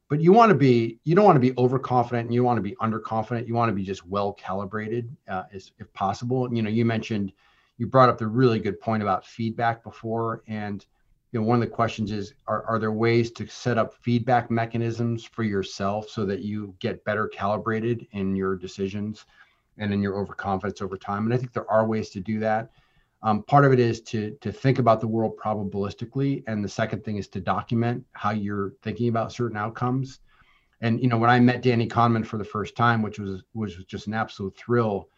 but 0.09 0.19
you 0.19 0.33
want 0.33 0.49
to 0.49 0.55
be 0.55 0.99
you 1.03 1.15
don't 1.15 1.25
want 1.25 1.37
to 1.37 1.39
be 1.39 1.57
overconfident 1.57 2.25
and 2.25 2.33
you 2.33 2.43
want 2.43 2.57
to 2.57 2.61
be 2.61 2.75
underconfident 2.75 3.47
you 3.47 3.55
want 3.55 3.69
to 3.69 3.75
be 3.75 3.83
just 3.83 4.05
well 4.05 4.33
calibrated 4.33 5.15
uh, 5.29 5.43
as, 5.53 5.71
if 5.79 5.91
possible 5.93 6.45
and, 6.45 6.55
you 6.55 6.61
know 6.61 6.69
you 6.69 6.85
mentioned 6.85 7.31
you 7.77 7.87
brought 7.87 8.09
up 8.09 8.17
the 8.17 8.27
really 8.27 8.59
good 8.59 8.79
point 8.79 9.01
about 9.01 9.25
feedback 9.25 9.83
before 9.83 10.43
and 10.47 10.85
you 11.31 11.39
know 11.39 11.45
one 11.45 11.55
of 11.55 11.61
the 11.61 11.75
questions 11.75 12.11
is 12.11 12.33
are, 12.47 12.63
are 12.65 12.77
there 12.77 12.91
ways 12.91 13.31
to 13.31 13.47
set 13.47 13.77
up 13.77 13.93
feedback 14.01 14.51
mechanisms 14.51 15.23
for 15.23 15.43
yourself 15.43 16.09
so 16.09 16.25
that 16.25 16.41
you 16.41 16.75
get 16.79 17.03
better 17.05 17.27
calibrated 17.29 18.05
in 18.11 18.35
your 18.35 18.57
decisions 18.57 19.25
and 19.77 19.93
in 19.93 20.01
your 20.01 20.17
overconfidence 20.17 20.81
over 20.81 20.97
time. 20.97 21.25
And 21.25 21.33
I 21.33 21.37
think 21.37 21.53
there 21.53 21.69
are 21.69 21.85
ways 21.85 22.09
to 22.11 22.19
do 22.19 22.39
that. 22.39 22.71
Um, 23.23 23.43
part 23.43 23.65
of 23.65 23.73
it 23.73 23.79
is 23.79 24.01
to 24.01 24.35
to 24.41 24.51
think 24.51 24.79
about 24.79 24.99
the 24.99 25.07
world 25.07 25.37
probabilistically, 25.37 26.43
and 26.47 26.63
the 26.63 26.69
second 26.69 27.03
thing 27.03 27.17
is 27.17 27.27
to 27.29 27.39
document 27.39 28.03
how 28.13 28.31
you're 28.31 28.73
thinking 28.81 29.09
about 29.09 29.31
certain 29.31 29.57
outcomes. 29.57 30.19
And 30.81 30.99
you 30.99 31.07
know, 31.07 31.17
when 31.17 31.29
I 31.29 31.39
met 31.39 31.61
Danny 31.61 31.87
Kahneman 31.87 32.25
for 32.25 32.37
the 32.37 32.43
first 32.43 32.75
time, 32.75 33.01
which 33.01 33.19
was 33.19 33.43
was 33.53 33.75
just 33.85 34.07
an 34.07 34.15
absolute 34.15 34.57
thrill, 34.57 35.09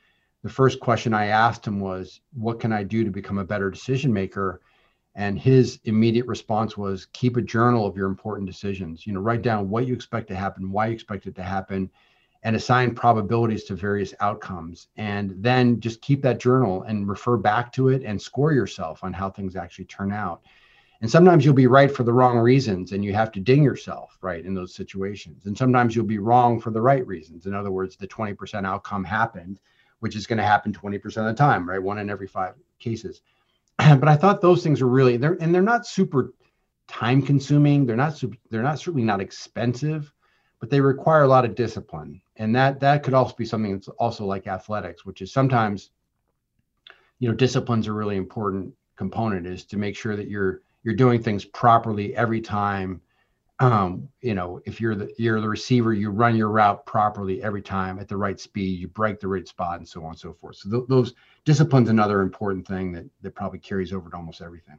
the 0.43 0.49
first 0.49 0.80
question 0.82 1.14
I 1.14 1.28
asked 1.28 1.66
him 1.66 1.80
was, 1.80 2.20
"What 2.34 2.60
can 2.60 2.74
I 2.74 2.84
do 2.84 3.06
to 3.06 3.12
become 3.12 3.38
a 3.38 3.45
better 3.45 3.70
decision 3.72 4.12
maker?" 4.12 4.62
And 5.16 5.39
his 5.39 5.80
immediate 5.86 6.28
response 6.28 6.76
was, 6.76 7.06
"Keep 7.14 7.38
a 7.38 7.41
journal 7.41 7.86
of 7.86 7.95
your 7.95 8.08
important 8.08 8.47
decisions. 8.47 9.08
You 9.08 9.14
know, 9.14 9.22
write 9.22 9.43
down 9.43 9.70
what 9.70 9.88
you 9.88 9.93
expect 9.93 10.28
to 10.30 10.36
happen, 10.36 10.72
why 10.72 10.88
you 10.88 10.93
expect 10.93 11.28
it 11.28 11.36
to 11.36 11.43
happen." 11.43 11.89
And 12.44 12.56
assign 12.56 12.94
probabilities 12.94 13.64
to 13.64 13.76
various 13.76 14.14
outcomes 14.20 14.88
and 14.98 15.34
then 15.38 15.80
just 15.80 16.02
keep 16.02 16.22
that 16.22 16.39
journal 16.39 16.84
and 16.84 17.08
refer 17.08 17.38
back 17.38 17.72
to 17.72 17.88
it 17.89 18.04
and 18.04 18.22
score 18.22 18.52
yourself 18.52 19.04
on 19.04 19.14
how 19.14 19.30
things 19.30 19.56
actually 19.56 19.86
turn 19.86 20.12
out. 20.12 20.41
And 21.02 21.10
sometimes 21.10 21.44
you'll 21.44 21.54
be 21.54 21.68
right 21.68 21.94
for 21.94 22.04
the 22.04 22.14
wrong 22.14 22.38
reasons 22.38 22.91
and 22.91 23.04
you 23.04 23.14
have 23.14 23.32
to 23.34 23.39
ding 23.39 23.64
yourself 23.64 24.18
right 24.22 24.46
in 24.46 24.54
those 24.54 24.76
situations. 24.76 25.46
And 25.46 25.58
sometimes 25.58 25.96
you'll 25.96 26.06
be 26.06 26.20
wrong 26.20 26.60
for 26.60 26.72
the 26.72 26.82
right 26.82 27.06
reasons. 27.08 27.46
In 27.46 27.54
other 27.54 27.72
words 27.72 27.96
the 27.96 28.08
20% 28.08 28.66
outcome 28.66 29.04
happened 29.04 29.60
which 30.00 30.18
is 30.18 30.28
going 30.28 30.38
to 30.38 30.44
happen 30.44 30.74
20% 30.74 31.06
of 31.06 31.26
the 31.26 31.34
time 31.34 31.68
right 31.68 31.82
one 31.82 31.98
in 31.98 32.10
every 32.10 32.28
five 32.28 32.56
cases. 32.78 33.22
But 33.78 34.10
i 34.10 34.18
thought 34.18 34.41
those 34.41 34.62
things 34.64 34.82
are 34.82 34.88
really 34.88 35.16
they're 35.16 35.38
and 35.41 35.56
they're 35.56 35.62
not 35.62 35.88
super 35.88 36.34
time 36.89 37.22
consuming. 37.22 37.86
They're 37.86 37.96
not 37.96 38.22
they're 38.50 38.62
not 38.62 38.80
certainly 38.80 39.06
not 39.06 39.22
expensive 39.22 40.12
but 40.64 40.70
they 40.70 40.80
require 40.80 41.24
a 41.24 41.28
lot 41.28 41.44
of 41.44 41.56
discipline 41.56 42.22
and 42.38 42.56
that 42.56 42.80
that 42.80 43.04
could 43.04 43.14
also 43.14 43.36
be 43.36 43.46
something 43.46 43.74
that's 43.74 43.88
also 43.90 44.26
like 44.26 44.48
athletics 44.48 45.06
which 45.06 45.22
is 45.22 45.32
sometimes 45.32 45.92
you 47.20 47.30
know 47.30 47.36
discipline's 47.36 47.88
a 47.88 47.94
really 47.94 48.16
important 48.16 48.74
component 48.98 49.46
is 49.46 49.66
to 49.66 49.78
make 49.78 49.96
sure 49.96 50.16
that 50.16 50.28
you're 50.28 50.62
you're 50.84 50.96
doing 50.96 51.22
things 51.22 51.46
properly 51.46 52.16
every 52.16 52.42
time 52.42 53.02
um, 53.60 54.10
you 54.22 54.34
know 54.34 54.60
if 54.66 54.82
you're 54.82 54.96
the 54.96 55.14
you're 55.18 55.40
the 55.40 55.48
receiver 55.48 55.94
you 55.94 56.10
run 56.10 56.36
your 56.36 56.50
route 56.50 56.86
properly 56.86 57.42
every 57.44 57.62
time 57.62 58.00
at 58.00 58.08
the 58.08 58.18
right 58.18 58.40
speed 58.40 58.80
you 58.80 58.88
break 58.88 59.20
the 59.20 59.28
right 59.28 59.48
spot 59.48 59.78
and 59.78 59.88
so 59.88 60.04
on 60.04 60.10
and 60.10 60.20
so 60.20 60.34
forth 60.34 60.58
so 60.58 60.70
th- 60.70 60.84
those 60.90 61.14
discipline's 61.46 61.90
another 61.90 62.22
important 62.22 62.68
thing 62.68 62.92
that 62.92 63.06
that 63.22 63.36
probably 63.36 63.60
carries 63.60 63.94
over 63.94 64.10
to 64.10 64.16
almost 64.16 64.42
everything 64.42 64.78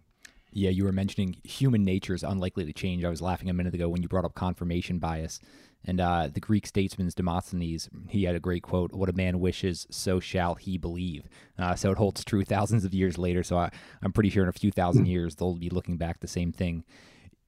yeah, 0.57 0.71
you 0.71 0.85
were 0.85 0.93
mentioning 0.93 1.37
human 1.43 1.85
nature 1.85 2.15
is 2.15 2.23
unlikely 2.23 2.65
to 2.65 2.73
change. 2.73 3.05
I 3.05 3.11
was 3.11 3.21
laughing 3.21 3.51
a 3.51 3.53
minute 3.53 3.75
ago 3.75 3.89
when 3.89 4.03
you 4.03 4.09
brought 4.09 4.25
up 4.25 4.37
confirmation 4.37 5.01
bias. 5.01 5.41
And 5.85 6.01
uh, 6.01 6.29
the 6.33 6.41
Greek 6.41 6.67
statesman 6.67 7.11
Demosthenes, 7.15 7.89
he 8.09 8.25
had 8.25 8.35
a 8.35 8.41
great 8.41 8.63
quote: 8.63 8.93
"What 8.93 9.09
a 9.09 9.13
man 9.13 9.41
wishes, 9.41 9.87
so 9.91 10.19
shall 10.21 10.55
he 10.55 10.79
believe." 10.79 11.29
Uh, 11.59 11.75
so 11.75 11.91
it 11.91 11.99
holds 11.99 12.25
true 12.25 12.45
thousands 12.45 12.85
of 12.85 12.95
years 12.95 13.19
later. 13.19 13.43
So 13.43 13.59
I, 13.59 13.71
am 14.03 14.13
pretty 14.13 14.31
sure 14.31 14.43
in 14.43 14.49
a 14.49 14.53
few 14.53 14.71
thousand 14.71 15.07
years 15.07 15.37
they'll 15.37 15.55
be 15.55 15.71
looking 15.71 15.97
back 15.97 16.21
the 16.21 16.29
same 16.29 16.53
thing. 16.53 16.85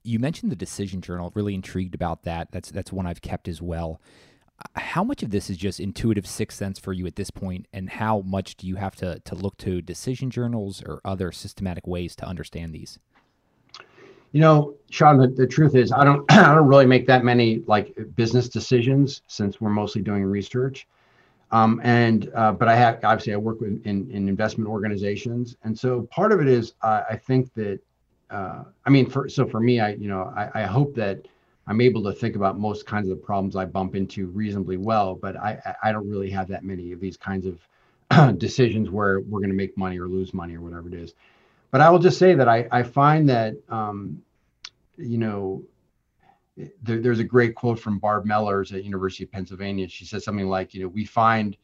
You 0.05 0.19
mentioned 0.19 0.53
the 0.53 0.57
decision 0.57 1.01
journal. 1.01 1.33
Really 1.35 1.55
intrigued 1.55 1.95
about 1.95 2.25
that. 2.25 2.53
That's 2.53 2.71
that's 2.71 2.93
one 2.93 3.07
I've 3.07 3.23
kept 3.23 3.49
as 3.49 3.63
well. 3.63 4.01
How 4.75 5.05
much 5.05 5.23
of 5.23 5.31
this 5.31 5.51
is 5.51 5.59
just 5.59 5.81
intuitive 5.81 6.27
sixth 6.27 6.57
sense 6.57 6.79
for 6.79 6.93
you 6.93 7.07
at 7.07 7.17
this 7.17 7.31
point, 7.31 7.67
and 7.75 7.91
how 7.91 8.21
much 8.21 8.57
do 8.57 8.67
you 8.67 8.77
have 8.77 8.97
to 8.97 9.21
to 9.21 9.35
look 9.35 9.57
to 9.59 9.81
decision 9.81 10.31
journals 10.31 10.83
or 10.83 11.01
other 11.05 11.33
systematic 11.33 11.87
ways 11.87 12.15
to 12.17 12.27
understand 12.27 12.75
these? 12.75 12.99
You 14.37 14.43
know, 14.43 14.75
Sean, 14.91 15.17
the, 15.17 15.29
the 15.29 15.47
truth 15.47 15.75
is 15.75 15.93
I 15.93 16.05
don't 16.05 16.31
I 16.31 16.55
don't 16.55 16.69
really 16.69 16.85
make 16.85 17.07
that 17.07 17.25
many 17.25 17.63
like 17.67 17.97
business 18.17 18.51
decisions 18.51 19.23
since 19.29 19.63
we're 19.63 19.71
mostly 19.71 20.03
doing 20.03 20.23
research. 20.25 20.87
Um, 21.53 21.81
and 21.83 22.31
uh, 22.35 22.53
but 22.53 22.69
I 22.69 22.77
have 22.77 23.03
obviously 23.03 23.33
I 23.33 23.39
work 23.39 23.63
with 23.63 23.81
in, 23.87 24.11
in 24.11 24.29
investment 24.29 24.69
organizations, 24.69 25.57
and 25.65 25.79
so 25.79 26.03
part 26.13 26.33
of 26.33 26.43
it 26.43 26.49
is 26.49 26.75
uh, 26.83 27.05
I 27.09 27.17
think 27.17 27.55
that 27.55 27.81
uh, 28.29 28.65
I 28.85 28.91
mean 28.91 29.09
for 29.09 29.27
so 29.27 29.47
for 29.47 29.59
me 29.59 29.81
I 29.81 29.93
you 29.95 30.09
know 30.09 30.31
I, 30.37 30.51
I 30.55 30.63
hope 30.65 30.95
that 30.97 31.27
I'm 31.67 31.81
able 31.81 32.03
to 32.03 32.13
think 32.13 32.37
about 32.37 32.59
most 32.59 32.85
kinds 32.85 33.09
of 33.09 33.17
the 33.19 33.25
problems 33.25 33.57
I 33.57 33.65
bump 33.65 33.95
into 33.95 34.27
reasonably 34.27 34.77
well, 34.77 35.15
but 35.15 35.39
I 35.39 35.77
I 35.83 35.93
don't 35.93 36.11
really 36.11 36.29
have 36.29 36.47
that 36.49 36.63
many 36.63 36.93
of 36.93 37.01
these 37.01 37.17
kinds 37.17 37.47
of 37.47 38.37
decisions 38.39 38.91
where 38.91 39.21
we're 39.21 39.41
going 39.41 39.49
to 39.49 39.57
make 39.57 39.79
money 39.79 39.99
or 39.99 40.09
lose 40.09 40.35
money 40.35 40.57
or 40.57 40.61
whatever 40.61 40.89
it 40.89 40.95
is. 40.95 41.15
But 41.71 41.81
I 41.81 41.89
will 41.89 41.99
just 41.99 42.19
say 42.19 42.35
that 42.35 42.51
I 42.51 42.69
I 42.71 42.83
find 42.83 43.27
that 43.31 43.55
um, 43.71 44.23
you 44.97 45.19
know, 45.19 45.65
there, 46.83 47.01
there's 47.01 47.19
a 47.19 47.25
great 47.25 47.55
quote 47.55 47.79
from 47.79 47.99
Barb 47.99 48.25
Mellers 48.25 48.73
at 48.73 48.85
University 48.85 49.25
of 49.25 49.33
Pennsylvania. 49.33 49.89
She 49.89 50.05
says 50.05 50.25
something 50.25 50.49
like, 50.49 50.75
you 50.75 50.83
know, 50.83 50.89
we 50.89 51.05
find 51.05 51.57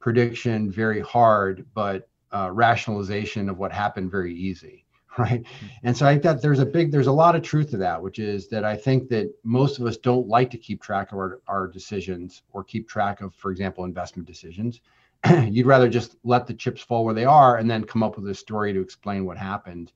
prediction 0.00 0.70
very 0.70 1.00
hard, 1.00 1.66
but 1.74 2.08
uh, 2.32 2.50
rationalization 2.52 3.48
of 3.48 3.58
what 3.58 3.72
happened 3.72 4.10
very 4.10 4.34
easy, 4.34 4.84
right? 5.18 5.44
And 5.82 5.96
so 5.96 6.06
I 6.06 6.12
think 6.12 6.22
that 6.22 6.42
there's 6.42 6.60
a 6.60 6.66
big, 6.66 6.90
there's 6.90 7.08
a 7.08 7.12
lot 7.12 7.36
of 7.36 7.42
truth 7.42 7.70
to 7.70 7.76
that, 7.78 8.02
which 8.02 8.18
is 8.18 8.48
that 8.48 8.64
I 8.64 8.76
think 8.76 9.08
that 9.10 9.32
most 9.44 9.78
of 9.78 9.86
us 9.86 9.96
don't 9.96 10.28
like 10.28 10.50
to 10.50 10.58
keep 10.58 10.82
track 10.82 11.12
of 11.12 11.18
our, 11.18 11.40
our 11.46 11.66
decisions 11.66 12.42
or 12.52 12.64
keep 12.64 12.88
track 12.88 13.20
of, 13.20 13.34
for 13.34 13.50
example, 13.50 13.84
investment 13.84 14.26
decisions. 14.26 14.80
You'd 15.44 15.66
rather 15.66 15.88
just 15.88 16.16
let 16.24 16.46
the 16.46 16.54
chips 16.54 16.80
fall 16.80 17.04
where 17.04 17.14
they 17.14 17.24
are 17.24 17.56
and 17.56 17.70
then 17.70 17.84
come 17.84 18.02
up 18.02 18.16
with 18.16 18.28
a 18.28 18.34
story 18.34 18.72
to 18.72 18.80
explain 18.80 19.26
what 19.26 19.36
happened 19.36 19.92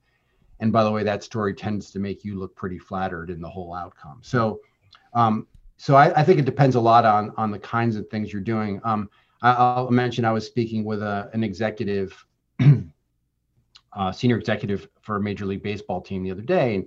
and 0.62 0.72
by 0.72 0.84
the 0.84 0.90
way, 0.92 1.02
that 1.02 1.24
story 1.24 1.54
tends 1.54 1.90
to 1.90 1.98
make 1.98 2.24
you 2.24 2.38
look 2.38 2.54
pretty 2.54 2.78
flattered 2.78 3.30
in 3.30 3.40
the 3.40 3.48
whole 3.48 3.74
outcome. 3.74 4.20
So, 4.22 4.60
um, 5.12 5.48
so 5.76 5.96
I, 5.96 6.20
I, 6.20 6.22
think 6.22 6.38
it 6.38 6.44
depends 6.44 6.76
a 6.76 6.80
lot 6.80 7.04
on 7.04 7.32
on 7.36 7.50
the 7.50 7.58
kinds 7.58 7.96
of 7.96 8.08
things 8.08 8.32
you're 8.32 8.40
doing. 8.40 8.80
Um, 8.84 9.10
I, 9.42 9.80
will 9.80 9.90
mention 9.90 10.24
I 10.24 10.30
was 10.30 10.46
speaking 10.46 10.84
with 10.84 11.02
a, 11.02 11.28
an 11.32 11.42
executive, 11.42 12.24
uh, 13.92 14.12
senior 14.12 14.38
executive 14.38 14.88
for 15.00 15.16
a 15.16 15.20
major 15.20 15.46
league 15.46 15.64
baseball 15.64 16.00
team 16.00 16.22
the 16.22 16.30
other 16.30 16.42
day, 16.42 16.76
and 16.76 16.86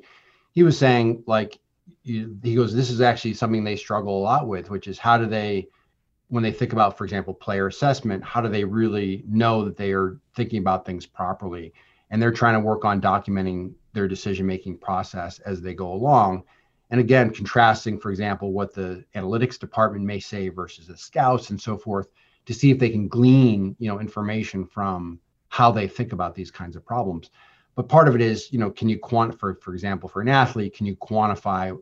he 0.53 0.63
was 0.63 0.77
saying 0.77 1.23
like 1.27 1.59
he 2.03 2.55
goes, 2.55 2.73
this 2.73 2.89
is 2.89 3.01
actually 3.01 3.33
something 3.33 3.65
they 3.65 3.75
struggle 3.75 4.17
a 4.17 4.23
lot 4.23 4.47
with, 4.47 4.69
which 4.69 4.87
is 4.87 4.97
how 4.97 5.17
do 5.17 5.25
they 5.25 5.67
when 6.29 6.43
they 6.43 6.51
think 6.53 6.71
about, 6.71 6.97
for 6.97 7.03
example, 7.03 7.33
player 7.33 7.67
assessment, 7.67 8.23
how 8.23 8.39
do 8.39 8.47
they 8.47 8.63
really 8.63 9.25
know 9.27 9.65
that 9.65 9.75
they 9.75 9.91
are 9.91 10.17
thinking 10.33 10.59
about 10.59 10.85
things 10.85 11.05
properly? 11.05 11.73
And 12.09 12.21
they're 12.21 12.31
trying 12.31 12.53
to 12.53 12.59
work 12.59 12.85
on 12.85 13.01
documenting 13.01 13.73
their 13.93 14.07
decision 14.07 14.45
making 14.45 14.77
process 14.77 15.39
as 15.39 15.61
they 15.61 15.73
go 15.73 15.91
along. 15.91 16.43
And 16.91 16.99
again 16.99 17.31
contrasting 17.31 17.99
for 17.99 18.11
example 18.11 18.53
what 18.53 18.73
the 18.73 19.03
analytics 19.15 19.59
department 19.59 20.05
may 20.05 20.19
say 20.19 20.49
versus 20.49 20.87
the 20.87 20.97
scouts 20.97 21.49
and 21.49 21.59
so 21.59 21.77
forth 21.77 22.07
to 22.45 22.53
see 22.53 22.69
if 22.69 22.77
they 22.77 22.89
can 22.89 23.07
glean 23.07 23.75
you 23.79 23.89
know 23.89 23.99
information 23.99 24.65
from 24.65 25.19
how 25.49 25.71
they 25.71 25.87
think 25.87 26.13
about 26.13 26.35
these 26.35 26.51
kinds 26.51 26.75
of 26.75 26.85
problems. 26.85 27.31
But 27.75 27.89
part 27.89 28.07
of 28.07 28.15
it 28.15 28.21
is 28.21 28.51
you 28.53 28.59
know 28.59 28.69
can 28.69 28.87
you 28.87 28.99
quantify 28.99 29.39
for, 29.39 29.55
for 29.55 29.73
example 29.73 30.07
for 30.07 30.21
an 30.21 30.29
athlete 30.29 30.75
can 30.75 30.85
you 30.85 30.95
quantify 30.95 31.77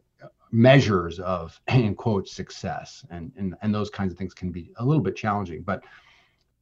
measures 0.51 1.19
of 1.19 1.59
in 1.67 1.95
quote 1.95 2.29
success? 2.29 3.05
And, 3.09 3.31
and 3.37 3.55
and 3.61 3.75
those 3.75 3.89
kinds 3.89 4.13
of 4.13 4.17
things 4.17 4.33
can 4.33 4.51
be 4.51 4.71
a 4.77 4.85
little 4.85 5.03
bit 5.03 5.17
challenging. 5.17 5.63
But 5.63 5.83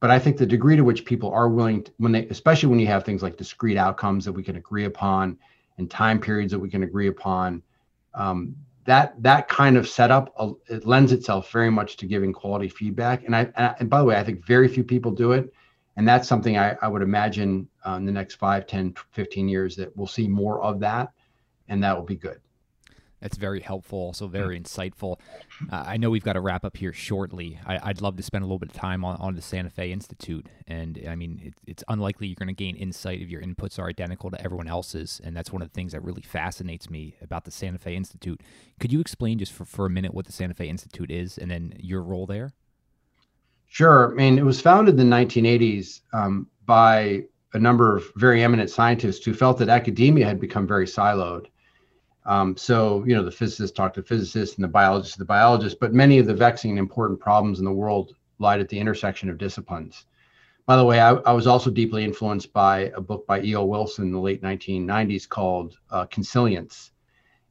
but 0.02 0.10
I 0.10 0.18
think 0.18 0.36
the 0.36 0.44
degree 0.44 0.74
to 0.74 0.82
which 0.82 1.04
people 1.04 1.30
are 1.30 1.48
willing, 1.48 1.84
to, 1.84 1.92
when 1.98 2.10
they, 2.10 2.26
especially 2.26 2.68
when 2.68 2.80
you 2.80 2.88
have 2.88 3.04
things 3.04 3.22
like 3.22 3.36
discrete 3.36 3.76
outcomes 3.76 4.24
that 4.24 4.32
we 4.32 4.42
can 4.42 4.56
agree 4.56 4.84
upon 4.84 5.38
and 5.78 5.88
time 5.88 6.20
periods 6.20 6.50
that 6.50 6.58
we 6.58 6.68
can 6.68 6.82
agree 6.82 7.06
upon, 7.06 7.62
um, 8.12 8.56
that 8.84 9.14
that 9.22 9.46
kind 9.46 9.76
of 9.76 9.88
setup 9.88 10.34
uh, 10.36 10.50
it 10.68 10.84
lends 10.84 11.12
itself 11.12 11.52
very 11.52 11.70
much 11.70 11.98
to 11.98 12.06
giving 12.06 12.32
quality 12.32 12.68
feedback. 12.68 13.22
And 13.22 13.36
I, 13.36 13.44
and 13.78 13.88
by 13.88 14.00
the 14.00 14.04
way, 14.04 14.16
I 14.16 14.24
think 14.24 14.44
very 14.44 14.66
few 14.66 14.82
people 14.82 15.12
do 15.12 15.30
it. 15.30 15.54
And 15.94 16.08
that's 16.08 16.26
something 16.26 16.58
I, 16.58 16.76
I 16.82 16.88
would 16.88 17.02
imagine 17.02 17.68
uh, 17.86 17.92
in 17.92 18.04
the 18.04 18.10
next 18.10 18.34
5, 18.34 18.66
10, 18.66 18.96
15 19.12 19.48
years 19.48 19.76
that 19.76 19.96
we'll 19.96 20.08
see 20.08 20.26
more 20.26 20.60
of 20.64 20.80
that. 20.80 21.12
And 21.68 21.84
that 21.84 21.96
will 21.96 22.04
be 22.04 22.16
good. 22.16 22.40
That's 23.22 23.36
very 23.36 23.60
helpful, 23.60 23.98
also 23.98 24.26
very 24.26 24.58
insightful. 24.58 25.20
Uh, 25.70 25.84
I 25.86 25.96
know 25.96 26.10
we've 26.10 26.24
got 26.24 26.32
to 26.32 26.40
wrap 26.40 26.64
up 26.64 26.76
here 26.76 26.92
shortly. 26.92 27.56
I, 27.64 27.86
would 27.86 28.02
love 28.02 28.16
to 28.16 28.22
spend 28.22 28.42
a 28.42 28.46
little 28.46 28.58
bit 28.58 28.70
of 28.70 28.74
time 28.74 29.04
on, 29.04 29.16
on 29.18 29.36
the 29.36 29.42
Santa 29.42 29.70
Fe 29.70 29.92
Institute. 29.92 30.48
And 30.66 31.00
I 31.08 31.14
mean, 31.14 31.40
it, 31.44 31.54
it's 31.64 31.84
unlikely 31.86 32.26
you're 32.26 32.36
going 32.36 32.48
to 32.48 32.52
gain 32.52 32.74
insight 32.74 33.22
if 33.22 33.28
your 33.28 33.40
inputs 33.40 33.78
are 33.78 33.86
identical 33.86 34.28
to 34.32 34.44
everyone 34.44 34.66
else's. 34.66 35.20
And 35.22 35.36
that's 35.36 35.52
one 35.52 35.62
of 35.62 35.68
the 35.68 35.72
things 35.72 35.92
that 35.92 36.02
really 36.02 36.22
fascinates 36.22 36.90
me 36.90 37.14
about 37.22 37.44
the 37.44 37.52
Santa 37.52 37.78
Fe 37.78 37.94
Institute. 37.94 38.40
Could 38.80 38.92
you 38.92 39.00
explain 39.00 39.38
just 39.38 39.52
for, 39.52 39.64
for 39.64 39.86
a 39.86 39.90
minute 39.90 40.12
what 40.12 40.26
the 40.26 40.32
Santa 40.32 40.54
Fe 40.54 40.68
Institute 40.68 41.12
is 41.12 41.38
and 41.38 41.48
then 41.48 41.74
your 41.78 42.02
role 42.02 42.26
there? 42.26 42.52
Sure. 43.68 44.10
I 44.10 44.14
mean, 44.14 44.36
it 44.36 44.44
was 44.44 44.60
founded 44.60 44.98
in 44.98 45.08
the 45.08 45.16
1980s 45.16 46.00
um, 46.12 46.48
by 46.66 47.22
a 47.54 47.58
number 47.58 47.96
of 47.96 48.04
very 48.16 48.42
eminent 48.42 48.68
scientists 48.68 49.24
who 49.24 49.32
felt 49.32 49.58
that 49.58 49.68
academia 49.68 50.26
had 50.26 50.40
become 50.40 50.66
very 50.66 50.86
siloed 50.86 51.46
um, 52.24 52.56
so, 52.56 53.04
you 53.06 53.14
know, 53.14 53.24
the 53.24 53.30
physicists 53.30 53.76
talk 53.76 53.94
to 53.94 54.02
physicists 54.02 54.56
and 54.56 54.64
the 54.64 54.68
biologists 54.68 55.14
to 55.14 55.18
the 55.18 55.24
biologists, 55.24 55.78
but 55.80 55.92
many 55.92 56.18
of 56.18 56.26
the 56.26 56.34
vexing 56.34 56.70
and 56.70 56.78
important 56.78 57.20
problems 57.20 57.58
in 57.58 57.64
the 57.64 57.72
world 57.72 58.14
lied 58.38 58.60
at 58.60 58.68
the 58.68 58.78
intersection 58.78 59.28
of 59.28 59.38
disciplines. 59.38 60.06
By 60.66 60.76
the 60.76 60.84
way, 60.84 61.00
I, 61.00 61.14
I 61.14 61.32
was 61.32 61.46
also 61.48 61.70
deeply 61.70 62.04
influenced 62.04 62.52
by 62.52 62.92
a 62.94 63.00
book 63.00 63.26
by 63.26 63.40
E.O. 63.42 63.64
Wilson 63.64 64.04
in 64.06 64.12
the 64.12 64.20
late 64.20 64.42
1990s 64.42 65.28
called 65.28 65.76
uh, 65.90 66.06
Consilience. 66.06 66.92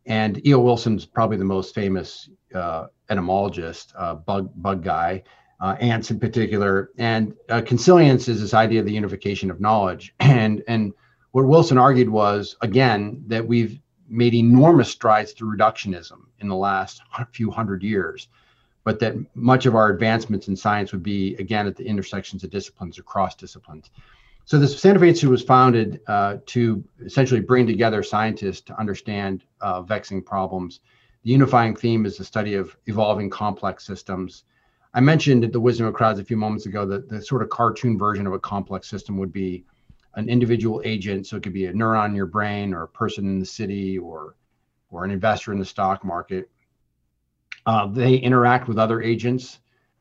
And 0.06 0.46
E.O. 0.48 0.60
Wilson's 0.60 1.06
probably 1.06 1.38
the 1.38 1.46
most 1.46 1.76
famous 1.76 2.30
uh, 2.56 2.88
entomologist, 3.10 3.94
uh, 3.98 4.16
bug, 4.16 4.52
bug 4.56 4.84
guy. 4.84 5.24
uh, 5.62 5.76
ants 5.80 6.12
in 6.12 6.20
particular. 6.20 6.92
And 6.98 7.34
uh, 7.50 7.62
consilience 7.62 8.28
is 8.28 8.42
this 8.42 8.54
idea 8.54 8.80
of 8.80 8.86
the 8.86 8.94
unification 8.94 9.50
of 9.52 9.62
knowledge. 9.62 10.14
And 10.42 10.64
and 10.68 10.94
what 11.32 11.46
Wilson 11.46 11.78
argued 11.78 12.10
was 12.10 12.56
again 12.62 13.24
that 13.28 13.48
we've 13.48 13.80
made 14.12 14.34
enormous 14.34 14.90
strides 14.90 15.32
through 15.32 15.56
reductionism 15.56 16.26
in 16.40 16.48
the 16.48 16.56
last 16.56 17.02
few 17.32 17.50
hundred 17.50 17.82
years, 17.84 18.28
but 18.84 19.00
that 19.00 19.16
much 19.36 19.66
of 19.66 19.76
our 19.76 19.90
advancements 19.90 20.48
in 20.48 20.56
science 20.56 20.92
would 20.92 21.04
be 21.04 21.36
again 21.36 21.68
at 21.68 21.76
the 21.76 21.86
intersections 21.86 22.44
of 22.44 22.50
disciplines 22.50 23.00
across 23.00 23.36
disciplines. 23.36 23.90
So 24.46 24.60
the 24.60 24.68
Santa 24.68 25.00
Fe 25.00 25.10
Institute 25.10 25.30
was 25.30 25.44
founded 25.44 26.02
uh, 26.08 26.38
to 26.48 26.84
essentially 27.06 27.42
bring 27.42 27.66
together 27.66 28.04
scientists 28.04 28.62
to 28.62 28.80
understand 28.80 29.44
uh, 29.62 29.82
vexing 29.82 30.24
problems. 30.24 30.82
The 31.24 31.32
unifying 31.32 31.76
theme 31.76 32.06
is 32.06 32.18
the 32.18 32.26
study 32.26 32.56
of 32.56 32.76
evolving 32.88 33.30
complex 33.30 33.86
systems 33.86 34.44
I 34.94 35.00
mentioned 35.00 35.46
at 35.46 35.54
the 35.54 35.60
Wisdom 35.60 35.88
of 35.88 35.94
Crowds 35.94 36.20
a 36.20 36.24
few 36.24 36.36
moments 36.36 36.66
ago 36.66 36.86
that 36.86 37.08
the 37.08 37.22
sort 37.22 37.42
of 37.42 37.50
cartoon 37.50 37.98
version 37.98 38.28
of 38.28 38.34
a 38.34 38.40
complex 38.40 38.90
system 38.90 39.18
would 39.18 39.32
be 39.32 39.64
an 40.16 40.30
individual 40.30 40.82
agent. 40.86 41.28
So 41.28 41.38
it 41.38 41.44
could 41.44 41.54
be 41.54 41.66
a 41.66 41.74
neuron 41.74 42.10
in 42.10 42.16
your 42.16 42.26
brain 42.26 42.74
or 42.74 42.84
a 42.84 42.88
person 42.88 43.26
in 43.26 43.40
the 43.40 43.46
city 43.46 43.98
or 43.98 44.36
or 44.90 45.06
an 45.06 45.12
investor 45.12 45.54
in 45.54 45.60
the 45.60 45.66
stock 45.66 46.04
market. 46.04 46.50
Uh, 47.66 47.88
they 47.88 48.16
interact 48.16 48.68
with 48.68 48.78
other 48.78 49.02
agents. 49.02 49.60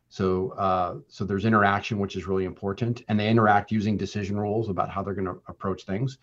So 0.09 0.51
uh, 0.51 0.97
so 1.09 1.25
there's 1.25 1.45
interaction, 1.45 1.99
which 1.99 2.17
is 2.17 2.27
really 2.27 2.45
important, 2.45 3.03
and 3.09 3.19
they 3.19 3.29
interact 3.29 3.71
using 3.71 3.97
decision 3.97 4.39
rules 4.39 4.69
about 4.69 4.91
how 4.91 5.03
they're 5.03 5.15
going 5.15 5.27
to 5.27 5.41
approach 5.47 5.85
things. 5.85 6.19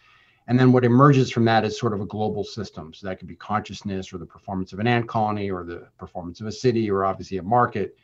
And 0.50 0.58
then 0.58 0.72
what 0.72 0.86
emerges 0.86 1.30
from 1.30 1.44
that 1.46 1.66
is 1.66 1.78
sort 1.78 1.94
of 1.94 2.00
a 2.00 2.06
global 2.06 2.44
system. 2.44 2.94
So 2.94 3.08
that 3.08 3.20
could 3.20 3.28
be 3.28 3.36
consciousness 3.36 4.14
or 4.14 4.18
the 4.18 4.26
performance 4.26 4.72
of 4.72 4.80
an 4.80 4.88
ant 4.88 5.08
colony 5.08 5.52
or 5.52 5.66
the 5.66 5.88
performance 5.98 6.40
of 6.40 6.48
a 6.48 6.52
city 6.52 6.90
or 6.90 7.04
obviously 7.04 7.38
a 7.38 7.44
market 7.44 7.98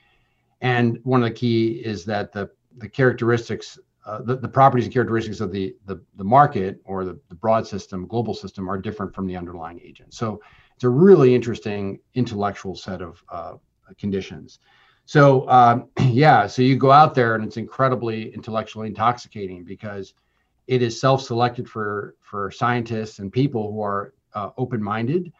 and 0.63 0.97
one 1.03 1.21
of 1.21 1.29
the 1.29 1.35
key 1.35 1.73
is 1.73 2.05
that 2.05 2.31
the 2.31 2.49
the 2.77 2.89
characteristics, 2.89 3.77
uh, 4.05 4.21
the, 4.21 4.35
the 4.35 4.47
properties 4.47 4.85
and 4.85 4.93
characteristics 4.93 5.39
of 5.39 5.51
the 5.51 5.75
the, 5.85 6.01
the 6.15 6.23
market 6.23 6.81
or 6.85 7.05
the, 7.05 7.19
the 7.29 7.35
broad 7.35 7.65
system, 7.65 8.07
global 8.07 8.33
system, 8.33 8.69
are 8.69 8.77
different 8.77 9.13
from 9.13 9.27
the 9.27 9.35
underlying 9.35 9.79
agent. 9.83 10.13
So 10.13 10.41
it's 10.75 10.83
a 10.83 10.89
really 10.89 11.33
interesting 11.33 11.99
intellectual 12.13 12.75
set 12.75 13.01
of 13.01 13.23
uh, 13.29 13.53
conditions. 13.97 14.59
So 15.05 15.47
um, 15.49 15.89
yeah, 15.99 16.47
so 16.47 16.61
you 16.61 16.75
go 16.75 16.91
out 16.91 17.15
there 17.15 17.35
and 17.35 17.43
it's 17.43 17.57
incredibly 17.57 18.33
intellectually 18.33 18.87
intoxicating 18.87 19.63
because 19.63 20.13
it 20.67 20.81
is 20.81 20.99
self-selected 20.99 21.69
for 21.69 22.15
for 22.21 22.51
scientists 22.51 23.19
and 23.19 23.31
people 23.31 23.71
who 23.71 23.81
are 23.81 24.13
uh, 24.33 24.49
open-minded 24.57 25.31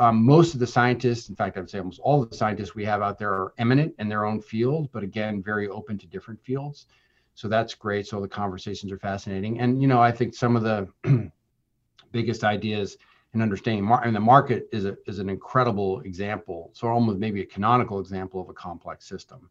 um, 0.00 0.24
most 0.24 0.54
of 0.54 0.60
the 0.60 0.66
scientists, 0.66 1.28
in 1.28 1.36
fact, 1.36 1.58
I 1.58 1.60
would 1.60 1.68
say 1.68 1.78
almost 1.78 2.00
all 2.00 2.22
of 2.22 2.30
the 2.30 2.36
scientists 2.36 2.74
we 2.74 2.86
have 2.86 3.02
out 3.02 3.18
there 3.18 3.32
are 3.32 3.52
eminent 3.58 3.94
in 3.98 4.08
their 4.08 4.24
own 4.24 4.40
field, 4.40 4.88
but 4.92 5.02
again, 5.02 5.42
very 5.42 5.68
open 5.68 5.98
to 5.98 6.06
different 6.06 6.40
fields. 6.42 6.86
So 7.40 7.48
that's 7.48 7.74
great. 7.74 8.06
So 8.06 8.20
the 8.20 8.28
conversations 8.28 8.92
are 8.92 8.98
fascinating. 8.98 9.60
And, 9.60 9.80
you 9.80 9.88
know, 9.88 10.00
I 10.00 10.12
think 10.12 10.34
some 10.34 10.56
of 10.56 10.62
the 10.62 10.88
biggest 12.12 12.44
ideas 12.44 12.98
in 13.32 13.42
understanding 13.42 13.84
mar- 13.84 14.04
and 14.04 14.14
the 14.14 14.20
market 14.20 14.68
is, 14.72 14.84
a, 14.84 14.96
is 15.06 15.18
an 15.20 15.30
incredible 15.30 16.00
example. 16.00 16.70
So 16.74 16.88
almost 16.88 17.18
maybe 17.18 17.40
a 17.40 17.46
canonical 17.46 18.00
example 18.00 18.40
of 18.40 18.48
a 18.48 18.52
complex 18.52 19.06
system 19.06 19.48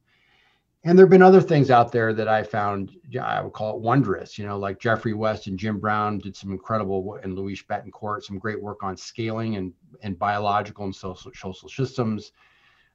and 0.84 0.98
there 0.98 1.06
have 1.06 1.12
been 1.12 1.22
other 1.22 1.42
things 1.42 1.70
out 1.70 1.92
there 1.92 2.14
that 2.14 2.30
I 2.30 2.42
found 2.42 2.96
I 3.22 3.42
would 3.42 3.52
call 3.52 3.76
it 3.76 3.82
wondrous. 3.82 4.38
You 4.38 4.46
know, 4.46 4.58
like 4.58 4.80
Geoffrey 4.80 5.14
West 5.14 5.48
and 5.48 5.60
Jim 5.60 5.78
Brown 5.78 6.20
did 6.20 6.36
some 6.36 6.52
incredible, 6.52 7.20
and 7.22 7.36
Luis 7.36 7.62
Bettencourt 7.62 8.24
some 8.24 8.40
great 8.40 8.62
work 8.62 8.82
on 8.82 8.96
scaling 8.96 9.58
and 9.58 9.74
and 10.04 10.18
biological 10.18 10.86
and 10.86 10.96
social 10.96 11.32
social 11.36 11.68
systems. 11.68 12.32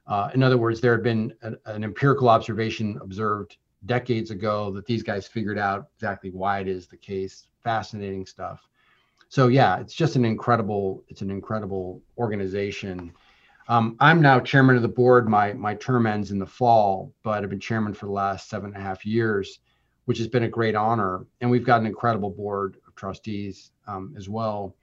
Uh, 0.07 0.29
in 0.33 0.41
other 0.41 0.57
words, 0.57 0.81
there 0.81 0.93
have 0.93 1.03
been 1.03 1.33
an, 1.41 1.57
an 1.65 1.83
empirical 1.83 2.27
observation 2.27 2.97
observed 3.01 3.57
decades 3.85 4.31
ago 4.31 4.71
that 4.71 4.85
these 4.85 5.03
guys 5.03 5.27
figured 5.27 5.57
out 5.57 5.87
exactly 5.95 6.31
why 6.31 6.59
it 6.59 6.67
is 6.67 6.87
the 6.87 6.97
case. 6.97 7.47
Fascinating 7.63 8.25
stuff. 8.25 8.67
So 9.29 9.47
yeah, 9.47 9.79
it's 9.79 9.93
just 9.93 10.15
an 10.15 10.25
incredible 10.25 11.03
it's 11.07 11.21
an 11.21 11.31
incredible 11.31 12.01
organization 12.17 13.13
um, 13.67 13.95
I'm 13.99 14.21
now 14.21 14.39
chairman 14.39 14.75
of 14.75 14.83
the 14.83 14.87
board. 14.87 15.27
My 15.27 15.53
my 15.53 15.75
term 15.75 16.05
ends 16.05 16.31
in 16.31 16.39
the 16.39 16.45
fall, 16.45 17.13
but 17.23 17.43
I've 17.43 17.49
been 17.49 17.59
chairman 17.59 17.93
for 17.93 18.05
the 18.05 18.11
last 18.11 18.49
seven 18.49 18.73
and 18.73 18.77
a 18.77 18.85
half 18.85 19.05
years, 19.05 19.59
which 20.05 20.19
has 20.19 20.27
been 20.27 20.43
a 20.43 20.49
great 20.49 20.75
honor. 20.75 21.25
And 21.41 21.49
we've 21.49 21.65
got 21.65 21.81
an 21.81 21.87
incredible 21.87 22.29
board 22.29 22.77
of 22.87 22.95
trustees 22.95 23.71
um, 23.87 24.13
as 24.17 24.29
well. 24.29 24.75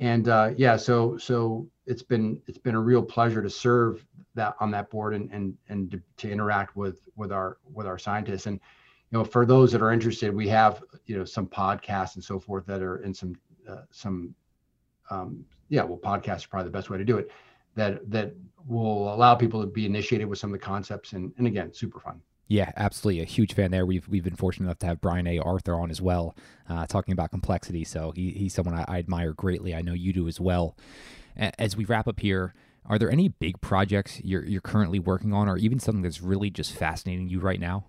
And 0.00 0.28
uh, 0.28 0.50
yeah, 0.56 0.76
so 0.76 1.18
so 1.18 1.68
it's 1.86 2.02
been 2.02 2.40
it's 2.46 2.58
been 2.58 2.74
a 2.74 2.80
real 2.80 3.02
pleasure 3.02 3.42
to 3.42 3.50
serve 3.50 4.04
that 4.34 4.56
on 4.58 4.70
that 4.70 4.90
board 4.90 5.14
and 5.14 5.30
and 5.30 5.56
and 5.68 5.90
to, 5.90 6.02
to 6.16 6.30
interact 6.30 6.74
with 6.74 7.00
with 7.16 7.30
our 7.30 7.58
with 7.72 7.86
our 7.86 7.98
scientists. 7.98 8.46
And 8.46 8.58
you 9.10 9.18
know, 9.18 9.24
for 9.24 9.44
those 9.44 9.72
that 9.72 9.82
are 9.82 9.92
interested, 9.92 10.34
we 10.34 10.48
have 10.48 10.82
you 11.04 11.18
know 11.18 11.24
some 11.24 11.46
podcasts 11.46 12.14
and 12.14 12.24
so 12.24 12.40
forth 12.40 12.64
that 12.66 12.80
are 12.82 13.02
in 13.02 13.12
some 13.12 13.34
uh, 13.68 13.82
some 13.90 14.34
um, 15.10 15.44
yeah, 15.68 15.82
well, 15.82 15.98
podcasts 15.98 16.46
are 16.46 16.48
probably 16.48 16.68
the 16.70 16.76
best 16.78 16.88
way 16.88 16.96
to 16.96 17.04
do 17.04 17.18
it 17.18 17.30
that 17.76 18.10
that 18.10 18.34
will 18.66 19.12
allow 19.14 19.34
people 19.34 19.60
to 19.60 19.66
be 19.66 19.86
initiated 19.86 20.26
with 20.26 20.38
some 20.38 20.50
of 20.52 20.58
the 20.58 20.64
concepts 20.64 21.12
and, 21.12 21.32
and 21.38 21.46
again 21.46 21.72
super 21.72 22.00
fun 22.00 22.20
yeah, 22.50 22.72
absolutely. 22.76 23.22
A 23.22 23.26
huge 23.26 23.54
fan 23.54 23.70
there. 23.70 23.86
We've 23.86 24.08
we've 24.08 24.24
been 24.24 24.34
fortunate 24.34 24.66
enough 24.66 24.80
to 24.80 24.86
have 24.86 25.00
Brian 25.00 25.28
A. 25.28 25.38
Arthur 25.38 25.76
on 25.76 25.88
as 25.88 26.02
well, 26.02 26.34
uh, 26.68 26.84
talking 26.84 27.12
about 27.12 27.30
complexity. 27.30 27.84
So 27.84 28.10
he, 28.10 28.32
he's 28.32 28.52
someone 28.52 28.74
I, 28.74 28.84
I, 28.88 28.98
admire 28.98 29.32
greatly. 29.32 29.72
I 29.72 29.82
know 29.82 29.92
you 29.92 30.12
do 30.12 30.26
as 30.26 30.40
well. 30.40 30.76
As 31.36 31.76
we 31.76 31.84
wrap 31.84 32.08
up 32.08 32.18
here, 32.18 32.52
are 32.86 32.98
there 32.98 33.08
any 33.08 33.28
big 33.28 33.60
projects 33.60 34.20
you're 34.24 34.44
you're 34.44 34.60
currently 34.60 34.98
working 34.98 35.32
on, 35.32 35.48
or 35.48 35.58
even 35.58 35.78
something 35.78 36.02
that's 36.02 36.20
really 36.20 36.50
just 36.50 36.72
fascinating 36.72 37.28
you 37.28 37.38
right 37.38 37.60
now? 37.60 37.84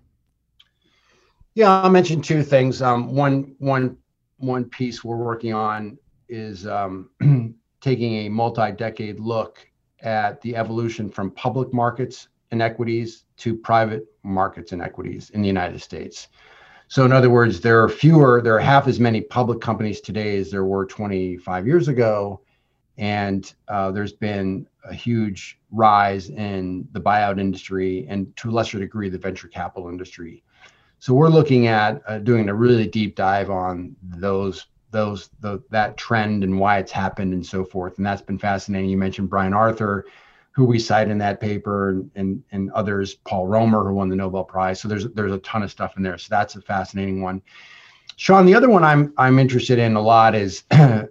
Yeah, 1.54 1.82
I'll 1.82 1.90
mention 1.90 2.22
two 2.22 2.44
things. 2.44 2.80
Um, 2.82 3.16
one 3.16 3.56
one 3.58 3.96
one 4.36 4.66
piece 4.66 5.02
we're 5.02 5.16
working 5.16 5.54
on 5.54 5.98
is 6.28 6.68
um, 6.68 7.10
taking 7.80 8.14
a 8.14 8.28
multi-decade 8.28 9.18
look 9.18 9.66
at 10.02 10.40
the 10.40 10.54
evolution 10.54 11.10
from 11.10 11.32
public 11.32 11.74
markets 11.74 12.28
inequities 12.52 13.24
to 13.38 13.56
private 13.56 14.06
markets 14.22 14.72
inequities 14.72 15.30
in 15.30 15.42
the 15.42 15.48
United 15.48 15.80
States. 15.80 16.28
So, 16.88 17.04
in 17.04 17.12
other 17.12 17.30
words, 17.30 17.60
there 17.60 17.82
are 17.82 17.88
fewer, 17.88 18.42
there 18.42 18.54
are 18.54 18.60
half 18.60 18.86
as 18.86 19.00
many 19.00 19.22
public 19.22 19.60
companies 19.60 20.00
today 20.00 20.36
as 20.38 20.50
there 20.50 20.64
were 20.64 20.84
25 20.84 21.66
years 21.66 21.88
ago. 21.88 22.42
And 22.98 23.50
uh, 23.68 23.90
there's 23.90 24.12
been 24.12 24.66
a 24.84 24.92
huge 24.92 25.58
rise 25.70 26.28
in 26.28 26.86
the 26.92 27.00
buyout 27.00 27.40
industry 27.40 28.06
and 28.10 28.36
to 28.36 28.50
a 28.50 28.52
lesser 28.52 28.78
degree, 28.78 29.08
the 29.08 29.16
venture 29.16 29.48
capital 29.48 29.88
industry. 29.88 30.44
So, 30.98 31.14
we're 31.14 31.30
looking 31.30 31.66
at 31.66 32.02
uh, 32.06 32.18
doing 32.18 32.50
a 32.50 32.54
really 32.54 32.86
deep 32.86 33.16
dive 33.16 33.48
on 33.48 33.96
those 34.02 34.66
those 34.90 35.30
the, 35.40 35.62
that 35.70 35.96
trend 35.96 36.44
and 36.44 36.60
why 36.60 36.78
it's 36.78 36.92
happened 36.92 37.32
and 37.32 37.44
so 37.44 37.64
forth. 37.64 37.96
And 37.96 38.06
that's 38.06 38.22
been 38.22 38.38
fascinating. 38.38 38.90
You 38.90 38.98
mentioned 38.98 39.30
Brian 39.30 39.54
Arthur, 39.54 40.04
who 40.52 40.64
we 40.64 40.78
cite 40.78 41.08
in 41.08 41.18
that 41.18 41.40
paper, 41.40 41.88
and 41.88 42.10
and, 42.14 42.42
and 42.52 42.70
others, 42.72 43.14
Paul 43.14 43.46
Romer, 43.46 43.84
who 43.84 43.94
won 43.94 44.08
the 44.08 44.16
Nobel 44.16 44.44
Prize. 44.44 44.80
So 44.80 44.88
there's 44.88 45.08
there's 45.08 45.32
a 45.32 45.38
ton 45.38 45.62
of 45.62 45.70
stuff 45.70 45.96
in 45.96 46.02
there. 46.02 46.18
So 46.18 46.28
that's 46.30 46.54
a 46.56 46.60
fascinating 46.60 47.22
one. 47.22 47.42
Sean, 48.16 48.46
the 48.46 48.54
other 48.54 48.70
one 48.70 48.84
I'm 48.84 49.12
I'm 49.16 49.38
interested 49.38 49.78
in 49.78 49.96
a 49.96 50.00
lot 50.00 50.34
is, 50.34 50.64
and 50.70 51.08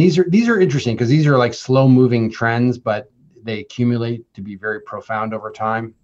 these 0.00 0.18
are 0.18 0.24
these 0.28 0.48
are 0.48 0.60
interesting 0.60 0.94
because 0.94 1.08
these 1.08 1.26
are 1.26 1.36
like 1.36 1.54
slow 1.54 1.88
moving 1.88 2.30
trends, 2.30 2.78
but 2.78 3.10
they 3.42 3.60
accumulate 3.60 4.32
to 4.34 4.40
be 4.40 4.56
very 4.56 4.80
profound 4.80 5.34
over 5.34 5.50
time. 5.50 5.94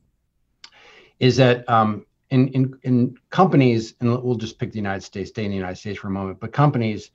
Is 1.20 1.36
that 1.36 1.68
um, 1.68 2.05
in 2.30 2.49
in 2.49 2.78
in 2.82 3.16
companies, 3.30 3.95
and 4.01 4.22
we'll 4.22 4.34
just 4.34 4.59
pick 4.59 4.72
the 4.72 4.78
United 4.78 5.03
States, 5.03 5.30
stay 5.30 5.45
in 5.45 5.51
the 5.51 5.57
United 5.57 5.76
States 5.76 5.99
for 5.99 6.09
a 6.09 6.11
moment, 6.11 6.41
but 6.41 6.53
companies 6.53 7.12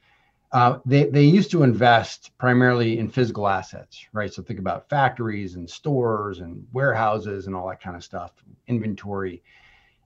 uh, 0.56 0.80
they, 0.86 1.04
they 1.04 1.26
used 1.26 1.52
to 1.52 1.64
invest 1.64 2.32
primarily 2.38 2.98
in 2.98 3.10
physical 3.10 3.46
assets, 3.46 4.06
right? 4.14 4.34
So 4.34 4.42
think 4.42 4.58
about 4.58 4.88
factories 4.88 5.56
and 5.56 5.70
stores 5.70 6.40
and 6.40 6.66
warehouses 6.72 7.48
and 7.48 7.54
all 7.54 7.68
that 7.68 7.82
kind 7.82 7.94
of 7.94 8.06
stuff, 8.06 8.32
inventory. 8.68 9.44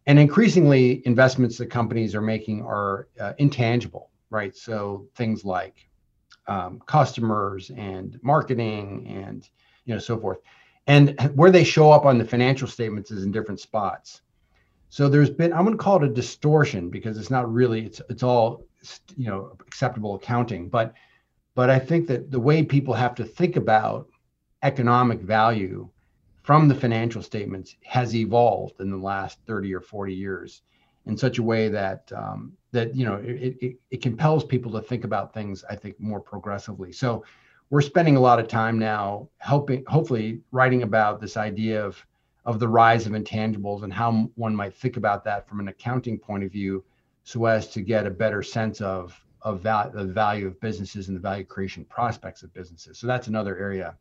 And 0.07 0.17
increasingly, 0.17 1.03
investments 1.05 1.59
that 1.59 1.67
companies 1.67 2.15
are 2.15 2.21
making 2.21 2.63
are 2.63 3.09
uh, 3.19 3.33
intangible, 3.37 4.09
right? 4.31 4.57
So 4.57 5.07
things 5.13 5.45
like 5.45 5.87
um, 6.47 6.81
customers 6.87 7.69
and 7.77 8.19
marketing 8.23 9.05
and 9.07 9.47
you 9.85 9.93
know 9.93 9.99
so 9.99 10.17
forth. 10.17 10.39
And 10.87 11.15
where 11.35 11.51
they 11.51 11.63
show 11.63 11.91
up 11.91 12.05
on 12.05 12.17
the 12.17 12.25
financial 12.25 12.67
statements 12.67 13.11
is 13.11 13.23
in 13.23 13.31
different 13.31 13.59
spots. 13.59 14.21
So 14.89 15.09
there's 15.09 15.29
been 15.29 15.53
I'm 15.53 15.63
going 15.63 15.77
to 15.77 15.83
call 15.83 16.03
it 16.03 16.09
a 16.09 16.11
distortion 16.11 16.89
because 16.89 17.19
it's 17.19 17.29
not 17.29 17.53
really 17.53 17.85
it's 17.85 18.01
it's 18.09 18.23
all 18.23 18.65
you 19.15 19.27
know 19.27 19.55
acceptable 19.67 20.15
accounting. 20.15 20.69
But 20.69 20.93
but 21.59 21.69
i 21.69 21.77
think 21.77 22.07
that 22.07 22.31
the 22.31 22.39
way 22.39 22.63
people 22.63 22.93
have 22.93 23.13
to 23.15 23.25
think 23.25 23.57
about 23.57 24.07
economic 24.63 25.19
value 25.19 25.89
from 26.43 26.69
the 26.69 26.75
financial 26.75 27.21
statements 27.21 27.75
has 27.83 28.15
evolved 28.15 28.79
in 28.79 28.89
the 28.89 28.97
last 28.97 29.39
30 29.45 29.73
or 29.73 29.81
40 29.81 30.13
years 30.13 30.61
in 31.05 31.17
such 31.17 31.37
a 31.37 31.43
way 31.43 31.67
that 31.67 32.09
um, 32.15 32.53
that 32.71 32.95
you 32.95 33.05
know 33.05 33.15
it, 33.15 33.57
it, 33.61 33.75
it 33.91 34.01
compels 34.01 34.45
people 34.45 34.71
to 34.71 34.81
think 34.81 35.03
about 35.03 35.33
things 35.33 35.65
i 35.69 35.75
think 35.75 35.99
more 35.99 36.21
progressively. 36.21 36.91
So 36.91 37.25
we're 37.71 37.81
spending 37.81 38.15
a 38.15 38.19
lot 38.19 38.39
of 38.39 38.47
time 38.47 38.79
now 38.79 39.27
helping 39.37 39.83
hopefully 39.85 40.39
writing 40.51 40.83
about 40.83 41.19
this 41.19 41.35
idea 41.35 41.85
of 41.85 42.03
of 42.45 42.59
the 42.59 42.67
rise 42.67 43.05
of 43.05 43.11
intangibles 43.11 43.83
and 43.83 43.91
how 43.91 44.29
one 44.35 44.55
might 44.55 44.73
think 44.73 44.95
about 44.97 45.23
that 45.25 45.47
from 45.47 45.59
an 45.59 45.67
accounting 45.67 46.17
point 46.17 46.43
of 46.43 46.51
view 46.51 46.83
so 47.29 47.45
as 47.45 47.67
to 47.67 47.81
get 47.81 48.07
a 48.07 48.09
better 48.09 48.41
sense 48.41 48.81
of 48.81 49.15
of 49.43 49.61
val- 49.61 49.91
the 49.91 50.03
value 50.03 50.47
of 50.47 50.59
businesses 50.59 51.09
and 51.09 51.15
the 51.15 51.21
value 51.21 51.45
creation 51.45 51.85
prospects 51.85 52.41
of 52.41 52.51
businesses. 52.55 52.97
So 52.97 53.05
that's 53.05 53.27
another 53.27 53.55
area 53.55 53.95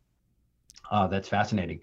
uh, 0.90 1.06
that's 1.08 1.28
fascinating. 1.28 1.80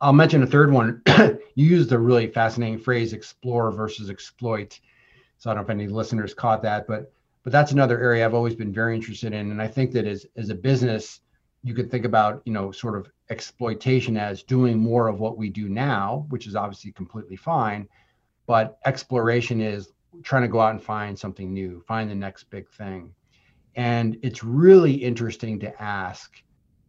I'll 0.00 0.12
mention 0.12 0.44
a 0.44 0.46
third 0.46 0.70
one. 0.70 1.02
you 1.56 1.66
used 1.66 1.90
a 1.90 1.98
really 1.98 2.28
fascinating 2.28 2.78
phrase, 2.78 3.12
explore 3.12 3.72
versus 3.72 4.08
exploit. 4.08 4.78
So 5.38 5.50
I 5.50 5.54
don't 5.54 5.62
know 5.62 5.64
if 5.64 5.70
any 5.70 5.88
listeners 5.88 6.32
caught 6.32 6.62
that, 6.62 6.86
but 6.86 7.12
but 7.42 7.52
that's 7.52 7.72
another 7.72 8.00
area 8.00 8.24
I've 8.24 8.32
always 8.32 8.54
been 8.54 8.72
very 8.72 8.94
interested 8.94 9.32
in. 9.32 9.50
And 9.50 9.60
I 9.60 9.66
think 9.66 9.90
that 9.94 10.06
as 10.06 10.26
as 10.36 10.50
a 10.50 10.54
business, 10.54 11.22
you 11.64 11.74
could 11.74 11.90
think 11.90 12.04
about, 12.04 12.40
you 12.44 12.52
know, 12.52 12.70
sort 12.70 12.96
of 12.96 13.10
exploitation 13.30 14.16
as 14.16 14.44
doing 14.44 14.78
more 14.78 15.08
of 15.08 15.18
what 15.18 15.36
we 15.36 15.50
do 15.50 15.68
now, 15.68 16.24
which 16.28 16.46
is 16.46 16.54
obviously 16.54 16.92
completely 16.92 17.34
fine. 17.34 17.88
But 18.46 18.78
exploration 18.84 19.60
is 19.60 19.88
trying 20.22 20.42
to 20.42 20.48
go 20.48 20.60
out 20.60 20.72
and 20.72 20.82
find 20.82 21.18
something 21.18 21.52
new, 21.52 21.82
find 21.86 22.10
the 22.10 22.14
next 22.14 22.44
big 22.50 22.68
thing. 22.70 23.14
And 23.76 24.16
it's 24.22 24.44
really 24.44 24.92
interesting 24.92 25.58
to 25.60 25.82
ask 25.82 26.42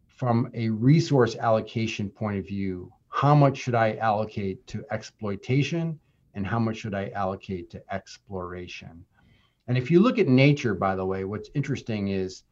from 0.06 0.50
a 0.54 0.68
resource 0.68 1.36
allocation 1.36 2.08
point 2.08 2.38
of 2.38 2.46
view, 2.46 2.92
how 3.08 3.34
much 3.34 3.58
should 3.58 3.74
I 3.74 3.96
allocate 3.96 4.66
to 4.68 4.84
exploitation 4.90 5.98
and 6.34 6.46
how 6.46 6.58
much 6.58 6.76
should 6.76 6.94
I 6.94 7.10
allocate 7.10 7.70
to 7.70 7.82
exploration? 7.92 9.04
And 9.68 9.76
if 9.76 9.90
you 9.90 10.00
look 10.00 10.18
at 10.18 10.28
nature, 10.28 10.74
by 10.74 10.94
the 10.94 11.04
way, 11.04 11.24
what's 11.24 11.50
interesting 11.54 12.08
is 12.08 12.44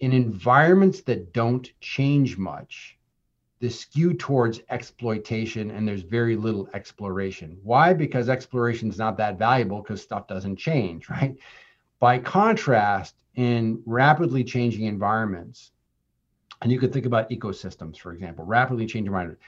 in 0.00 0.12
environments 0.12 1.00
that 1.02 1.32
don't 1.32 1.68
change 1.80 2.36
much, 2.36 2.97
the 3.60 3.68
skew 3.68 4.14
towards 4.14 4.60
exploitation 4.70 5.70
and 5.70 5.86
there's 5.86 6.02
very 6.02 6.36
little 6.36 6.68
exploration. 6.74 7.58
Why? 7.62 7.92
Because 7.92 8.28
exploration 8.28 8.88
is 8.88 8.98
not 8.98 9.16
that 9.16 9.38
valuable 9.38 9.82
because 9.82 10.02
stuff 10.02 10.28
doesn't 10.28 10.56
change, 10.56 11.08
right? 11.10 11.36
By 11.98 12.18
contrast, 12.18 13.16
in 13.34 13.80
rapidly 13.86 14.42
changing 14.42 14.86
environments, 14.86 15.70
and 16.60 16.72
you 16.72 16.80
could 16.80 16.92
think 16.92 17.06
about 17.06 17.30
ecosystems, 17.30 17.96
for 17.98 18.12
example, 18.12 18.44
rapidly 18.44 18.84
changing 18.84 19.06
environments, 19.06 19.40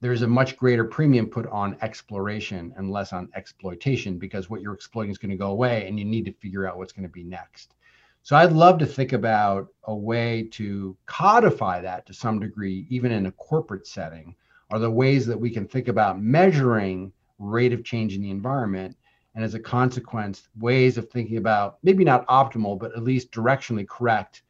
there's 0.00 0.20
a 0.20 0.28
much 0.28 0.56
greater 0.56 0.84
premium 0.84 1.26
put 1.26 1.46
on 1.46 1.76
exploration 1.80 2.74
and 2.76 2.90
less 2.90 3.12
on 3.14 3.28
exploitation 3.34 4.18
because 4.18 4.50
what 4.50 4.60
you're 4.60 4.74
exploiting 4.74 5.10
is 5.10 5.18
going 5.18 5.30
to 5.30 5.36
go 5.36 5.50
away 5.50 5.88
and 5.88 5.98
you 5.98 6.04
need 6.04 6.26
to 6.26 6.32
figure 6.32 6.68
out 6.68 6.76
what's 6.76 6.92
going 6.92 7.08
to 7.08 7.12
be 7.12 7.24
next. 7.24 7.74
So 8.22 8.36
I'd 8.36 8.52
love 8.52 8.78
to 8.78 8.86
think 8.86 9.12
about 9.12 9.68
a 9.84 9.94
way 9.94 10.48
to 10.52 10.96
codify 11.06 11.80
that 11.80 12.06
to 12.06 12.14
some 12.14 12.40
degree, 12.40 12.86
even 12.90 13.10
in 13.10 13.26
a 13.26 13.32
corporate 13.32 13.86
setting, 13.86 14.36
are 14.70 14.78
the 14.78 14.90
ways 14.90 15.26
that 15.26 15.40
we 15.40 15.50
can 15.50 15.66
think 15.66 15.88
about 15.88 16.20
measuring 16.20 17.12
rate 17.38 17.72
of 17.72 17.84
change 17.84 18.14
in 18.14 18.22
the 18.22 18.30
environment. 18.30 18.96
And 19.34 19.44
as 19.44 19.54
a 19.54 19.60
consequence, 19.60 20.48
ways 20.58 20.98
of 20.98 21.08
thinking 21.08 21.38
about 21.38 21.78
maybe 21.82 22.04
not 22.04 22.26
optimal, 22.26 22.78
but 22.78 22.94
at 22.94 23.02
least 23.02 23.30
directionally 23.30 23.86
correct 23.86 24.42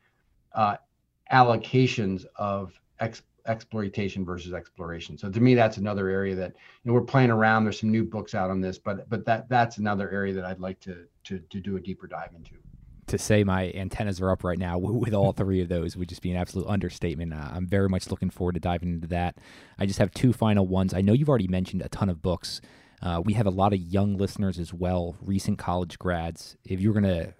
uh, 0.55 0.77
allocations 1.31 2.25
of 2.37 2.73
ex- 2.99 3.23
exploitation 3.47 4.25
versus 4.25 4.53
exploration. 4.53 5.19
So 5.19 5.31
to 5.31 5.41
me, 5.41 5.55
that's 5.55 5.77
another 5.77 6.09
area 6.09 6.35
that 6.37 6.55
you 6.83 6.91
know, 6.91 6.95
we're 6.95 7.03
playing 7.03 7.31
around. 7.31 7.64
There's 7.64 7.81
some 7.81 7.93
new 7.93 8.05
books 8.05 8.35
out 8.35 8.51
on 8.51 8.61
this, 8.61 8.79
but 8.79 9.09
but 9.09 9.25
that 9.27 9.49
that's 9.49 9.79
another 9.79 10.11
area 10.11 10.33
that 10.35 10.45
I'd 10.45 10.61
like 10.61 10.81
to 10.81 11.07
to 11.25 11.39
to 11.39 11.61
do 11.61 11.77
a 11.77 11.81
deeper 11.81 12.07
dive 12.07 12.31
into 12.35 12.55
to 13.09 13.19
say 13.19 13.45
my 13.45 13.71
antennas 13.75 14.21
are 14.21 14.31
up 14.31 14.45
right 14.45 14.59
now 14.59 14.79
with 14.79 15.15
all 15.15 15.33
three 15.33 15.61
of 15.61 15.69
those 15.69 15.97
would 15.97 16.09
just 16.09 16.23
be 16.23 16.31
an 16.31 16.37
absolute 16.37 16.67
understatement. 16.67 17.33
Uh, 17.33 17.49
I'm 17.53 17.67
very 17.67 17.89
much 17.89 18.11
looking 18.11 18.31
forward 18.31 18.55
to 18.55 18.61
diving 18.61 18.89
into 18.91 19.09
that. 19.09 19.37
I 19.79 19.87
just 19.87 19.99
have 19.99 20.11
two 20.13 20.33
final 20.33 20.67
ones. 20.67 20.95
I 20.95 21.01
know 21.01 21.13
you've 21.13 21.29
already 21.29 21.49
mentioned 21.49 21.83
a 21.83 21.89
ton 21.89 22.09
of 22.09 22.23
books. 22.23 22.61
Uh, 23.01 23.23
we 23.25 23.35
have 23.35 23.47
a 23.47 23.51
lot 23.51 23.73
of 23.73 23.79
young 23.79 24.17
listeners 24.17 24.59
as 24.59 24.75
well, 24.75 25.17
recent 25.21 25.59
college 25.59 25.99
grads. 25.99 26.57
If 26.65 26.81
you're 26.81 26.93
going 26.93 27.05
to 27.05 27.35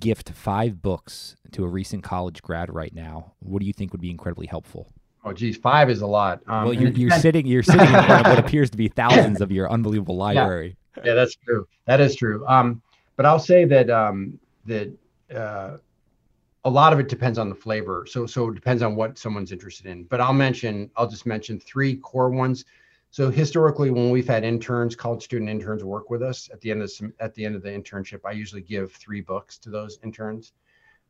gift 0.00 0.30
five 0.30 0.82
books 0.82 1.36
to 1.52 1.64
a 1.64 1.68
recent 1.68 2.02
college 2.02 2.42
grad 2.42 2.72
right 2.74 2.94
now, 2.94 3.32
what 3.38 3.60
do 3.60 3.66
you 3.66 3.72
think 3.72 3.92
would 3.92 4.00
be 4.00 4.10
incredibly 4.10 4.46
helpful? 4.46 4.92
Oh, 5.24 5.32
geez, 5.32 5.56
five 5.56 5.90
is 5.90 6.00
a 6.00 6.06
lot. 6.06 6.40
Um, 6.46 6.64
well, 6.64 6.72
you're, 6.72 6.90
you're 6.90 7.10
sitting 7.18 7.46
you're 7.46 7.62
sitting 7.62 7.80
in 7.80 8.04
front 8.04 8.26
of 8.26 8.36
what 8.36 8.38
appears 8.38 8.70
to 8.70 8.76
be 8.76 8.88
thousands 8.88 9.40
of 9.40 9.50
your 9.50 9.70
unbelievable 9.70 10.16
library. 10.26 10.76
Yeah, 10.96 11.02
yeah 11.06 11.14
that's 11.14 11.34
true. 11.36 11.66
That 11.86 12.00
is 12.00 12.16
true. 12.16 12.46
Um, 12.46 12.82
but 13.16 13.26
I'll 13.26 13.40
say 13.40 13.64
that 13.64 13.90
um, 13.90 14.38
that 14.68 14.88
uh, 15.34 15.76
a 16.64 16.70
lot 16.70 16.92
of 16.92 17.00
it 17.00 17.08
depends 17.08 17.38
on 17.38 17.48
the 17.48 17.54
flavor. 17.54 18.06
So 18.08 18.26
so 18.26 18.48
it 18.50 18.54
depends 18.54 18.82
on 18.82 18.96
what 18.96 19.18
someone's 19.18 19.52
interested 19.52 19.86
in. 19.86 20.04
But 20.04 20.20
I'll 20.20 20.32
mention 20.32 20.90
I'll 20.96 21.08
just 21.08 21.26
mention 21.26 21.58
three 21.58 21.96
core 21.96 22.30
ones. 22.30 22.64
So 23.10 23.30
historically, 23.30 23.90
when 23.90 24.10
we've 24.10 24.28
had 24.28 24.44
interns, 24.44 24.94
college 24.94 25.22
student 25.22 25.48
interns 25.48 25.82
work 25.82 26.10
with 26.10 26.22
us 26.22 26.50
at 26.52 26.60
the 26.60 26.70
end 26.70 26.82
of 26.82 26.90
some, 26.90 27.12
at 27.20 27.34
the 27.34 27.44
end 27.46 27.56
of 27.56 27.62
the 27.62 27.70
internship, 27.70 28.20
I 28.24 28.32
usually 28.32 28.60
give 28.60 28.92
three 28.92 29.22
books 29.22 29.56
to 29.58 29.70
those 29.70 29.98
interns. 30.04 30.52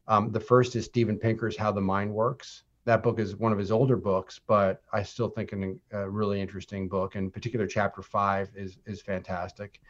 Um, 0.06 0.30
the 0.30 0.40
first 0.40 0.76
is 0.76 0.84
Steven 0.84 1.18
Pinker's 1.18 1.56
How 1.56 1.72
the 1.72 1.80
Mind 1.80 2.14
Works. 2.14 2.62
That 2.84 3.02
book 3.02 3.18
is 3.18 3.36
one 3.36 3.52
of 3.52 3.58
his 3.58 3.72
older 3.72 3.96
books, 3.96 4.40
but 4.46 4.80
I 4.92 5.02
still 5.02 5.28
think 5.28 5.52
an, 5.52 5.80
a 5.90 6.08
really 6.08 6.40
interesting 6.40 6.88
book. 6.88 7.16
In 7.16 7.30
particular, 7.30 7.66
chapter 7.66 8.00
five 8.00 8.48
is 8.54 8.78
is 8.86 9.02
fantastic. 9.02 9.80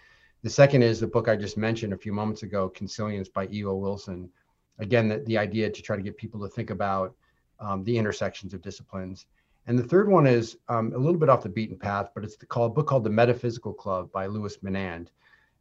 The 0.42 0.50
second 0.50 0.82
is 0.82 1.00
the 1.00 1.06
book 1.06 1.28
I 1.28 1.34
just 1.34 1.56
mentioned 1.56 1.92
a 1.92 1.98
few 1.98 2.12
moments 2.12 2.44
ago, 2.44 2.68
Consilience 2.68 3.28
by 3.28 3.48
E.O. 3.52 3.74
Wilson. 3.74 4.30
Again, 4.78 5.08
the, 5.08 5.18
the 5.26 5.36
idea 5.36 5.68
to 5.68 5.82
try 5.82 5.96
to 5.96 6.02
get 6.02 6.16
people 6.16 6.40
to 6.40 6.48
think 6.48 6.70
about 6.70 7.14
um, 7.58 7.82
the 7.82 7.98
intersections 7.98 8.54
of 8.54 8.62
disciplines. 8.62 9.26
And 9.66 9.76
the 9.76 9.84
third 9.84 10.08
one 10.08 10.26
is 10.26 10.56
um, 10.68 10.92
a 10.94 10.98
little 10.98 11.18
bit 11.18 11.28
off 11.28 11.42
the 11.42 11.48
beaten 11.48 11.76
path, 11.76 12.10
but 12.14 12.24
it's 12.24 12.36
the 12.36 12.46
called, 12.46 12.74
book 12.74 12.86
called 12.86 13.04
The 13.04 13.10
Metaphysical 13.10 13.74
Club 13.74 14.12
by 14.12 14.26
Louis 14.26 14.56
Menand. 14.58 15.08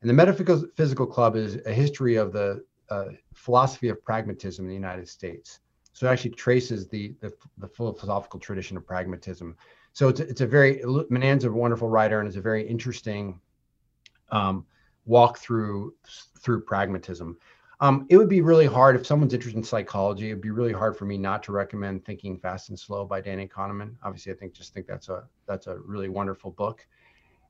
And 0.01 0.09
the 0.09 0.13
Metaphysical 0.13 1.07
Club 1.07 1.35
is 1.35 1.57
a 1.65 1.73
history 1.73 2.15
of 2.15 2.31
the 2.31 2.63
uh, 2.89 3.05
philosophy 3.33 3.89
of 3.89 4.03
pragmatism 4.03 4.63
in 4.65 4.69
the 4.69 4.75
United 4.75 5.09
States. 5.09 5.59
So 5.93 6.07
it 6.07 6.11
actually 6.11 6.31
traces 6.31 6.87
the, 6.87 7.15
the, 7.19 7.33
the 7.57 7.67
philosophical 7.67 8.39
tradition 8.39 8.77
of 8.77 8.85
pragmatism. 8.85 9.57
So 9.93 10.07
it's, 10.07 10.19
it's 10.19 10.41
a 10.41 10.47
very, 10.47 10.81
Menand's 11.09 11.45
a 11.45 11.51
wonderful 11.51 11.89
writer 11.89 12.19
and 12.19 12.27
it's 12.27 12.37
a 12.37 12.41
very 12.41 12.65
interesting 12.67 13.41
um, 14.29 14.65
walk 15.05 15.39
through 15.39 15.93
through 16.39 16.61
pragmatism. 16.61 17.37
Um, 17.79 18.07
it 18.09 18.17
would 18.17 18.29
be 18.29 18.41
really 18.41 18.65
hard 18.65 18.95
if 18.95 19.05
someone's 19.05 19.33
interested 19.33 19.57
in 19.57 19.63
psychology. 19.63 20.27
It'd 20.27 20.41
be 20.41 20.49
really 20.49 20.73
hard 20.73 20.97
for 20.97 21.05
me 21.05 21.17
not 21.17 21.43
to 21.43 21.51
recommend 21.51 22.03
Thinking 22.03 22.37
Fast 22.37 22.69
and 22.69 22.79
Slow 22.79 23.05
by 23.05 23.21
Danny 23.21 23.47
Kahneman. 23.47 23.93
Obviously, 24.01 24.31
I 24.31 24.35
think 24.35 24.53
just 24.53 24.73
think 24.73 24.87
that's 24.87 25.09
a 25.09 25.25
that's 25.47 25.67
a 25.67 25.77
really 25.79 26.09
wonderful 26.09 26.51
book. 26.51 26.85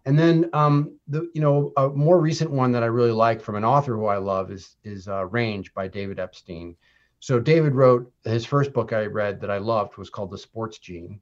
And 0.06 0.18
then 0.18 0.50
um, 0.54 0.98
the 1.08 1.30
you 1.34 1.42
know 1.42 1.72
a 1.78 1.90
more 1.90 2.20
recent 2.20 2.52
one 2.52 2.72
that 2.74 2.84
I 2.84 2.88
really 2.88 3.12
like 3.12 3.42
from 3.42 3.56
an 3.56 3.66
author 3.66 3.96
who 3.96 4.06
I 4.06 4.18
love 4.18 4.52
is 4.52 4.76
is 4.84 5.08
uh, 5.08 5.26
Range 5.26 5.74
by 5.74 5.88
David 5.88 6.20
Epstein. 6.20 6.76
So 7.20 7.40
David 7.40 7.74
wrote 7.74 8.12
his 8.24 8.46
first 8.46 8.74
book 8.74 8.94
I 8.94 9.06
read 9.06 9.42
that 9.42 9.50
I 9.50 9.58
loved 9.58 9.98
was 9.98 10.10
called 10.10 10.32
The 10.32 10.38
Sports 10.38 10.78
Gene, 10.78 11.20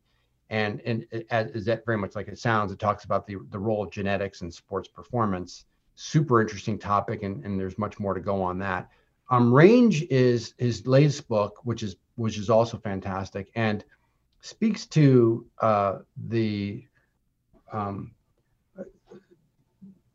and 0.49 0.81
and 0.85 1.05
it, 1.11 1.27
is 1.31 1.65
that 1.65 1.85
very 1.85 1.97
much 1.97 2.15
like 2.15 2.27
it 2.27 2.38
sounds. 2.38 2.72
It 2.72 2.80
talks 2.80 3.03
about 3.03 3.26
the 3.27 3.38
the 3.49 3.59
role 3.59 3.84
of 3.84 3.91
genetics 3.91 4.41
in 4.41 4.51
sports 4.51 4.88
performance. 4.88 5.65
Super 5.95 6.41
interesting 6.41 6.77
topic, 6.77 7.23
and 7.23 7.43
and 7.45 7.59
there's 7.59 7.77
much 7.77 7.99
more 7.99 8.13
to 8.13 8.19
go 8.19 8.41
on 8.41 8.59
that. 8.59 8.89
Um, 9.30 9.53
Range 9.53 10.03
is 10.09 10.53
his 10.57 10.85
latest 10.85 11.27
book, 11.27 11.59
which 11.63 11.84
is 11.84 11.95
which 12.15 12.38
is 12.38 12.49
also 12.49 12.77
fantastic, 12.77 13.49
and 13.55 13.84
speaks 14.41 14.85
to 14.85 15.45
uh, 15.59 15.99
the 16.27 16.85
um, 17.73 18.11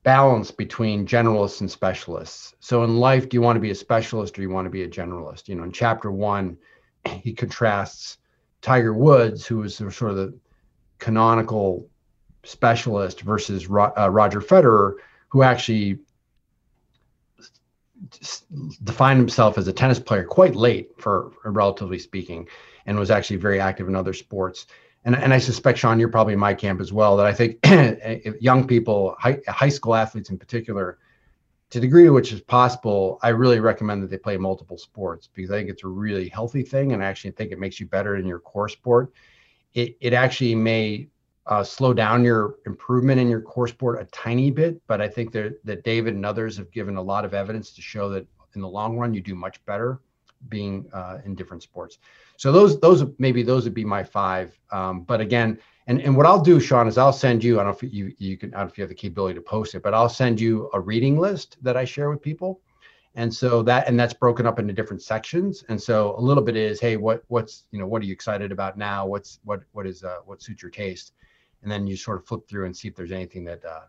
balance 0.03 0.51
between 0.51 1.07
generalists 1.07 1.61
and 1.61 1.71
specialists. 1.71 2.55
So 2.61 2.85
in 2.85 2.99
life, 2.99 3.29
do 3.29 3.37
you 3.37 3.43
want 3.43 3.57
to 3.57 3.61
be 3.61 3.71
a 3.71 3.75
specialist 3.75 4.39
or 4.39 4.43
you 4.43 4.51
want 4.51 4.67
to 4.67 4.71
be 4.71 4.85
a 4.85 4.89
generalist? 4.89 5.49
You 5.49 5.57
know, 5.57 5.65
in 5.65 5.73
chapter 5.73 6.11
one, 6.11 6.57
he 7.23 7.33
contrasts 7.33 8.19
Tiger 8.63 8.95
Woods, 8.95 9.47
who 9.47 9.59
was 9.59 9.77
sort 9.77 10.03
of 10.03 10.17
the 10.17 10.35
canonical 10.99 11.89
specialist, 12.45 13.23
versus 13.23 13.69
Ro- 13.69 13.93
uh, 13.97 14.11
Roger 14.11 14.41
Federer, 14.41 14.95
who 15.29 15.43
actually 15.43 15.99
defined 18.85 19.19
himself 19.19 19.59
as 19.59 19.69
a 19.69 19.73
tennis 19.73 19.99
player 19.99 20.25
quite 20.25 20.57
late, 20.57 20.91
for 20.99 21.33
relatively 21.45 21.99
speaking, 21.99 22.49
and 22.87 22.99
was 22.99 23.11
actually 23.11 23.37
very 23.37 23.61
active 23.61 23.89
in 23.89 23.95
other 23.95 24.13
sports. 24.13 24.67
And, 25.05 25.15
and 25.17 25.33
I 25.33 25.39
suspect, 25.39 25.79
Sean, 25.79 25.99
you're 25.99 26.09
probably 26.09 26.35
in 26.35 26.39
my 26.39 26.55
camp 26.55 26.81
as 26.81 26.93
well, 26.93 27.17
that 27.17 27.27
I 27.27 27.33
think 27.33 28.37
young 28.41 28.67
people, 28.67 29.17
high, 29.19 29.39
high 29.49 29.69
school 29.69 29.95
athletes 29.95 30.31
in 30.31 30.39
particular, 30.39 30.99
to 31.71 31.79
the 31.79 31.87
degree 31.87 32.05
to 32.05 32.11
which 32.11 32.33
is 32.33 32.41
possible, 32.41 33.19
I 33.23 33.29
really 33.29 33.61
recommend 33.61 34.03
that 34.03 34.11
they 34.11 34.19
play 34.19 34.37
multiple 34.37 34.77
sports 34.77 35.29
because 35.33 35.51
I 35.51 35.59
think 35.59 35.71
it's 35.71 35.85
a 35.85 35.89
really 35.89 36.29
healthy 36.29 36.63
thing, 36.63 36.93
and 36.93 37.03
I 37.03 37.07
actually 37.07 37.31
think 37.33 37.53
it 37.53 37.59
makes 37.59 37.79
you 37.79 37.87
better 37.87 38.17
in 38.17 38.27
your 38.27 38.41
core 38.41 38.69
sport. 38.69 39.13
It 39.75 39.97
it 40.01 40.13
actually 40.13 40.55
may 40.57 41.09
uh, 41.47 41.63
slow 41.63 41.95
down 41.95 42.25
your 42.25 42.57
improvement 42.67 43.21
in 43.21 43.29
your 43.29 43.41
core 43.41 43.69
sport 43.69 44.01
a 44.01 44.05
tiny 44.07 44.51
bit, 44.51 44.81
but 44.89 45.01
I 45.01 45.09
think 45.09 45.33
that 45.33 45.65
that 45.65 45.85
David 45.85 46.15
and 46.15 46.27
others 46.27 46.57
have 46.57 46.71
given 46.73 46.97
a 46.97 47.03
lot 47.03 47.25
of 47.25 47.35
evidence 47.35 47.73
to 47.73 47.83
show 47.83 48.09
that 48.11 48.27
in 48.55 48.61
the 48.61 48.69
long 48.69 48.99
run 48.99 49.15
you 49.15 49.21
do 49.21 49.35
much 49.35 49.65
better 49.65 50.01
being 50.49 50.89
uh, 50.93 51.19
in 51.25 51.35
different 51.35 51.63
sports. 51.63 51.99
So 52.37 52.51
those 52.51 52.81
those 52.81 53.05
maybe 53.19 53.43
those 53.43 53.65
would 53.65 53.75
be 53.75 53.85
my 53.85 54.03
five. 54.03 54.59
Um, 54.73 55.03
but 55.03 55.21
again, 55.21 55.59
And 55.91 56.01
and 56.03 56.17
what 56.17 56.25
I'll 56.25 56.41
do, 56.41 56.61
Sean, 56.61 56.87
is 56.87 56.97
I'll 56.97 57.13
send 57.13 57.43
you. 57.43 57.59
I 57.59 57.65
don't 57.65 57.73
know 57.73 57.89
if 57.89 57.93
you 57.93 58.15
you 58.19 58.37
can. 58.37 58.55
I 58.55 58.59
don't 58.59 58.67
know 58.67 58.71
if 58.71 58.79
you 58.79 58.83
have 58.83 58.91
the 58.91 58.95
capability 58.95 59.35
to 59.35 59.41
post 59.41 59.75
it, 59.75 59.83
but 59.83 59.93
I'll 59.93 60.09
send 60.09 60.41
you 60.41 60.71
a 60.73 60.79
reading 60.79 61.19
list 61.19 61.57
that 61.63 61.77
I 61.77 61.85
share 61.85 62.11
with 62.11 62.23
people. 62.23 62.61
And 63.17 63.35
so 63.35 63.61
that 63.65 63.89
and 63.89 63.99
that's 63.99 64.15
broken 64.15 64.47
up 64.47 64.61
into 64.61 64.73
different 64.73 65.03
sections. 65.03 65.65
And 65.69 65.83
so 65.83 66.15
a 66.17 66.21
little 66.21 66.45
bit 66.45 66.55
is, 66.55 66.79
hey, 66.79 66.97
what 66.97 67.25
what's 67.27 67.65
you 67.73 67.81
know 67.81 67.89
what 67.89 68.03
are 68.03 68.05
you 68.05 68.13
excited 68.13 68.53
about 68.53 68.79
now? 68.79 69.05
What's 69.05 69.41
what 69.43 69.63
what 69.73 69.85
is 69.85 70.05
uh, 70.05 70.19
what 70.27 70.41
suits 70.41 70.63
your 70.63 70.71
taste? 70.71 71.13
And 71.65 71.73
then 71.73 71.89
you 71.89 71.97
sort 71.97 72.19
of 72.19 72.25
flip 72.25 72.49
through 72.49 72.67
and 72.67 72.77
see 72.77 72.87
if 72.87 72.95
there's 72.95 73.11
anything 73.11 73.43
that 73.47 73.65
uh, 73.65 73.81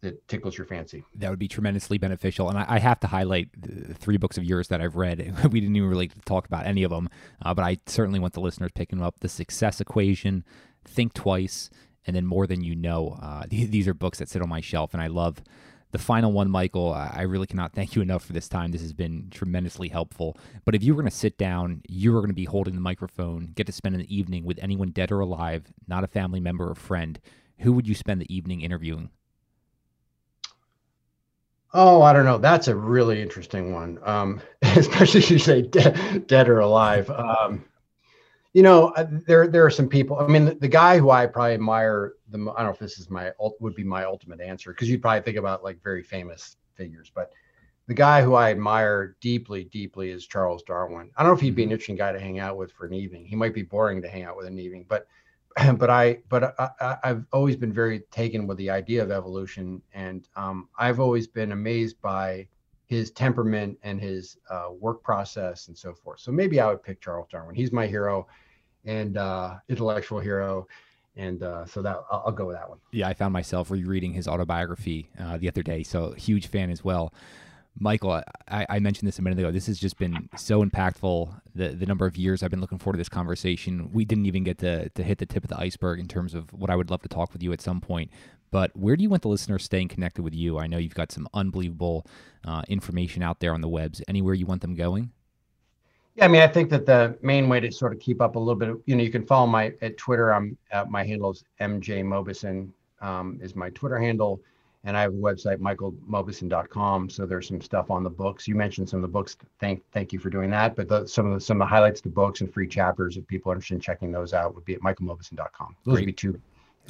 that 0.00 0.26
tickles 0.28 0.56
your 0.56 0.66
fancy. 0.66 1.04
That 1.14 1.28
would 1.28 1.38
be 1.38 1.48
tremendously 1.48 1.98
beneficial. 1.98 2.48
And 2.48 2.58
I, 2.58 2.64
I 2.68 2.78
have 2.78 3.00
to 3.00 3.06
highlight 3.06 3.50
three 3.98 4.16
books 4.16 4.38
of 4.38 4.44
yours 4.44 4.68
that 4.68 4.80
I've 4.80 4.96
read. 4.96 5.18
we 5.52 5.60
didn't 5.60 5.76
even 5.76 5.90
really 5.90 6.10
talk 6.24 6.46
about 6.46 6.66
any 6.66 6.82
of 6.82 6.90
them, 6.90 7.10
uh, 7.42 7.52
but 7.52 7.64
I 7.64 7.76
certainly 7.86 8.18
want 8.18 8.32
the 8.32 8.40
listeners 8.40 8.70
picking 8.74 9.02
up. 9.02 9.20
The 9.20 9.28
Success 9.28 9.80
Equation, 9.80 10.44
Think 10.88 11.14
Twice, 11.14 11.70
and 12.06 12.14
then 12.14 12.26
More 12.26 12.46
Than 12.46 12.62
You 12.62 12.74
Know. 12.74 13.18
Uh, 13.20 13.44
these 13.48 13.88
are 13.88 13.94
books 13.94 14.18
that 14.18 14.28
sit 14.28 14.42
on 14.42 14.48
my 14.48 14.60
shelf, 14.60 14.94
and 14.94 15.02
I 15.02 15.06
love 15.08 15.42
the 15.92 15.98
final 15.98 16.32
one, 16.32 16.50
Michael. 16.50 16.92
I 16.92 17.22
really 17.22 17.46
cannot 17.46 17.72
thank 17.74 17.94
you 17.94 18.02
enough 18.02 18.24
for 18.24 18.32
this 18.32 18.48
time. 18.48 18.70
This 18.70 18.82
has 18.82 18.92
been 18.92 19.28
tremendously 19.30 19.88
helpful. 19.88 20.36
But 20.64 20.74
if 20.74 20.82
you 20.82 20.94
were 20.94 21.02
going 21.02 21.10
to 21.10 21.16
sit 21.16 21.38
down, 21.38 21.82
you 21.88 22.12
were 22.12 22.20
going 22.20 22.30
to 22.30 22.34
be 22.34 22.44
holding 22.44 22.74
the 22.74 22.80
microphone, 22.80 23.52
get 23.54 23.66
to 23.66 23.72
spend 23.72 23.94
an 23.94 24.10
evening 24.10 24.44
with 24.44 24.58
anyone 24.60 24.90
dead 24.90 25.12
or 25.12 25.20
alive, 25.20 25.72
not 25.86 26.04
a 26.04 26.08
family 26.08 26.40
member 26.40 26.68
or 26.68 26.74
friend, 26.74 27.18
who 27.58 27.72
would 27.72 27.88
you 27.88 27.94
spend 27.94 28.20
the 28.20 28.34
evening 28.34 28.60
interviewing? 28.60 29.10
Oh, 31.72 32.02
I 32.02 32.12
don't 32.12 32.24
know. 32.24 32.38
That's 32.38 32.68
a 32.68 32.76
really 32.76 33.20
interesting 33.20 33.72
one, 33.72 33.98
um, 34.02 34.40
especially 34.62 35.20
if 35.20 35.30
you 35.30 35.38
say 35.38 35.62
dead, 35.62 36.26
dead 36.26 36.48
or 36.48 36.60
alive. 36.60 37.10
Um, 37.10 37.64
you 38.56 38.62
know, 38.62 38.88
uh, 38.96 39.06
there 39.26 39.46
there 39.46 39.66
are 39.66 39.70
some 39.70 39.86
people. 39.86 40.18
I 40.18 40.26
mean, 40.26 40.46
the, 40.46 40.54
the, 40.54 40.66
guy 40.66 40.96
who 40.96 41.10
I 41.10 41.26
probably 41.26 41.52
admire 41.52 42.14
the. 42.30 42.38
I 42.38 42.62
don't 42.62 42.64
know 42.64 42.70
if 42.70 42.78
this 42.78 42.98
is 42.98 43.10
my 43.10 43.30
would 43.38 43.74
be 43.74 43.84
my 43.84 44.04
ultimate 44.04 44.40
answer 44.40 44.72
because 44.72 44.88
you'd 44.88 45.02
probably 45.02 45.20
think 45.20 45.36
about 45.36 45.62
like 45.62 45.82
very 45.82 46.02
famous 46.02 46.56
figures, 46.74 47.12
but 47.14 47.32
the 47.86 47.92
guy 47.92 48.22
who 48.22 48.32
I 48.32 48.50
admire 48.50 49.14
deeply, 49.20 49.64
deeply 49.64 50.08
is 50.08 50.26
Charles 50.26 50.62
Darwin. 50.62 51.10
I 51.18 51.22
don't 51.22 51.32
know 51.32 51.36
if 51.36 51.42
he'd 51.42 51.54
be 51.54 51.64
an 51.64 51.66
mm-hmm. 51.66 51.72
interesting 51.74 51.96
guy 51.96 52.12
to 52.12 52.18
hang 52.18 52.38
out 52.38 52.56
with 52.56 52.72
for 52.72 52.86
an 52.86 52.94
evening. 52.94 53.26
He 53.26 53.36
might 53.36 53.52
be 53.52 53.60
boring 53.60 54.00
to 54.00 54.08
hang 54.08 54.22
out 54.22 54.38
with 54.38 54.46
an 54.46 54.58
evening, 54.58 54.86
but 54.88 55.06
but 55.76 55.90
I 55.90 56.20
but 56.30 56.58
I, 56.58 56.96
have 57.04 57.26
always 57.34 57.56
been 57.56 57.74
very 57.74 58.00
taken 58.10 58.46
with 58.46 58.56
the 58.56 58.70
idea 58.70 59.02
of 59.02 59.10
evolution, 59.10 59.82
and 59.92 60.26
um, 60.34 60.70
I've 60.78 60.98
always 60.98 61.26
been 61.26 61.52
amazed 61.52 62.00
by 62.00 62.48
his 62.86 63.10
temperament 63.10 63.76
and 63.82 64.00
his 64.00 64.38
uh, 64.48 64.68
work 64.70 65.02
process 65.02 65.68
and 65.68 65.76
so 65.76 65.92
forth. 65.92 66.20
So 66.20 66.32
maybe 66.32 66.58
I 66.58 66.70
would 66.70 66.82
pick 66.82 67.02
Charles 67.02 67.26
Darwin. 67.30 67.54
He's 67.54 67.70
my 67.70 67.86
hero 67.86 68.26
and 68.86 69.16
uh, 69.16 69.56
intellectual 69.68 70.20
hero. 70.20 70.66
And 71.16 71.42
uh, 71.42 71.64
so 71.64 71.80
that 71.82 71.96
I'll, 72.10 72.24
I'll, 72.26 72.32
go 72.32 72.46
with 72.46 72.56
that 72.56 72.68
one. 72.68 72.78
Yeah, 72.92 73.08
I 73.08 73.14
found 73.14 73.32
myself 73.32 73.70
rereading 73.70 74.12
his 74.12 74.28
autobiography 74.28 75.08
uh, 75.18 75.38
the 75.38 75.48
other 75.48 75.62
day, 75.62 75.82
so 75.82 76.12
huge 76.12 76.48
fan 76.48 76.70
as 76.70 76.84
well. 76.84 77.12
Michael, 77.78 78.22
I, 78.48 78.66
I, 78.68 78.78
mentioned 78.78 79.06
this 79.06 79.18
a 79.18 79.22
minute 79.22 79.38
ago. 79.38 79.50
This 79.50 79.66
has 79.66 79.78
just 79.78 79.98
been 79.98 80.30
so 80.36 80.64
impactful. 80.64 81.40
The 81.54 81.68
the 81.68 81.84
number 81.84 82.06
of 82.06 82.16
years 82.16 82.42
I've 82.42 82.50
been 82.50 82.60
looking 82.60 82.78
forward 82.78 82.94
to 82.94 82.98
this 82.98 83.08
conversation. 83.08 83.90
We 83.92 84.04
didn't 84.06 84.26
even 84.26 84.44
get 84.44 84.58
to 84.58 84.88
to 84.88 85.02
hit 85.02 85.18
the 85.18 85.26
tip 85.26 85.44
of 85.44 85.50
the 85.50 85.58
iceberg 85.58 86.00
in 86.00 86.08
terms 86.08 86.34
of 86.34 86.52
what 86.52 86.70
I 86.70 86.76
would 86.76 86.90
love 86.90 87.02
to 87.02 87.08
talk 87.08 87.32
with 87.32 87.42
you 87.42 87.52
at 87.52 87.60
some 87.60 87.80
point. 87.80 88.10
But 88.50 88.74
where 88.76 88.96
do 88.96 89.02
you 89.02 89.10
want 89.10 89.22
the 89.22 89.28
listeners 89.28 89.64
staying 89.64 89.88
connected 89.88 90.22
with 90.22 90.34
you? 90.34 90.58
I 90.58 90.66
know 90.66 90.78
you've 90.78 90.94
got 90.94 91.12
some 91.12 91.28
unbelievable 91.34 92.06
uh, 92.44 92.62
information 92.68 93.22
out 93.22 93.40
there 93.40 93.52
on 93.52 93.60
the 93.60 93.68
webs. 93.68 94.02
Anywhere 94.08 94.34
you 94.34 94.46
want 94.46 94.62
them 94.62 94.74
going? 94.74 95.10
Yeah, 96.16 96.24
I 96.24 96.28
mean, 96.28 96.40
I 96.40 96.48
think 96.48 96.70
that 96.70 96.86
the 96.86 97.18
main 97.22 97.48
way 97.48 97.60
to 97.60 97.70
sort 97.70 97.92
of 97.92 98.00
keep 98.00 98.20
up 98.20 98.36
a 98.36 98.38
little 98.38 98.58
bit, 98.58 98.70
of, 98.70 98.80
you 98.86 98.96
know, 98.96 99.02
you 99.02 99.10
can 99.10 99.26
follow 99.26 99.46
my 99.46 99.72
at 99.82 99.96
Twitter. 99.96 100.32
I'm 100.32 100.56
uh, 100.72 100.84
my 100.88 101.04
handle 101.04 101.30
is 101.30 101.44
MJ 101.60 102.02
Mauboussin 102.02 102.70
um, 103.00 103.38
is 103.42 103.54
my 103.54 103.70
Twitter 103.70 103.98
handle 103.98 104.40
and 104.86 104.96
I 104.96 105.02
have 105.02 105.12
a 105.12 105.16
website, 105.16 105.58
michaelmauboussin.com. 105.58 107.10
So 107.10 107.26
there's 107.26 107.48
some 107.48 107.60
stuff 107.60 107.90
on 107.90 108.04
the 108.04 108.10
books. 108.10 108.46
You 108.46 108.54
mentioned 108.54 108.88
some 108.88 108.98
of 108.98 109.02
the 109.02 109.08
books. 109.08 109.36
Thank 109.60 109.82
thank 109.92 110.12
you 110.12 110.20
for 110.20 110.30
doing 110.30 110.48
that. 110.50 110.76
But 110.76 110.88
the, 110.88 111.06
some 111.06 111.26
of 111.26 111.34
the 111.34 111.40
some 111.40 111.60
of 111.60 111.66
the 111.66 111.68
highlights 111.68 112.00
of 112.00 112.04
the 112.04 112.10
books 112.10 112.40
and 112.40 112.52
free 112.52 112.68
chapters, 112.68 113.16
if 113.16 113.26
people 113.26 113.50
are 113.50 113.56
interested 113.56 113.74
in 113.74 113.80
checking 113.80 114.12
those 114.12 114.32
out, 114.32 114.54
would 114.54 114.64
be 114.64 114.74
at 114.74 114.80
michaelmauboussin.com. 114.80 115.76
Those 115.84 115.94
Great. 115.94 116.02
would 116.02 116.06
be 116.06 116.12
two 116.12 116.40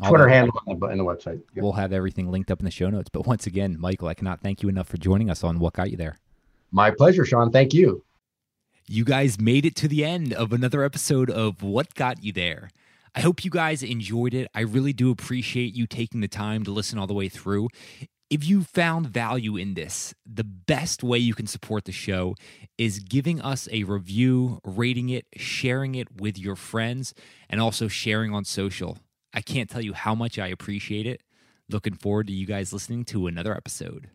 Twitter 0.07 0.29
handle 0.29 0.61
on 0.67 0.79
the, 0.79 0.87
in 0.89 0.99
the 0.99 1.05
website. 1.05 1.41
Yep. 1.55 1.63
We'll 1.63 1.73
have 1.73 1.95
everything 1.95 2.31
linked 2.31 2.51
up 2.51 2.61
in 2.61 2.67
the 2.67 2.71
show 2.71 2.91
notes. 2.91 3.09
But 3.11 3.27
once 3.27 3.47
again, 3.47 3.77
Michael, 3.81 4.09
I 4.09 4.15
cannot 4.15 4.43
thank 4.43 4.63
you 4.63 4.69
enough 4.69 4.89
for 4.89 4.99
joining 4.99 5.31
us 5.31 5.43
on 5.43 5.59
What 5.59 5.73
Got 5.73 5.91
You 5.91 5.97
There. 5.97 6.19
My 6.71 6.91
pleasure, 6.91 7.25
Sean. 7.25 7.51
Thank 7.51 7.73
you. 7.73 8.05
You 8.89 9.05
guys 9.05 9.41
made 9.41 9.67
it 9.67 9.75
to 9.77 9.89
the 9.89 10.05
end 10.05 10.33
of 10.33 10.53
another 10.53 10.85
episode 10.85 11.29
of 11.29 11.61
What 11.61 11.97
Got 11.97 12.23
You 12.23 12.33
There. 12.33 12.71
I 13.17 13.21
hope 13.21 13.45
you 13.45 13.51
guys 13.51 13.83
enjoyed 13.83 14.33
it. 14.33 14.49
I 14.55 14.61
really 14.61 14.93
do 14.93 15.11
appreciate 15.11 15.75
you 15.75 15.89
taking 15.89 16.21
the 16.21 16.29
time 16.29 16.63
to 16.63 16.71
listen 16.71 16.97
all 16.97 17.09
the 17.09 17.13
way 17.13 17.29
through. 17.29 17.69
If 18.31 18.47
you 18.47 18.63
found 18.63 19.09
value 19.09 19.57
in 19.57 19.75
this, 19.75 20.15
the 20.25 20.45
best 20.45 21.03
way 21.03 21.19
you 21.19 21.35
can 21.35 21.49
support 21.49 21.85
the 21.85 21.91
show 21.91 22.37
is 22.79 23.01
giving 23.01 23.41
us 23.41 23.69
a 23.73 23.83
review, 23.83 24.61
rating 24.63 25.09
it, 25.09 25.27
sharing 25.37 25.97
it 25.97 26.21
with 26.21 26.39
your 26.39 26.55
friends, 26.55 27.13
and 27.51 27.61
also 27.61 27.89
sharing 27.89 28.33
on 28.33 28.45
social. 28.45 28.99
I 29.35 29.41
can't 29.41 29.69
tell 29.69 29.83
you 29.83 29.95
how 29.95 30.15
much 30.15 30.39
I 30.39 30.47
appreciate 30.47 31.09
it. 31.09 31.23
Looking 31.69 31.95
forward 31.95 32.29
to 32.29 32.33
you 32.33 32.47
guys 32.47 32.73
listening 32.73 33.05
to 33.07 33.27
another 33.27 33.53
episode. 33.53 34.11